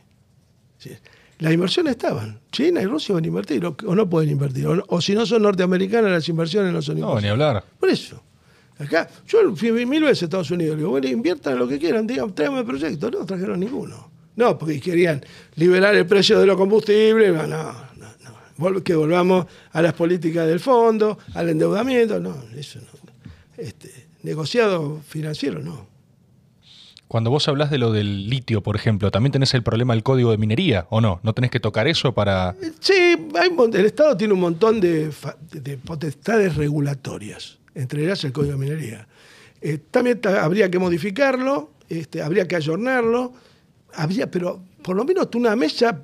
Sí. 0.79 0.91
Las 1.39 1.53
inversiones 1.55 1.93
estaban. 1.93 2.41
China 2.53 2.83
y 2.83 2.87
Rusia 2.87 3.15
van 3.15 3.25
a 3.25 3.27
invertir, 3.29 3.65
o, 3.65 3.75
o 3.87 3.95
no 3.95 4.09
pueden 4.11 4.31
invertir. 4.31 4.67
O, 4.67 4.85
o 4.89 5.01
si 5.01 5.15
no 5.15 5.25
son 5.25 5.43
norteamericanas, 5.43 6.11
las 6.11 6.29
inversiones 6.29 6.73
no 6.73 6.83
son 6.83 6.99
No, 7.01 7.09
inversiones. 7.11 7.23
ni 7.25 7.29
hablar. 7.31 7.65
Por 7.79 7.89
eso. 7.89 8.23
Acá, 8.79 9.09
yo 9.27 9.55
fui 9.57 9.71
mil 9.87 10.03
veces 10.03 10.23
a 10.23 10.25
Estados 10.27 10.51
Unidos. 10.51 10.75
Le 10.75 10.79
digo, 10.81 10.91
bueno, 10.91 11.07
inviertan 11.09 11.59
lo 11.59 11.69
que 11.69 11.79
quieran, 11.79 12.07
digan, 12.07 12.35
tráigame 12.35 12.65
proyectos. 12.65 13.11
No 13.13 13.25
trajeron 13.27 13.61
ninguno. 13.61 14.11
No, 14.37 14.57
porque 14.57 14.81
querían 14.81 15.23
liberar 15.57 15.95
el 15.95 16.07
precio 16.07 16.39
de 16.41 16.47
los 16.47 16.57
combustibles. 16.57 17.33
No, 17.35 17.47
no, 17.47 17.63
no. 17.73 17.90
Que 18.85 18.95
volvamos 18.95 19.47
a 19.73 19.83
las 19.83 19.95
políticas 19.95 20.47
del 20.47 20.61
fondo, 20.61 21.19
al 21.35 21.49
endeudamiento. 21.49 22.21
No, 22.21 22.37
eso 22.57 22.79
no. 22.81 22.87
Este, 23.57 23.91
negociado 24.23 25.01
financiero, 25.07 25.61
no. 25.61 25.89
Cuando 27.09 27.31
vos 27.31 27.49
hablas 27.49 27.71
de 27.73 27.79
lo 27.79 27.91
del 27.91 28.31
litio, 28.31 28.63
por 28.63 28.77
ejemplo, 28.77 29.11
¿también 29.11 29.33
tenés 29.33 29.53
el 29.55 29.65
problema 29.65 29.95
del 29.95 30.05
código 30.05 30.31
de 30.31 30.39
minería 30.39 30.87
o 30.91 31.01
no? 31.01 31.19
¿No 31.25 31.33
tenés 31.33 31.51
que 31.51 31.59
tocar 31.59 31.89
eso 31.89 32.15
para...? 32.15 32.55
Sí, 32.79 32.93
hay 32.95 33.51
el 33.75 33.85
Estado 33.85 34.17
tiene 34.17 34.33
un 34.35 34.39
montón 34.41 34.81
de, 34.81 35.11
potestades 35.85 36.55
regulatorias, 36.55 37.59
entre 37.75 38.05
ellas 38.05 38.23
el 38.23 38.33
Código 38.33 38.53
de 38.53 38.59
Minería. 38.59 39.09
Eh, 39.61 39.79
también 39.91 40.21
ta- 40.21 40.45
habría 40.45 40.71
que 40.71 40.79
modificarlo, 40.79 41.73
este, 41.89 42.23
habría 42.23 42.47
que 42.47 42.55
ayornarlo, 42.55 43.33
habría, 43.93 44.31
pero 44.31 44.63
por 44.83 44.95
lo 44.95 45.05
menos 45.05 45.27
una 45.35 45.57
mesa, 45.57 46.01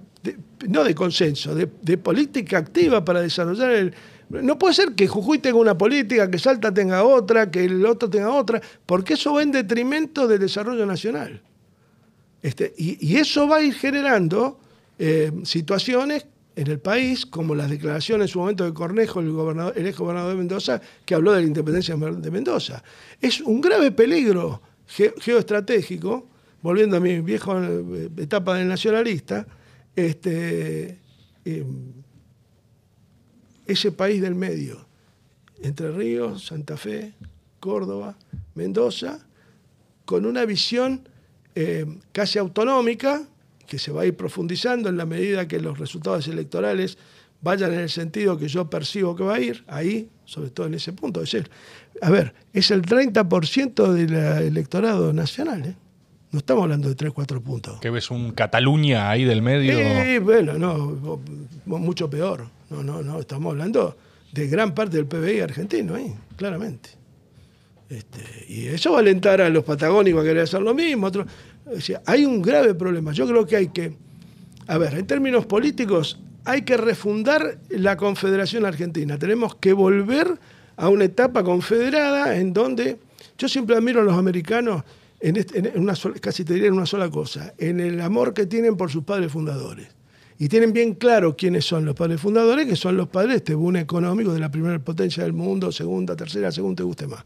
no 0.69 0.85
de 0.85 0.95
consenso, 0.95 1.55
de, 1.55 1.99
política 1.99 2.59
activa 2.59 3.05
para 3.05 3.21
desarrollar 3.21 3.71
el... 3.73 3.95
No 4.29 4.59
puede 4.59 4.75
ser 4.75 4.93
que 4.95 5.07
Jujuy 5.07 5.39
tenga 5.39 5.59
una 5.59 5.79
política, 5.79 6.29
que 6.31 6.39
Salta 6.39 6.75
tenga 6.75 7.05
otra, 7.05 7.51
que 7.51 7.65
el 7.65 7.87
otro 7.87 8.11
tenga 8.11 8.31
otra, 8.31 8.61
porque 8.85 9.15
eso 9.15 9.35
va 9.35 9.43
en 9.43 9.53
detrimento 9.53 10.27
del 10.27 10.41
desarrollo 10.41 10.85
nacional. 10.85 11.41
Este, 12.43 12.75
y, 12.77 13.17
eso 13.17 13.47
va 13.47 13.57
a 13.57 13.63
ir 13.63 13.75
generando 13.75 14.59
eh, 14.99 15.31
situaciones 15.45 16.27
en 16.57 16.67
el 16.69 16.81
país, 16.81 17.27
como 17.27 17.55
las 17.55 17.71
declaraciones 17.71 18.29
en 18.29 18.33
su 18.33 18.39
momento 18.41 18.65
de 18.65 18.73
Cornejo, 18.73 19.21
el, 19.21 19.31
gobernador, 19.31 19.75
el 19.77 19.87
ex 19.87 19.99
gobernador 19.99 20.31
de 20.33 20.39
Mendoza, 20.39 20.81
que 21.05 21.15
habló 21.15 21.33
de 21.33 21.43
la 21.43 21.47
independencia 21.47 21.95
de 21.97 22.31
Mendoza. 22.31 22.83
Es 23.21 23.41
un 23.43 23.61
grave 23.61 23.93
peligro 23.93 24.63
ge- 24.87 25.15
geoestratégico, 25.21 26.27
volviendo 26.63 26.97
a 26.97 27.01
mi 27.01 27.21
vieja 27.21 27.53
etapa 28.17 28.57
del 28.57 28.69
nacionalista, 28.69 29.47
este, 29.97 30.99
eh, 31.45 31.67
ese 33.67 33.93
país 33.93 34.21
del 34.21 34.35
medio, 34.35 34.87
Entre 35.63 35.91
Ríos, 35.91 36.47
Santa 36.47 36.77
Fe, 36.77 37.15
Córdoba, 37.59 38.17
Mendoza, 38.55 39.27
con 40.05 40.27
una 40.27 40.45
visión 40.45 41.09
eh, 41.55 41.87
casi 42.13 42.39
autonómica, 42.39 43.27
que 43.67 43.79
se 43.79 43.91
va 43.91 44.03
a 44.03 44.07
ir 44.07 44.17
profundizando 44.17 44.89
en 44.89 44.97
la 44.97 45.07
medida 45.07 45.49
que 45.49 45.59
los 45.59 45.79
resultados 45.79 46.29
electorales 46.29 46.99
vayan 47.41 47.73
en 47.73 47.81
el 47.81 47.91
sentido 47.91 48.39
que 48.39 48.49
yo 48.49 48.71
percibo 48.71 49.17
que 49.17 49.25
va 49.25 49.35
a 49.35 49.41
ir, 49.41 49.65
ahí, 49.67 50.09
sobre 50.25 50.51
todo 50.51 50.67
en 50.67 50.75
ese 50.75 50.93
punto. 50.93 51.23
Es 51.23 51.33
decir, 51.33 51.51
a 52.01 52.11
ver, 52.11 52.35
es 52.53 52.71
el 52.71 52.83
30% 52.83 53.93
del 53.93 54.15
electorado 54.15 55.13
nacional, 55.13 55.65
¿eh? 55.65 55.77
No 56.33 56.39
estamos 56.39 56.65
hablando 56.65 56.89
de 56.89 56.95
3, 56.95 57.13
4 57.13 57.41
puntos. 57.41 57.81
¿Qué 57.81 57.91
ves 57.91 58.11
un 58.11 58.33
Cataluña 58.33 59.11
ahí 59.11 59.25
del 59.25 59.43
medio? 59.43 59.79
Sí, 59.79 60.19
bueno, 60.19 60.59
no, 60.59 61.21
mucho 61.65 62.11
peor. 62.11 62.49
No, 62.69 62.83
no, 62.83 63.03
no, 63.03 63.21
estamos 63.21 63.53
hablando 63.53 63.97
de 64.33 64.49
gran 64.49 64.75
parte 64.75 64.97
del 64.97 65.07
PBI 65.07 65.41
argentino 65.41 65.95
ahí, 65.95 66.15
claramente. 66.37 66.91
Este, 67.89 68.21
y 68.49 68.67
eso 68.67 68.93
va 68.93 68.99
a 68.99 69.01
alentar 69.01 69.41
a 69.41 69.49
los 69.49 69.65
patagónicos 69.65 70.23
a 70.23 70.25
querer 70.25 70.43
hacer 70.43 70.61
lo 70.61 70.75
mismo. 70.75 71.09
hay 72.05 72.25
un 72.25 72.43
grave 72.43 72.75
problema. 72.75 73.13
Yo 73.13 73.27
creo 73.27 73.47
que 73.47 73.57
hay 73.57 73.69
que, 73.69 73.95
a 74.67 74.79
ver, 74.79 74.95
en 74.95 75.07
términos 75.07 75.47
políticos, 75.47 76.19
hay 76.45 76.63
que 76.63 76.77
refundar 76.77 77.59
la 77.71 77.97
Confederación 77.97 78.65
Argentina. 78.65 79.19
Tenemos 79.19 79.55
que 79.55 79.73
volver 79.73 80.39
a 80.77 80.89
una 80.89 81.05
etapa 81.05 81.43
confederada 81.43 82.37
en 82.37 82.53
donde 82.53 82.99
yo 83.39 83.49
siempre 83.49 83.77
admiro 83.77 84.01
a 84.01 84.05
los 84.05 84.17
americanos 84.17 84.83
en, 85.21 85.73
una 85.77 85.95
casi 86.21 86.45
te 86.45 86.55
diría 86.55 86.69
en 86.69 86.75
una 86.75 86.87
sola 86.87 87.11
cosa, 87.11 87.55
en 87.59 87.81
el 87.81 88.01
amor 88.01 88.35
que 88.35 88.47
tienen 88.47 88.77
por 88.77 88.91
sus 88.91 89.05
padres 89.05 89.33
fundadores. 89.33 89.89
Y 90.39 90.49
tienen 90.49 90.73
bien 90.73 90.95
claro 90.95 91.35
quiénes 91.35 91.65
son 91.65 91.87
los 91.87 91.95
padres 91.95 92.21
fundadores, 92.21 92.67
que 92.67 92.77
son 92.77 92.97
los 92.97 93.09
padres 93.09 93.37
este 93.37 93.55
económico 93.55 94.35
de 94.35 94.41
la 94.41 94.51
primera 94.51 94.79
potencia 94.79 95.23
del 95.23 95.33
mundo, 95.33 95.73
segunda, 95.73 96.15
tercera, 96.15 96.53
según 96.53 96.77
te 96.77 96.83
guste 96.83 97.07
más. 97.07 97.25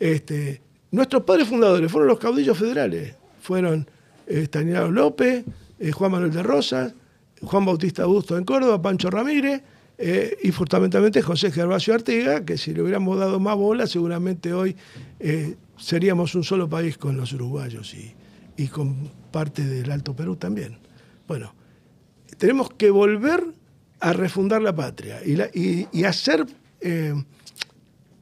Este, 0.00 0.60
nuestros 0.90 1.22
padres 1.22 1.46
fundadores 1.46 1.90
fueron 1.90 2.08
los 2.08 2.18
caudillos 2.18 2.58
federales. 2.58 3.14
Fueron 3.40 3.88
eh, 4.26 4.48
López, 4.90 5.44
eh, 5.78 5.92
Juan 5.92 6.10
Manuel 6.10 6.32
de 6.32 6.42
Rosas, 6.42 6.94
Juan 7.42 7.64
Bautista 7.64 8.02
Augusto 8.02 8.36
en 8.36 8.44
Córdoba, 8.44 8.80
Pancho 8.82 9.10
Ramírez 9.10 9.62
eh, 9.98 10.36
y 10.42 10.50
fundamentalmente 10.52 11.22
José 11.22 11.50
Gervasio 11.50 11.94
Artiga, 11.94 12.44
que 12.44 12.56
si 12.56 12.72
le 12.72 12.82
hubiéramos 12.82 13.18
dado 13.18 13.38
más 13.40 13.56
bola, 13.56 13.86
seguramente 13.86 14.52
hoy 14.52 14.76
eh, 15.20 15.56
seríamos 15.82 16.34
un 16.34 16.44
solo 16.44 16.68
país 16.68 16.96
con 16.96 17.16
los 17.16 17.32
uruguayos 17.32 17.92
y, 17.94 18.14
y 18.56 18.68
con 18.68 19.10
parte 19.30 19.64
del 19.64 19.90
Alto 19.90 20.14
Perú 20.14 20.36
también. 20.36 20.78
Bueno, 21.26 21.54
tenemos 22.38 22.70
que 22.70 22.90
volver 22.90 23.44
a 24.00 24.12
refundar 24.12 24.62
la 24.62 24.74
patria 24.74 25.20
y, 25.24 26.04
hacer, 26.04 26.44
eh, 26.80 27.14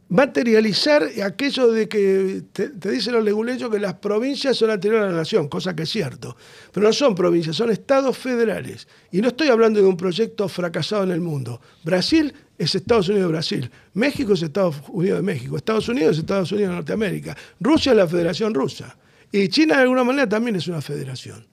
materializar 0.08 1.02
aquello 1.24 1.72
de 1.72 1.88
que 1.88 2.42
te, 2.52 2.68
dicen 2.90 3.14
los 3.14 3.24
leguleyos 3.24 3.70
que 3.70 3.78
las 3.78 3.94
provincias 3.94 4.56
son 4.56 4.70
anteriores 4.70 5.08
a 5.08 5.10
la 5.10 5.16
nación, 5.16 5.48
cosa 5.48 5.74
que 5.74 5.84
es 5.84 5.90
cierto, 5.90 6.36
pero 6.72 6.86
no 6.86 6.92
son 6.92 7.14
provincias, 7.14 7.56
son 7.56 7.70
estados 7.70 8.16
federales. 8.18 8.88
Y 9.10 9.22
no 9.22 9.28
estoy 9.28 9.48
hablando 9.48 9.80
de 9.80 9.86
un 9.86 9.96
proyecto 9.96 10.48
fracasado 10.48 11.04
en 11.04 11.12
el 11.12 11.20
mundo. 11.20 11.60
Brasil 11.82 12.34
es 12.60 12.74
Estados 12.74 13.08
Unidos 13.08 13.28
de 13.28 13.32
Brasil, 13.32 13.70
México 13.94 14.34
es 14.34 14.42
Estados 14.42 14.76
Unidos 14.90 15.20
de 15.20 15.22
México, 15.22 15.56
Estados 15.56 15.88
Unidos 15.88 16.12
es 16.12 16.18
Estados 16.18 16.52
Unidos 16.52 16.68
de 16.68 16.76
Norteamérica, 16.76 17.34
Rusia 17.58 17.92
es 17.92 17.96
la 17.96 18.06
Federación 18.06 18.52
Rusa. 18.52 18.98
Y 19.32 19.48
China 19.48 19.76
de 19.76 19.82
alguna 19.82 20.04
manera 20.04 20.28
también 20.28 20.56
es 20.56 20.68
una 20.68 20.82
federación 20.82 21.46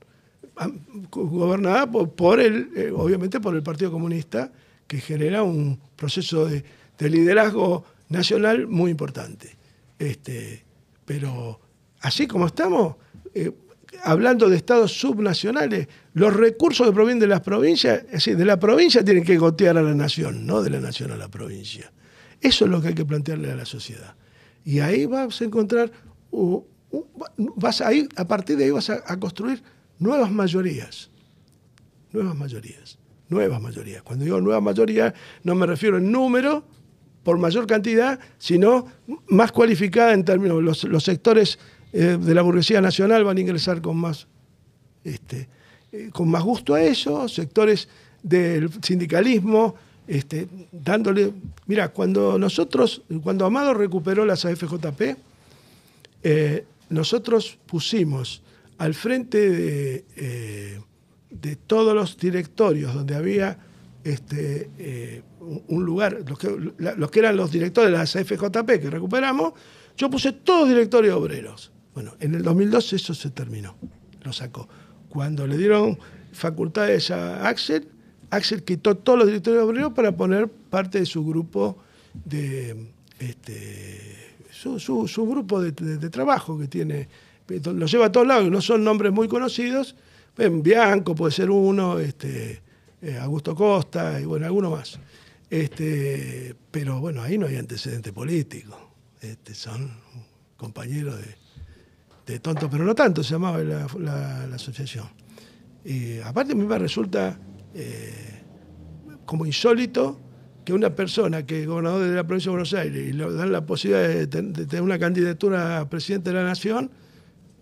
gobernada 1.10 1.90
por, 1.90 2.42
el, 2.42 2.72
eh, 2.76 2.92
obviamente 2.94 3.40
por 3.40 3.56
el 3.56 3.64
Partido 3.64 3.90
Comunista, 3.90 4.52
que 4.86 5.00
genera 5.00 5.44
un 5.44 5.80
proceso 5.96 6.46
de, 6.46 6.66
liderazgo 7.00 7.86
nacional 8.10 8.68
muy 8.68 8.92
importante. 8.92 9.56
Este, 9.98 10.66
pero 11.06 11.62
así 12.02 12.28
como 12.28 12.48
estamos, 12.48 12.98
eh, 13.34 13.54
hablando 14.04 14.50
de 14.50 14.58
estados 14.58 14.94
subnacionales, 14.94 15.88
los 16.14 16.34
recursos 16.36 16.88
que 16.88 16.94
provienen 16.94 17.20
de 17.20 17.28
las 17.28 17.42
provincias, 17.42 18.04
es 18.06 18.12
decir, 18.12 18.38
de 18.38 18.46
la 18.46 18.60
provincia 18.60 19.04
tienen 19.04 19.24
que 19.24 19.38
gotear 19.38 19.78
a 19.78 19.82
la 19.82 19.94
nación, 19.94 20.46
no 20.46 20.62
de 20.62 20.70
la 20.70 20.80
nación 20.80 21.12
a 21.12 21.18
la 21.18 21.28
provincia. 21.28 21.92
Eso 22.42 22.66
es 22.66 22.72
lo 22.72 22.82
que 22.82 22.90
hay 22.90 22.94
que 22.94 23.06
plantearle 23.06 23.52
a 23.52 23.56
la 23.56 23.66
sociedad. 23.66 24.16
Y 24.64 24.80
ahí 24.80 25.06
vas 25.06 25.42
a 25.42 25.46
encontrar, 25.46 25.92
vas 27.38 27.82
a, 27.82 27.94
ir, 27.94 28.10
a 28.16 28.28
partir 28.28 28.58
de 28.58 28.66
ahí 28.66 28.72
vas 28.72 28.90
a 28.90 29.20
construir 29.20 29.64
nuevas 30.00 30.32
mayorías. 30.32 31.10
Nuevas 32.12 32.36
mayorías. 32.36 32.98
Nuevas 33.30 33.62
mayorías. 33.62 34.02
Cuando 34.04 34.26
digo 34.26 34.40
nuevas 34.40 34.64
mayorías, 34.64 35.14
no 35.44 35.56
me 35.56 35.66
refiero 35.66 35.98
en 35.98 36.12
número, 36.12 36.64
por 37.24 37.38
mayor 37.38 37.68
cantidad, 37.68 38.20
sino 38.38 38.88
más 39.28 39.52
cualificada 39.52 40.14
en 40.14 40.24
términos, 40.24 40.64
los, 40.64 40.86
los 40.86 41.04
sectores 41.04 41.60
eh, 42.00 42.18
de 42.22 42.36
la 42.36 42.44
burguesía 42.44 42.80
nacional 42.80 43.24
van 43.24 43.38
a 43.38 43.42
ingresar 43.42 43.82
con 43.82 43.98
más, 43.98 44.28
este, 45.04 45.48
eh, 45.92 46.10
con 46.12 46.30
más 46.30 46.44
gusto 46.44 46.76
a 46.76 46.82
eso, 46.84 47.28
sectores 47.28 47.90
del 48.22 48.70
sindicalismo, 48.84 49.74
este, 50.08 50.48
dándole, 50.72 51.34
mira, 51.66 51.88
cuando 51.90 52.38
nosotros, 52.38 53.02
cuando 53.24 53.48
Amado 53.48 53.74
recuperó 53.74 54.26
las 54.26 54.46
AFJP, 54.46 55.18
eh, 56.22 56.66
nosotros 56.90 57.58
pusimos 57.66 58.44
al 58.78 58.94
frente 58.94 60.06
eh, 60.16 60.80
de, 61.32 61.56
todos 61.56 61.96
los 61.96 62.16
directorios 62.16 62.94
donde 62.94 63.16
había 63.16 63.58
este, 64.04 65.24
un 65.68 65.84
lugar, 65.84 66.20
los 66.28 67.10
que, 67.10 67.20
eran 67.20 67.36
los 67.36 67.52
directores 67.52 67.90
de 67.90 67.98
las 67.98 68.12
FJP 68.12 68.80
que 68.80 68.90
recuperamos, 68.92 69.54
yo 69.98 70.12
puse 70.12 70.32
todos 70.32 70.70
directorios 70.70 71.16
obreros. 71.16 71.72
Bueno, 71.98 72.14
en 72.20 72.36
el 72.36 72.44
2012 72.44 72.96
eso 72.96 73.16
se 73.16 73.32
terminó, 73.32 73.76
lo 74.22 74.32
sacó. 74.32 74.70
Cuando 75.10 75.48
le 75.48 75.58
dieron 75.58 75.98
facultades 76.32 77.10
a 77.10 77.50
Axel, 77.50 77.88
Axel 78.30 78.62
quitó 78.62 78.98
todos 78.98 79.18
los 79.18 79.28
directorios 79.28 79.64
obreros 79.64 79.94
para 79.94 80.12
poner 80.12 80.48
parte 80.48 81.00
de 81.00 81.08
su 81.08 81.26
grupo 81.26 81.80
de 82.14 82.92
este, 83.18 84.36
su, 84.52 84.78
grupo 85.28 85.60
de, 85.60 85.72
trabajo 86.12 86.60
que 86.60 86.68
tiene 86.68 87.10
lo 87.48 87.88
lleva 87.88 88.06
a 88.06 88.12
todos 88.12 88.28
lados, 88.28 88.52
no 88.52 88.62
son 88.62 88.84
nombres 88.84 89.12
muy 89.12 89.28
conocidos. 89.28 89.96
Bianco 90.38 91.16
puede 91.16 91.32
ser 91.32 91.50
uno, 91.50 91.98
este, 91.98 92.62
eh, 93.02 93.18
Augusto 93.18 93.56
Costa 93.56 94.22
y 94.22 94.26
bueno, 94.26 94.46
alguno 94.46 94.70
más. 94.70 95.00
Este, 95.50 96.54
pero 96.70 97.00
bueno, 97.00 97.24
ahí 97.24 97.40
no 97.40 97.48
hay 97.48 97.56
antecedente 97.56 98.14
político. 98.14 98.92
Este, 99.20 99.56
son 99.56 99.90
compañeros 100.58 101.18
de, 101.18 101.47
de 102.28 102.40
tonto, 102.40 102.70
pero 102.70 102.84
no 102.84 102.94
tanto, 102.94 103.24
se 103.24 103.32
llamaba 103.32 103.60
la, 103.60 104.44
asociación. 104.54 105.08
Y 105.84 106.20
aparte 106.20 106.52
a 106.52 106.56
mí 106.56 106.66
me 106.66 106.78
resulta 106.78 107.40
eh, 107.74 108.44
como 109.26 109.46
insólito 109.46 110.20
que 110.66 110.74
una 110.74 110.94
persona 110.94 111.46
que 111.46 111.62
es 111.62 111.68
gobernador 111.68 112.06
de 112.06 112.14
la 112.14 112.28
provincia 112.28 112.50
de 112.50 112.52
Buenos 112.52 112.74
Aires 112.74 113.08
y 113.08 113.14
le 113.14 113.32
dan 113.34 113.54
la 113.54 113.66
posibilidad 113.66 114.10
de, 114.10 114.28
tener 114.28 114.82
una 114.82 115.00
candidatura 115.00 115.80
a 115.80 115.90
presidente 115.90 116.32
de 116.32 116.36
la 116.36 116.44
nación, 116.44 116.92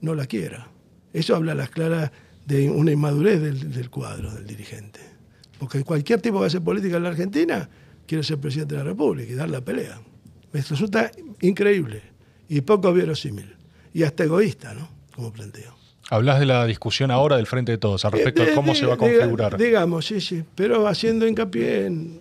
no 0.02 0.16
la 0.16 0.26
quiera. 0.26 0.72
Eso 1.14 1.36
habla 1.36 1.52
a 1.52 1.56
las 1.56 1.70
claras 1.70 2.12
de 2.48 2.68
una 2.68 2.92
inmadurez 2.92 3.42
del, 3.42 3.90
cuadro, 3.92 4.34
del 4.34 4.48
dirigente. 4.48 5.00
Porque 5.60 5.84
cualquier 5.84 6.20
tipo 6.20 6.40
que 6.40 6.48
hace 6.48 6.62
política 6.62 6.98
en 6.98 7.04
la 7.04 7.10
Argentina 7.10 7.70
quiere 8.08 8.24
ser 8.24 8.40
presidente 8.40 8.74
de 8.74 8.80
la 8.80 8.90
República 8.90 9.32
y 9.32 9.36
dar 9.36 9.52
la 9.52 9.62
pelea. 9.62 10.02
Me 10.52 10.62
resulta 10.62 11.12
increíble 11.42 12.02
y 12.50 12.62
poco 12.62 12.92
verosímil. 12.92 13.56
Y 13.96 14.04
hasta 14.04 14.26
egoísta, 14.26 14.74
¿no? 14.74 14.90
Como 15.16 15.32
planteo. 15.32 15.74
Hablas 16.10 16.42
de 16.42 16.46
la 16.46 16.66
discusión 16.66 17.12
ahora 17.12 17.38
del 17.38 17.48
Frente 17.48 17.72
de 17.72 17.78
Todos, 17.78 18.04
al 18.04 18.12
respecto 18.12 18.44
de, 18.44 18.54
cómo 18.54 18.76
se 18.76 18.86
va 18.86 18.96
a 18.96 18.98
configurar. 18.98 19.58
Digamos, 19.58 20.06
sí, 20.06 20.20
sí. 20.20 20.44
Pero 20.54 20.86
haciendo 20.86 21.26
hincapié 21.26 21.86
en, 21.86 22.20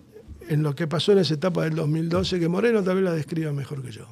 en 0.48 0.62
lo 0.62 0.76
que 0.76 0.86
pasó 0.86 1.10
en 1.10 1.18
esa 1.18 1.34
etapa 1.34 1.64
del 1.64 1.74
2012, 1.74 2.38
que 2.38 2.48
Moreno 2.48 2.84
también 2.84 3.06
la 3.06 3.12
describa 3.12 3.52
mejor 3.52 3.82
que 3.82 3.90
yo. 3.90 4.06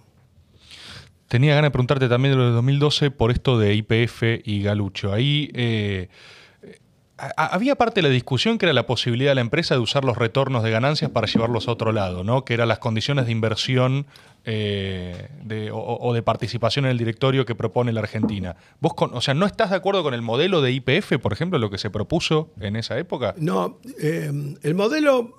Tenía 1.28 1.54
ganas 1.54 1.68
de 1.68 1.70
preguntarte 1.70 2.08
también 2.08 2.32
de 2.32 2.38
lo 2.38 2.46
de 2.46 2.50
2012 2.50 3.12
por 3.12 3.30
esto 3.30 3.56
de 3.60 3.74
IPF 3.76 4.24
y 4.44 4.60
Galucho. 4.64 5.12
Ahí 5.12 5.48
eh, 5.54 6.08
había 7.36 7.76
parte 7.76 8.00
de 8.00 8.08
la 8.08 8.12
discusión 8.12 8.58
que 8.58 8.66
era 8.66 8.72
la 8.72 8.86
posibilidad 8.86 9.30
de 9.30 9.36
la 9.36 9.40
empresa 9.40 9.74
de 9.74 9.80
usar 9.80 10.04
los 10.04 10.16
retornos 10.16 10.62
de 10.62 10.70
ganancias 10.70 11.10
para 11.10 11.26
llevarlos 11.26 11.68
a 11.68 11.72
otro 11.72 11.92
lado, 11.92 12.24
¿no? 12.24 12.44
que 12.44 12.54
eran 12.54 12.68
las 12.68 12.80
condiciones 12.80 13.26
de 13.26 13.32
inversión 13.32 14.06
eh, 14.44 15.28
o, 15.72 16.12
de 16.12 16.22
participación 16.22 16.84
en 16.86 16.90
el 16.90 16.98
directorio 16.98 17.46
que 17.46 17.54
propone 17.54 17.92
la 17.92 18.00
Argentina. 18.00 18.56
¿Vos 18.80 18.92
o 18.98 19.20
sea, 19.20 19.34
¿no 19.34 19.46
estás 19.46 19.70
de 19.70 19.76
acuerdo 19.76 20.02
con 20.02 20.14
el 20.14 20.22
modelo 20.22 20.60
de 20.62 20.72
IPF, 20.72 21.18
por 21.20 21.32
ejemplo, 21.32 21.58
lo 21.58 21.70
que 21.70 21.78
se 21.78 21.90
propuso 21.90 22.50
en 22.60 22.74
esa 22.74 22.98
época? 22.98 23.34
No, 23.38 23.78
eh, 24.00 24.56
el 24.62 24.74
modelo 24.74 25.36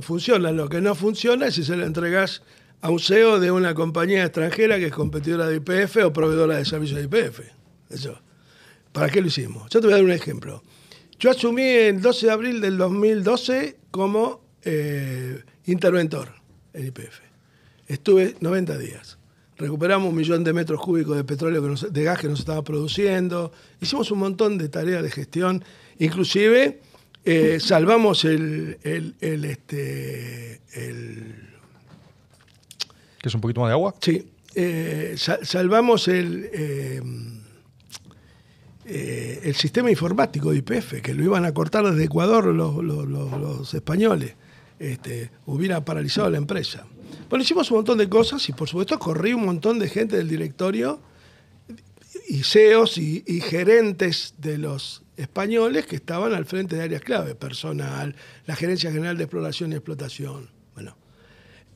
funciona, 0.00 0.50
lo 0.50 0.68
que 0.68 0.80
no 0.80 0.94
funciona 0.94 1.46
es 1.46 1.54
si 1.54 1.64
se 1.64 1.76
le 1.76 1.84
entregas 1.84 2.42
a 2.80 2.90
un 2.90 3.00
CEO 3.00 3.38
de 3.38 3.50
una 3.50 3.74
compañía 3.74 4.24
extranjera 4.24 4.78
que 4.78 4.86
es 4.86 4.92
competidora 4.92 5.46
de 5.46 5.56
IPF 5.56 5.96
o 6.04 6.12
proveedora 6.12 6.56
de 6.56 6.64
servicios 6.64 6.98
de 7.00 7.04
IPF. 7.04 7.40
Eso. 7.90 8.18
¿Para 8.92 9.10
qué 9.10 9.20
lo 9.20 9.26
hicimos? 9.26 9.68
Yo 9.70 9.80
te 9.80 9.86
voy 9.86 9.94
a 9.94 9.96
dar 9.96 10.04
un 10.04 10.12
ejemplo. 10.12 10.62
Yo 11.18 11.32
asumí 11.32 11.62
el 11.62 12.00
12 12.00 12.26
de 12.26 12.32
abril 12.32 12.60
del 12.60 12.78
2012 12.78 13.76
como 13.90 14.40
eh, 14.62 15.42
interventor 15.66 16.32
en 16.72 16.86
IPF. 16.86 17.20
Estuve 17.88 18.36
90 18.40 18.78
días. 18.78 19.18
recuperamos 19.56 20.10
un 20.10 20.14
millón 20.14 20.44
de 20.44 20.52
metros 20.52 20.80
cúbicos 20.80 21.16
de 21.16 21.24
petróleo, 21.24 21.60
que 21.60 21.88
de 21.90 22.04
gas 22.04 22.20
que 22.20 22.28
nos 22.28 22.38
estaba 22.38 22.62
produciendo, 22.62 23.50
hicimos 23.80 24.12
un 24.12 24.20
montón 24.20 24.58
de 24.58 24.68
tareas 24.68 25.02
de 25.02 25.10
gestión, 25.10 25.64
inclusive 25.98 26.80
eh, 27.24 27.58
salvamos 27.58 28.24
el, 28.24 28.78
el, 28.84 29.44
este, 29.44 30.60
el... 30.72 31.34
¿Que 33.20 33.28
es 33.28 33.34
un 33.34 33.40
poquito 33.40 33.62
más 33.62 33.70
de 33.70 33.72
agua? 33.72 33.94
Sí, 34.00 34.30
eh, 34.54 35.16
salvamos 35.16 36.06
el... 36.06 37.37
Eh, 38.90 39.40
el 39.44 39.54
sistema 39.54 39.90
informático 39.90 40.50
de 40.50 40.58
IPF, 40.58 41.02
que 41.02 41.12
lo 41.12 41.22
iban 41.22 41.44
a 41.44 41.52
cortar 41.52 41.84
desde 41.84 42.04
Ecuador 42.04 42.46
los, 42.46 43.74
españoles, 43.74 44.34
este, 44.78 45.30
hubiera 45.44 45.84
paralizado 45.84 46.30
la 46.30 46.38
empresa. 46.38 46.86
Bueno, 47.28 47.42
hicimos 47.42 47.70
un 47.70 47.78
montón 47.78 47.98
de 47.98 48.08
cosas 48.08 48.48
y 48.48 48.52
por 48.52 48.66
supuesto 48.66 48.98
corrí 48.98 49.34
un 49.34 49.44
montón 49.44 49.78
de 49.78 49.90
gente 49.90 50.16
del 50.16 50.28
directorio 50.28 51.00
y 52.28 52.42
CEOs 52.42 52.96
y, 52.96 53.40
gerentes 53.42 54.34
de 54.38 54.56
los 54.56 55.02
españoles 55.18 55.86
que 55.86 55.96
estaban 55.96 56.32
al 56.32 56.46
frente 56.46 56.76
de 56.76 56.82
áreas 56.82 57.02
clave, 57.02 57.34
personal, 57.34 58.16
la 58.46 58.56
Gerencia 58.56 58.90
General 58.90 59.18
de 59.18 59.24
Exploración 59.24 59.72
y 59.72 59.74
Explotación. 59.74 60.48
Bueno, 60.74 60.96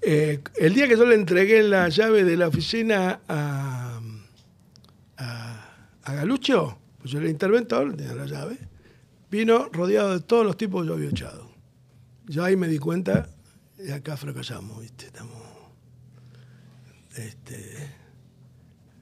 eh, 0.01 0.41
el 0.57 0.75
día 0.75 0.89
que 0.89 0.97
yo 0.97 1.05
le 1.05 1.15
entregué 1.15 1.63
la 1.63 1.91
llave 1.91 2.25
de 2.25 2.37
la 2.39 2.49
oficina 2.49 3.21
a, 3.29 4.01
a, 5.19 6.15
Galucho, 6.15 6.79
pues 7.03 7.11
yo 7.11 7.19
era 7.19 7.27
el 7.27 7.33
interventor, 7.33 7.95
tenía 7.95 8.15
la 8.15 8.27
llave, 8.27 8.57
vino 9.31 9.69
rodeado 9.73 10.15
de 10.15 10.21
todos 10.21 10.47
los 10.47 10.57
tipos 10.57 10.83
que 10.83 10.89
yo 10.89 10.95
había 10.95 11.11
echado. 11.11 11.51
Yo 12.27 12.45
ahí 12.45 12.57
me 12.57 12.69
di 12.69 12.79
cuenta, 12.79 13.29
y 13.79 13.91
acá 13.91 14.17
fracasamos, 14.17 14.81
¿viste? 14.81 15.07
Estamos 15.07 15.53
este, 17.17 17.77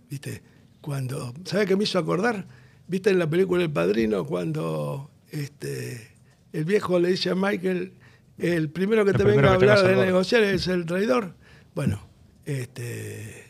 ¿Viste? 0.08 0.42
Cuando, 0.80 1.32
¿Sabe 1.44 1.66
qué 1.66 1.76
me 1.76 1.84
hizo 1.84 1.98
acordar? 1.98 2.46
¿Viste 2.88 3.10
en 3.10 3.18
la 3.18 3.28
película 3.28 3.62
El 3.62 3.70
Padrino 3.70 4.24
cuando 4.24 5.10
este, 5.30 6.16
el 6.52 6.64
viejo 6.64 6.98
le 6.98 7.10
dice 7.10 7.30
a 7.30 7.34
Michael, 7.34 7.92
el 8.38 8.70
primero 8.70 9.04
que 9.04 9.12
te 9.12 9.22
venga 9.22 9.50
a 9.50 9.54
hablar 9.54 9.86
de 9.86 9.94
negociar 10.06 10.42
es 10.42 10.66
el 10.66 10.86
traidor? 10.86 11.34
Bueno, 11.74 12.02
este, 12.44 13.44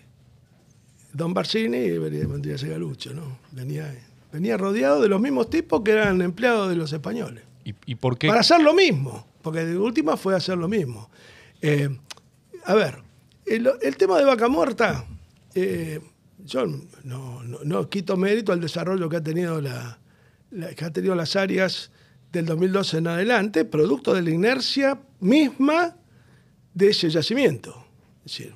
Don 1.12 1.32
Barcini 1.32 1.96
vendría 1.98 2.56
a 2.56 2.58
ser 2.58 2.70
Galucho, 2.70 3.14
¿no? 3.14 3.38
Venía, 3.52 3.94
venía 4.32 4.56
rodeado 4.56 5.00
de 5.00 5.08
los 5.08 5.20
mismos 5.20 5.50
tipos 5.50 5.82
que 5.82 5.92
eran 5.92 6.20
empleados 6.22 6.68
de 6.68 6.76
los 6.76 6.92
españoles. 6.92 7.44
¿Y, 7.64 7.94
por 7.94 8.18
qué? 8.18 8.26
Para 8.26 8.40
hacer 8.40 8.60
lo 8.62 8.74
mismo, 8.74 9.26
porque 9.42 9.64
de 9.64 9.78
última 9.78 10.16
fue 10.16 10.34
hacer 10.34 10.58
lo 10.58 10.66
mismo. 10.66 11.08
Eh, 11.62 11.88
a 12.64 12.74
ver, 12.74 13.02
el, 13.46 13.96
tema 13.96 14.18
de 14.18 14.24
vaca 14.24 14.48
muerta, 14.48 15.04
eh, 15.54 16.00
yo 16.44 16.66
no, 17.04 17.88
quito 17.88 18.16
mérito 18.16 18.52
al 18.52 18.60
desarrollo 18.60 19.08
que 19.08 19.16
ha 19.16 19.22
tenido 19.22 19.60
la, 19.60 19.98
que 20.76 20.84
ha 20.84 20.92
tenido 20.92 21.14
las 21.14 21.36
áreas 21.36 21.90
del 22.32 22.46
2012 22.46 22.98
en 22.98 23.06
adelante, 23.06 23.64
producto 23.64 24.14
de 24.14 24.22
la 24.22 24.30
inercia 24.30 25.00
misma 25.20 25.96
de 26.74 26.90
ese 26.90 27.10
yacimiento. 27.10 27.84
Es 28.24 28.32
decir, 28.32 28.54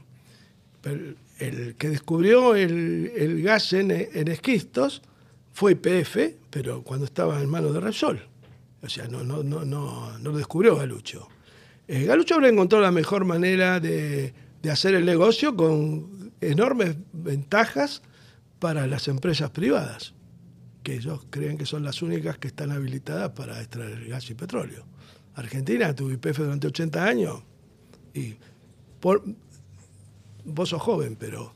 el, 1.38 1.74
que 1.76 1.88
descubrió 1.88 2.54
el, 2.54 3.42
gas 3.42 3.72
en, 3.72 3.90
esquistos 3.90 5.02
fue 5.54 5.72
IPF, 5.72 6.36
pero 6.50 6.82
cuando 6.82 7.06
estaba 7.06 7.40
en 7.40 7.48
manos 7.48 7.72
de 7.72 7.80
Repsol. 7.80 8.20
O 8.82 8.88
sea, 8.90 9.08
no, 9.08 9.24
no, 9.24 9.42
no, 9.42 9.64
no, 9.64 10.18
lo 10.18 10.36
descubrió 10.36 10.76
Galucho. 10.76 11.28
Eh, 11.88 12.04
Galucho 12.04 12.34
habrá 12.34 12.50
encontrado 12.50 12.84
la 12.84 12.90
mejor 12.90 13.24
manera 13.24 13.80
de 13.80 14.34
de 14.64 14.70
hacer 14.70 14.94
el 14.94 15.04
negocio 15.04 15.54
con 15.54 16.32
enormes 16.40 16.96
ventajas 17.12 18.00
para 18.58 18.86
las 18.86 19.08
empresas 19.08 19.50
privadas, 19.50 20.14
que 20.82 20.94
ellos 20.94 21.26
creen 21.28 21.58
que 21.58 21.66
son 21.66 21.84
las 21.84 22.00
únicas 22.00 22.38
que 22.38 22.48
están 22.48 22.70
habilitadas 22.70 23.32
para 23.32 23.60
extraer 23.60 24.08
gas 24.08 24.30
y 24.30 24.34
petróleo. 24.34 24.86
Argentina 25.34 25.94
tuvo 25.94 26.12
IPF 26.12 26.38
durante 26.38 26.68
80 26.68 27.04
años 27.04 27.42
y 28.14 28.36
por, 29.00 29.22
vos 30.46 30.70
sos 30.70 30.80
joven, 30.80 31.16
pero 31.20 31.52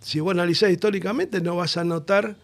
si 0.00 0.20
vos 0.20 0.32
analizás 0.32 0.70
históricamente 0.70 1.42
no 1.42 1.54
vas 1.56 1.76
a 1.76 1.84
notar 1.84 2.38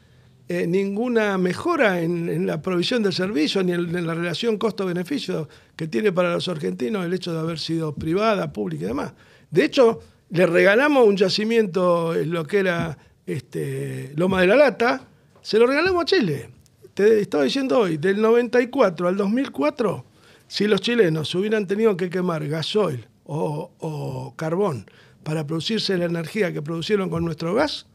eh, 0.48 0.66
ninguna 0.66 1.38
mejora 1.38 2.00
en, 2.00 2.46
la 2.46 2.60
provisión 2.60 3.02
del 3.02 3.12
servicio 3.12 3.62
ni 3.62 3.72
en, 3.72 4.06
la 4.06 4.14
relación 4.14 4.58
costo-beneficio 4.58 5.48
que 5.76 5.88
tiene 5.88 6.12
para 6.12 6.32
los 6.32 6.48
argentinos 6.48 7.04
el 7.04 7.14
hecho 7.14 7.32
de 7.32 7.40
haber 7.40 7.58
sido 7.58 7.94
privada, 7.94 8.52
pública 8.52 8.84
y 8.84 8.88
demás. 8.88 9.12
De 9.50 9.64
hecho, 9.64 10.00
le 10.30 10.46
regalamos 10.46 11.06
un 11.06 11.16
yacimiento 11.16 12.14
en 12.14 12.30
lo 12.30 12.46
que 12.46 12.58
era 12.58 12.98
este, 13.26 14.12
Loma 14.16 14.40
de 14.40 14.46
la 14.48 14.56
Lata, 14.56 15.06
se 15.40 15.58
lo 15.58 15.66
regalamos 15.66 16.02
a 16.02 16.06
Chile. 16.06 16.50
Te 16.94 17.20
estaba 17.20 17.44
diciendo 17.44 17.78
hoy, 17.78 17.96
del 17.96 18.20
94 18.20 19.08
al 19.08 19.16
2004, 19.16 20.04
si 20.46 20.66
los 20.66 20.80
chilenos 20.80 21.34
hubieran 21.34 21.66
tenido 21.66 21.96
que 21.96 22.10
quemar 22.10 22.46
gasoil 22.46 23.06
o, 23.24 24.32
carbón 24.36 24.86
para 25.22 25.46
producirse 25.46 25.96
la 25.96 26.04
energía 26.04 26.52
que 26.52 26.62
producieron 26.62 27.08
con 27.08 27.24
nuestro 27.24 27.54
gas, 27.54 27.86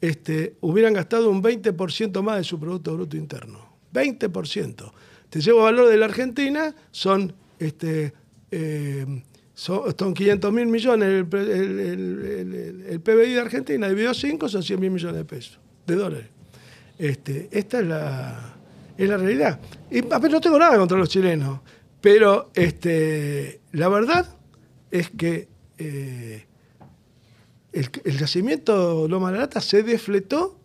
este, 0.00 0.56
hubieran 0.60 0.94
gastado 0.94 1.30
un 1.30 1.42
20% 1.42 2.22
más 2.22 2.38
de 2.38 2.44
su 2.44 2.58
Producto 2.58 2.94
Bruto 2.94 3.16
Interno. 3.16 3.66
20%. 3.92 4.92
Te 5.30 5.40
llevo 5.40 5.62
valor 5.62 5.88
de 5.88 5.96
la 5.96 6.06
Argentina, 6.06 6.74
son 6.90 7.34
este, 7.58 8.12
eh, 8.50 9.22
son, 9.54 10.14
500 10.14 10.52
mil 10.52 10.66
millones 10.66 11.08
el, 11.08 11.26
PBI 13.02 13.32
de 13.32 13.40
Argentina, 13.40 13.88
dividido 13.88 14.14
5 14.14 14.48
son 14.48 14.62
100 14.62 14.80
mil 14.80 14.90
millones 14.92 15.16
de 15.16 15.24
pesos, 15.24 15.58
de 15.86 15.96
dólares. 15.96 16.28
Este, 16.98 17.48
esta 17.50 17.80
es 17.80 17.86
la, 17.86 18.56
es 18.96 19.08
la 19.08 19.16
realidad. 19.16 19.60
Y 19.90 20.02
no 20.02 20.40
tengo 20.40 20.58
nada 20.58 20.76
contra 20.78 20.96
los 20.96 21.08
chilenos, 21.08 21.60
pero 22.00 22.50
la 23.72 23.88
verdad 23.88 24.26
es 24.90 25.10
que 25.10 25.48
eh, 25.78 26.46
el, 27.72 27.88
el, 28.04 28.18
yacimiento 28.18 29.06
Loma 29.08 29.30
de 29.30 29.36
la 29.36 29.42
Lata 29.42 29.60
se 29.60 29.82
defletó 29.82 30.58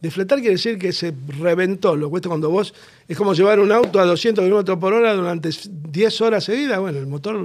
Defletar 0.00 0.38
quiere 0.40 0.52
decir 0.52 0.78
que 0.78 0.92
se 0.92 1.14
reventó. 1.40 1.96
Lo 1.96 2.10
cuesta 2.10 2.28
cuando 2.28 2.50
vos. 2.50 2.74
Es 3.08 3.16
como 3.16 3.32
llevar 3.32 3.60
un 3.60 3.72
auto 3.72 3.98
a 3.98 4.04
200 4.04 4.44
km 4.44 4.78
por 4.78 4.92
hora 4.92 5.14
durante 5.14 5.50
10 5.68 6.20
horas 6.20 6.44
seguidas. 6.44 6.78
Bueno, 6.78 6.98
el 6.98 7.06
motor 7.06 7.36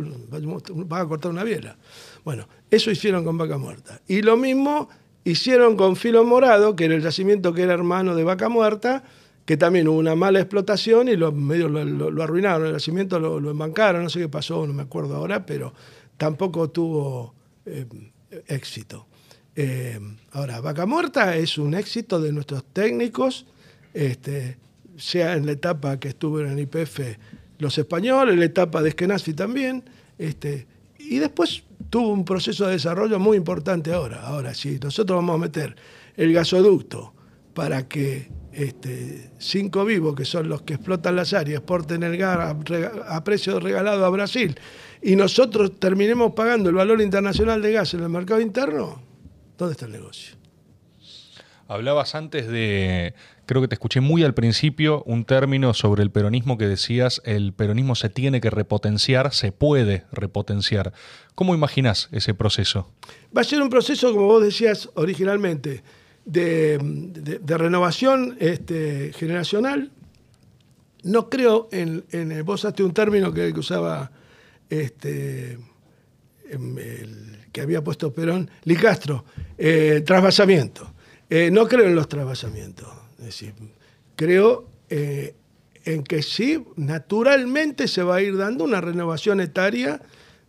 va 0.92 1.00
a 1.00 1.08
cortar 1.08 1.32
una 1.32 1.44
biela. 1.44 1.78
Bueno, 2.26 2.48
eso 2.70 2.92
hicieron 2.92 3.24
con 3.24 3.38
Vaca 3.38 3.58
Muerta. 3.58 4.02
Y 4.08 4.22
lo 4.22 4.36
mismo 4.36 4.90
hicieron 5.24 5.78
con 5.78 5.96
Filo 5.96 6.26
Morado, 6.26 6.76
que 6.76 6.86
era 6.86 6.96
el 6.96 7.02
yacimiento 7.02 7.54
que 7.54 7.62
era 7.62 7.74
hermano 7.74 8.16
de 8.16 8.24
Vaca 8.26 8.50
Muerta, 8.50 9.04
que 9.46 9.56
también 9.56 9.88
hubo 9.88 9.98
una 9.98 10.16
mala 10.16 10.40
explotación 10.40 11.08
y 11.08 11.16
los 11.16 11.34
medios 11.34 11.72
lo, 11.72 12.22
arruinaron. 12.22 12.68
El 12.68 12.74
yacimiento 12.74 13.18
lo, 13.18 13.40
lo, 13.40 13.52
embancaron, 13.52 14.04
no 14.04 14.10
sé 14.10 14.20
qué 14.20 14.30
pasó, 14.30 14.68
no 14.68 14.74
me 14.74 14.84
acuerdo 14.84 15.16
ahora, 15.16 15.46
pero 15.46 15.74
tampoco 16.18 16.70
tuvo 16.70 17.34
eh, 17.66 17.86
éxito. 18.48 19.08
Eh, 19.56 20.00
ahora, 20.32 20.62
Vaca 20.62 20.86
Muerta 20.86 21.36
es 21.36 21.58
un 21.58 21.74
éxito 21.74 22.20
de 22.22 22.32
nuestros 22.32 22.64
técnicos, 22.66 23.46
este, 23.94 24.58
sea 24.98 25.34
en 25.34 25.46
la 25.46 25.54
etapa 25.54 26.00
que 26.00 26.10
estuvieron 26.10 26.54
en 26.54 26.60
IPF 26.60 27.00
los 27.60 27.78
españoles, 27.78 28.34
en 28.34 28.40
la 28.40 28.46
etapa 28.46 28.82
de 28.82 28.90
Eskenazi 28.90 29.34
también, 29.34 29.84
este, 30.18 30.68
y 30.98 31.20
después 31.20 31.64
tuvo 31.90 32.10
un 32.10 32.26
proceso 32.26 32.66
de 32.66 32.74
desarrollo 32.74 33.20
muy 33.20 33.38
importante 33.38 33.94
ahora. 33.94 34.22
Ahora, 34.22 34.54
si 34.54 34.80
nosotros 34.80 35.18
vamos 35.18 35.36
a 35.36 35.38
meter 35.38 35.76
el 36.16 36.34
gasoducto 36.34 37.14
para 37.54 37.88
que 37.88 38.30
este, 38.54 39.32
cinco 39.38 39.86
vivos, 39.86 40.16
que 40.16 40.26
son 40.26 40.50
los 40.50 40.62
que 40.62 40.76
explotan 40.76 41.16
las 41.16 41.34
áreas, 41.34 41.60
exporten 41.60 42.04
el 42.04 42.18
gas 42.18 42.56
a 43.08 43.24
precio 43.24 43.60
regalado 43.60 44.06
a 44.06 44.10
Brasil, 44.10 44.56
y 45.02 45.16
nosotros 45.16 45.80
terminemos 45.80 46.34
pagando 46.34 46.70
el 46.70 46.76
valor 46.76 47.02
internacional 47.02 47.62
de 47.62 47.72
gas 47.72 47.94
en 47.94 48.02
el 48.02 48.10
mercado 48.10 48.42
interno, 48.42 49.02
¿Dónde 49.62 49.74
está 49.74 49.86
el 49.86 49.92
negocio? 49.92 50.38
Hablabas 51.68 52.16
antes 52.16 52.48
de, 52.48 53.14
creo 53.46 53.62
que 53.62 53.68
te 53.68 53.76
escuché 53.76 54.02
muy 54.02 54.24
al 54.24 54.34
principio, 54.34 55.04
un 55.06 55.24
término 55.24 55.76
sobre 55.76 56.02
el 56.02 56.10
peronismo 56.10 56.58
que 56.58 56.68
decías, 56.68 57.22
el 57.26 57.54
peronismo 57.54 57.94
se 57.94 58.10
tiene 58.10 58.42
que 58.42 58.50
repotenciar, 58.50 59.34
se 59.36 59.52
puede 59.52 60.06
repotenciar. 60.12 60.94
¿Cómo 61.36 61.54
imaginas 61.54 62.10
ese 62.12 62.34
proceso? 62.34 62.92
Va 63.38 63.42
a 63.42 63.44
ser 63.44 63.62
un 63.62 63.70
proceso, 63.70 64.12
como 64.14 64.26
vos 64.26 64.44
decías 64.44 64.90
originalmente, 64.96 65.84
de, 66.26 66.78
renovación 67.46 68.38
este, 68.40 69.14
generacional. 69.14 69.92
No 71.04 71.30
creo 71.30 71.70
en, 71.72 72.04
vos 72.44 72.66
haste 72.66 72.84
un 72.84 72.94
término 72.94 73.32
que, 73.32 73.52
usaba 73.52 74.12
este, 74.72 75.60
el, 76.50 77.38
que 77.52 77.62
había 77.62 77.84
puesto 77.84 78.14
Perón, 78.14 78.50
Licastro, 78.64 79.26
eh, 79.58 80.02
trasvasamiento. 80.06 80.94
Eh, 81.30 81.52
no 81.52 81.68
creo 81.68 81.86
en 81.86 81.96
los 81.96 82.08
trasvasamientos. 82.08 82.88
Es 83.20 83.26
decir, 83.26 83.54
creo 84.16 84.70
eh, 84.90 85.36
en 85.84 86.04
que 86.04 86.24
sí, 86.24 86.64
naturalmente 86.78 87.88
se 87.88 88.02
va 88.02 88.16
a 88.16 88.22
ir 88.22 88.38
dando 88.38 88.64
una 88.64 88.82
renovación 88.82 89.42
etaria 89.42 90.02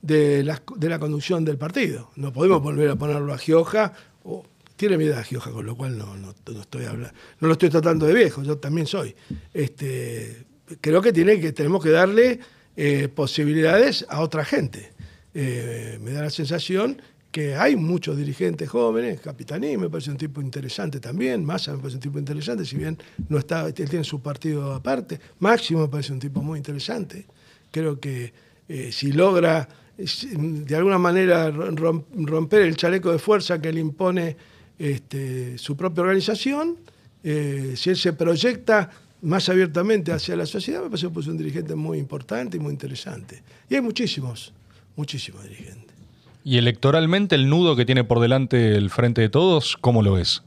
de 0.03 0.45
la, 0.45 0.63
de 0.77 0.89
la 0.89 0.99
conducción 0.99 1.45
del 1.45 1.59
partido. 1.59 2.11
No 2.17 2.33
podemos 2.33 2.63
volver 2.63 2.91
a 2.91 2.97
ponerlo 2.97 3.33
a 3.33 3.39
Gioja, 3.39 3.93
o 4.23 4.45
tiene 4.77 4.99
mi 4.99 5.05
edad 5.05 5.25
Gioja, 5.25 5.51
con 5.51 5.67
lo 5.67 5.77
cual 5.77 5.99
no, 5.99 6.17
no, 6.17 6.35
estoy 6.61 6.85
hablando, 6.85 7.17
no 7.41 7.49
lo 7.49 7.53
estoy 7.53 7.71
tratando 7.71 8.07
de 8.07 8.15
viejo, 8.15 8.43
yo 8.43 8.59
también 8.59 8.87
soy. 8.87 9.15
Este, 9.53 10.45
creo 10.81 11.03
que, 11.03 11.13
tiene 11.13 11.41
que 11.41 11.53
tenemos 11.53 11.83
que 11.83 11.91
darle 11.91 12.41
eh, 12.77 13.09
posibilidades 13.09 14.07
a 14.09 14.21
otra 14.21 14.45
gente. 14.45 14.93
Eh, 15.35 15.99
me 16.03 16.13
da 16.13 16.23
la 16.23 16.31
sensación 16.31 17.01
que 17.31 17.55
hay 17.55 17.77
muchos 17.77 18.17
dirigentes 18.17 18.69
jóvenes, 18.69 19.21
Capitaní 19.21 19.77
me 19.79 19.89
parece 19.89 20.11
un 20.11 20.19
tipo 20.19 20.41
interesante 20.43 21.01
también, 21.01 21.45
Massa 21.45 21.73
me 21.73 21.79
parece 21.79 21.97
un 21.97 22.03
tipo 22.03 22.19
interesante, 22.19 22.67
si 22.67 22.77
bien 22.77 22.99
no 23.29 23.39
está, 23.39 23.67
él 23.67 23.75
tiene 23.75 24.05
su 24.05 24.21
partido 24.21 24.75
aparte, 24.75 25.19
Máximo 25.39 25.81
me 25.81 25.89
parece 25.89 26.13
un 26.13 26.19
tipo 26.19 26.43
muy 26.43 26.59
interesante. 26.59 27.27
Creo 27.71 27.99
que 27.99 28.33
eh, 28.69 28.93
si 28.93 29.13
logra 29.13 29.69
de 29.97 30.77
alguna 30.77 30.99
manera 30.99 31.51
romper 31.51 32.63
el 32.63 32.77
chaleco 32.77 33.13
de 33.13 33.19
fuerza 33.19 33.61
que 33.61 33.73
le 33.73 33.81
impone 33.81 34.37
este, 34.79 35.57
su 35.59 35.77
propia 35.77 36.03
organización, 36.03 36.79
si 37.23 37.91
él 37.91 37.97
se 37.97 38.15
proyecta 38.15 38.91
más 39.23 39.49
abiertamente 39.49 40.13
hacia 40.13 40.37
la 40.37 40.47
sociedad, 40.47 40.83
me 40.83 40.91
parece 40.91 41.11
que 41.11 41.21
es 41.21 41.27
un 41.27 41.39
dirigente 41.39 41.75
muy 41.75 41.99
importante 41.99 42.57
y 42.57 42.61
muy 42.61 42.73
interesante. 42.73 43.43
Y 43.71 43.77
hay 43.77 43.81
muchísimos, 43.81 44.53
muchísimos 44.97 45.43
dirigentes. 45.45 45.97
Y 46.45 46.59
electoralmente 46.59 47.37
el 47.37 47.49
nudo 47.49 47.77
que 47.77 47.85
tiene 47.85 48.03
por 48.05 48.21
delante 48.21 48.75
el 48.75 48.91
Frente 48.91 49.21
de 49.21 49.29
Todos, 49.29 49.77
¿cómo 49.81 50.03
lo 50.03 50.15
ves? 50.15 50.43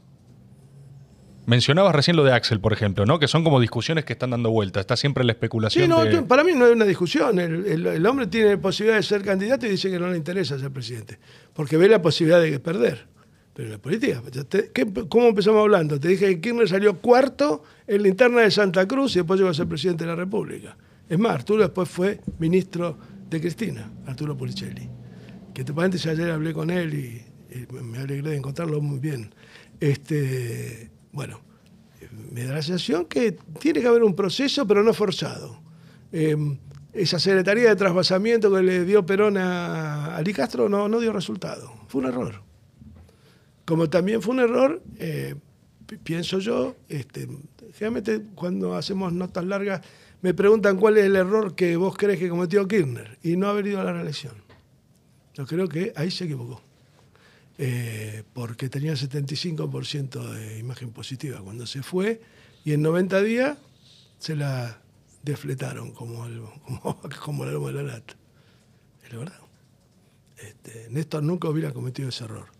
Mencionabas 1.46 1.94
recién 1.94 2.16
lo 2.16 2.24
de 2.24 2.32
Axel, 2.32 2.60
por 2.60 2.72
ejemplo, 2.72 3.06
¿no? 3.06 3.18
Que 3.20 3.28
son 3.28 3.44
como 3.44 3.60
discusiones 3.60 4.04
que 4.04 4.12
están 4.12 4.30
dando 4.30 4.50
vuelta. 4.50 4.80
Está 4.80 4.96
siempre 4.96 5.22
la 5.24 5.32
especulación. 5.32 5.84
Sí, 5.84 5.88
no, 5.88 6.26
para 6.26 6.42
mí 6.42 6.52
no 6.54 6.66
es 6.66 6.72
una 6.72 6.84
discusión. 6.84 7.38
El, 7.38 8.04
hombre 8.04 8.26
tiene 8.26 8.58
posibilidad 8.58 8.96
de 8.96 9.04
ser 9.04 9.22
candidato 9.22 9.64
y 9.64 9.70
dice 9.70 9.88
que 9.88 9.98
no 9.98 10.10
le 10.10 10.16
interesa 10.16 10.58
ser 10.58 10.72
presidente. 10.72 11.20
Porque 11.54 11.76
ve 11.76 11.88
la 11.88 12.02
posibilidad 12.02 12.42
de 12.42 12.58
perder. 12.58 13.06
Pero 13.56 13.68
en 13.68 13.72
la 13.72 13.78
política, 13.78 14.22
¿cómo 15.08 15.28
empezamos 15.28 15.62
hablando? 15.62 15.98
Te 15.98 16.08
dije 16.08 16.26
que 16.26 16.40
Kirchner 16.42 16.68
salió 16.68 17.00
cuarto 17.00 17.62
en 17.86 18.02
la 18.02 18.08
interna 18.08 18.42
de 18.42 18.50
Santa 18.50 18.86
Cruz 18.86 19.16
y 19.16 19.20
después 19.20 19.40
llegó 19.40 19.50
a 19.50 19.54
ser 19.54 19.66
presidente 19.66 20.04
de 20.04 20.10
la 20.10 20.16
República. 20.16 20.76
Es 21.08 21.18
más, 21.18 21.32
Arturo 21.32 21.62
después 21.62 21.88
fue 21.88 22.20
ministro 22.38 22.98
de 23.30 23.40
Cristina, 23.40 23.90
Arturo 24.06 24.36
Policelli 24.36 24.90
que 25.56 25.64
te 25.64 26.10
ayer 26.10 26.30
hablé 26.30 26.52
con 26.52 26.68
él 26.68 26.92
y, 26.92 27.24
me 27.70 27.96
alegré 27.96 28.32
de 28.32 28.36
encontrarlo 28.36 28.82
muy 28.82 28.98
bien. 28.98 29.34
Este, 29.80 30.90
bueno, 31.12 31.40
me 32.30 32.44
da 32.44 32.52
la 32.52 32.60
sensación 32.60 33.06
que 33.06 33.38
tiene 33.58 33.80
que 33.80 33.86
haber 33.86 34.02
un 34.02 34.14
proceso, 34.14 34.66
pero 34.66 34.82
no 34.82 34.92
forzado. 34.92 35.62
Em, 36.12 36.58
esa 36.92 37.18
secretaría 37.18 37.70
de 37.70 37.76
trasvasamiento 37.76 38.52
que 38.52 38.62
le 38.62 38.84
dio 38.84 39.06
Perón 39.06 39.38
a 39.38 40.14
Ali 40.14 40.34
Castro 40.34 40.68
no, 40.68 40.90
no 40.90 41.00
dio 41.00 41.10
resultado. 41.10 41.72
Fue 41.88 42.02
un 42.02 42.08
error. 42.08 42.45
Como 43.66 43.90
también 43.90 44.22
fue 44.22 44.34
un 44.34 44.40
error, 44.40 44.82
eh, 44.98 45.34
pienso 46.02 46.38
yo, 46.38 46.76
este, 46.88 47.28
generalmente 47.74 48.22
cuando 48.34 48.74
hacemos 48.76 49.12
notas 49.12 49.44
largas 49.44 49.82
me 50.22 50.32
preguntan 50.34 50.76
cuál 50.76 50.96
es 50.98 51.04
el 51.04 51.16
error 51.16 51.54
que 51.54 51.76
vos 51.76 51.96
crees 51.96 52.18
que 52.18 52.28
cometió 52.28 52.66
Kirchner 52.66 53.18
y 53.22 53.36
no 53.36 53.48
haber 53.48 53.66
ido 53.66 53.80
a 53.80 53.84
la 53.84 53.92
reelección. 53.92 54.34
Yo 55.34 55.46
creo 55.46 55.68
que 55.68 55.92
ahí 55.96 56.10
se 56.10 56.24
equivocó. 56.24 56.62
Eh, 57.58 58.22
porque 58.34 58.68
tenía 58.68 58.92
75% 58.92 60.30
de 60.30 60.58
imagen 60.58 60.90
positiva 60.90 61.40
cuando 61.40 61.66
se 61.66 61.82
fue 61.82 62.20
y 62.66 62.72
en 62.72 62.82
90 62.82 63.22
días 63.22 63.56
se 64.18 64.36
la 64.36 64.78
defletaron 65.22 65.92
como 65.92 66.26
el, 66.26 66.40
como, 66.64 67.00
como 67.24 67.44
el 67.44 67.50
de 67.50 67.72
la 67.72 67.94
lata. 67.94 68.14
Es 69.04 69.12
la 69.12 69.18
verdad. 69.18 69.40
Este, 70.38 70.88
Néstor 70.90 71.22
nunca 71.22 71.48
hubiera 71.48 71.72
cometido 71.72 72.08
ese 72.10 72.24
error. 72.24 72.55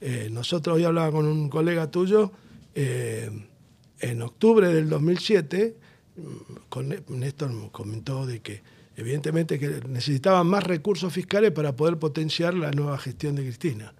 Eh, 0.00 0.28
nosotros 0.30 0.76
hoy 0.76 0.84
hablaba 0.84 1.12
con 1.12 1.26
un 1.26 1.48
colega 1.48 1.90
tuyo, 1.90 2.32
eh, 2.74 3.30
en 4.00 4.22
octubre 4.22 4.68
del 4.68 4.88
2007, 4.88 5.76
con 6.68 6.94
Néstor 7.08 7.70
comentó 7.70 8.26
de 8.26 8.40
que 8.40 8.62
evidentemente 8.96 9.58
que 9.58 9.80
necesitaban 9.88 10.46
más 10.46 10.64
recursos 10.64 11.12
fiscales 11.12 11.52
para 11.52 11.76
poder 11.76 11.98
potenciar 11.98 12.54
la 12.54 12.70
nueva 12.70 12.98
gestión 12.98 13.34
de 13.34 13.42
Cristina. 13.42 13.94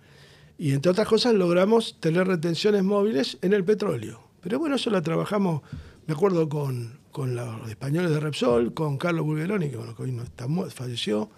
Y 0.58 0.72
entre 0.72 0.90
otras 0.90 1.08
cosas 1.08 1.34
logramos 1.34 1.98
tener 2.00 2.26
retenciones 2.26 2.84
móviles 2.84 3.38
en 3.40 3.52
el 3.52 3.64
petróleo. 3.64 4.20
Pero 4.42 4.58
bueno, 4.58 4.76
eso 4.76 4.90
lo 4.90 5.02
trabajamos, 5.02 5.62
me 6.06 6.14
acuerdo, 6.14 6.48
con, 6.48 6.98
los 7.16 7.70
españoles 7.70 8.10
de 8.10 8.20
Repsol, 8.20 8.72
con 8.72 8.96
Carlos 8.96 9.24
Bulgeroni, 9.24 9.70
que, 9.70 9.76
bueno, 9.76 9.94
hoy 9.98 10.12
no 10.12 10.22
está, 10.22 10.46
falleció, 10.70 11.30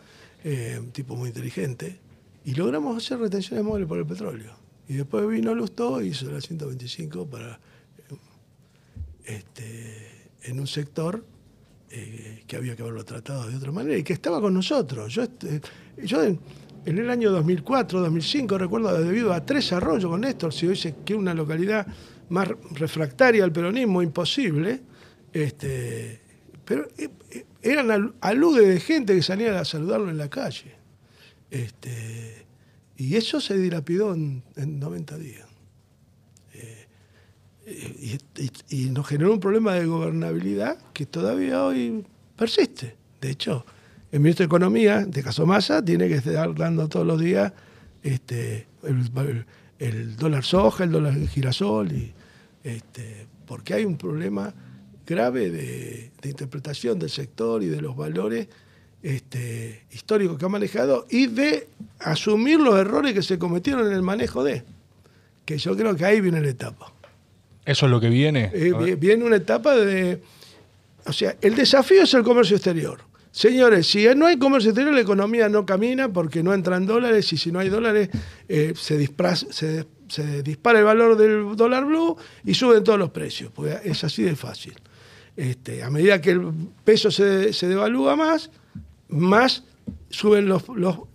eh, 0.44 0.80
tipo 0.92 1.16
muy 1.16 1.28
inteligente, 1.28 1.98
y 2.44 2.54
logramos 2.54 2.96
hacer 2.96 3.18
retenciones 3.18 3.64
móviles 3.64 3.88
por 3.88 3.98
el 3.98 4.06
petróleo. 4.06 4.52
Y 4.88 4.94
después 4.94 5.26
vino 5.28 5.54
Lustó 5.54 6.02
y 6.02 6.08
hizo 6.08 6.30
la 6.30 6.40
125 6.40 7.26
para, 7.26 7.58
este, 9.24 10.30
en 10.42 10.60
un 10.60 10.66
sector 10.66 11.24
eh, 11.90 12.42
que 12.46 12.56
había 12.56 12.74
que 12.74 12.82
haberlo 12.82 13.04
tratado 13.04 13.48
de 13.48 13.56
otra 13.56 13.70
manera 13.70 13.96
y 13.96 14.02
que 14.02 14.12
estaba 14.12 14.40
con 14.40 14.54
nosotros. 14.54 15.12
Yo, 15.14 15.22
este, 15.22 15.60
yo 16.02 16.22
en, 16.22 16.38
el 16.84 17.08
año 17.10 17.30
2004, 17.30 18.00
2005, 18.00 18.58
recuerdo, 18.58 19.02
debido 19.02 19.32
a 19.32 19.44
tres 19.44 19.72
arroyos 19.72 20.10
con 20.10 20.22
Néstor, 20.22 20.52
si 20.52 20.66
hoy 20.66 20.76
se 20.76 20.94
quiere 21.04 21.20
una 21.20 21.34
localidad 21.34 21.86
más 22.30 22.48
refractaria 22.72 23.44
al 23.44 23.52
peronismo, 23.52 24.02
imposible, 24.02 24.80
este, 25.32 26.20
pero 26.64 26.88
eh, 26.98 27.08
eh, 27.30 27.44
eran 27.62 28.14
aludes 28.20 28.66
de 28.66 28.80
gente 28.80 29.14
que 29.14 29.22
salía 29.22 29.60
a 29.60 29.64
saludarlo 29.64 30.10
en 30.10 30.18
la 30.18 30.28
calle. 30.28 30.81
Este, 31.52 32.46
y 32.96 33.14
eso 33.14 33.40
se 33.40 33.56
dilapidó 33.56 34.14
en, 34.14 34.42
en 34.56 34.80
90 34.80 35.18
días 35.18 35.52
y, 38.68 38.90
nos 38.90 39.06
generó 39.06 39.32
un 39.32 39.40
problema 39.40 39.74
de 39.74 39.86
gobernabilidad 39.86 40.78
que 40.92 41.06
todavía 41.06 41.64
hoy 41.64 42.04
persiste. 42.36 42.96
De 43.20 43.30
hecho, 43.30 43.64
el 44.10 44.20
ministro 44.20 44.44
de 44.44 44.46
Economía 44.46 45.04
de 45.04 45.22
Casomasa 45.22 45.84
tiene 45.84 46.08
que 46.08 46.16
estar 46.16 46.54
dando 46.54 46.88
todos 46.88 47.06
los 47.06 47.20
días 47.20 47.52
este, 48.02 48.66
el, 49.78 50.16
dólar 50.16 50.44
soja, 50.44 50.84
el 50.84 50.90
dólar 50.90 51.14
girasol, 51.28 51.90
este, 52.64 53.26
porque 53.46 53.74
hay 53.74 53.84
un 53.84 53.96
problema 53.96 54.52
grave 55.06 55.50
de, 55.50 56.10
interpretación 56.24 56.98
del 56.98 57.10
sector 57.10 57.62
y 57.62 57.66
de 57.66 57.80
los 57.80 57.96
valores 57.96 58.48
este, 59.02 59.84
históricos 59.90 60.38
que 60.38 60.44
ha 60.44 60.48
manejado 60.48 61.06
y 61.10 61.26
de 61.26 61.68
asumir 61.98 62.60
los 62.60 62.78
errores 62.78 63.14
que 63.14 63.22
se 63.22 63.38
cometieron 63.38 63.86
en 63.86 63.92
el 63.92 64.02
manejo 64.02 64.44
de, 64.44 64.64
que 65.44 65.58
yo 65.58 65.76
creo 65.76 65.96
que 65.96 66.04
ahí 66.04 66.20
viene 66.20 66.40
la 66.40 66.48
etapa. 66.48 66.92
¿Eso 67.64 67.86
es 67.86 67.92
lo 67.92 68.00
que 68.00 68.08
viene? 68.08 68.50
Eh, 68.52 68.96
viene 68.98 69.24
una 69.24 69.36
etapa 69.36 69.76
de... 69.76 70.20
O 71.04 71.12
sea, 71.12 71.36
el 71.40 71.54
desafío 71.54 72.02
es 72.02 72.14
el 72.14 72.22
comercio 72.22 72.56
exterior. 72.56 73.00
Señores, 73.32 73.86
si 73.86 74.06
no 74.14 74.26
hay 74.26 74.36
comercio 74.36 74.70
exterior, 74.70 74.94
la 74.94 75.00
economía 75.00 75.48
no 75.48 75.64
camina 75.64 76.12
porque 76.12 76.42
no 76.42 76.52
entran 76.52 76.86
dólares 76.86 77.32
y 77.32 77.38
si 77.38 77.50
no 77.50 77.60
hay 77.60 77.70
dólares 77.70 78.10
eh, 78.46 78.74
se, 78.76 78.98
dispara 80.42 80.78
el 80.80 80.84
valor 80.84 81.16
del 81.16 81.56
dólar 81.56 81.86
blue 81.86 82.16
y 82.44 82.52
suben 82.52 82.84
todos 82.84 82.98
los 82.98 83.10
precios. 83.10 83.50
Pues 83.54 83.80
es 83.84 84.04
así 84.04 84.22
de 84.22 84.36
fácil. 84.36 84.74
Este, 85.34 85.82
a 85.82 85.88
medida 85.88 86.20
que 86.20 86.32
el 86.32 86.52
peso 86.84 87.10
se, 87.10 87.52
devalúa 87.66 88.16
más, 88.16 88.50
más 89.12 89.64
suben 90.10 90.46
los, 90.46 90.64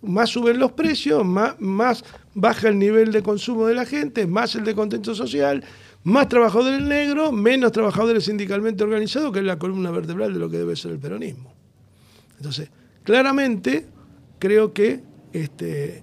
más 0.02 0.30
suben 0.30 0.58
los 0.58 0.72
precios, 0.72 1.24
más, 1.24 1.60
más 1.60 2.04
baja 2.34 2.68
el 2.68 2.78
nivel 2.78 3.12
de 3.12 3.22
consumo 3.22 3.66
de 3.66 3.74
la 3.74 3.84
gente, 3.84 4.26
más 4.26 4.54
el 4.54 4.64
de 4.64 4.74
contento 4.74 5.14
social 5.14 5.64
más 6.04 6.28
trabajadores 6.28 6.80
negros, 6.80 7.32
menos 7.32 7.72
trabajadores 7.72 8.24
sindicalmente 8.24 8.84
organizados, 8.84 9.32
que 9.32 9.40
es 9.40 9.44
la 9.44 9.58
columna 9.58 9.90
vertebral 9.90 10.32
de 10.32 10.38
lo 10.38 10.48
que 10.48 10.58
debe 10.58 10.76
ser 10.76 10.92
el 10.92 10.98
peronismo. 10.98 11.52
Entonces, 12.36 12.70
claramente 13.02 13.86
creo 14.38 14.72
que 14.72 15.02
este, 15.32 16.02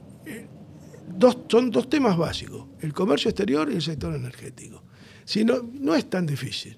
dos, 1.08 1.40
son 1.48 1.72
dos 1.72 1.90
temas 1.90 2.18
básicos, 2.18 2.68
el 2.82 2.94
comercio 2.94 3.30
exterior 3.30 3.72
y 3.72 3.76
el 3.76 3.82
sector 3.82 4.14
energético. 4.14 4.84
Si 5.24 5.44
no, 5.44 5.68
no 5.74 5.96
es 5.96 6.10
tan 6.10 6.26
difícil. 6.26 6.78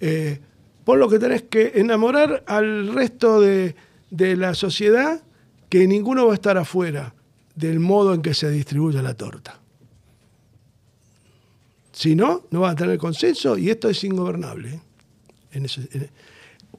Eh, 0.00 0.38
por 0.84 0.98
lo 0.98 1.08
que 1.08 1.18
tenés 1.18 1.42
que 1.42 1.72
enamorar 1.76 2.44
al 2.46 2.92
resto 2.92 3.40
de, 3.40 3.74
de 4.10 4.36
la 4.36 4.54
sociedad 4.54 5.22
que 5.68 5.86
ninguno 5.86 6.26
va 6.26 6.32
a 6.32 6.34
estar 6.34 6.56
afuera 6.56 7.14
del 7.54 7.80
modo 7.80 8.14
en 8.14 8.22
que 8.22 8.34
se 8.34 8.50
distribuye 8.50 9.02
la 9.02 9.14
torta. 9.14 9.58
Si 11.92 12.14
no, 12.14 12.44
no 12.50 12.60
van 12.60 12.72
a 12.72 12.76
tener 12.76 12.96
consenso 12.96 13.58
y 13.58 13.70
esto 13.70 13.88
es 13.88 14.04
ingobernable. 14.04 14.80
¿eh? 15.52 16.10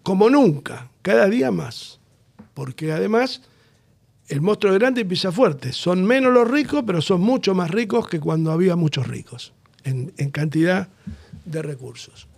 como 0.02 0.30
nunca, 0.30 0.90
cada 1.02 1.28
día 1.28 1.52
más. 1.52 2.00
Porque 2.54 2.92
además 2.92 3.42
el 4.30 4.42
monstruo 4.42 4.74
grande 4.76 5.02
empieza 5.02 5.32
fuerte. 5.32 5.74
Son 5.74 6.06
menos 6.06 6.34
los 6.34 6.50
ricos, 6.50 6.84
pero 6.86 7.02
son 7.02 7.22
mucho 7.22 7.54
más 7.54 7.70
ricos 7.70 8.08
que 8.08 8.20
cuando 8.20 8.52
había 8.52 8.76
muchos 8.76 9.08
ricos 9.08 9.54
en, 9.84 10.12
cantidad 10.32 10.88
de 11.46 11.62
recursos. 11.62 12.29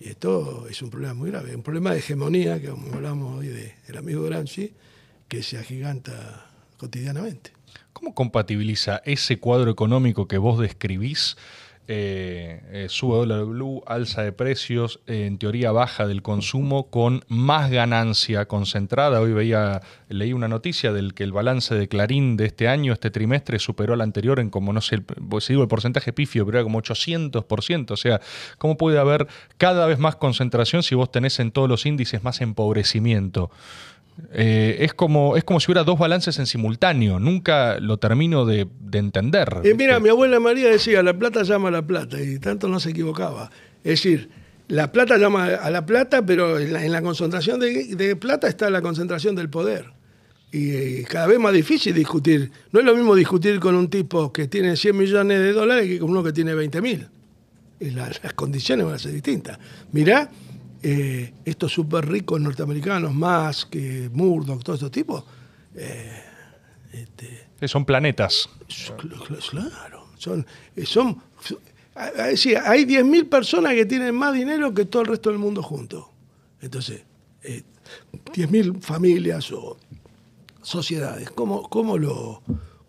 Y 0.00 0.10
esto 0.10 0.66
es 0.68 0.80
un 0.82 0.90
problema 0.90 1.14
muy 1.14 1.30
grave, 1.30 1.56
un 1.56 1.62
problema 1.62 1.92
de 1.92 1.98
hegemonía, 1.98 2.60
que 2.60 2.68
como 2.68 2.94
hablamos 2.94 3.38
hoy 3.38 3.48
del 3.48 3.96
amigo 3.96 4.22
Gramsci, 4.22 4.72
que 5.26 5.42
se 5.42 5.58
agiganta 5.58 6.46
cotidianamente. 6.76 7.52
¿Cómo 7.92 8.14
compatibiliza 8.14 9.02
ese 9.04 9.40
cuadro 9.40 9.70
económico 9.70 10.28
que 10.28 10.38
vos 10.38 10.60
describís? 10.60 11.36
Eh, 11.90 12.60
eh, 12.70 12.86
sube 12.90 13.16
dólar 13.16 13.46
blue, 13.46 13.82
alza 13.86 14.22
de 14.22 14.30
precios, 14.30 15.00
eh, 15.06 15.24
en 15.24 15.38
teoría 15.38 15.72
baja 15.72 16.06
del 16.06 16.20
consumo, 16.20 16.90
con 16.90 17.24
más 17.28 17.70
ganancia 17.70 18.44
concentrada. 18.44 19.22
Hoy 19.22 19.32
veía, 19.32 19.80
leí 20.10 20.34
una 20.34 20.48
noticia 20.48 20.92
del 20.92 21.14
que 21.14 21.24
el 21.24 21.32
balance 21.32 21.74
de 21.74 21.88
Clarín 21.88 22.36
de 22.36 22.44
este 22.44 22.68
año, 22.68 22.92
este 22.92 23.10
trimestre, 23.10 23.58
superó 23.58 23.94
al 23.94 24.02
anterior 24.02 24.38
en 24.38 24.50
como, 24.50 24.74
no 24.74 24.82
sé, 24.82 25.02
si 25.40 25.54
digo 25.54 25.62
el 25.62 25.68
porcentaje 25.68 26.12
pifio, 26.12 26.44
pero 26.44 26.58
era 26.58 26.62
como 26.62 26.78
800%. 26.78 27.90
O 27.92 27.96
sea, 27.96 28.20
¿cómo 28.58 28.76
puede 28.76 28.98
haber 28.98 29.26
cada 29.56 29.86
vez 29.86 29.98
más 29.98 30.16
concentración 30.16 30.82
si 30.82 30.94
vos 30.94 31.10
tenés 31.10 31.40
en 31.40 31.52
todos 31.52 31.70
los 31.70 31.86
índices 31.86 32.22
más 32.22 32.42
empobrecimiento? 32.42 33.50
Eh, 34.32 34.78
es, 34.80 34.94
como, 34.94 35.36
es 35.36 35.44
como 35.44 35.60
si 35.60 35.70
hubiera 35.70 35.84
dos 35.84 35.98
balances 35.98 36.38
en 36.38 36.46
simultáneo. 36.46 37.18
Nunca 37.18 37.78
lo 37.80 37.98
termino 37.98 38.44
de, 38.44 38.66
entender. 38.92 39.60
Y 39.64 39.74
mira, 39.74 40.00
mi 40.00 40.08
abuela 40.08 40.40
María 40.40 40.68
decía, 40.70 41.02
la 41.02 41.16
plata 41.16 41.42
llama 41.42 41.68
a 41.68 41.72
la 41.72 41.86
plata, 41.86 42.20
y 42.20 42.38
tanto 42.38 42.68
no 42.68 42.80
se 42.80 42.90
equivocaba. 42.90 43.50
Es 43.84 44.02
decir, 44.02 44.28
la 44.68 44.92
plata 44.92 45.16
llama 45.16 45.46
a 45.46 45.70
la 45.70 45.86
plata, 45.86 46.24
pero 46.24 46.58
en 46.58 46.92
la, 46.92 47.02
concentración 47.02 47.60
de, 47.60 48.16
plata 48.16 48.48
está 48.48 48.70
la 48.70 48.82
concentración 48.82 49.34
del 49.34 49.48
poder. 49.48 49.92
Y 50.50 50.70
eh, 50.70 51.06
cada 51.08 51.26
vez 51.26 51.38
más 51.38 51.52
difícil 51.52 51.94
discutir. 51.94 52.50
No 52.72 52.80
es 52.80 52.86
lo 52.86 52.94
mismo 52.94 53.14
discutir 53.14 53.60
con 53.60 53.74
un 53.74 53.88
tipo 53.88 54.32
que 54.32 54.48
tiene 54.48 54.76
100 54.76 54.96
millones 54.96 55.40
de 55.40 55.52
dólares 55.52 55.86
que 55.86 55.98
con 55.98 56.10
uno 56.10 56.22
que 56.22 56.32
tiene 56.32 56.54
20 56.54 56.80
mil. 56.80 57.08
las 57.80 58.32
condiciones 58.34 58.86
van 58.86 58.94
a 58.94 58.98
ser 58.98 59.12
distintas. 59.12 59.58
Mirá 59.92 60.30
eh, 60.82 61.34
estos 61.44 61.72
súper 61.72 62.08
ricos 62.08 62.40
norteamericanos, 62.40 63.12
más 63.14 63.66
que 63.66 64.08
Murdoch, 64.12 64.62
todos 64.62 64.78
estos 64.78 64.92
tipos. 64.92 65.24
Eh, 65.74 66.22
este, 66.92 67.68
son 67.68 67.84
planetas. 67.84 68.48
Claro, 69.50 70.08
son, 70.16 70.46
eh, 70.76 70.86
son, 70.86 71.20
hay 71.96 72.84
10.000 72.84 73.28
personas 73.28 73.74
que 73.74 73.86
tienen 73.86 74.14
más 74.14 74.34
dinero 74.34 74.72
que 74.72 74.84
todo 74.84 75.02
el 75.02 75.08
resto 75.08 75.30
del 75.30 75.38
mundo 75.38 75.62
juntos. 75.62 76.06
Entonces, 76.60 77.02
10.000 77.42 78.80
familias 78.80 79.50
o 79.52 79.76
sociedades. 80.62 81.30
¿Cómo, 81.30 81.68
cómo, 81.68 81.98
lo, 81.98 82.42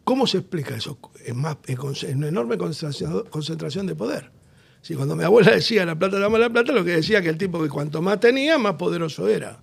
¿Cómo 0.03 0.27
se 0.27 0.39
explica 0.39 0.75
eso? 0.75 0.97
Es, 1.23 1.35
más, 1.35 1.57
es 1.67 2.03
una 2.03 2.27
enorme 2.27 2.57
concentración 2.57 3.87
de 3.87 3.95
poder. 3.95 4.38
Si 4.81 4.95
cuando 4.95 5.15
mi 5.15 5.23
abuela 5.23 5.51
decía 5.51 5.85
la 5.85 5.97
plata 5.97 6.19
la 6.19 6.29
mala 6.29 6.49
plata, 6.49 6.71
lo 6.71 6.83
que 6.83 6.91
decía 6.91 7.21
que 7.21 7.29
el 7.29 7.37
tipo 7.37 7.61
que 7.61 7.69
cuanto 7.69 8.01
más 8.01 8.19
tenía, 8.19 8.57
más 8.57 8.75
poderoso 8.75 9.27
era. 9.27 9.59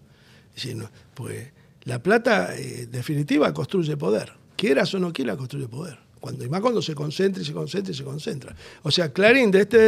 pues 1.14 1.52
la 1.84 2.02
plata, 2.02 2.56
eh, 2.56 2.86
definitiva, 2.90 3.52
construye 3.54 3.96
poder. 3.96 4.32
Quieras 4.56 4.92
o 4.94 4.98
no 4.98 5.12
quieras, 5.12 5.36
construye 5.36 5.68
poder. 5.68 5.98
Cuando, 6.18 6.44
y 6.44 6.48
más 6.48 6.60
cuando 6.60 6.82
se 6.82 6.94
concentra 6.94 7.42
y 7.42 7.46
se 7.46 7.52
concentra 7.52 7.92
y 7.92 7.94
se 7.94 8.02
concentra. 8.02 8.56
O 8.82 8.90
sea, 8.90 9.12
Clarín 9.12 9.50
de 9.50 9.60
este, 9.60 9.78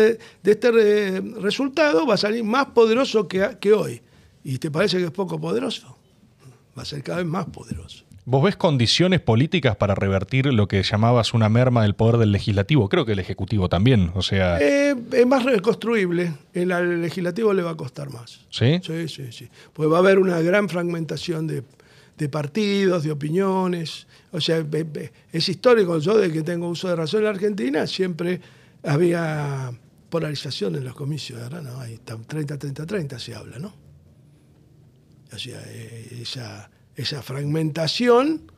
de 0.42 0.50
este 0.50 1.20
resultado 1.40 2.06
va 2.06 2.14
a 2.14 2.18
salir 2.18 2.44
más 2.44 2.66
poderoso 2.66 3.26
que, 3.26 3.56
que 3.60 3.72
hoy. 3.72 4.00
¿Y 4.44 4.58
te 4.58 4.70
parece 4.70 4.98
que 4.98 5.04
es 5.06 5.10
poco 5.10 5.40
poderoso? 5.40 5.98
Va 6.78 6.82
a 6.82 6.84
ser 6.84 7.02
cada 7.02 7.18
vez 7.18 7.26
más 7.26 7.46
poderoso. 7.46 8.04
¿Vos 8.30 8.42
ves 8.42 8.56
condiciones 8.56 9.22
políticas 9.22 9.74
para 9.76 9.94
revertir 9.94 10.52
lo 10.52 10.68
que 10.68 10.82
llamabas 10.82 11.32
una 11.32 11.48
merma 11.48 11.80
del 11.80 11.94
poder 11.94 12.18
del 12.18 12.30
legislativo? 12.30 12.90
Creo 12.90 13.06
que 13.06 13.12
el 13.12 13.20
ejecutivo 13.20 13.70
también, 13.70 14.10
o 14.14 14.20
sea... 14.20 14.60
Eh, 14.60 14.94
es 15.12 15.26
más 15.26 15.46
reconstruible, 15.46 16.34
el, 16.52 17.00
legislativo 17.00 17.54
le 17.54 17.62
va 17.62 17.70
a 17.70 17.74
costar 17.74 18.10
más. 18.10 18.40
¿Sí? 18.50 18.80
Sí, 18.82 19.08
sí, 19.08 19.32
sí. 19.32 19.48
Pues 19.72 19.90
va 19.90 19.96
a 19.96 20.00
haber 20.00 20.18
una 20.18 20.42
gran 20.42 20.68
fragmentación 20.68 21.46
de, 21.46 22.28
partidos, 22.28 23.02
de 23.02 23.12
opiniones. 23.12 24.06
O 24.30 24.42
sea, 24.42 24.62
es 25.32 25.48
histórico, 25.48 25.98
yo 25.98 26.18
de 26.18 26.30
que 26.30 26.42
tengo 26.42 26.68
uso 26.68 26.86
de 26.88 26.96
razón 26.96 27.20
en 27.20 27.24
la 27.24 27.30
Argentina, 27.30 27.86
siempre 27.86 28.42
había 28.82 29.72
polarización 30.10 30.76
en 30.76 30.84
los 30.84 30.94
comicios, 30.94 31.42
ahora 31.42 31.62
no, 31.62 31.80
hay 31.80 31.96
30, 31.96 32.58
30, 32.58 32.84
30 32.84 33.18
se 33.18 33.34
habla, 33.34 33.58
¿no? 33.58 33.74
O 35.32 35.38
sea, 35.38 35.62
eh, 35.66 36.18
esa 36.20 36.68
esa 36.98 37.22
fragmentación 37.22 38.50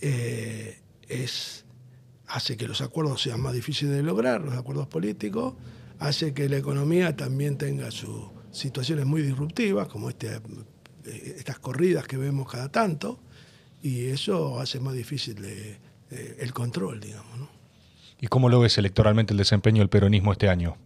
eh, 0.00 0.78
es, 1.08 1.64
hace 2.26 2.56
que 2.56 2.68
los 2.68 2.80
acuerdos 2.80 3.22
sean 3.22 3.40
más 3.40 3.52
difíciles 3.52 3.94
de 3.94 4.02
lograr, 4.02 4.40
los 4.40 4.54
acuerdos 4.54 4.86
políticos, 4.86 5.54
hace 5.98 6.32
que 6.32 6.48
la 6.48 6.56
economía 6.56 7.16
también 7.16 7.58
tenga 7.58 7.90
sus 7.90 8.30
situaciones 8.52 9.06
muy 9.06 9.22
disruptivas, 9.22 9.88
como 9.88 10.08
este, 10.08 10.36
eh, 11.04 11.34
estas 11.38 11.58
corridas 11.58 12.06
que 12.06 12.16
vemos 12.16 12.50
cada 12.50 12.70
tanto, 12.70 13.20
y 13.82 14.06
eso 14.06 14.60
hace 14.60 14.80
más 14.80 14.94
difícil 14.94 15.44
el 16.10 16.52
control, 16.54 17.00
digamos. 17.00 17.38
¿no? 17.38 17.48
¿Y 18.20 18.28
cómo 18.28 18.48
lo 18.48 18.60
ves 18.60 18.78
electoralmente 18.78 19.34
el 19.34 19.38
desempeño 19.38 19.80
del 19.80 19.88
peronismo 19.88 20.32
este 20.32 20.48
año? 20.48 20.76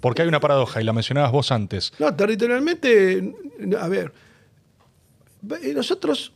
Porque 0.00 0.22
hay 0.22 0.28
una 0.28 0.38
paradoja, 0.38 0.80
y 0.80 0.84
la 0.84 0.92
mencionabas 0.92 1.32
vos 1.32 1.50
antes. 1.50 1.92
No, 1.98 2.14
territorialmente, 2.14 3.34
a 3.78 3.88
ver, 3.88 4.12
nosotros 5.74 6.32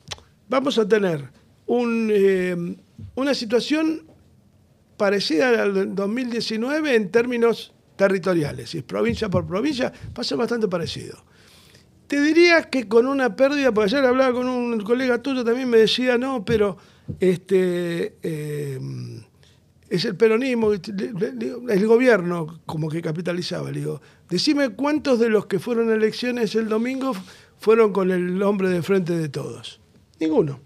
vamos 0.48 0.78
a 0.78 0.89
tener 0.89 1.31
eh, 1.66 2.76
una 3.14 3.35
situación 3.35 4.02
parecida 4.97 5.62
al 5.62 5.94
2019 5.94 6.94
en 6.94 7.10
términos 7.10 7.72
territoriales, 7.97 8.70
si 8.70 8.78
es 8.78 8.85
provincia 8.85 9.28
por 9.28 9.47
provincia, 9.47 9.93
va 10.16 10.20
a 10.20 10.24
ser 10.24 10.39
bastante 10.39 10.68
parecido. 10.68 11.24
Te 12.06 12.20
diría 12.20 12.62
que 12.64 12.86
con 12.86 13.06
una 13.06 13.35
pérdida, 13.35 13.72
porque 13.72 13.97
ayer 13.97 14.05
hablaba 14.05 14.32
con 14.35 14.48
un 14.48 14.81
colega 14.82 15.22
tuyo, 15.22 15.44
también 15.44 15.70
me 15.70 15.78
decía, 15.78 16.18
no, 16.18 16.44
pero 16.44 16.76
este, 17.18 18.16
eh, 18.22 18.78
es 19.89 20.05
el 20.05 20.16
peronismo, 20.16 20.72
el 20.72 21.86
gobierno 21.86 22.60
como 22.66 22.89
que 22.90 23.01
capitalizaba. 23.01 23.70
Le 23.70 23.81
digo, 23.81 24.01
decime 24.28 24.70
cuántos 24.70 25.18
de 25.18 25.28
los 25.28 25.47
que 25.47 25.59
fueron 25.59 25.90
a 25.90 25.94
elecciones 25.94 26.55
el 26.55 26.68
domingo 26.68 27.14
fueron 27.59 27.93
con 27.93 28.10
el 28.10 28.43
hombre 28.43 28.68
de 28.68 28.82
frente 28.82 29.16
de 29.16 29.28
todos? 29.28 29.81
Ninguno. 30.20 30.60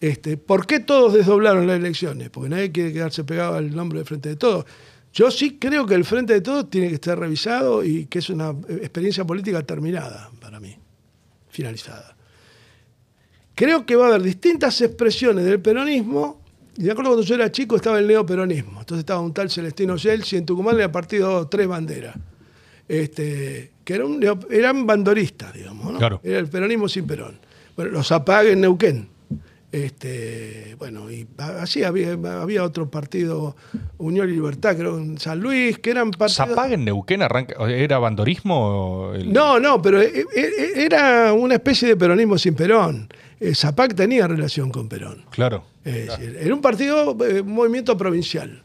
Este, 0.00 0.38
¿Por 0.38 0.66
qué 0.66 0.80
todos 0.80 1.12
desdoblaron 1.12 1.66
las 1.66 1.76
elecciones? 1.78 2.30
Porque 2.30 2.48
nadie 2.48 2.72
quiere 2.72 2.92
quedarse 2.92 3.24
pegado 3.24 3.56
al 3.56 3.74
nombre 3.74 3.98
de 3.98 4.04
frente 4.04 4.30
de 4.30 4.36
todos. 4.36 4.64
Yo 5.12 5.30
sí 5.30 5.58
creo 5.58 5.86
que 5.86 5.94
el 5.94 6.04
frente 6.04 6.32
de 6.32 6.40
todos 6.40 6.70
tiene 6.70 6.88
que 6.88 6.94
estar 6.94 7.18
revisado 7.18 7.84
y 7.84 8.06
que 8.06 8.20
es 8.20 8.30
una 8.30 8.50
experiencia 8.68 9.24
política 9.24 9.62
terminada 9.62 10.30
para 10.40 10.60
mí, 10.60 10.76
finalizada. 11.50 12.16
Creo 13.54 13.84
que 13.84 13.96
va 13.96 14.06
a 14.06 14.08
haber 14.08 14.22
distintas 14.22 14.80
expresiones 14.80 15.44
del 15.44 15.60
peronismo. 15.60 16.40
Y 16.76 16.84
de 16.84 16.92
acuerdo 16.92 17.10
cuando 17.10 17.26
yo 17.26 17.34
era 17.34 17.52
chico 17.52 17.76
estaba 17.76 17.98
el 17.98 18.06
neoperonismo. 18.06 18.80
Entonces 18.80 19.00
estaba 19.00 19.20
un 19.20 19.34
tal 19.34 19.50
Celestino 19.50 19.98
Gelsi 19.98 20.36
en 20.36 20.46
Tucumán 20.46 20.78
le 20.78 20.84
ha 20.84 20.92
partido 20.92 21.46
tres 21.48 21.66
banderas. 21.66 22.16
Este, 22.90 23.70
que 23.84 24.02
eran, 24.50 24.84
bandoristas, 24.84 25.54
digamos, 25.54 25.92
¿no? 25.92 26.20
Era 26.24 26.40
el 26.40 26.48
peronismo 26.48 26.88
sin 26.88 27.06
Perón. 27.06 27.38
Bueno, 27.76 27.92
los 27.92 28.10
apague 28.10 28.50
en 28.50 28.62
Neuquén. 28.62 29.08
Este, 29.70 30.74
bueno, 30.76 31.08
y 31.08 31.24
así 31.38 31.84
había, 31.84 32.14
había 32.14 32.64
otro 32.64 32.90
partido, 32.90 33.54
Unión 33.98 34.28
y 34.28 34.32
Libertad, 34.32 34.76
creo 34.76 34.98
en 34.98 35.18
San 35.18 35.38
Luis, 35.38 35.78
que 35.78 35.92
eran 35.92 36.10
partidos. 36.10 36.48
¿Zapag 36.48 36.72
en 36.72 36.84
Neuquén 36.84 37.22
era 37.22 37.98
bandorismo? 38.00 39.12
No, 39.24 39.60
no, 39.60 39.80
pero 39.80 40.02
e, 40.02 40.26
e, 40.34 40.40
e, 40.42 40.84
era 40.84 41.32
una 41.32 41.54
especie 41.54 41.90
de 41.90 41.96
peronismo 41.96 42.38
sin 42.38 42.56
Perón. 42.56 43.08
Eh, 43.38 43.54
Zapag 43.54 43.94
tenía 43.94 44.26
relación 44.26 44.68
con 44.72 44.88
Perón. 44.88 45.24
Claro. 45.30 45.62
Era 45.84 46.52
un 46.52 46.60
partido, 46.60 47.16
eh, 47.24 47.40
un 47.40 47.52
movimiento 47.52 47.96
provincial. 47.96 48.60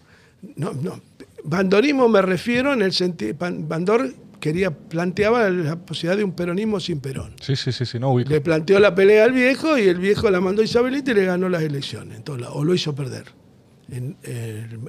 No, 0.56 0.74
no, 0.74 1.00
Bandorismo 1.46 2.10
me 2.10 2.22
refiero 2.22 2.74
en 2.74 2.82
el 2.82 2.92
sentido. 2.92 3.36
Bandor 3.40 4.14
quería, 4.40 4.72
planteaba 4.72 5.50
la 5.50 5.76
posibilidad 5.76 6.18
de 6.18 6.24
un 6.24 6.32
peronismo 6.32 6.80
sin 6.80 7.00
Perón. 7.00 7.36
Sí, 7.40 7.56
sí, 7.56 7.72
sí, 7.72 7.86
sí 7.86 8.00
no 8.00 8.18
Le 8.18 8.42
planteó 8.42 8.80
la 8.80 8.96
pelea 8.96 9.26
al 9.26 9.32
viejo 9.32 9.78
y 9.78 9.84
el 9.84 10.00
viejo 10.00 10.30
la 10.32 10.42
mandó 10.42 10.62
a 10.62 10.66
Isabelita 10.66 11.12
y 11.12 11.14
le 11.14 11.26
ganó 11.26 11.48
las 11.48 11.62
elecciones. 11.62 12.22
o 12.28 12.64
lo 12.64 12.74
hizo 12.74 12.96
perder. 12.96 13.26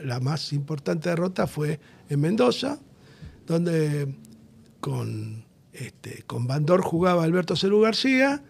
la 0.02 0.20
más 0.20 0.52
importante 0.54 1.10
derrota 1.10 1.46
fue 1.46 1.78
en 2.08 2.20
Mendoza, 2.20 2.78
donde 3.46 4.14
con, 4.80 5.44
este, 5.74 6.22
con 6.26 6.46
Bandor 6.46 6.80
jugaba 6.80 7.22
Alberto 7.22 7.54
Cerú 7.54 7.80
García 7.80 8.42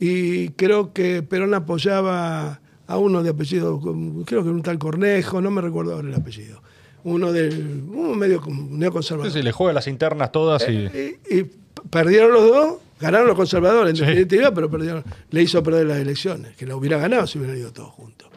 y 0.00 0.48
creo 0.50 0.92
que 0.92 1.22
Perón 1.22 1.54
apoyaba 1.54 2.60
a 2.86 2.98
uno 2.98 3.22
de 3.22 3.30
apellido, 3.30 3.80
creo 4.26 4.42
que 4.42 4.50
un 4.50 4.62
tal 4.62 4.78
Cornejo, 4.78 5.40
no 5.40 5.52
me 5.52 5.60
recuerdo 5.60 5.94
ahora 5.94 6.08
el 6.08 6.14
apellido 6.14 6.60
uno 7.04 7.32
del 7.32 7.84
uno 7.88 8.14
medio 8.14 8.42
neoconservador. 8.48 9.30
Sí, 9.32 9.38
sí, 9.38 9.44
le 9.44 9.52
juega 9.52 9.72
las 9.72 9.86
internas 9.86 10.32
todas 10.32 10.68
y... 10.68 10.88
Eh, 10.92 11.18
y, 11.30 11.44
perdieron 11.90 12.32
los 12.32 12.42
dos, 12.44 12.78
ganaron 12.98 13.26
los 13.26 13.36
conservadores 13.36 13.98
en 13.98 14.06
definitiva, 14.06 14.52
pero 14.54 14.70
perdieron, 14.70 15.04
le 15.30 15.42
hizo 15.42 15.62
perder 15.62 15.86
las 15.86 15.98
elecciones, 15.98 16.56
que 16.56 16.66
la 16.66 16.76
hubiera 16.76 16.98
ganado 16.98 17.26
si 17.26 17.38
hubieran 17.38 17.58
ido 17.58 17.72
todos 17.72 17.90
juntos. 17.90 18.28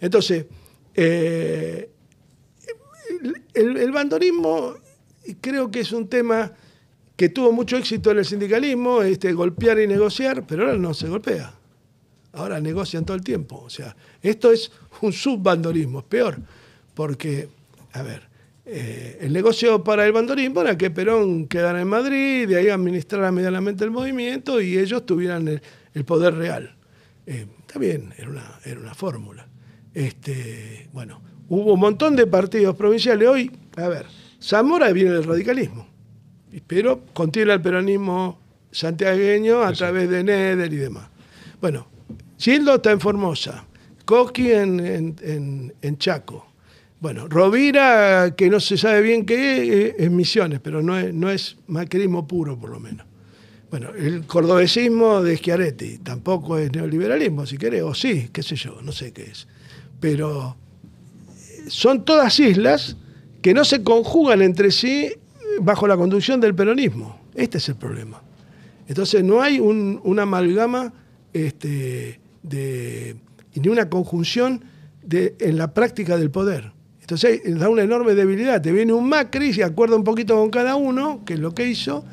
Entonces, 0.00 0.46
eh, 0.94 1.90
el, 3.54 3.76
el, 3.76 3.92
creo 5.40 5.70
que 5.70 5.80
es 5.80 5.92
un 5.92 6.08
tema 6.08 6.52
que 7.16 7.28
tuvo 7.28 7.52
mucho 7.52 7.76
éxito 7.76 8.10
en 8.10 8.18
el 8.18 8.24
sindicalismo, 8.24 9.02
este, 9.02 9.32
golpear 9.32 9.78
y 9.78 9.86
negociar, 9.86 10.46
pero 10.46 10.64
ahora 10.64 10.78
no 10.78 10.94
se 10.94 11.06
golpea. 11.08 11.52
ahora 12.32 12.60
negocian 12.60 13.04
todo 13.04 13.14
el 13.16 13.22
tiempo. 13.22 13.62
O 13.62 13.68
sea, 13.68 13.94
esto 14.22 14.50
es 14.50 14.72
un 15.02 15.12
subbandorismo, 15.12 15.98
es 15.98 16.04
peor, 16.06 16.38
porque, 16.94 17.48
a 17.92 18.02
ver, 18.02 18.28
eh, 18.66 19.18
el 19.20 19.32
negocio 19.32 19.82
para 19.82 20.06
el 20.06 20.12
bandorismo 20.12 20.60
era 20.60 20.78
que 20.78 20.90
Perón 20.90 21.46
quedara 21.48 21.80
en 21.80 21.88
Madrid, 21.88 22.48
de 22.48 22.56
ahí 22.56 22.68
administrara 22.68 23.32
medianamente 23.32 23.84
el 23.84 23.90
movimiento 23.90 24.60
y 24.60 24.78
ellos 24.78 25.04
tuvieran 25.06 25.60
el, 25.92 26.04
poder 26.04 26.34
real. 26.34 26.76
Eh, 27.26 27.46
está 27.60 27.78
bien, 27.78 28.14
era 28.16 28.30
una, 28.30 28.58
era 28.64 28.80
una 28.80 28.94
fórmula. 28.94 29.48
Este, 29.92 30.88
bueno, 30.92 31.20
hubo 31.48 31.74
un 31.74 31.80
montón 31.80 32.16
de 32.16 32.26
partidos 32.26 32.76
provinciales. 32.76 33.28
Hoy, 33.28 33.50
a 33.76 33.88
ver, 33.88 34.06
Zamora 34.40 34.92
viene 34.92 35.10
del 35.10 35.24
radicalismo, 35.24 35.88
pero 36.66 37.02
contiene 37.12 37.52
el 37.52 37.60
peronismo 37.60 38.40
santiagueño 38.70 39.62
a 39.62 39.72
través 39.72 40.08
de 40.08 40.22
Neder 40.22 40.72
y 40.72 40.76
demás. 40.76 41.08
Bueno, 41.60 41.88
Gildo 42.38 42.76
está 42.76 42.92
en 42.92 43.00
Formosa, 43.00 43.66
Coqui 44.04 44.52
en, 44.52 45.96
Chaco. 45.98 46.46
Bueno, 47.00 47.28
Rovira, 47.28 48.34
que 48.36 48.50
no 48.50 48.60
se 48.60 48.76
sabe 48.76 49.00
bien 49.00 49.24
qué 49.24 49.88
es, 49.88 49.94
es 49.98 50.10
Misiones, 50.10 50.60
pero 50.60 50.82
no 50.82 50.98
es, 50.98 51.14
no 51.14 51.30
es 51.30 51.56
macrismo 51.66 52.26
puro, 52.26 52.58
por 52.58 52.70
lo 52.70 52.78
menos. 52.78 53.06
Bueno, 53.70 53.90
el 53.96 54.26
cordobesismo 54.26 55.22
de 55.22 55.36
Schiaretti 55.36 55.98
tampoco 55.98 56.58
es 56.58 56.72
neoliberalismo, 56.72 57.46
si 57.46 57.56
querés, 57.56 57.82
o 57.82 57.94
sí, 57.94 58.28
qué 58.32 58.42
sé 58.42 58.56
yo, 58.56 58.82
no 58.82 58.92
sé 58.92 59.12
qué 59.12 59.22
es. 59.22 59.48
Pero 60.00 60.56
son 61.68 62.04
todas 62.04 62.38
islas 62.38 62.96
que 63.40 63.54
no 63.54 63.64
se 63.64 63.82
conjugan 63.82 64.42
entre 64.42 64.70
sí 64.70 65.12
bajo 65.60 65.86
la 65.86 65.96
conducción 65.96 66.40
del 66.40 66.54
peronismo. 66.54 67.20
Este 67.34 67.58
es 67.58 67.68
el 67.68 67.76
problema. 67.76 68.20
Entonces 68.88 69.22
no 69.22 69.40
hay 69.40 69.60
una 69.60 70.22
amalgama 70.22 70.92
este, 71.32 72.20
ni 72.42 73.68
una 73.68 73.88
conjunción 73.88 74.64
en 75.08 75.56
la 75.56 75.72
práctica 75.72 76.18
del 76.18 76.30
poder. 76.30 76.72
Entonces 77.10 77.58
da 77.58 77.68
una 77.68 77.82
enorme 77.82 78.14
debilidad. 78.14 78.62
Te 78.62 78.70
viene 78.70 78.92
un 78.92 79.08
Macri, 79.08 79.52
se 79.52 79.64
acuerda 79.64 79.96
un 79.96 80.04
poquito 80.04 80.36
con 80.36 80.48
cada 80.48 80.76
uno, 80.76 81.24
que 81.24 81.34
es 81.34 81.40
lo 81.40 81.52
que 81.52 81.66
hizo. 81.66 82.04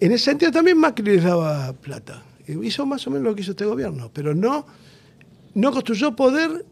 En 0.00 0.12
ese 0.12 0.24
sentido 0.30 0.50
también 0.50 0.78
Macri 0.78 1.04
les 1.04 1.24
daba 1.24 1.74
plata. 1.74 2.22
Hizo 2.46 2.86
más 2.86 3.06
o 3.06 3.10
menos 3.10 3.24
lo 3.26 3.34
que 3.34 3.42
hizo 3.42 3.50
este 3.50 3.66
gobierno, 3.66 4.10
pero 4.10 4.34
no, 4.34 4.64
no 5.52 5.72
construyó 5.72 6.16
poder 6.16 6.64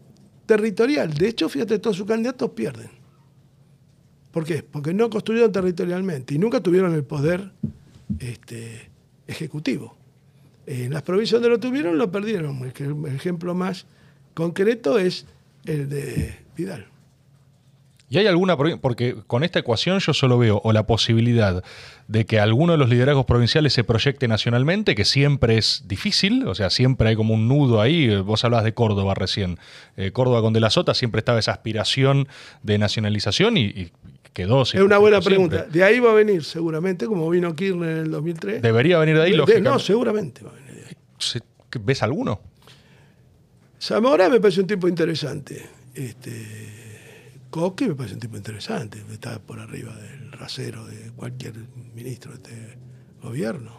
territorial. 0.47 1.13
De 1.13 1.27
hecho, 1.27 1.47
fíjate, 1.47 1.77
todos 1.77 1.95
sus 1.95 2.07
candidatos 2.07 2.49
pierden. 2.49 2.89
¿Por 4.31 4.45
qué? 4.45 4.63
Porque 4.63 4.91
no 4.91 5.07
construyeron 5.11 5.51
territorialmente 5.51 6.33
y 6.33 6.39
nunca 6.39 6.61
tuvieron 6.61 6.95
el 6.95 7.03
poder 7.03 7.51
este, 8.17 8.89
ejecutivo. 9.27 9.95
En 10.65 10.91
las 10.91 11.03
provincias 11.03 11.39
donde 11.39 11.55
lo 11.55 11.59
tuvieron, 11.59 11.99
lo 11.99 12.11
perdieron. 12.11 12.63
El 12.63 13.15
ejemplo 13.15 13.53
más 13.53 13.85
concreto 14.33 14.97
es 14.97 15.27
el 15.65 15.87
de 15.87 16.33
Vidal. 16.57 16.87
¿Y 18.11 18.17
hay 18.17 18.25
alguna, 18.25 18.57
porque 18.57 19.15
con 19.27 19.43
esta 19.43 19.59
ecuación 19.59 19.99
yo 19.99 20.13
solo 20.13 20.39
veo 20.39 20.59
o 20.63 20.73
la 20.73 20.87
posibilidad 20.87 21.63
de 22.07 22.25
que 22.25 22.39
alguno 22.39 22.71
de 22.71 22.79
los 22.79 22.89
liderazgos 22.89 23.25
provinciales 23.25 23.73
se 23.73 23.83
proyecte 23.83 24.27
nacionalmente, 24.27 24.95
que 24.95 25.05
siempre 25.05 25.59
es 25.59 25.83
difícil, 25.85 26.47
o 26.47 26.55
sea, 26.55 26.71
siempre 26.71 27.09
hay 27.09 27.15
como 27.15 27.35
un 27.35 27.47
nudo 27.47 27.81
ahí, 27.81 28.15
vos 28.21 28.43
hablabas 28.43 28.65
de 28.65 28.73
Córdoba 28.73 29.13
recién, 29.13 29.59
eh, 29.95 30.09
Córdoba 30.11 30.41
con 30.41 30.53
De 30.53 30.59
la 30.59 30.71
Sota 30.71 30.95
siempre 30.95 31.19
estaba 31.19 31.37
esa 31.37 31.51
aspiración 31.51 32.27
de 32.63 32.79
nacionalización 32.79 33.57
y, 33.57 33.91
quedó. 34.33 34.63
Es 34.63 34.73
una 34.75 34.97
buena 34.97 35.21
pregunta. 35.21 35.63
De 35.63 35.83
ahí 35.83 35.99
va 35.99 36.11
a 36.11 36.13
venir, 36.13 36.43
seguramente, 36.43 37.05
como 37.07 37.29
vino 37.29 37.55
Kirchner 37.55 37.89
en 37.89 37.97
el 37.97 38.11
2003. 38.11 38.61
Debería 38.61 38.97
venir 38.99 39.17
de 39.17 39.23
ahí, 39.23 39.33
lógicamente. 39.33 39.69
No, 39.69 39.79
seguramente 39.79 40.43
va 40.43 40.51
a 40.51 40.53
venir 40.53 40.73
de 40.75 40.85
ahí. 40.87 41.41
¿Ves 41.81 42.03
alguno? 42.03 42.39
Zamora 43.79 44.29
me 44.29 44.39
parece 44.39 44.61
un 44.61 44.67
tipo 44.67 44.87
interesante. 44.87 45.67
Este, 45.93 46.78
Coque 47.49 47.87
me 47.87 47.95
parece 47.95 48.13
un 48.13 48.19
tipo 48.19 48.37
interesante, 48.37 49.03
está 49.11 49.39
por 49.39 49.59
arriba 49.59 49.95
del 49.95 50.31
rasero 50.31 50.85
de 50.85 51.11
cualquier 51.11 51.55
ministro 51.95 52.31
de 52.31 52.37
este 52.37 52.77
gobierno. 53.21 53.71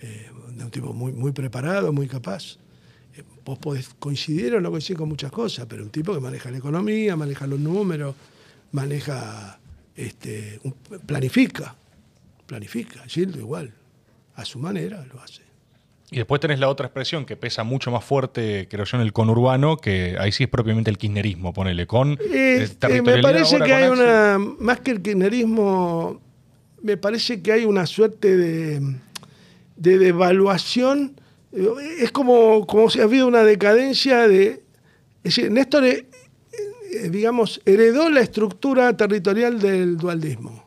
Eh, 0.00 0.30
un 0.46 0.70
tipo 0.70 0.92
muy, 0.92 1.12
muy 1.12 1.32
preparado, 1.32 1.92
muy 1.92 2.06
capaz. 2.06 2.58
Eh, 3.14 3.24
vos 3.44 3.58
podés 3.58 3.88
coincidir 3.98 4.54
o 4.54 4.60
no 4.60 4.70
coincidir 4.70 4.98
con 4.98 5.08
muchas 5.08 5.32
cosas, 5.32 5.66
pero 5.68 5.82
un 5.82 5.90
tipo 5.90 6.14
que 6.14 6.20
maneja 6.20 6.50
la 6.50 6.58
economía, 6.58 7.16
maneja 7.16 7.48
los 7.48 7.58
números, 7.58 8.14
maneja, 8.70 9.58
este, 9.96 10.60
planifica, 11.04 11.74
planifica. 12.46 13.02
Gildo 13.08 13.40
igual, 13.40 13.74
a 14.36 14.44
su 14.44 14.60
manera 14.60 15.04
lo 15.06 15.20
hace. 15.20 15.51
Y 16.12 16.18
después 16.18 16.42
tenés 16.42 16.60
la 16.60 16.68
otra 16.68 16.86
expresión 16.86 17.24
que 17.24 17.36
pesa 17.38 17.64
mucho 17.64 17.90
más 17.90 18.04
fuerte, 18.04 18.68
creo 18.70 18.84
yo, 18.84 18.98
en 18.98 19.02
el 19.02 19.14
conurbano, 19.14 19.78
que 19.78 20.16
ahí 20.18 20.30
sí 20.30 20.44
es 20.44 20.48
propiamente 20.50 20.90
el 20.90 20.98
kirchnerismo, 20.98 21.54
ponele, 21.54 21.86
con 21.86 22.18
eh, 22.30 22.68
eh, 22.82 23.02
Me 23.02 23.22
parece 23.22 23.58
que 23.58 23.72
hay 23.72 23.88
una, 23.88 24.38
más 24.38 24.80
que 24.80 24.90
el 24.90 25.00
kirchnerismo, 25.00 26.20
me 26.82 26.98
parece 26.98 27.40
que 27.40 27.52
hay 27.52 27.64
una 27.64 27.86
suerte 27.86 28.36
de, 28.36 28.96
de 29.76 29.98
devaluación. 29.98 31.18
Es 31.98 32.12
como, 32.12 32.66
como 32.66 32.90
si 32.90 33.00
ha 33.00 33.04
habido 33.04 33.26
una 33.26 33.42
decadencia 33.42 34.28
de... 34.28 34.62
Es 35.24 35.36
decir, 35.36 35.50
Néstor, 35.50 35.84
eh, 35.84 36.06
digamos, 37.10 37.62
heredó 37.64 38.10
la 38.10 38.20
estructura 38.20 38.94
territorial 38.98 39.60
del 39.60 39.96
dualdismo, 39.96 40.62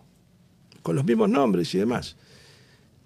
con 0.82 0.96
los 0.96 1.06
mismos 1.06 1.30
nombres 1.30 1.74
y 1.76 1.78
demás. 1.78 2.16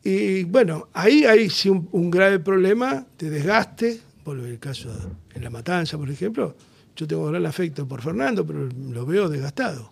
Y 0.09 0.43
bueno, 0.43 0.89
ahí 0.93 1.23
hay 1.23 1.47
un, 1.91 2.09
grave 2.09 2.39
problema 2.39 3.05
de 3.15 3.29
desgaste, 3.29 4.01
vuelve 4.25 4.49
el 4.49 4.57
caso 4.57 4.89
en 5.35 5.43
La 5.43 5.51
Matanza, 5.51 5.99
por 5.99 6.09
ejemplo, 6.09 6.55
yo 6.95 7.05
tengo 7.05 7.27
gran 7.27 7.45
afecto 7.45 7.87
por 7.87 8.01
Fernando, 8.01 8.43
pero 8.43 8.67
lo 8.91 9.05
veo 9.05 9.29
desgastado. 9.29 9.91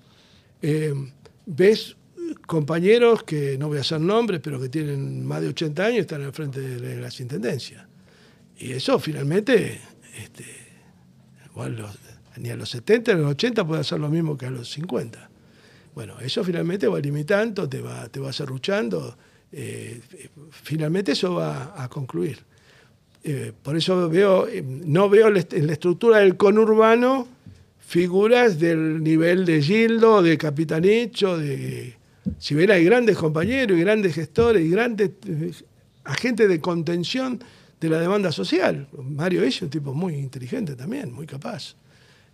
Eh, 0.59 0.91
ves 1.45 1.95
compañeros 2.47 3.21
que 3.25 3.59
no 3.59 3.67
voy 3.67 3.77
a 3.77 3.81
hacer 3.81 4.01
nombres, 4.01 4.41
pero 4.43 4.59
que 4.59 4.69
tienen 4.69 5.23
más 5.23 5.41
de 5.41 5.49
80 5.49 5.85
años 5.85 5.99
están 5.99 6.23
al 6.23 6.33
frente 6.33 6.61
de 6.61 6.99
las 6.99 7.19
intendencias. 7.19 7.85
Y 8.57 8.71
eso 8.71 8.97
finalmente, 8.97 9.79
este, 10.19 10.45
igual 11.45 11.77
ni 12.37 12.49
a 12.49 12.55
los 12.55 12.69
70 12.71 13.13
ni 13.13 13.19
a 13.19 13.21
los 13.21 13.31
80 13.33 13.67
puede 13.67 13.81
hacer 13.81 13.99
lo 13.99 14.09
mismo 14.09 14.35
que 14.35 14.47
a 14.47 14.49
los 14.49 14.67
50. 14.71 15.29
Bueno, 15.93 16.19
eso 16.21 16.43
finalmente 16.43 16.87
va 16.87 16.99
limitando, 16.99 17.69
te 17.69 17.81
va, 17.81 18.09
te 18.09 18.19
va 18.19 18.33
cerruchando 18.33 19.15
eh, 19.51 20.01
finalmente 20.51 21.13
eso 21.13 21.35
va 21.35 21.73
a 21.81 21.87
concluir. 21.89 22.39
Eh, 23.23 23.51
por 23.61 23.75
eso 23.75 24.09
veo, 24.09 24.47
eh, 24.47 24.63
no 24.63 25.09
veo 25.09 25.27
en 25.27 25.67
la 25.67 25.73
estructura 25.73 26.19
del 26.19 26.37
conurbano 26.37 27.27
figuras 27.79 28.59
del 28.59 29.01
nivel 29.01 29.45
de 29.45 29.61
Gildo, 29.61 30.21
de 30.21 30.37
Capitanicho, 30.37 31.37
de... 31.37 31.95
Si 32.39 32.53
bien 32.55 32.71
hay 32.71 32.83
grandes 32.83 33.17
compañeros 33.17 33.77
y 33.77 33.81
grandes 33.81 34.13
gestores 34.13 34.65
y 34.65 34.69
grandes 34.69 35.11
agentes 36.03 36.49
de 36.49 36.59
contención 36.59 37.41
de 37.79 37.89
la 37.89 37.99
demanda 37.99 38.33
social. 38.33 38.89
Mario 38.91 39.43
es 39.43 39.61
un 39.61 39.69
tipo 39.69 39.93
muy 39.93 40.15
inteligente 40.15 40.75
también, 40.75 41.13
muy 41.13 41.25
capaz. 41.25 41.75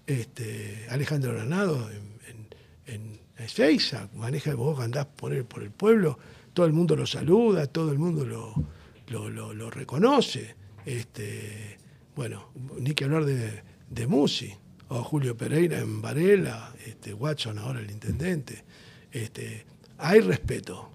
Este, 0.07 0.87
Alejandro 0.89 1.33
Granado 1.33 1.89
en, 1.91 2.93
en, 2.93 3.19
Ezeiza, 3.37 4.09
maneja 4.15 4.55
vos 4.55 4.79
andás 4.79 5.05
por 5.05 5.43
por 5.45 5.63
el 5.63 5.71
pueblo 5.71 6.17
todo 6.53 6.65
el 6.65 6.73
mundo 6.73 6.95
lo 6.95 7.05
saluda, 7.05 7.67
todo 7.67 7.91
el 7.91 7.99
mundo 7.99 8.25
lo, 8.25 9.29
lo, 9.29 9.69
reconoce. 9.69 10.55
Este, 10.85 11.77
bueno, 12.15 12.49
ni 12.79 12.93
que 12.93 13.05
hablar 13.05 13.25
de, 13.25 13.63
de 13.89 14.07
Musi, 14.07 14.53
o 14.89 15.03
Julio 15.03 15.35
Pereira 15.35 15.79
en 15.79 16.01
Varela, 16.01 16.73
este, 16.85 17.13
Watson 17.13 17.57
ahora 17.57 17.79
el 17.79 17.89
intendente. 17.89 18.63
Este, 19.11 19.65
hay 19.97 20.19
respeto, 20.19 20.89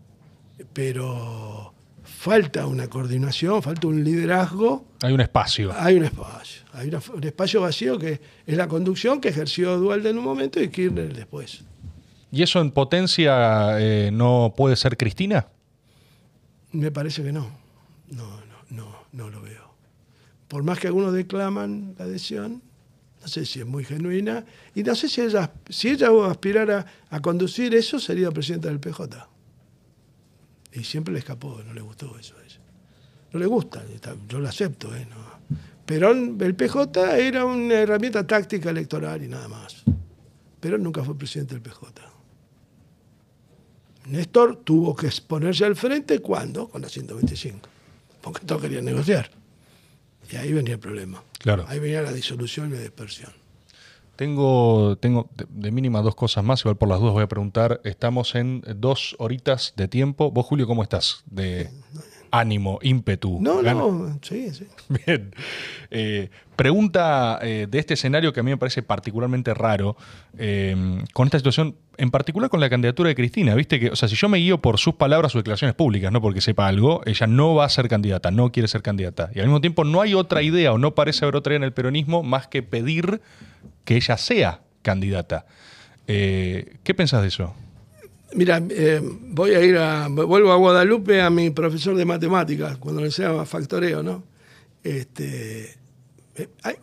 pero 0.73 1.73
falta 2.05 2.67
una 2.67 2.89
coordinación, 2.89 3.63
falta 3.63 3.87
un 3.87 4.03
liderazgo. 4.05 4.87
Hay 5.03 5.13
un 5.13 5.21
espacio. 5.21 5.73
Hay 5.77 5.97
un 5.97 6.05
espacio. 6.05 6.63
Hay 6.73 6.89
un 6.89 7.25
espacio 7.25 7.61
vacío 7.61 7.99
que 7.99 8.21
es 8.47 8.57
la 8.57 8.69
conducción 8.69 9.21
que 9.21 9.29
ejerció 9.29 9.77
Dualde 9.79 10.11
en 10.11 10.19
un 10.19 10.25
momento 10.25 10.61
y 10.61 10.69
Kirchner 10.69 11.13
después. 11.15 11.65
¿Y 12.31 12.43
eso 12.43 12.61
en 12.61 12.71
potencia 12.71 13.79
eh, 13.81 14.11
no 14.13 14.53
puede 14.57 14.77
ser 14.77 14.97
Cristina? 14.97 15.49
Me 16.73 16.91
parece 16.91 17.23
que 17.23 17.33
no. 17.33 17.51
No, 18.11 18.25
no, 18.25 18.57
no, 18.71 18.97
no 19.13 19.31
lo 19.31 19.41
veo. 19.41 19.75
Por 20.49 20.63
más 20.63 20.79
que 20.79 20.87
algunos 20.87 21.13
declaman 21.13 21.95
la 21.99 22.05
adhesión, 22.05 22.63
no 23.21 23.29
sé 23.29 23.45
si 23.45 23.61
es 23.61 23.67
muy 23.67 23.85
genuina, 23.85 24.45
y 24.75 24.83
no 24.83 24.95
sé 24.95 25.09
si 25.09 25.21
ella, 25.21 25.53
si 25.69 25.89
ella 25.89 26.09
aspirara 26.31 26.87
a 27.11 27.21
conducir 27.21 27.75
eso, 27.75 27.99
sería 27.99 28.31
presidenta 28.31 28.69
del 28.69 28.81
PJ. 28.81 29.29
Y 30.73 30.85
siempre 30.85 31.13
le 31.13 31.21
escapó, 31.21 31.61
no 31.67 31.73
le 31.75 31.81
gustó 31.81 32.17
eso 32.19 32.35
a 32.39 32.45
ella. 32.45 32.61
No 33.33 33.41
le 33.41 33.47
gusta, 33.47 33.83
yo 34.29 34.39
lo 34.39 34.49
acepto. 34.49 34.95
¿eh? 34.95 35.07
Pero 35.85 36.11
el 36.13 36.55
PJ 36.55 37.17
era 37.19 37.45
una 37.45 37.75
herramienta 37.75 38.27
táctica 38.27 38.71
electoral 38.71 39.23
y 39.23 39.29
nada 39.29 39.49
más. 39.49 39.85
Pero 40.61 40.79
nunca 40.79 41.03
fue 41.05 41.17
presidente 41.17 41.55
del 41.55 41.63
PJ. 41.63 42.08
Néstor 44.09 44.57
tuvo 44.65 44.97
que 44.97 45.07
exponerse 45.07 45.65
al 45.65 45.77
frente, 45.77 46.21
¿cuándo? 46.21 46.69
Con 46.69 46.83
la 46.83 46.89
125, 46.89 47.69
porque 48.21 48.45
todos 48.47 48.63
querían 48.63 48.85
negociar. 48.85 49.31
Y 50.31 50.37
ahí 50.37 50.53
venía 50.53 50.75
el 50.75 50.81
problema. 50.81 51.23
Claro. 51.39 51.65
Ahí 51.69 51.79
venía 51.79 52.03
la 52.03 52.13
disolución 52.13 52.71
y 52.71 52.75
la 52.75 52.81
dispersión. 52.81 53.33
Tengo, 54.17 54.97
tengo 54.99 55.31
de, 55.37 55.47
de 55.49 55.71
mínima 55.71 56.03
dos 56.03 56.17
cosas 56.17 56.43
más, 56.43 56.61
igual 56.61 56.77
por 56.77 56.89
las 56.89 56.99
dudas 56.99 57.15
voy 57.15 57.23
a 57.23 57.29
preguntar. 57.29 57.81
Estamos 57.85 58.35
en 58.35 58.63
dos 58.77 59.15
horitas 59.19 59.75
de 59.77 59.87
tiempo. 59.87 60.31
Vos, 60.33 60.45
Julio, 60.45 60.67
¿cómo 60.67 60.83
estás? 60.83 61.23
De 61.27 61.71
ánimo, 62.31 62.79
ímpetu. 62.83 63.39
No, 63.41 63.63
no, 63.63 64.19
sí, 64.23 64.51
sí. 64.53 64.67
Bien. 65.07 65.35
Eh, 65.91 66.31
pregunta 66.57 67.39
eh, 67.43 67.67
de 67.71 67.79
este 67.79 67.95
escenario 67.95 68.33
que 68.33 68.41
a 68.41 68.43
mí 68.43 68.51
me 68.51 68.57
parece 68.57 68.83
particularmente 68.83 69.55
raro, 69.55 69.97
eh, 70.37 71.03
con 71.13 71.27
esta 71.27 71.39
situación, 71.39 71.77
en 71.97 72.11
particular 72.11 72.51
con 72.51 72.61
la 72.61 72.69
candidatura 72.69 73.09
de 73.09 73.15
Cristina, 73.15 73.55
viste 73.55 73.79
que, 73.79 73.91
o 73.91 73.97
sea, 73.97 74.09
si 74.09 74.17
yo 74.17 74.29
me 74.29 74.39
guío 74.39 74.61
por 74.61 74.79
sus 74.79 74.95
palabras 74.95 75.35
o 75.35 75.39
declaraciones 75.39 75.75
públicas, 75.75 76.13
no 76.13 76.21
porque 76.21 76.41
sepa 76.41 76.67
algo, 76.67 77.03
ella 77.07 77.27
no 77.27 77.55
va 77.55 77.65
a 77.65 77.69
ser 77.69 77.89
candidata, 77.89 78.31
no 78.31 78.51
quiere 78.51 78.69
ser 78.69 78.83
candidata. 78.83 79.31
Y 79.35 79.41
al 79.41 79.47
mismo 79.47 79.61
tiempo 79.61 79.85
no 79.85 80.01
hay 80.01 80.15
otra 80.15 80.43
idea 80.43 80.73
o 80.73 80.79
no 80.79 80.95
parece 80.95 81.25
haber 81.25 81.37
otra 81.37 81.53
idea 81.53 81.59
en 81.59 81.65
el 81.65 81.73
peronismo 81.73 82.23
más 82.23 82.49
que 82.49 82.63
pedir 82.63 83.21
que 83.85 83.97
ella 83.97 84.17
sea 84.17 84.61
candidata. 84.83 85.47
Eh, 86.09 86.77
¿Qué 86.83 86.95
pensás 86.95 87.23
de 87.23 87.29
eso? 87.29 87.55
Mira, 88.35 88.63
eh, 88.71 89.01
voy 89.03 89.53
a 89.55 89.65
ir 89.65 89.77
a. 89.79 90.09
Vuelvo 90.09 90.53
a 90.53 90.57
Guadalupe 90.57 91.21
a 91.23 91.31
mi 91.31 91.51
profesor 91.51 91.97
de 91.97 92.05
matemáticas, 92.05 92.77
cuando 92.77 93.01
le 93.01 93.07
enseñaba 93.07 93.47
factoreo, 93.47 94.03
¿no? 94.03 94.23
Este, 94.83 95.75
eh, 96.37 96.49
hay- 96.63 96.77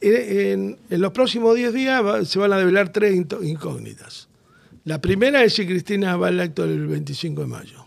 en, 0.00 0.78
los 0.88 1.12
próximos 1.12 1.54
10 1.54 1.72
días 1.72 2.02
se 2.28 2.38
van 2.38 2.52
a 2.52 2.58
develar 2.58 2.88
tres 2.90 3.14
incógnitas. 3.42 4.28
La 4.84 5.00
primera 5.00 5.44
es 5.44 5.54
si 5.54 5.64
Cristina 5.66 6.16
va 6.16 6.28
al 6.28 6.40
acto 6.40 6.66
del 6.66 6.88
25 6.88 7.42
de 7.42 7.46
mayo. 7.46 7.86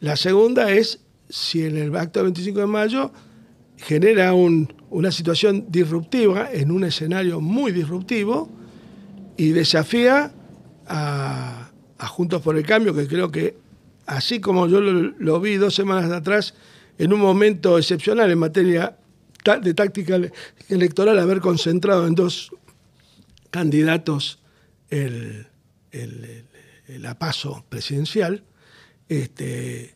La 0.00 0.16
segunda 0.16 0.70
es 0.72 1.00
si 1.28 1.64
en 1.64 1.76
el 1.76 1.94
acto 1.96 2.20
del 2.20 2.28
25 2.28 2.60
de 2.60 2.66
mayo 2.66 3.12
genera 3.76 4.32
un- 4.32 4.72
una 4.88 5.10
situación 5.12 5.66
disruptiva 5.68 6.48
en 6.50 6.70
un 6.70 6.84
escenario 6.84 7.40
muy 7.42 7.72
disruptivo 7.72 8.48
y 9.36 9.50
desafía 9.50 10.32
a, 10.86 11.61
a 12.02 12.08
Juntos 12.08 12.42
por 12.42 12.56
el 12.56 12.66
Cambio, 12.66 12.92
que 12.94 13.06
creo 13.06 13.30
que, 13.30 13.56
así 14.06 14.40
como 14.40 14.66
yo 14.66 14.80
lo, 14.80 15.40
vi 15.40 15.54
dos 15.54 15.72
semanas 15.74 16.10
atrás, 16.10 16.54
en 16.98 17.12
un 17.12 17.20
momento 17.20 17.78
excepcional 17.78 18.28
en 18.28 18.38
materia 18.38 18.98
de 19.62 19.74
táctica 19.74 20.16
ele- 20.16 20.32
electoral, 20.68 21.20
haber 21.20 21.40
concentrado 21.40 22.08
en 22.08 22.16
dos 22.16 22.50
candidatos 23.50 24.40
el, 24.90 25.46
el, 25.92 26.44
presidencial, 27.68 28.42
este, 29.08 29.94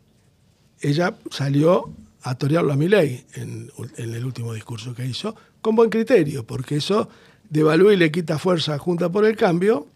ella 0.80 1.16
salió 1.30 1.92
a 2.22 2.36
torearlo 2.36 2.72
a 2.72 2.76
Milei 2.76 3.24
en, 3.34 3.72
en 3.96 4.14
el 4.14 4.24
último 4.24 4.52
discurso 4.52 4.94
que 4.94 5.04
hizo, 5.04 5.34
con 5.60 5.74
buen 5.74 5.90
criterio, 5.90 6.46
porque 6.46 6.76
eso 6.76 7.08
devalúa 7.50 7.94
y 7.94 7.96
le 7.96 8.12
quita 8.12 8.38
fuerza 8.38 8.74
a 8.74 8.78
Junta 8.78 9.10
por 9.10 9.24
el 9.24 9.36
Cambio, 9.36 9.88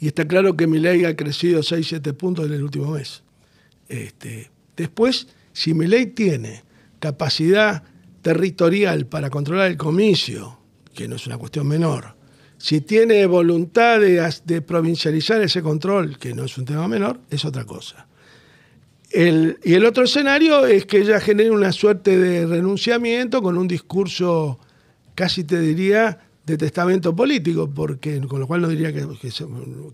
y 0.00 0.08
está 0.08 0.26
claro 0.26 0.56
que 0.56 0.66
Milei 0.66 1.04
ha 1.04 1.14
crecido 1.14 1.60
6-7 1.60 2.14
puntos 2.14 2.46
en 2.46 2.54
el 2.54 2.62
último 2.62 2.92
mes. 2.92 3.22
Este, 3.86 4.50
después, 4.74 5.28
si 5.52 5.74
Milei 5.74 6.06
tiene 6.06 6.64
capacidad 6.98 7.82
territorial 8.22 9.06
para 9.06 9.28
controlar 9.28 9.70
el 9.70 9.76
comicio, 9.76 10.58
que 10.94 11.06
no 11.06 11.16
es 11.16 11.26
una 11.26 11.36
cuestión 11.36 11.68
menor, 11.68 12.16
si 12.56 12.80
tiene 12.80 13.26
voluntad 13.26 14.00
de, 14.00 14.62
provincializar 14.62 15.40
ese 15.42 15.62
control, 15.62 16.18
que 16.18 16.34
no 16.34 16.44
es 16.44 16.56
un 16.56 16.64
tema 16.64 16.88
menor, 16.88 17.20
es 17.30 17.44
otra 17.44 17.64
cosa. 17.64 18.06
Y 19.12 19.74
el 19.74 19.84
otro 19.84 20.04
escenario 20.04 20.66
es 20.66 20.86
que 20.86 20.98
ella 20.98 21.20
genere 21.20 21.50
una 21.50 21.72
suerte 21.72 22.16
de 22.16 22.46
renunciamiento 22.46 23.42
con 23.42 23.58
un 23.58 23.66
discurso, 23.66 24.60
casi 25.14 25.44
te 25.44 25.58
diría, 25.60 26.29
de 26.44 26.56
testamento 26.56 27.14
político, 27.14 27.70
porque 27.70 28.20
con 28.26 28.40
lo 28.40 28.46
cual 28.46 28.62
no 28.62 28.68
diría 28.68 28.92
que, 28.92 29.06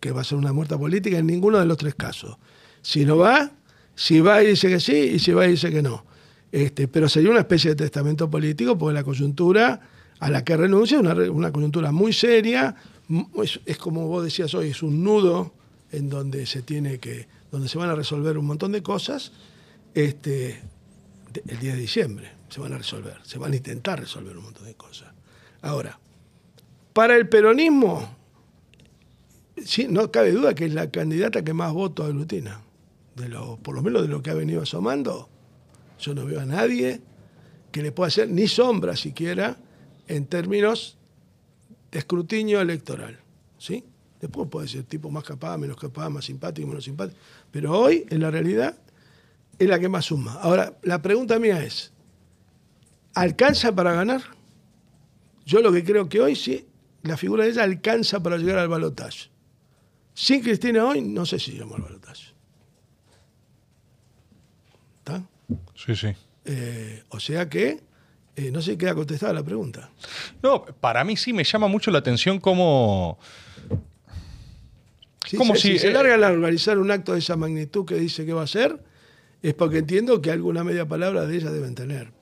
que 0.01 0.12
va 0.12 0.20
a 0.20 0.24
ser 0.24 0.39
una 0.39 0.52
muerta 0.52 0.78
política 0.78 1.18
en 1.18 1.27
ninguno 1.27 1.59
de 1.59 1.66
los 1.66 1.77
tres 1.77 1.94
casos. 1.94 2.36
Si 2.82 3.05
no 3.05 3.16
va, 3.18 3.52
si 3.94 4.20
va 4.20 4.43
y 4.43 4.48
dice 4.48 4.68
que 4.68 4.81
sí, 4.81 4.97
y 5.14 5.18
si 5.18 5.32
va 5.32 5.47
y 5.47 5.52
dice 5.52 5.70
que 5.70 5.82
no. 5.82 6.05
Este, 6.52 6.89
pero 6.89 7.09
sería 7.09 7.31
una 7.31 7.40
especie 7.40 7.70
de 7.70 7.77
testamento 7.77 8.31
político, 8.31 8.78
porque 8.78 8.94
la 8.94 9.05
coyuntura 9.05 9.81
a 10.20 10.31
la 10.31 10.44
que 10.44 10.56
renuncia 10.56 10.97
es 10.97 11.01
una, 11.02 11.14
una 11.31 11.52
coyuntura 11.52 11.93
muy 11.93 12.12
seria, 12.12 12.74
es, 13.66 13.78
como 13.78 14.06
vos 14.09 14.24
decías 14.24 14.55
hoy, 14.55 14.68
es 14.68 14.82
un 14.82 15.05
nudo 15.05 15.52
en 15.93 16.09
donde 16.09 16.47
se 16.47 16.62
tiene 16.62 16.98
que, 16.98 17.28
donde 17.51 17.68
se 17.68 17.78
van 17.78 17.90
a 17.90 17.94
resolver 17.94 18.39
un 18.39 18.47
montón 18.47 18.73
de 18.73 18.82
cosas, 18.82 19.32
este, 19.94 20.60
el 21.47 21.59
10 21.59 21.74
de 21.74 21.81
diciembre 21.81 22.32
se 22.48 22.60
van 22.60 22.73
a 22.73 22.78
resolver, 22.78 23.18
se 23.23 23.39
van 23.39 23.52
a 23.52 23.56
intentar 23.56 24.01
resolver 24.01 24.36
un 24.36 24.44
montón 24.44 24.66
de 24.66 24.74
cosas. 24.74 25.12
Ahora, 25.62 25.98
para 26.97 27.14
el 27.14 27.28
peronismo, 27.28 28.09
sí, 29.62 29.86
no 29.86 30.10
cabe 30.10 30.32
duda 30.32 30.55
que 30.55 30.64
es 30.64 30.73
la 30.73 30.90
candidata 30.90 31.44
que 31.44 31.52
más 31.52 31.74
votos 31.74 32.06
aglutina, 32.06 32.62
de 33.16 33.28
por 33.62 33.74
lo 33.74 33.82
menos 33.82 34.01
de 34.01 34.09
lo 34.09 34.23
que 34.23 34.31
ha 34.31 34.35
venido 34.35 34.62
asomando. 34.62 35.28
Yo 35.98 36.14
no 36.14 36.24
veo 36.24 36.40
a 36.40 36.47
nadie 36.47 37.02
que 37.70 37.82
le 37.82 37.93
pueda 37.93 38.09
hacer 38.09 38.31
ni 38.31 38.48
sombra 38.48 38.97
siquiera 38.97 39.59
en 40.09 40.24
términos 40.24 40.97
de 41.93 41.98
escrutinio 41.98 42.62
electoral. 42.62 43.20
¿sí? 43.59 43.85
Después 44.18 44.48
puede 44.48 44.66
ser 44.66 44.85
tipo 44.85 45.10
más 45.10 45.24
capaz, 45.24 45.59
menos 45.59 45.77
capaz, 45.77 46.09
más 46.09 46.24
simpático, 46.24 46.66
menos 46.66 46.85
simpático. 46.85 47.20
Pero 47.51 47.78
hoy, 47.78 48.06
en 48.09 48.20
la 48.20 48.31
realidad, 48.31 48.74
es 49.59 49.68
la 49.68 49.78
que 49.78 49.90
más 49.90 50.06
suma. 50.06 50.32
Ahora, 50.40 50.78
la 50.82 51.02
pregunta 51.02 51.39
mía 51.39 51.62
es, 51.62 51.93
¿alcanza 53.12 53.74
para 53.74 53.93
ganar? 53.93 54.23
Yo 55.44 55.60
lo 55.60 55.70
que 55.70 55.85
creo 55.85 56.09
que 56.09 56.23
hoy 56.23 56.35
sí, 56.35 56.66
la 57.06 57.16
figura 57.16 57.44
de 57.44 57.50
ella 57.50 57.62
alcanza 57.62 58.22
para 58.22 58.36
llegar 58.36 58.58
al 58.58 58.68
balotaje. 58.68 59.30
Sin 60.14 60.42
Cristina 60.42 60.84
hoy, 60.84 61.02
no 61.02 61.26
sé 61.26 61.38
si 61.38 61.52
llegamos 61.52 61.76
al 61.76 61.82
balotaje. 61.82 62.32
¿Está? 64.98 65.22
Sí, 65.74 65.94
sí. 65.94 66.08
Eh, 66.44 67.02
o 67.10 67.20
sea 67.20 67.48
que, 67.48 67.82
eh, 68.36 68.50
no 68.50 68.62
sé 68.62 68.72
si 68.72 68.78
queda 68.78 68.94
contestada 68.94 69.32
la 69.32 69.42
pregunta. 69.42 69.90
No, 70.42 70.64
para 70.64 71.04
mí 71.04 71.16
sí 71.16 71.32
me 71.32 71.44
llama 71.44 71.68
mucho 71.68 71.90
la 71.90 71.98
atención 71.98 72.40
cómo... 72.40 73.18
Si, 75.26 75.36
Como 75.36 75.54
se, 75.56 75.60
si, 75.60 75.72
si 75.72 75.78
se 75.80 75.88
eh, 75.88 75.92
largan 75.92 76.22
a 76.22 76.28
organizar 76.28 76.78
un 76.78 76.90
acto 76.90 77.12
de 77.12 77.18
esa 77.18 77.36
magnitud 77.36 77.84
que 77.84 77.96
dice 77.96 78.24
que 78.24 78.32
va 78.32 78.42
a 78.42 78.44
hacer, 78.44 78.80
es 79.42 79.54
porque 79.54 79.78
entiendo 79.78 80.22
que 80.22 80.30
alguna 80.30 80.62
media 80.64 80.86
palabra 80.86 81.26
de 81.26 81.36
ella 81.36 81.50
deben 81.50 81.74
tener. 81.74 82.15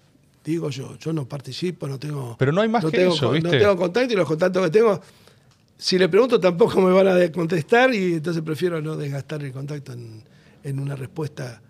Digo 0.44 0.68
yo, 0.68 0.98
yo 0.98 1.12
no 1.12 1.26
participo, 1.26 1.88
no 1.88 1.98
tengo. 1.98 2.36
Pero 2.38 2.52
no 2.52 2.60
hay 2.60 2.68
más 2.68 2.84
que 2.84 2.90
tengo, 2.90 3.14
eso, 3.14 3.30
¿viste? 3.30 3.48
No 3.50 3.58
tengo 3.58 3.76
contacto 3.76 4.12
y 4.12 4.16
los 4.16 4.28
contactos 4.28 4.62
que 4.64 4.70
tengo, 4.70 5.00
si 5.78 5.98
le 5.98 6.08
pregunto 6.08 6.38
tampoco 6.38 6.80
me 6.80 6.92
van 6.92 7.08
a 7.08 7.32
contestar 7.32 7.94
y 7.94 8.14
entonces 8.14 8.42
prefiero 8.42 8.80
no 8.82 8.96
desgastar 8.96 9.42
el 9.42 9.52
contacto 9.52 9.92
en, 9.92 10.22
en 10.62 10.78
una 10.78 10.96
respuesta 10.96 11.62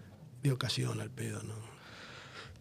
de 0.42 0.52
ocasión 0.52 1.00
al 1.00 1.10
pedo. 1.10 1.42
¿no? 1.42 1.54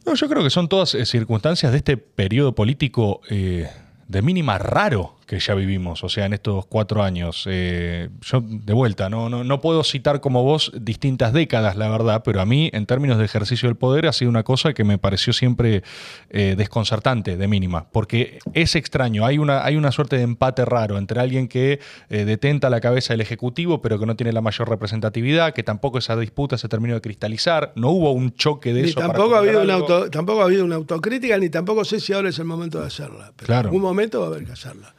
No, 0.05 0.15
yo 0.15 0.27
creo 0.27 0.43
que 0.43 0.49
son 0.49 0.67
todas 0.67 0.95
eh, 0.95 1.05
circunstancias 1.05 1.71
de 1.71 1.77
este 1.77 1.97
periodo 1.97 2.53
político 2.53 3.21
eh, 3.29 3.69
de 4.07 4.21
mínima 4.21 4.57
raro 4.57 5.15
que 5.33 5.39
ya 5.39 5.55
vivimos, 5.55 6.03
o 6.03 6.09
sea, 6.09 6.25
en 6.27 6.33
estos 6.33 6.65
cuatro 6.67 7.01
años. 7.01 7.45
Eh, 7.49 8.09
yo, 8.21 8.41
de 8.41 8.73
vuelta, 8.73 9.09
no, 9.09 9.29
no, 9.29 9.43
no 9.43 9.61
puedo 9.61 9.83
citar 9.83 10.21
como 10.21 10.43
vos 10.43 10.71
distintas 10.79 11.33
décadas, 11.33 11.75
la 11.75 11.89
verdad, 11.89 12.21
pero 12.23 12.39
a 12.39 12.45
mí, 12.45 12.69
en 12.73 12.85
términos 12.85 13.17
de 13.17 13.25
ejercicio 13.25 13.67
del 13.67 13.75
poder, 13.75 14.05
ha 14.07 14.13
sido 14.13 14.29
una 14.29 14.43
cosa 14.43 14.73
que 14.73 14.83
me 14.83 14.97
pareció 14.99 15.33
siempre 15.33 15.81
eh, 16.29 16.53
desconcertante, 16.55 17.35
de 17.37 17.47
mínima, 17.47 17.87
porque 17.91 18.37
es 18.53 18.75
extraño, 18.75 19.25
hay 19.25 19.37
una, 19.39 19.65
hay 19.65 19.75
una 19.75 19.91
suerte 19.91 20.17
de 20.17 20.21
empate 20.23 20.65
raro 20.65 20.97
entre 20.97 21.19
alguien 21.19 21.47
que 21.47 21.79
eh, 22.09 22.25
detenta 22.25 22.69
la 22.69 22.79
cabeza 22.79 23.13
del 23.13 23.21
Ejecutivo, 23.21 23.81
pero 23.81 23.97
que 23.99 24.05
no 24.05 24.15
tiene 24.15 24.33
la 24.33 24.41
mayor 24.41 24.69
representatividad, 24.69 25.53
que 25.53 25.63
tampoco 25.63 25.97
esa 25.97 26.15
disputa 26.15 26.57
se 26.59 26.67
terminó 26.69 26.93
de 26.93 27.01
cristalizar, 27.01 27.73
no 27.75 27.89
hubo 27.89 28.11
un 28.11 28.33
choque 28.35 28.73
de 28.73 28.83
Ni 28.83 28.89
eso. 28.89 28.99
para 28.99 29.13
tampoco 29.13 29.35
ha, 29.35 29.39
habido 29.39 29.61
una 29.63 29.73
auto- 29.73 30.09
tampoco 30.11 30.41
ha 30.41 30.45
habido 30.45 30.63
una 30.63 30.75
autocrítica, 30.75 31.37
ni 31.37 31.49
tampoco 31.49 31.83
sé 31.85 31.99
si 31.99 32.13
ahora 32.13 32.29
es 32.29 32.37
el 32.37 32.45
momento 32.45 32.79
de 32.79 32.85
hacerla. 32.87 33.31
Pero 33.35 33.47
Claro. 33.47 33.61
en 33.61 33.65
algún 33.67 33.81
momento 33.81 34.19
va 34.19 34.27
a 34.27 34.29
haber 34.29 34.45
que 34.45 34.51
hacerla. 34.51 34.93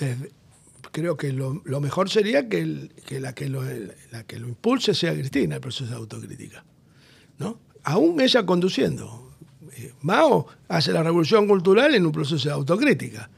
Desde- 0.00 0.32
creo 0.92 1.16
que 1.16 1.32
lo, 1.32 1.62
lo 1.64 1.80
mejor 1.80 2.10
sería 2.10 2.48
que, 2.48 2.58
el- 2.60 2.92
que 3.06 3.20
la 3.20 3.32
que 3.34 3.48
lo, 3.48 3.62
la 4.10 4.24
que 4.24 4.38
lo 4.40 4.48
impulse 4.48 4.92
sea 4.94 5.12
Cristina, 5.14 5.54
el 5.56 5.60
proceso 5.60 5.90
de 5.90 5.96
autocrítica. 5.96 6.64
¿no? 7.38 7.60
Aún 7.84 8.20
ella 8.20 8.44
conduciendo. 8.44 9.30
Eh, 9.76 9.92
Mao 10.02 10.46
hace 10.68 10.92
la 10.92 11.02
revolución 11.02 11.46
cultural 11.46 11.94
en 11.94 12.04
un 12.04 12.12
proceso 12.12 12.48
de 12.48 12.54
autocrítica, 12.54 13.30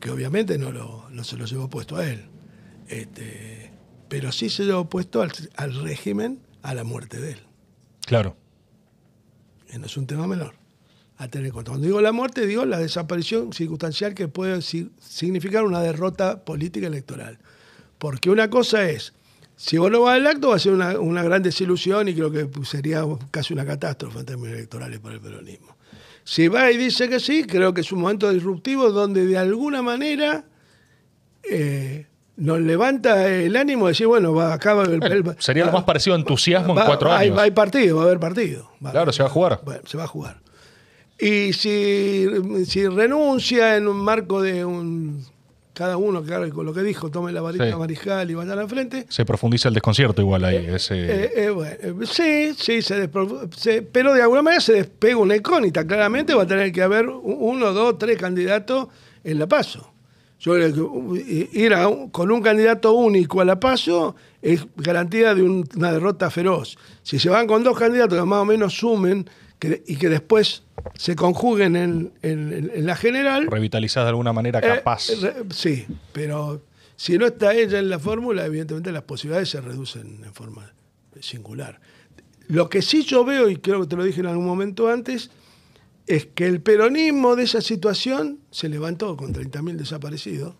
que 0.00 0.10
obviamente 0.10 0.56
no, 0.58 0.72
lo- 0.72 1.10
no 1.10 1.22
se 1.24 1.36
lo 1.36 1.44
llevó 1.44 1.68
puesto 1.68 1.96
a 1.96 2.08
él. 2.08 2.24
Este, 2.88 3.72
pero 4.08 4.32
sí 4.32 4.48
se 4.48 4.64
llevó 4.64 4.88
puesto 4.88 5.20
al, 5.22 5.32
al 5.56 5.74
régimen 5.82 6.40
a 6.62 6.72
la 6.74 6.84
muerte 6.84 7.20
de 7.20 7.32
él. 7.32 7.40
Claro. 8.06 8.36
Eh, 9.68 9.78
No 9.78 9.86
es 9.86 9.96
un 9.96 10.06
tema 10.06 10.26
menor 10.26 10.54
a 11.18 11.28
tener 11.28 11.46
en 11.46 11.52
cuenta. 11.52 11.70
Cuando 11.70 11.86
digo 11.86 12.00
la 12.00 12.12
muerte, 12.12 12.46
digo 12.46 12.64
la 12.64 12.78
desaparición 12.78 13.52
circunstancial 13.52 14.14
que 14.14 14.28
puede 14.28 14.60
si- 14.62 14.90
significar 15.00 15.64
una 15.64 15.80
derrota 15.80 16.44
política 16.44 16.86
electoral. 16.86 17.38
Porque 17.98 18.28
una 18.30 18.50
cosa 18.50 18.88
es, 18.90 19.14
si 19.56 19.78
vos 19.78 19.90
no 19.90 20.02
vas 20.02 20.16
al 20.16 20.26
acto, 20.26 20.50
va 20.50 20.56
a 20.56 20.58
ser 20.58 20.72
una, 20.74 20.98
una 21.00 21.22
gran 21.22 21.42
desilusión 21.42 22.08
y 22.08 22.14
creo 22.14 22.30
que 22.30 22.48
sería 22.64 23.02
casi 23.30 23.54
una 23.54 23.64
catástrofe 23.64 24.18
en 24.20 24.26
términos 24.26 24.54
electorales 24.56 25.00
para 25.00 25.14
el 25.14 25.20
peronismo. 25.20 25.74
Si 26.24 26.48
va 26.48 26.70
y 26.70 26.76
dice 26.76 27.08
que 27.08 27.18
sí, 27.20 27.44
creo 27.44 27.72
que 27.72 27.80
es 27.80 27.92
un 27.92 28.00
momento 28.00 28.30
disruptivo 28.30 28.90
donde 28.90 29.24
de 29.26 29.38
alguna 29.38 29.80
manera 29.80 30.44
eh, 31.50 32.06
nos 32.36 32.60
levanta 32.60 33.28
el 33.28 33.56
ánimo 33.56 33.86
de 33.86 33.92
decir, 33.92 34.06
bueno, 34.06 34.34
va, 34.34 34.52
acá 34.52 34.74
va 34.74 34.84
el, 34.84 35.02
el- 35.02 35.36
sería 35.38 35.64
lo 35.64 35.72
más 35.72 35.84
parecido 35.84 36.14
a 36.14 36.18
entusiasmo 36.18 36.74
va- 36.74 36.82
en 36.82 36.86
cuatro 36.88 37.12
años. 37.12 37.38
hay 37.38 37.50
partido, 37.52 37.96
va 37.96 38.02
a 38.02 38.06
haber 38.06 38.20
partido. 38.20 38.70
Va 38.84 38.90
Claro, 38.90 39.12
se 39.12 39.22
va 39.22 39.28
a 39.28 39.32
jugar. 39.32 39.60
Bueno, 39.64 39.80
se 39.86 39.96
va 39.96 40.04
a 40.04 40.08
jugar. 40.08 40.40
Y 41.18 41.52
si, 41.54 42.26
si 42.66 42.86
renuncia 42.88 43.76
en 43.76 43.88
un 43.88 43.96
marco 43.98 44.42
de 44.42 44.64
un. 44.64 45.24
Cada 45.72 45.98
uno, 45.98 46.22
claro, 46.22 46.48
con 46.54 46.64
lo 46.64 46.72
que 46.72 46.82
dijo, 46.82 47.10
tome 47.10 47.32
la 47.32 47.42
varita 47.42 47.70
Sí. 47.70 47.76
mariscal 47.76 48.30
y 48.30 48.34
vayan 48.34 48.58
al 48.58 48.66
frente. 48.68 49.04
Se 49.10 49.26
profundiza 49.26 49.68
el 49.68 49.74
desconcierto 49.74 50.22
igual 50.22 50.42
ahí. 50.46 50.66
ese- 50.70 50.94
Eh, 51.24 51.32
eh, 51.36 51.50
bueno, 51.50 51.74
eh, 51.78 51.94
sí, 52.06 52.54
sí, 52.58 52.80
se 52.80 53.10
se- 53.54 53.82
pero 53.82 54.14
de 54.14 54.22
alguna 54.22 54.40
manera 54.40 54.60
se 54.62 54.72
despega 54.72 55.18
una 55.18 55.36
incógnita. 55.36 55.86
Claramente 55.86 56.32
va 56.34 56.44
a 56.44 56.46
tener 56.46 56.72
que 56.72 56.80
haber 56.80 57.06
uno, 57.08 57.74
dos, 57.74 57.98
tres 57.98 58.16
candidatos 58.18 58.88
en 59.22 59.38
la 59.38 59.46
paso. 59.46 59.92
Yo 60.40 60.54
creo 60.54 60.72
que 60.72 60.80
uh, 60.80 61.14
ir 61.16 61.74
a 61.74 61.88
un- 61.88 62.08
con 62.08 62.30
un 62.30 62.40
candidato 62.40 62.92
único 62.94 63.42
a 63.42 63.44
la 63.44 63.60
paso 63.60 64.16
es 64.40 64.66
garantía 64.76 65.34
de 65.34 65.42
un- 65.42 65.68
una 65.76 65.92
derrota 65.92 66.30
feroz. 66.30 66.78
Si 67.02 67.18
se 67.18 67.28
van 67.28 67.46
con 67.46 67.62
dos 67.62 67.78
candidatos 67.78 68.18
que 68.18 68.24
más 68.24 68.40
o 68.40 68.44
menos 68.46 68.72
sumen 68.78 69.28
que- 69.58 69.82
y 69.86 69.96
que 69.96 70.08
después 70.08 70.62
se 70.94 71.16
conjuguen 71.16 71.76
en, 71.76 72.12
en- 72.22 72.70
en 72.74 72.86
la 72.86 72.96
general, 72.96 73.46
revitalizás 73.48 74.04
de 74.04 74.10
alguna 74.10 74.32
manera 74.32 74.58
eh, 74.60 74.62
capaz. 74.76 75.08
re- 75.20 75.44
sí, 75.50 75.86
pero 76.12 76.62
si 76.96 77.18
no 77.18 77.26
está 77.26 77.54
ella 77.54 77.78
en 77.78 77.88
la 77.90 77.98
fórmula, 77.98 78.44
evidentemente 78.46 78.92
las 78.92 79.02
posibilidades 79.02 79.48
se 79.50 79.60
reducen 79.60 80.22
en 80.24 80.32
forma 80.34 80.72
singular. 81.20 81.80
Lo 82.48 82.68
que 82.68 82.82
sí 82.82 83.02
yo 83.02 83.24
veo, 83.24 83.48
y 83.50 83.56
creo 83.56 83.80
que 83.80 83.86
te 83.88 83.96
lo 83.96 84.04
dije 84.04 84.20
en 84.20 84.26
algún 84.26 84.46
momento 84.46 84.88
antes, 84.88 85.30
es 86.06 86.26
que 86.26 86.46
el 86.46 86.60
peronismo 86.60 87.34
de 87.34 87.42
esa 87.44 87.60
situación 87.60 88.38
se 88.52 88.68
levantó 88.68 89.16
con 89.16 89.32
30.000 89.34 89.76
desaparecidos, 89.76 90.54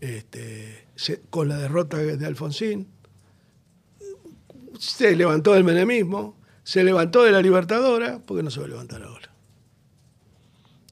este, 0.00 0.86
se- 0.94 1.22
con 1.30 1.48
la 1.48 1.56
derrota 1.58 1.96
de 1.96 2.24
Alfonsín, 2.26 2.86
se 4.78 5.16
levantó 5.16 5.54
del 5.54 5.64
menemismo, 5.64 6.35
se 6.66 6.82
levantó 6.82 7.22
de 7.22 7.30
la 7.30 7.40
Libertadora, 7.40 8.18
¿por 8.18 8.36
qué 8.36 8.42
no 8.42 8.50
se 8.50 8.58
va 8.58 8.66
a 8.66 8.68
levantar 8.68 9.00
ahora? 9.00 9.30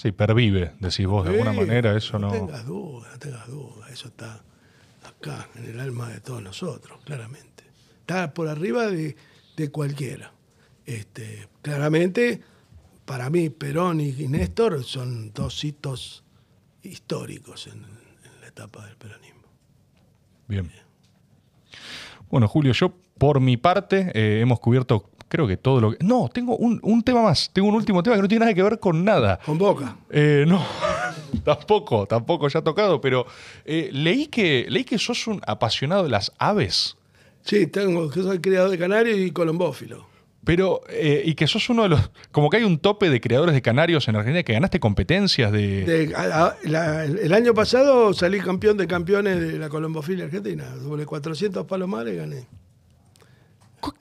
Sí, 0.01 0.13
pervive, 0.13 0.73
decís 0.79 1.05
vos, 1.05 1.25
de 1.25 1.33
alguna 1.33 1.53
manera, 1.53 1.97
eso 1.97 2.17
no. 2.17 2.31
tengas 2.31 2.65
dudas, 2.65 3.11
no 3.13 3.19
tengas 3.19 3.49
dudas. 3.49 3.91
Eso 3.91 4.07
está 4.07 4.45
acá, 5.03 5.49
en 5.57 5.65
el 5.65 5.81
alma 5.81 6.11
de 6.11 6.21
todos 6.21 6.41
nosotros, 6.41 7.01
claramente. 7.05 7.65
Está 7.99 8.33
por 8.35 8.47
arriba 8.47 8.87
de, 8.87 9.17
de 9.57 9.71
cualquiera. 9.73 10.31
Este, 10.87 11.49
claramente, 11.61 12.41
para 13.05 13.29
mí, 13.29 13.51
Perón 13.51 14.01
y 14.01 14.13
Néstor 14.29 14.85
son 14.85 15.33
dos 15.33 15.65
hitos 15.65 16.23
históricos 16.83 17.67
en, 17.67 17.83
en 17.83 18.41
la 18.41 18.47
etapa 18.47 18.87
del 18.87 18.97
peronismo. 18.97 19.43
Bien. 20.47 20.71
Bueno, 22.31 22.47
Julio, 22.47 22.73
yo 22.75 22.95
por 23.19 23.41
mi 23.41 23.57
parte 23.57 24.13
eh, 24.15 24.41
hemos 24.41 24.61
cubierto, 24.61 25.11
creo 25.35 25.48
que 25.48 25.56
todo 25.56 25.81
lo 25.81 25.90
que. 25.90 26.05
No, 26.05 26.31
tengo 26.32 26.56
un, 26.56 26.78
un 26.85 27.02
tema 27.02 27.20
más. 27.23 27.51
Tengo 27.52 27.66
un 27.66 27.74
último 27.74 28.05
tema 28.05 28.15
que 28.15 28.23
no 28.23 28.28
tiene 28.28 28.44
nada 28.44 28.55
que 28.55 28.62
ver 28.62 28.78
con 28.78 29.05
nada. 29.05 29.40
Con 29.44 29.59
Boca. 29.59 29.97
Eh, 30.11 30.44
no, 30.47 30.65
tampoco, 31.44 32.06
tampoco 32.06 32.47
ya 32.48 32.61
ha 32.61 32.62
tocado, 32.65 33.01
pero 33.01 33.27
eh, 33.65 33.89
leí, 33.93 34.27
que, 34.28 34.66
leí 34.69 34.85
que 34.85 34.97
sos 34.98 35.27
un 35.27 35.40
apasionado 35.47 36.05
de 36.05 36.11
las 36.11 36.31
aves. 36.39 36.97
Sí, 37.43 37.66
tengo, 37.66 38.09
que 38.11 38.23
soy 38.23 38.39
criador 38.39 38.70
de 38.70 38.78
canarios 38.78 39.19
y 39.19 39.32
colombófilo. 39.32 40.06
Pero, 40.44 40.82
eh, 40.90 41.23
y 41.24 41.35
que 41.35 41.47
sos 41.48 41.69
uno 41.70 41.82
de 41.85 41.89
los. 41.89 42.11
Como 42.31 42.48
que 42.51 42.59
hay 42.59 42.65
un 42.65 42.78
tope 42.78 43.11
de 43.11 43.20
creadores 43.20 43.55
de 43.55 43.62
canarios 43.62 44.06
en 44.09 44.15
Argentina 44.16 44.43
que 44.44 44.52
ganaste 44.52 44.78
competencias 44.78 45.51
de. 45.51 45.85
De- 45.85 46.15
a- 46.15 46.47
a- 46.47 46.56
la- 46.65 47.05
el 47.06 47.32
año 47.32 47.55
pasado 47.55 48.12
salí 48.12 48.39
campeón 48.40 48.77
de 48.77 48.86
campeones 48.86 49.40
de 49.40 49.59
la 49.59 49.69
colombofilia 49.69 50.27
argentina. 50.27 50.65
Sobre 50.82 51.06
400 51.06 51.66
palomares 51.66 52.15
gané. 52.16 52.47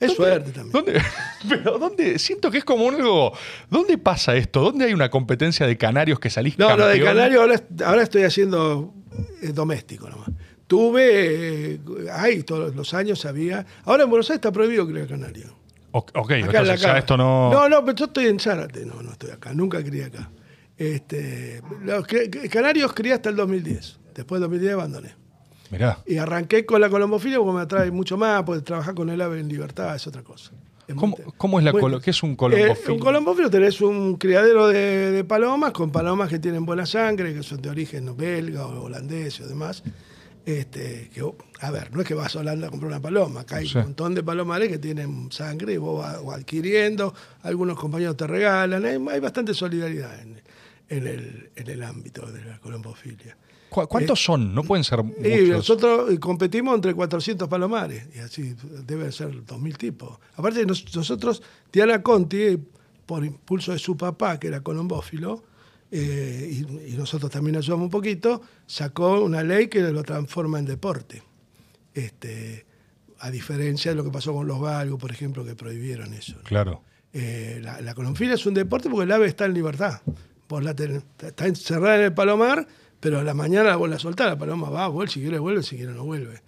Es 0.00 0.08
¿Dónde- 0.08 0.14
suerte 0.14 0.50
también. 0.52 0.72
¿Dónde? 0.72 1.02
Pero, 1.48 1.78
¿dónde? 1.78 2.18
Siento 2.18 2.50
que 2.50 2.58
es 2.58 2.64
como 2.64 2.88
algo. 2.88 3.32
¿Dónde 3.70 3.98
pasa 3.98 4.34
esto? 4.36 4.60
¿Dónde 4.62 4.86
hay 4.86 4.94
una 4.94 5.10
competencia 5.10 5.66
de 5.66 5.76
canarios 5.76 6.18
que 6.20 6.30
salís 6.30 6.58
No, 6.58 6.70
lo 6.70 6.76
campeón? 6.76 6.98
de 6.98 7.04
Canario 7.04 7.40
ahora, 7.42 7.62
ahora 7.86 8.02
estoy 8.02 8.22
haciendo 8.22 8.92
eh, 9.42 9.48
doméstico 9.52 10.08
nomás. 10.08 10.28
Tuve, 10.66 11.74
eh, 11.74 11.80
hay 12.12 12.42
todos 12.42 12.74
los 12.74 12.94
años 12.94 13.24
había. 13.26 13.66
Ahora 13.84 14.04
en 14.04 14.10
Buenos 14.10 14.28
Aires 14.30 14.38
está 14.38 14.50
prohibido 14.52 14.86
criar 14.88 15.06
canario. 15.06 15.54
O- 15.92 15.98
ok, 15.98 16.14
Acá 16.14 16.36
entonces 16.38 16.80
ya 16.80 16.86
cama. 16.88 16.98
esto 16.98 17.16
no. 17.16 17.52
No, 17.52 17.68
no, 17.68 17.84
pero 17.84 17.96
yo 17.96 18.04
estoy 18.06 18.26
en 18.26 18.40
Zárate. 18.40 18.84
No, 18.86 19.02
no 19.02 19.12
estoy 19.12 19.30
acá. 19.30 19.52
Nunca 19.52 19.82
crié 19.84 20.04
acá. 20.06 20.30
Este, 20.76 21.62
los 21.82 22.04
canarios 22.50 22.92
crié 22.94 23.12
hasta 23.12 23.28
el 23.28 23.36
2010. 23.36 23.98
Después 24.14 24.40
del 24.40 24.48
2010 24.50 24.72
abandoné. 24.74 25.14
Mirá. 25.74 25.98
Y 26.06 26.16
arranqué 26.16 26.64
con 26.64 26.80
la 26.80 26.88
colombofilia 26.88 27.38
porque 27.38 27.52
me 27.52 27.60
atrae 27.62 27.90
mucho 27.90 28.16
más, 28.16 28.42
porque 28.44 28.62
trabajar 28.62 28.94
con 28.94 29.10
el 29.10 29.20
ave 29.20 29.40
en 29.40 29.48
libertad 29.48 29.94
es 29.94 30.06
otra 30.06 30.22
cosa. 30.22 30.52
Es 30.86 30.94
¿Cómo, 31.38 31.58
es 31.58 31.64
la 31.64 31.72
colo- 31.72 32.00
¿Qué 32.00 32.10
es 32.10 32.22
un 32.22 32.32
Eh, 32.32 32.36
colombofilo? 32.36 32.94
un 32.94 33.00
colombófilo 33.00 33.50
tenés 33.50 33.80
un 33.80 34.16
criadero 34.16 34.68
de, 34.68 35.10
de 35.12 35.24
palomas 35.24 35.72
con 35.72 35.90
palomas 35.90 36.28
que 36.28 36.38
tienen 36.38 36.64
buena 36.66 36.84
sangre, 36.86 37.32
que 37.34 37.42
son 37.42 37.60
de 37.62 37.70
origen 37.70 38.14
belga 38.16 38.66
o 38.66 38.84
holandés 38.84 39.40
o 39.40 39.48
demás. 39.48 39.82
Este, 40.46 41.08
que, 41.14 41.22
a 41.60 41.70
ver, 41.70 41.90
no 41.94 42.02
es 42.02 42.06
que 42.06 42.12
vas 42.12 42.36
a 42.36 42.40
Holanda 42.40 42.66
a 42.66 42.70
comprar 42.70 42.90
una 42.92 43.00
paloma, 43.00 43.40
acá 43.40 43.56
hay 43.56 43.66
Sí. 43.66 43.78
un 43.78 43.84
montón 43.84 44.14
de 44.14 44.22
palomares 44.22 44.68
que 44.68 44.76
tienen 44.78 45.32
sangre 45.32 45.72
y 45.72 45.76
vos 45.78 46.02
vas 46.02 46.22
vas 46.22 46.36
adquiriendo, 46.40 47.14
algunos 47.44 47.78
compañeros 47.78 48.14
te 48.18 48.26
regalan, 48.26 48.84
hay, 48.84 48.98
hay 49.10 49.20
bastante 49.20 49.54
solidaridad 49.54 50.20
en, 50.20 50.42
en 50.90 51.06
el, 51.06 51.50
en 51.56 51.70
el 51.70 51.82
ámbito 51.82 52.26
de 52.30 52.44
la 52.44 52.58
colombofilia. 52.58 53.38
¿Cu- 53.74 53.88
¿Cuántos 53.88 54.22
son? 54.24 54.54
No 54.54 54.62
pueden 54.62 54.84
ser 54.84 55.02
muchos. 55.02 55.48
Nosotros 55.48 56.12
eh, 56.12 56.18
competimos 56.20 56.74
entre 56.74 56.94
400 56.94 57.48
palomares, 57.48 58.06
y 58.14 58.18
así 58.20 58.54
deben 58.86 59.10
ser 59.12 59.30
2.000 59.44 59.76
tipos. 59.76 60.18
Aparte, 60.36 60.64
nos- 60.64 60.94
nosotros, 60.94 61.42
Diana 61.72 62.02
Conti, 62.02 62.58
por 63.06 63.24
impulso 63.24 63.72
de 63.72 63.78
su 63.78 63.96
papá, 63.96 64.38
que 64.38 64.46
era 64.48 64.60
colombófilo, 64.62 65.42
eh, 65.90 66.48
y, 66.86 66.92
y 66.92 66.96
nosotros 66.96 67.30
también 67.30 67.56
ayudamos 67.56 67.84
un 67.84 67.90
poquito, 67.90 68.40
sacó 68.66 69.20
una 69.22 69.42
ley 69.42 69.68
que 69.68 69.80
lo 69.80 70.02
transforma 70.02 70.58
en 70.58 70.64
deporte. 70.66 71.22
Este, 71.92 72.66
a 73.20 73.30
diferencia 73.30 73.90
de 73.92 73.94
lo 73.96 74.04
que 74.04 74.10
pasó 74.10 74.32
con 74.32 74.46
los 74.46 74.60
galgos, 74.60 74.98
por 75.00 75.10
ejemplo, 75.10 75.44
que 75.44 75.54
prohibieron 75.54 76.12
eso. 76.14 76.36
¿no? 76.36 76.42
Claro. 76.42 76.82
Eh, 77.12 77.60
la, 77.62 77.80
la 77.80 77.94
es 78.32 78.46
un 78.46 78.54
deporte 78.54 78.90
porque 78.90 79.04
el 79.04 79.12
ave 79.12 79.26
está 79.26 79.44
en 79.44 79.54
libertad. 79.54 80.00
Vos 80.48 80.62
la 80.64 80.74
tenés- 80.74 81.04
está 81.22 81.46
encerrada 81.46 81.96
en 81.98 82.02
el 82.02 82.12
palomar, 82.14 82.66
pero 83.04 83.18
a 83.18 83.22
la 83.22 83.34
mañana 83.34 83.76
vos 83.76 83.90
la 83.90 83.98
soltás, 83.98 84.28
la 84.28 84.38
paloma 84.38 84.70
va, 84.70 84.88
vuelve, 84.88 85.12
si 85.12 85.20
quiere 85.20 85.38
vuelve, 85.38 85.62
si 85.62 85.76
quiere 85.76 85.92
no 85.92 86.04
vuelve. 86.04 86.40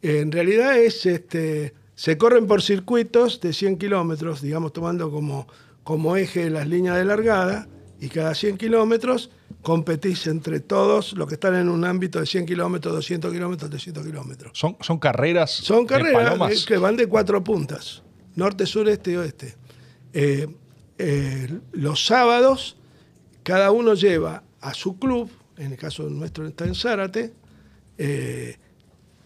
En 0.00 0.32
realidad 0.32 0.78
es, 0.78 1.04
este, 1.04 1.74
se 1.94 2.16
corren 2.16 2.46
por 2.46 2.62
circuitos 2.62 3.38
de 3.42 3.52
100 3.52 3.76
kilómetros, 3.76 4.40
digamos, 4.40 4.72
tomando 4.72 5.10
como, 5.10 5.46
como 5.84 6.16
eje 6.16 6.48
las 6.48 6.66
líneas 6.66 6.96
de 6.96 7.04
largada, 7.04 7.68
y 8.00 8.08
cada 8.08 8.34
100 8.34 8.56
kilómetros 8.56 9.30
competís 9.60 10.26
entre 10.26 10.60
todos 10.60 11.12
los 11.12 11.28
que 11.28 11.34
están 11.34 11.54
en 11.54 11.68
un 11.68 11.84
ámbito 11.84 12.18
de 12.18 12.24
100 12.24 12.46
kilómetros, 12.46 12.94
200 12.94 13.30
kilómetros, 13.30 13.68
300 13.68 14.06
kilómetros. 14.06 14.52
Son, 14.58 14.78
son 14.80 14.98
carreras. 14.98 15.50
Son 15.50 15.84
carreras 15.84 16.64
que 16.64 16.78
van 16.78 16.96
de 16.96 17.08
cuatro 17.08 17.44
puntas, 17.44 18.02
norte, 18.36 18.64
sur, 18.64 18.88
este 18.88 19.10
y 19.12 19.16
oeste. 19.16 19.54
Eh, 20.14 20.48
eh, 20.96 21.60
los 21.72 22.06
sábados, 22.06 22.78
cada 23.42 23.70
uno 23.70 23.92
lleva 23.92 24.44
a 24.62 24.72
su 24.72 24.98
club, 24.98 25.30
en 25.60 25.72
el 25.72 25.78
caso 25.78 26.08
nuestro 26.08 26.46
está 26.46 26.64
en 26.64 26.74
Zárate, 26.74 27.32
eh, 27.98 28.56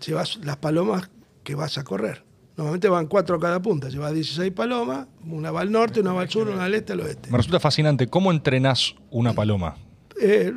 llevas 0.05 0.39
las 0.45 0.57
palomas 0.57 1.11
que 1.43 1.55
vas 1.55 1.79
a 1.79 1.85
correr. 1.85 2.23
Normalmente 2.57 2.89
van 2.89 3.07
cuatro 3.07 3.37
a 3.37 3.41
cada 3.41 3.61
punta, 3.61 3.89
llevas 3.89 4.13
16 4.15 4.53
palomas, 4.53 5.07
una 5.27 5.51
va 5.51 5.61
al 5.63 5.73
norte, 5.73 6.01
una 6.01 6.13
va 6.13 6.23
al 6.23 6.29
sur, 6.31 6.49
una 6.49 6.65
al 6.65 6.75
este, 6.75 6.93
al 6.93 7.01
oeste. 7.01 7.31
Me 7.31 7.37
resulta 7.37 7.59
fascinante. 7.59 8.07
¿Cómo 8.07 8.31
entrenás 8.31 8.95
una 9.11 9.33
paloma? 9.33 9.77
Eh, 10.21 10.53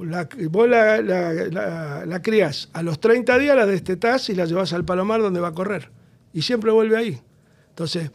la, 0.00 0.28
vos 0.50 0.68
la, 0.68 1.00
la, 1.00 1.32
la- 1.32 2.04
la 2.06 2.22
criás, 2.22 2.68
a 2.72 2.82
los 2.82 2.98
30 2.98 3.38
días 3.38 3.54
la 3.56 3.64
destetás 3.66 4.28
y 4.28 4.34
la 4.34 4.44
llevas 4.44 4.72
al 4.72 4.84
palomar 4.84 5.20
donde 5.22 5.38
va 5.38 5.48
a 5.48 5.52
correr. 5.54 5.90
Y 6.32 6.42
siempre 6.42 6.72
vuelve 6.72 6.96
ahí. 6.96 7.20
Entonces, 7.68 8.10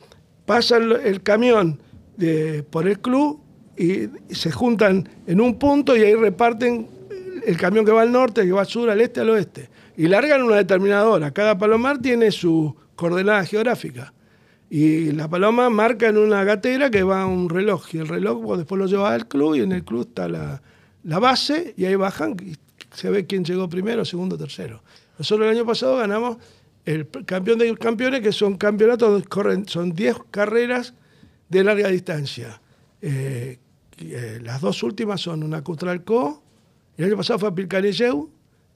pasan 0.46 0.90
lo- 0.90 0.98
el 1.00 1.24
camión 1.24 1.80
de, 2.18 2.64
por 2.64 2.86
el 2.88 3.00
club 3.00 3.42
y, 3.78 4.10
se 4.34 4.52
juntan 4.52 5.08
en 5.28 5.42
un 5.42 5.58
punto 5.58 5.96
y 5.96 6.04
ahí 6.04 6.16
reparten 6.16 6.88
el 7.46 7.58
camión 7.58 7.86
que 7.86 7.92
va 7.92 8.02
al 8.02 8.12
norte, 8.12 8.44
que 8.44 8.52
va 8.52 8.62
al 8.62 8.68
sur, 8.68 8.90
al 8.90 9.02
este, 9.02 9.22
al 9.22 9.30
oeste. 9.30 9.70
Y 9.98 10.08
largan 10.08 10.44
una 10.44 10.58
determinada 10.58 11.08
hora. 11.08 11.32
Cada 11.32 11.58
palomar 11.58 12.02
tiene 12.02 12.32
su 12.32 12.76
coordenada 12.96 13.46
geográfica. 13.46 14.14
Y 14.70 15.12
la 15.12 15.30
paloma 15.30 15.70
marca 15.70 16.08
en 16.08 16.18
una 16.18 16.44
gatera 16.44 16.90
que 16.90 17.04
va 17.04 17.22
a 17.22 17.26
un 17.28 17.50
reloj. 17.50 17.94
Y 17.94 18.00
el 18.00 18.08
reloj 18.08 18.42
vos 18.42 18.58
después 18.58 18.80
lo 18.80 18.88
llevas 18.88 19.14
al 19.14 19.28
club 19.28 19.56
y 19.56 19.62
en 19.62 19.72
el 19.72 19.84
club 19.84 20.08
está 20.08 20.28
la, 20.28 20.62
la 21.04 21.20
base 21.20 21.74
y 21.78 21.86
ahí 21.86 21.96
bajan 21.96 22.36
y 22.44 22.56
se 22.94 23.10
ve 23.10 23.26
quién 23.26 23.46
llegó 23.46 23.70
primero, 23.70 24.04
segundo, 24.06 24.38
tercero. 24.38 24.82
Nosotros 25.18 25.48
el 25.48 25.56
año 25.56 25.66
pasado 25.66 25.98
ganamos 25.98 26.38
el 26.86 27.08
campeón 27.26 27.60
de 27.60 27.76
campeones, 27.78 28.22
que 28.22 28.32
son 28.32 28.58
campeonatos, 28.58 29.24
corren, 29.28 29.68
son 29.68 29.94
10 29.94 30.18
carreras 30.32 30.94
de 31.50 31.64
larga 31.64 31.90
distancia. 31.90 32.62
Eh, 33.02 33.60
eh, 34.00 34.40
las 34.44 34.62
dos 34.62 34.82
últimas 34.84 35.22
son 35.22 35.44
una 35.44 35.64
Cutralcó, 35.64 36.42
y 36.98 37.02
el 37.02 37.10
año 37.10 37.18
pasado 37.18 37.40
fue 37.40 37.50
a 37.50 37.56
Pilcanilleu 37.56 38.30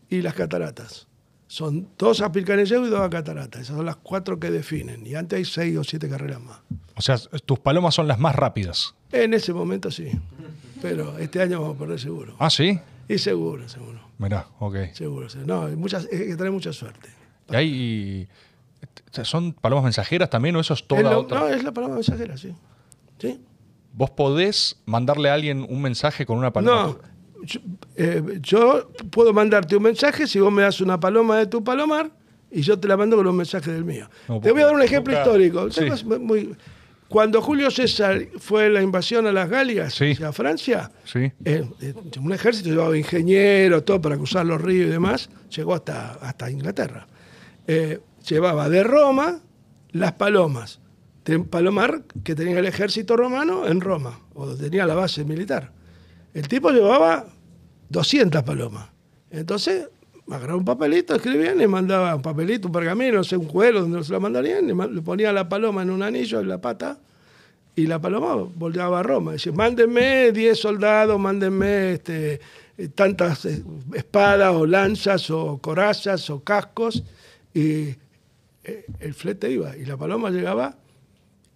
y 0.10 0.22
las 0.22 0.34
cataratas. 0.34 1.08
Son 1.48 1.88
dos 1.98 2.22
a 2.22 2.32
Pilcanilleu 2.32 2.86
y 2.86 2.90
dos 2.90 3.02
a 3.02 3.10
cataratas. 3.10 3.62
Esas 3.62 3.76
son 3.78 3.86
las 3.86 3.96
cuatro 3.96 4.40
que 4.40 4.52
definen. 4.52 5.06
Y 5.08 5.16
antes 5.16 5.38
hay 5.38 5.46
seis 5.46 5.78
o 5.78 5.84
siete 5.84 6.08
carreras 6.08 6.40
más. 6.42 6.60
O 6.96 7.02
sea, 7.02 7.18
tus 7.46 7.58
palomas 7.60 7.96
son 7.96 8.08
las 8.08 8.20
más 8.20 8.36
rápidas. 8.36 8.94
En 9.12 9.34
ese 9.34 9.52
momento 9.54 9.90
sí. 9.90 10.12
Pero 10.82 11.18
este 11.18 11.42
año 11.42 11.62
vamos 11.62 11.76
a 11.76 11.80
perder 11.80 12.00
seguro. 12.00 12.36
Ah, 12.40 12.50
sí. 12.50 12.80
Y 13.08 13.18
seguro, 13.18 13.68
seguro. 13.68 14.00
Mirá, 14.20 14.46
ok. 14.60 14.76
Seguro. 14.94 15.28
No, 15.46 15.66
hay, 15.66 15.76
muchas, 15.76 16.04
hay 16.12 16.28
que 16.28 16.36
tener 16.36 16.52
mucha 16.52 16.72
suerte. 16.72 17.10
¿Y 17.52 17.56
hay, 17.56 18.28
¿Son 19.24 19.54
palomas 19.54 19.86
mensajeras 19.86 20.30
también 20.30 20.56
o 20.56 20.60
eso 20.60 20.74
es 20.76 20.86
toda 20.86 21.02
Es 21.02 21.08
lo- 21.10 21.20
otra? 21.22 21.40
No, 21.40 21.48
es 21.48 21.64
la 21.64 21.72
paloma 21.72 21.96
mensajera, 21.96 22.38
sí. 22.38 22.54
¿Sí? 23.18 23.40
¿Vos 23.94 24.12
podés 24.12 24.78
mandarle 24.86 25.30
a 25.30 25.34
alguien 25.34 25.66
un 25.70 25.82
mensaje 25.82 26.26
con 26.26 26.38
una 26.38 26.52
paloma? 26.54 26.84
No, 26.84 27.00
yo, 27.44 27.60
eh, 27.96 28.40
yo 28.42 28.90
puedo 29.12 29.34
mandarte 29.34 29.76
un 29.76 29.84
mensaje 29.84 30.28
si 30.28 30.40
vos 30.40 30.52
me 30.52 30.62
das 30.62 30.80
una 30.82 31.00
paloma 31.00 31.38
de 31.38 31.48
tu 31.48 31.64
palomar 31.64 32.12
y 32.52 32.62
yo 32.62 32.80
te 32.80 32.88
la 32.88 32.98
mando 32.98 33.18
con 33.18 33.28
un 33.28 33.36
mensaje 33.38 33.72
del 33.72 33.86
mío. 33.86 34.10
No, 34.28 34.40
te 34.40 34.52
voy 34.52 34.62
a 34.62 34.66
dar 34.68 34.76
un 34.76 34.82
ejemplo 34.82 35.14
nunca- 35.14 35.24
histórico. 35.26 35.72
Sí. 35.72 35.86
Es 35.86 36.04
muy- 36.06 36.56
cuando 37.08 37.42
Julio 37.42 37.72
César 37.72 38.22
fue 38.38 38.70
la 38.70 38.82
invasión 38.84 39.26
a 39.26 39.32
las 39.32 39.50
Galias, 39.50 39.96
Sí. 39.96 40.16
a 40.24 40.32
Francia, 40.32 40.92
Sí. 41.06 41.32
eh, 41.44 41.68
eh, 41.82 41.94
un 42.22 42.32
ejército 42.34 42.70
llevaba 42.70 42.96
ingenieros, 42.96 43.84
todo 43.84 44.00
para 44.00 44.16
cruzar 44.16 44.46
los 44.46 44.62
ríos 44.62 44.88
y 44.88 44.92
demás, 44.92 45.30
llegó 45.50 45.74
hasta, 45.74 46.12
hasta 46.22 46.52
Inglaterra. 46.52 47.08
Llevaba 48.28 48.70
de 48.70 48.84
Roma 48.84 49.40
las 49.92 50.14
palomas, 50.14 50.79
palomar 51.46 52.04
que 52.24 52.36
tenía 52.36 52.60
el 52.60 52.66
ejército 52.66 53.16
romano 53.16 53.68
en 53.68 53.82
Roma, 53.82 54.20
o 54.34 54.48
tenía 54.56 54.86
la 54.86 54.96
base 54.96 55.24
militar. 55.24 55.72
El 56.34 56.48
tipo 56.48 56.72
llevaba 56.72 57.26
200 57.90 58.44
palomas. 58.44 58.90
Entonces, 59.30 59.88
agarraba 60.30 60.58
un 60.58 60.66
papelito, 60.66 61.16
escribían, 61.16 61.58
le 61.58 61.68
mandaba 61.68 62.16
un 62.16 62.22
papelito, 62.22 62.68
un 62.68 62.74
pergamino, 62.74 63.18
no 63.18 63.24
sé, 63.24 63.38
un 63.38 63.46
cuero 63.46 63.82
donde 63.82 64.04
se 64.04 64.12
lo 64.12 64.20
mandarían, 64.20 64.68
le, 64.68 65.02
ponía 65.02 65.34
la 65.34 65.50
paloma 65.50 65.82
en 65.82 65.90
un 65.90 66.04
anillo 66.04 66.40
en 66.40 66.50
la 66.50 66.60
pata 66.62 67.00
y 67.76 67.88
la 67.88 68.00
paloma 68.00 68.36
volteaba 68.36 69.00
a 69.00 69.04
Roma. 69.04 69.34
Dice, 69.34 69.52
mándenme 69.52 70.32
10 70.32 70.60
soldados, 70.60 71.20
mándenme 71.20 71.94
este, 71.94 72.40
tantas 72.94 73.46
eh, 73.46 73.64
espadas 73.94 74.54
o 74.54 74.66
lanzas 74.66 75.30
o 75.30 75.60
corazas 75.60 76.30
o 76.30 76.44
cascos. 76.44 77.04
Y 77.54 77.96
eh, 78.64 78.86
el 79.00 79.14
flete 79.14 79.50
iba. 79.52 79.76
Y 79.78 79.86
la 79.86 79.98
paloma 79.98 80.30
llegaba, 80.30 80.76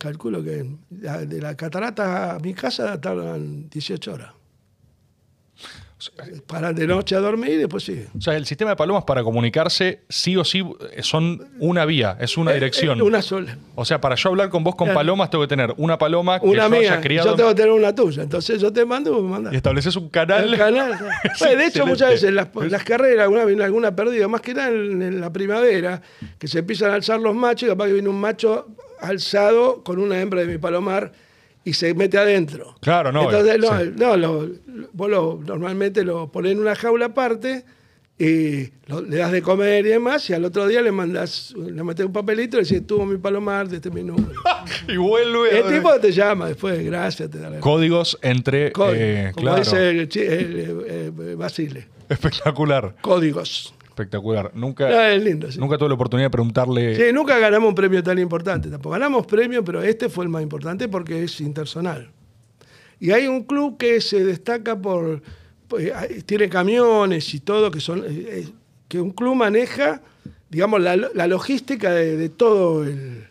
calculo 0.03 0.43
que 0.43 0.65
de 0.89 1.41
la 1.41 1.55
catarata 1.55 2.35
a 2.35 2.39
mi 2.39 2.53
casa 2.53 2.99
tardan 2.99 3.69
18 3.69 4.13
horas. 4.13 4.31
Paran 6.47 6.75
de 6.75 6.85
noche 6.85 7.15
a 7.15 7.19
dormir 7.21 7.51
y 7.51 7.55
después 7.55 7.81
sigue. 7.83 8.07
O 8.17 8.19
sea, 8.19 8.35
el 8.35 8.45
sistema 8.45 8.71
de 8.71 8.75
palomas 8.75 9.05
para 9.05 9.23
comunicarse 9.23 10.01
sí 10.09 10.35
o 10.35 10.43
sí 10.43 10.61
eh, 10.91 11.01
son 11.01 11.47
una 11.59 11.85
vía, 11.85 12.17
es 12.19 12.35
una 12.35 12.51
dirección. 12.51 12.99
Eh, 12.99 13.03
Una 13.03 13.21
sola. 13.21 13.57
O 13.75 13.85
sea, 13.85 14.01
para 14.01 14.15
yo 14.15 14.27
hablar 14.27 14.49
con 14.49 14.65
vos 14.65 14.75
con 14.75 14.87
Claro. 14.87 14.99
palomas 14.99 15.29
tengo 15.29 15.45
que 15.45 15.47
tener 15.47 15.73
una 15.77 15.97
paloma 15.97 16.41
que 16.41 16.45
Una 16.47 16.67
yo 16.67 16.75
haya 16.75 16.91
mía. 16.91 17.01
criado 17.01 17.29
Yo 17.29 17.35
tengo 17.37 17.49
que 17.51 17.55
tener 17.55 17.71
una 17.71 17.95
tuya. 17.95 18.23
Entonces 18.23 18.59
yo 18.59 18.73
te 18.73 18.83
mando 18.85 19.11
y 19.11 19.13
vos 19.13 19.23
me 19.23 19.29
mandás. 19.29 19.53
y 19.53 19.55
estableces 19.55 19.95
un 19.95 20.09
canal. 20.09 20.43
El 20.53 20.57
canal. 20.57 20.91
Bueno, 21.39 21.57
de 21.57 21.65
hecho, 21.67 21.85
muchas 21.85 22.09
veces 22.09 22.33
las, 22.33 22.49
las 22.53 22.83
carreras, 22.83 23.23
alguna 23.23 23.45
viene 23.45 23.63
alguna 23.63 23.95
perdida, 23.95 24.27
más 24.27 24.41
que 24.41 24.53
nada 24.53 24.71
en, 24.71 25.01
en 25.01 25.21
la 25.21 25.31
primavera, 25.31 26.01
que 26.37 26.49
se 26.49 26.59
empiezan 26.59 26.91
a 26.91 26.95
alzar 26.95 27.21
los 27.21 27.33
machos 27.33 27.67
y 27.67 27.71
capaz 27.71 27.85
que 27.87 27.93
viene 27.93 28.09
un 28.09 28.19
macho 28.19 28.67
alzado 29.03 29.83
con 29.83 29.99
una 29.99 30.19
hembra 30.19 30.41
de 30.41 30.47
mi 30.47 30.57
palomar 30.57 31.11
y 31.65 31.73
se 31.73 31.93
mete 31.93 32.17
adentro. 32.17 32.75
Claro, 32.81 33.11
no, 33.11 33.23
Entonces, 33.23 33.59
no, 33.59 33.79
sí. 33.79 33.91
no, 33.95 34.17
lo- 34.17 34.49
vos 34.93 35.09
lo- 35.09 35.39
normalmente 35.45 36.03
lo 36.03 36.31
pones 36.31 36.51
en 36.53 36.59
una 36.59 36.75
jaula 36.75 37.05
aparte 37.07 37.63
y 38.19 38.69
lo- 38.87 39.01
le 39.01 39.17
das 39.17 39.31
de 39.31 39.41
comer 39.41 39.85
y 39.85 39.89
demás, 39.89 40.29
y 40.29 40.33
al 40.33 40.45
otro 40.45 40.67
día 40.67 40.81
le 40.81 40.91
mandas, 40.91 41.53
le 41.57 41.83
metes 41.83 42.05
un 42.05 42.13
papelito 42.13 42.57
y 42.57 42.63
le 42.63 42.67
decís, 42.67 42.85
tuvo 42.85 43.05
mi 43.05 43.17
palomar 43.17 43.67
de 43.67 43.77
este 43.77 43.89
mi 43.89 44.03
número. 44.03 44.39
y 44.87 44.97
vuelve. 44.97 45.57
El 45.59 45.73
tipo 45.75 45.91
te 45.99 46.11
llama 46.11 46.47
después, 46.47 46.83
gracias, 46.85 47.29
te 47.29 47.39
da 47.39 47.49
la 47.49 47.59
Códigos 47.59 48.17
entre. 48.21 48.71
Código, 48.71 48.95
eh, 48.99 49.31
como 49.33 49.45
claro. 49.47 49.59
dice 49.63 49.89
el, 49.89 50.09
chi- 50.09 50.19
el, 50.21 50.59
eh, 50.59 51.11
eh, 51.17 51.35
Basile. 51.37 51.87
Espectacular. 52.09 52.95
Códigos. 53.01 53.73
Espectacular. 53.93 54.51
Nunca, 54.55 54.89
No, 54.89 54.99
es 55.01 55.23
lindo, 55.23 55.51
sí. 55.51 55.59
nunca 55.59 55.77
tuve 55.77 55.89
la 55.89 55.95
oportunidad 55.95 56.25
de 56.27 56.31
preguntarle. 56.31 56.95
Sí, 56.95 57.13
nunca 57.13 57.37
ganamos 57.37 57.69
un 57.69 57.75
premio 57.75 58.01
tan 58.01 58.17
importante. 58.17 58.69
Tampoco 58.69 58.93
ganamos 58.93 59.27
premio, 59.27 59.63
pero 59.63 59.83
este 59.83 60.09
fue 60.09 60.25
el 60.25 60.29
más 60.29 60.41
importante 60.41 60.87
porque 60.89 61.23
es 61.23 61.39
intersonal. 61.41 62.09
Y 62.99 63.11
hay 63.11 63.27
un 63.27 63.43
club 63.43 63.77
que 63.77 64.01
se 64.01 64.23
destaca 64.25 64.75
por. 64.79 65.21
pues, 65.67 65.91
tiene 66.25 66.49
camiones 66.49 67.33
y 67.35 67.39
todo, 67.39 67.69
que 67.69 67.79
son. 67.79 67.99
eh, 67.99 68.05
eh, 68.09 68.47
que 68.87 68.99
un 68.99 69.11
club 69.11 69.35
maneja, 69.35 70.01
digamos, 70.49 70.81
la, 70.81 70.95
la 70.95 71.27
logística 71.27 71.91
de, 71.91 72.17
de 72.17 72.29
todo 72.29 72.83
el. 72.83 73.27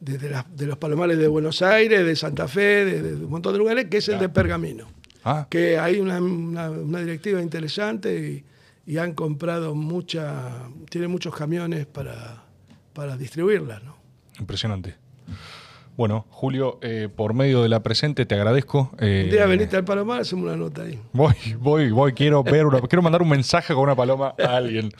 De, 0.00 0.18
de 0.18 0.66
los 0.66 0.78
palomares 0.78 1.16
de 1.18 1.28
Buenos 1.28 1.62
Aires, 1.62 2.04
de 2.04 2.16
Santa 2.16 2.48
Fe, 2.48 2.84
de, 2.84 3.02
de 3.02 3.14
un 3.24 3.30
montón 3.30 3.52
de 3.52 3.58
lugares, 3.58 3.84
que 3.88 3.98
es 3.98 4.08
el 4.08 4.18
de 4.18 4.28
Pergamino. 4.28 4.88
Ah, 5.24 5.46
que 5.48 5.78
hay 5.78 6.00
una, 6.00 6.20
una- 6.20 6.70
una 6.70 6.98
directiva 7.00 7.40
interesante 7.40 8.18
y, 8.18 8.44
y 8.92 8.98
han 8.98 9.14
comprado 9.14 9.74
mucha, 9.74 10.50
tienen 10.90 11.10
muchos 11.10 11.34
camiones 11.34 11.86
para, 11.86 12.42
para 12.92 13.16
distribuirlas, 13.16 13.82
¿no? 13.82 13.96
impresionante. 14.38 14.96
Bueno, 15.96 16.26
Julio, 16.30 16.78
eh, 16.82 17.08
por 17.14 17.34
medio 17.34 17.62
de 17.62 17.68
la 17.68 17.82
presente 17.82 18.24
te 18.26 18.34
agradezco. 18.34 18.90
eh, 18.98 19.22
Un 19.26 19.30
día 19.30 19.44
veniste 19.46 19.76
al 19.76 19.84
Palomar, 19.84 20.22
hacemos 20.22 20.44
una 20.46 20.56
nota 20.56 20.82
ahí. 20.82 20.98
Voy, 21.12 21.34
voy, 21.58 21.90
voy, 21.90 22.12
quiero 22.14 22.42
ver 22.42 22.64
una- 22.66 22.80
quiero 22.80 23.02
mandar 23.02 23.20
un 23.22 23.28
mensaje 23.28 23.74
con 23.74 23.82
una 23.84 23.94
paloma 23.94 24.34
a 24.42 24.56
alguien. 24.56 24.90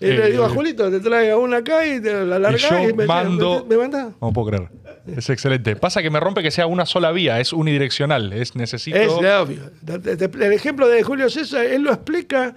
Y 0.00 0.06
le 0.06 0.26
Eh, 0.26 0.30
digo 0.32 0.44
a 0.44 0.48
Julito, 0.50 0.90
te 0.90 1.00
traiga 1.00 1.36
una 1.38 1.58
acá 1.58 1.86
y 1.86 2.00
te 2.00 2.24
la 2.26 2.36
y 2.36 2.40
larga 2.40 2.58
yo 2.58 2.88
y, 2.88 2.92
me, 2.92 3.06
mando. 3.06 3.64
me, 3.68 3.76
me 3.76 3.82
mandás. 3.82 4.12
No 4.20 4.32
puedo 4.32 4.48
creer. 4.48 4.68
Es 5.06 5.28
excelente. 5.30 5.76
Pasa 5.76 6.02
que 6.02 6.10
me 6.10 6.20
rompe 6.20 6.42
que 6.42 6.50
sea 6.50 6.66
una 6.66 6.84
sola 6.86 7.10
vía, 7.10 7.40
es 7.40 7.52
unidireccional. 7.54 8.32
Es 8.34 8.54
necesito. 8.54 8.96
Es 8.98 9.10
obvio. 9.12 9.70
El 9.86 10.52
ejemplo 10.52 10.88
de 10.88 11.02
Julio 11.02 11.30
César, 11.30 11.64
él 11.64 11.82
lo 11.82 11.90
explica 11.92 12.54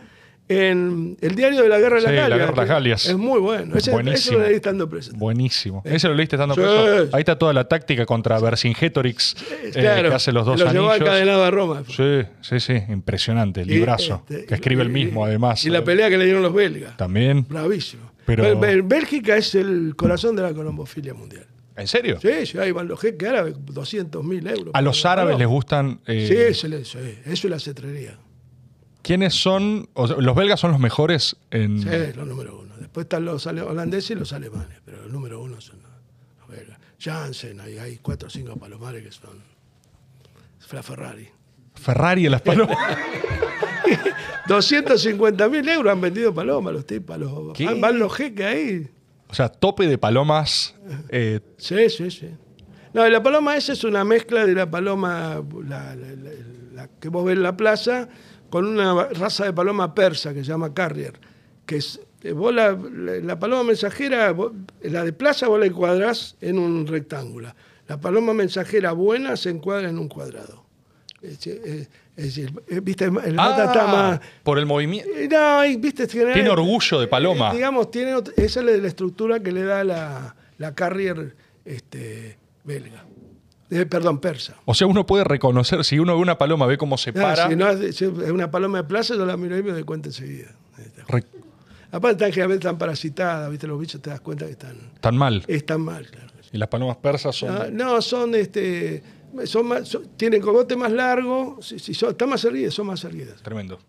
en 0.49 1.17
el 1.21 1.35
diario 1.35 1.61
de 1.63 1.69
la 1.69 1.77
Guerra 1.79 1.97
de 1.97 2.01
las 2.03 2.11
Sí, 2.11 2.15
La 2.15 2.21
Galias. 2.21 2.39
Guerra 2.39 2.51
de 2.51 2.57
las 2.57 2.67
Galias. 2.69 3.05
Es 3.05 3.17
muy 3.17 3.39
bueno. 3.39 3.75
Ese, 3.75 3.91
Buenísimo. 3.91 4.31
Eso 4.37 4.39
lo 4.39 4.45
leí 4.47 4.55
estando 4.55 4.89
preso. 4.89 5.11
Buenísimo. 5.15 5.81
Ese 5.85 6.07
lo 6.07 6.13
leíste 6.13 6.35
estando 6.37 6.55
Sí. 6.55 6.61
preso. 6.61 7.09
Ahí 7.15 7.19
está 7.21 7.37
toda 7.37 7.53
la 7.53 7.67
táctica 7.67 8.05
contra 8.05 8.39
Vercingetorix 8.39 9.35
eh, 9.63 9.69
Claro, 9.73 10.09
que 10.09 10.15
hace 10.15 10.31
los 10.31 10.45
dos 10.45 10.59
lo 10.59 10.71
llevó 10.71 10.89
anillos. 10.91 11.01
encadenado 11.07 11.43
a 11.43 11.51
Roma. 11.51 11.83
Sí, 11.89 12.21
sí, 12.41 12.59
sí. 12.59 12.73
Impresionante. 12.89 13.61
El 13.61 13.67
librazo. 13.67 14.23
este, 14.29 14.45
que 14.45 14.55
escribe 14.55 14.83
el 14.83 14.89
mismo, 14.89 15.25
además. 15.25 15.63
Y 15.65 15.69
la 15.69 15.83
pelea 15.83 16.09
que 16.09 16.17
le 16.17 16.25
dieron 16.25 16.41
los 16.43 16.53
belgas. 16.53 16.95
También. 16.97 17.45
Bravísimo. 17.49 18.11
Pero- 18.25 18.59
Bélgica 18.83 19.37
es 19.37 19.55
el 19.55 19.93
corazón 19.95 20.35
de 20.35 20.43
la 20.43 20.53
colombofilia 20.53 21.13
mundial. 21.13 21.45
¿En 21.75 21.87
serio? 21.87 22.17
Sí, 22.19 22.45
sí, 22.47 22.57
ahí 22.57 22.71
van 22.71 22.87
los 22.87 22.99
jeques 22.99 23.29
árabes, 23.29 23.53
200 23.59 24.23
mil 24.23 24.45
euros. 24.47 24.71
A 24.73 24.81
los 24.81 25.05
árabes 25.05 25.37
les 25.37 25.47
gustan. 25.47 25.99
eh, 26.07 26.25
Sí, 26.27 26.35
eso, 26.35 26.67
sí, 26.83 26.97
eso 27.25 27.47
es 27.47 27.51
la 27.51 27.59
cetrería. 27.59 28.17
¿Quiénes 29.07 29.33
son? 29.35 29.89
o 29.93 30.07
sea, 30.07 30.17
los 30.17 30.35
belgas 30.35 30.59
son 30.59 30.71
los 30.71 30.79
mejores 30.79 31.35
en. 31.51 31.81
Sí, 31.81 31.89
los 32.15 32.27
número 32.27 32.59
uno. 32.59 32.75
Después 32.79 33.05
están 33.05 33.25
los 33.25 33.45
holandeses 33.47 34.11
y 34.11 34.15
los 34.15 34.33
alemanes, 34.33 34.77
pero 34.85 35.01
los 35.01 35.11
número 35.11 35.41
uno 35.41 35.59
son 35.61 35.77
los, 35.81 36.47
belgas. 36.49 36.77
Janssen, 36.99 37.59
ahí 37.61 37.77
hay 37.77 37.97
cuatro 37.97 38.27
o 38.27 38.29
cinco 38.29 38.55
palomares 38.57 39.03
que 39.03 39.11
son. 39.11 39.41
La 40.71 40.83
Ferrari. 40.83 41.27
Ferrari 41.75 42.25
en 42.25 42.31
las 42.31 42.41
palomas. 42.41 42.77
250 44.47 45.49
mil 45.49 45.67
euros 45.69 45.91
han 45.91 46.01
vendido 46.01 46.33
palomas 46.33 46.73
los 46.73 46.85
tipos. 46.85 47.17
Los, 47.17 47.57
van, 47.59 47.81
van 47.81 47.99
los 47.99 48.13
jeques 48.13 48.45
ahí. 48.45 48.87
o 49.27 49.33
sea, 49.33 49.49
tope 49.49 49.87
de 49.87 49.97
palomas. 49.97 50.75
eh, 51.09 51.39
Sí, 51.57 51.89
sí, 51.89 52.11
sí. 52.11 52.29
No, 52.93 53.07
la 53.07 53.21
paloma 53.21 53.55
esa 53.57 53.73
es 53.73 53.83
una 53.83 54.03
mezcla 54.03 54.45
de 54.45 54.53
la 54.55 54.69
paloma 54.69 55.43
la, 55.65 55.95
la- 55.95 56.15
la- 56.15 56.31
la 56.73 56.87
que 56.99 57.09
vos 57.09 57.25
ves 57.25 57.35
en 57.35 57.43
la 57.43 57.55
plaza 57.57 58.07
con 58.49 58.65
una 58.65 59.05
raza 59.09 59.45
de 59.45 59.53
paloma 59.53 59.93
persa 59.93 60.33
que 60.33 60.41
se 60.43 60.45
llama 60.49 60.73
carrier. 60.73 61.19
Que 61.65 61.77
es, 61.77 61.99
eh, 62.23 62.31
vos 62.31 62.53
la, 62.53 62.71
la- 62.71 63.37
paloma 63.39 63.63
mensajera, 63.63 64.31
vos- 64.31 64.51
la 64.81 65.03
de 65.03 65.13
plaza 65.13 65.47
vos 65.47 65.59
la 65.59 65.65
encuadrás 65.65 66.35
en 66.41 66.57
un 66.59 66.87
rectángulo. 66.87 67.53
La 67.87 67.99
paloma 67.99 68.33
mensajera 68.33 68.91
buena 68.93 69.35
se 69.37 69.49
encuadra 69.49 69.89
en 69.89 69.97
un 69.97 70.07
cuadrado. 70.07 70.63
Es, 71.21 71.45
es- 71.47 71.89
es 72.15 72.23
decir, 72.25 72.51
eh, 72.67 72.79
viste, 72.81 73.05
el 73.05 73.35
mata 73.35 73.65
está 73.65 73.83
ah, 73.83 73.87
más... 74.11 74.19
por 74.43 74.57
el 74.57 74.65
movimiento. 74.65 75.07
Eh, 75.15 75.27
No, 75.31 75.61
viste, 75.79 76.07
tiene, 76.07 76.33
Tiene 76.33 76.49
orgullo 76.49 76.99
de 76.99 77.07
paloma. 77.07 77.51
eh, 77.51 77.55
digamos, 77.55 77.91
tiene 77.91 78.13
esa 78.37 78.59
es 78.61 78.65
la, 78.65 78.71
la 78.71 78.87
estructura 78.87 79.39
que 79.39 79.51
le 79.51 79.63
da 79.63 79.83
la, 79.83 80.35
la 80.57 80.73
carrier 80.73 81.35
este, 81.63 82.37
belga. 82.63 83.03
Eh, 83.69 83.85
perdón, 83.85 84.19
persa. 84.19 84.55
O 84.65 84.73
sea, 84.73 84.87
uno 84.87 85.05
puede 85.05 85.23
reconocer, 85.25 85.83
si 85.83 85.99
uno 85.99 86.15
ve 86.15 86.21
una 86.21 86.37
paloma, 86.37 86.65
ve 86.65 86.77
cómo 86.77 86.97
se 86.97 87.09
Ah, 87.09 87.13
para. 87.13 87.49
si 87.49 87.55
no 87.55 87.67
es, 87.69 87.95
si 87.95 88.05
una 88.05 88.49
paloma 88.49 88.77
de 88.79 88.83
plaza, 88.85 89.15
yo 89.15 89.25
la 89.25 89.35
miro 89.37 89.57
y 89.57 89.63
me 89.63 89.71
doy 89.71 89.83
cuenta 89.83 90.07
enseguida. 90.09 90.55
Re- 91.09 91.23
Aparte, 91.91 92.15
están, 92.17 92.31
generalmente 92.31 92.65
están 92.67 92.77
parasitadas, 92.77 93.49
¿viste? 93.49 93.65
Los 93.67 93.79
bichos 93.79 94.01
te 94.01 94.09
das 94.09 94.19
cuenta 94.21 94.45
que 94.45 94.51
están, 94.51 94.75
tan 95.01 95.15
mal. 95.17 95.43
están 95.47 95.81
mal, 95.81 96.05
claro. 96.09 96.27
Y 96.51 96.57
las 96.57 96.69
palomas 96.69 96.97
persas 96.97 97.35
son. 97.35 97.53
No, 97.75 97.85
no, 97.95 98.01
son 98.01 98.35
este, 98.35 99.03
son 99.45 99.67
más, 99.67 99.87
son- 99.87 100.07
tienen 100.17 100.41
cogote 100.41 100.75
más 100.77 100.91
largo, 100.91 101.57
si, 101.61 101.77
si 101.79 101.93
son, 101.93 102.11
están 102.11 102.29
más 102.29 102.43
erguidas, 102.45 102.73
son 102.73 102.87
más 102.87 103.03
erguidas. 103.03 103.41
Tremendo. 103.41 103.79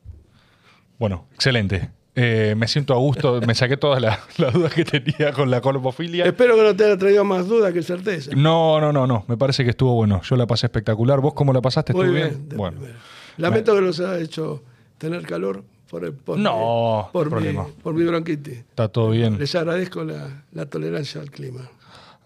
Bueno, 0.99 1.27
excelente. 1.35 1.91
Eh, 2.15 2.55
me 2.57 2.67
siento 2.67 2.95
a 2.95 2.97
gusto, 2.97 3.41
me 3.47 3.55
saqué 3.55 3.77
todas 3.77 4.03
las, 4.03 4.19
las 4.39 4.53
dudas 4.53 4.73
que 4.75 4.85
tenía 4.85 5.33
con 5.33 5.51
la 5.51 5.61
colpofilia. 5.61 6.25
Espero 6.25 6.57
que 6.57 6.63
no 6.63 6.75
te 6.75 6.85
haya 6.85 6.97
traído 6.99 7.25
más 7.25 7.47
dudas 7.47 7.73
que 7.73 7.83
certeza. 7.83 8.31
No, 8.37 8.81
no, 8.81 8.93
no, 8.93 9.07
no. 9.07 9.25
Me 9.29 9.37
parece 9.37 9.63
que 9.65 9.71
estuvo 9.71 9.95
bueno. 9.95 10.21
Yo 10.23 10.35
la 10.37 10.47
pasé 10.47 10.67
espectacular. 10.67 11.21
¿Vos 11.21 11.35
cómo 11.35 11.53
la 11.53 11.61
pasaste? 11.61 11.93
¿Estuvo 11.93 12.11
bien. 12.11 12.49
Bueno. 12.57 12.81
Lamento 13.37 13.75
que 13.75 13.81
nos 13.83 14.01
haya 14.01 14.19
hecho 14.19 14.63
tener 14.99 15.23
calor 15.23 15.63
por, 15.89 16.05
el- 16.05 16.13
por 16.13 16.39
No, 16.39 17.07
mi, 17.07 17.13
por, 17.13 17.41
mi, 17.41 17.57
por 17.83 17.95
mi 17.95 18.05
bronquitis. 18.05 18.59
Está 18.59 18.89
todo 18.89 19.11
bien. 19.11 19.39
Les 19.39 19.55
agradezco 19.55 20.03
la, 20.03 20.43
la 20.53 20.67
tolerancia 20.67 21.21
al 21.21 21.31
clima. 21.31 21.71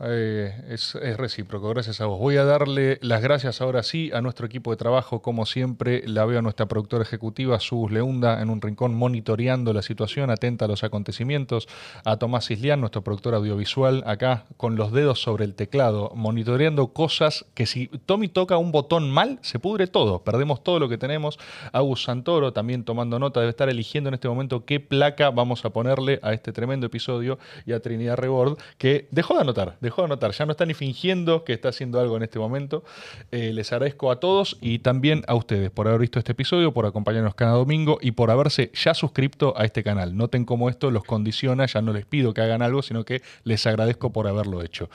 Eh, 0.05 0.53
es, 0.69 0.97
es 0.97 1.17
recíproco, 1.17 1.69
gracias 1.69 2.01
a 2.01 2.07
vos. 2.07 2.19
Voy 2.19 2.37
a 2.37 2.45
darle 2.45 2.99
las 3.03 3.23
gracias 3.23 3.61
ahora 3.61 3.85
sí 3.85 4.11
a 4.13 4.21
nuestro 4.21 4.47
equipo 4.47 4.73
de 4.73 4.77
trabajo, 4.77 5.23
como 5.23 5.47
siempre, 5.47 6.03
la 6.07 6.25
veo 6.25 6.41
a 6.41 6.43
nuestra 6.43 6.67
productora 6.67 7.05
ejecutiva, 7.05 7.61
Sus 7.61 7.93
Leunda, 7.93 8.43
en 8.43 8.51
un 8.51 8.61
rincón 8.61 8.97
monitoreando 8.97 9.73
la 9.73 9.83
situación, 9.83 10.31
atenta 10.31 10.65
a 10.65 10.69
los 10.69 10.83
acontecimientos, 10.83 11.69
a 12.05 12.17
Tomás 12.17 12.51
Islián, 12.51 12.81
nuestro 12.81 13.05
productor 13.05 13.35
audiovisual, 13.35 14.03
acá 14.05 14.47
con 14.57 14.75
los 14.75 14.91
dedos 14.91 15.23
sobre 15.23 15.45
el 15.45 15.55
teclado, 15.55 16.11
monitoreando 16.17 16.89
cosas 16.89 17.45
que 17.55 17.67
si 17.67 17.87
Tommy 18.05 18.27
toca 18.27 18.57
un 18.57 18.73
botón 18.73 19.09
mal, 19.09 19.39
se 19.43 19.61
pudre 19.61 19.87
todo, 19.87 20.25
perdemos 20.25 20.65
todo 20.65 20.81
lo 20.81 20.89
que 20.89 20.99
tenemos. 20.99 21.39
Agus 21.73 22.03
Santoro 22.03 22.53
también 22.53 22.83
tomando 22.83 23.21
nota, 23.21 23.39
debe 23.39 23.51
estar 23.51 23.69
eligiendo 23.69 24.09
en 24.09 24.15
este 24.15 24.29
momento 24.29 24.65
qué 24.65 24.81
placa 24.81 25.31
vamos 25.31 25.65
a 25.65 25.71
ponerle 25.71 26.19
a 26.25 26.33
este 26.33 26.53
tremendo 26.53 26.87
episodio 26.87 27.39
y 27.67 27.73
a 27.73 27.79
Trinidad 27.79 28.17
Rebord, 28.17 28.59
que 28.79 29.07
dejó 29.13 29.35
de 29.35 29.43
anotar, 29.43 29.77
dejó 29.81 29.92
de 29.97 30.07
anotar, 30.07 30.33
ya 30.33 30.47
no 30.47 30.53
está 30.53 30.65
ni 30.65 30.75
fingiendo 30.75 31.45
que 31.45 31.53
está 31.53 31.69
haciendo 31.69 32.01
algo 32.01 32.17
en 32.17 32.23
este 32.23 32.39
momento. 32.39 32.83
Eh, 33.31 33.53
les 33.53 33.71
agradezco 33.73 34.11
a 34.11 34.19
todos 34.19 34.57
y 34.61 34.79
también 34.79 35.23
a 35.29 35.35
ustedes 35.35 35.71
por 35.71 35.89
haber 35.89 36.01
visto 36.01 36.19
este 36.19 36.33
episodio, 36.33 36.73
por 36.73 36.87
acompañarnos 36.87 37.35
cada 37.35 37.53
domingo 37.53 37.99
y 38.01 38.13
por 38.13 38.31
haberse 38.31 38.71
ya 38.75 38.95
suscrito 38.95 39.55
a 39.57 39.65
este 39.65 39.83
canal. 39.83 40.17
Noten 40.17 40.45
cómo 40.45 40.71
esto 40.71 40.91
los 40.91 41.05
condiciona, 41.05 41.67
ya 41.67 41.83
no 41.83 41.93
les 41.93 42.07
pido 42.07 42.33
que 42.35 42.41
hagan 42.41 42.63
algo, 42.63 42.83
sino 42.83 43.05
que 43.05 43.23
les 43.45 43.67
agradezco 43.67 44.13
por 44.13 44.27
haberlo 44.27 44.63
hecho. 44.63 44.89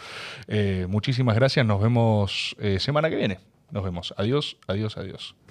Eh, 0.48 0.88
muchísimas 0.90 1.36
gracias, 1.36 1.66
nos 1.66 1.82
vemos 1.82 2.56
eh, 2.60 2.80
semana 2.80 3.10
que 3.10 3.16
viene. 3.16 3.40
Nos 3.72 3.84
vemos. 3.84 4.14
Adiós, 4.18 4.58
adiós, 4.68 4.98
adiós. 4.98 5.47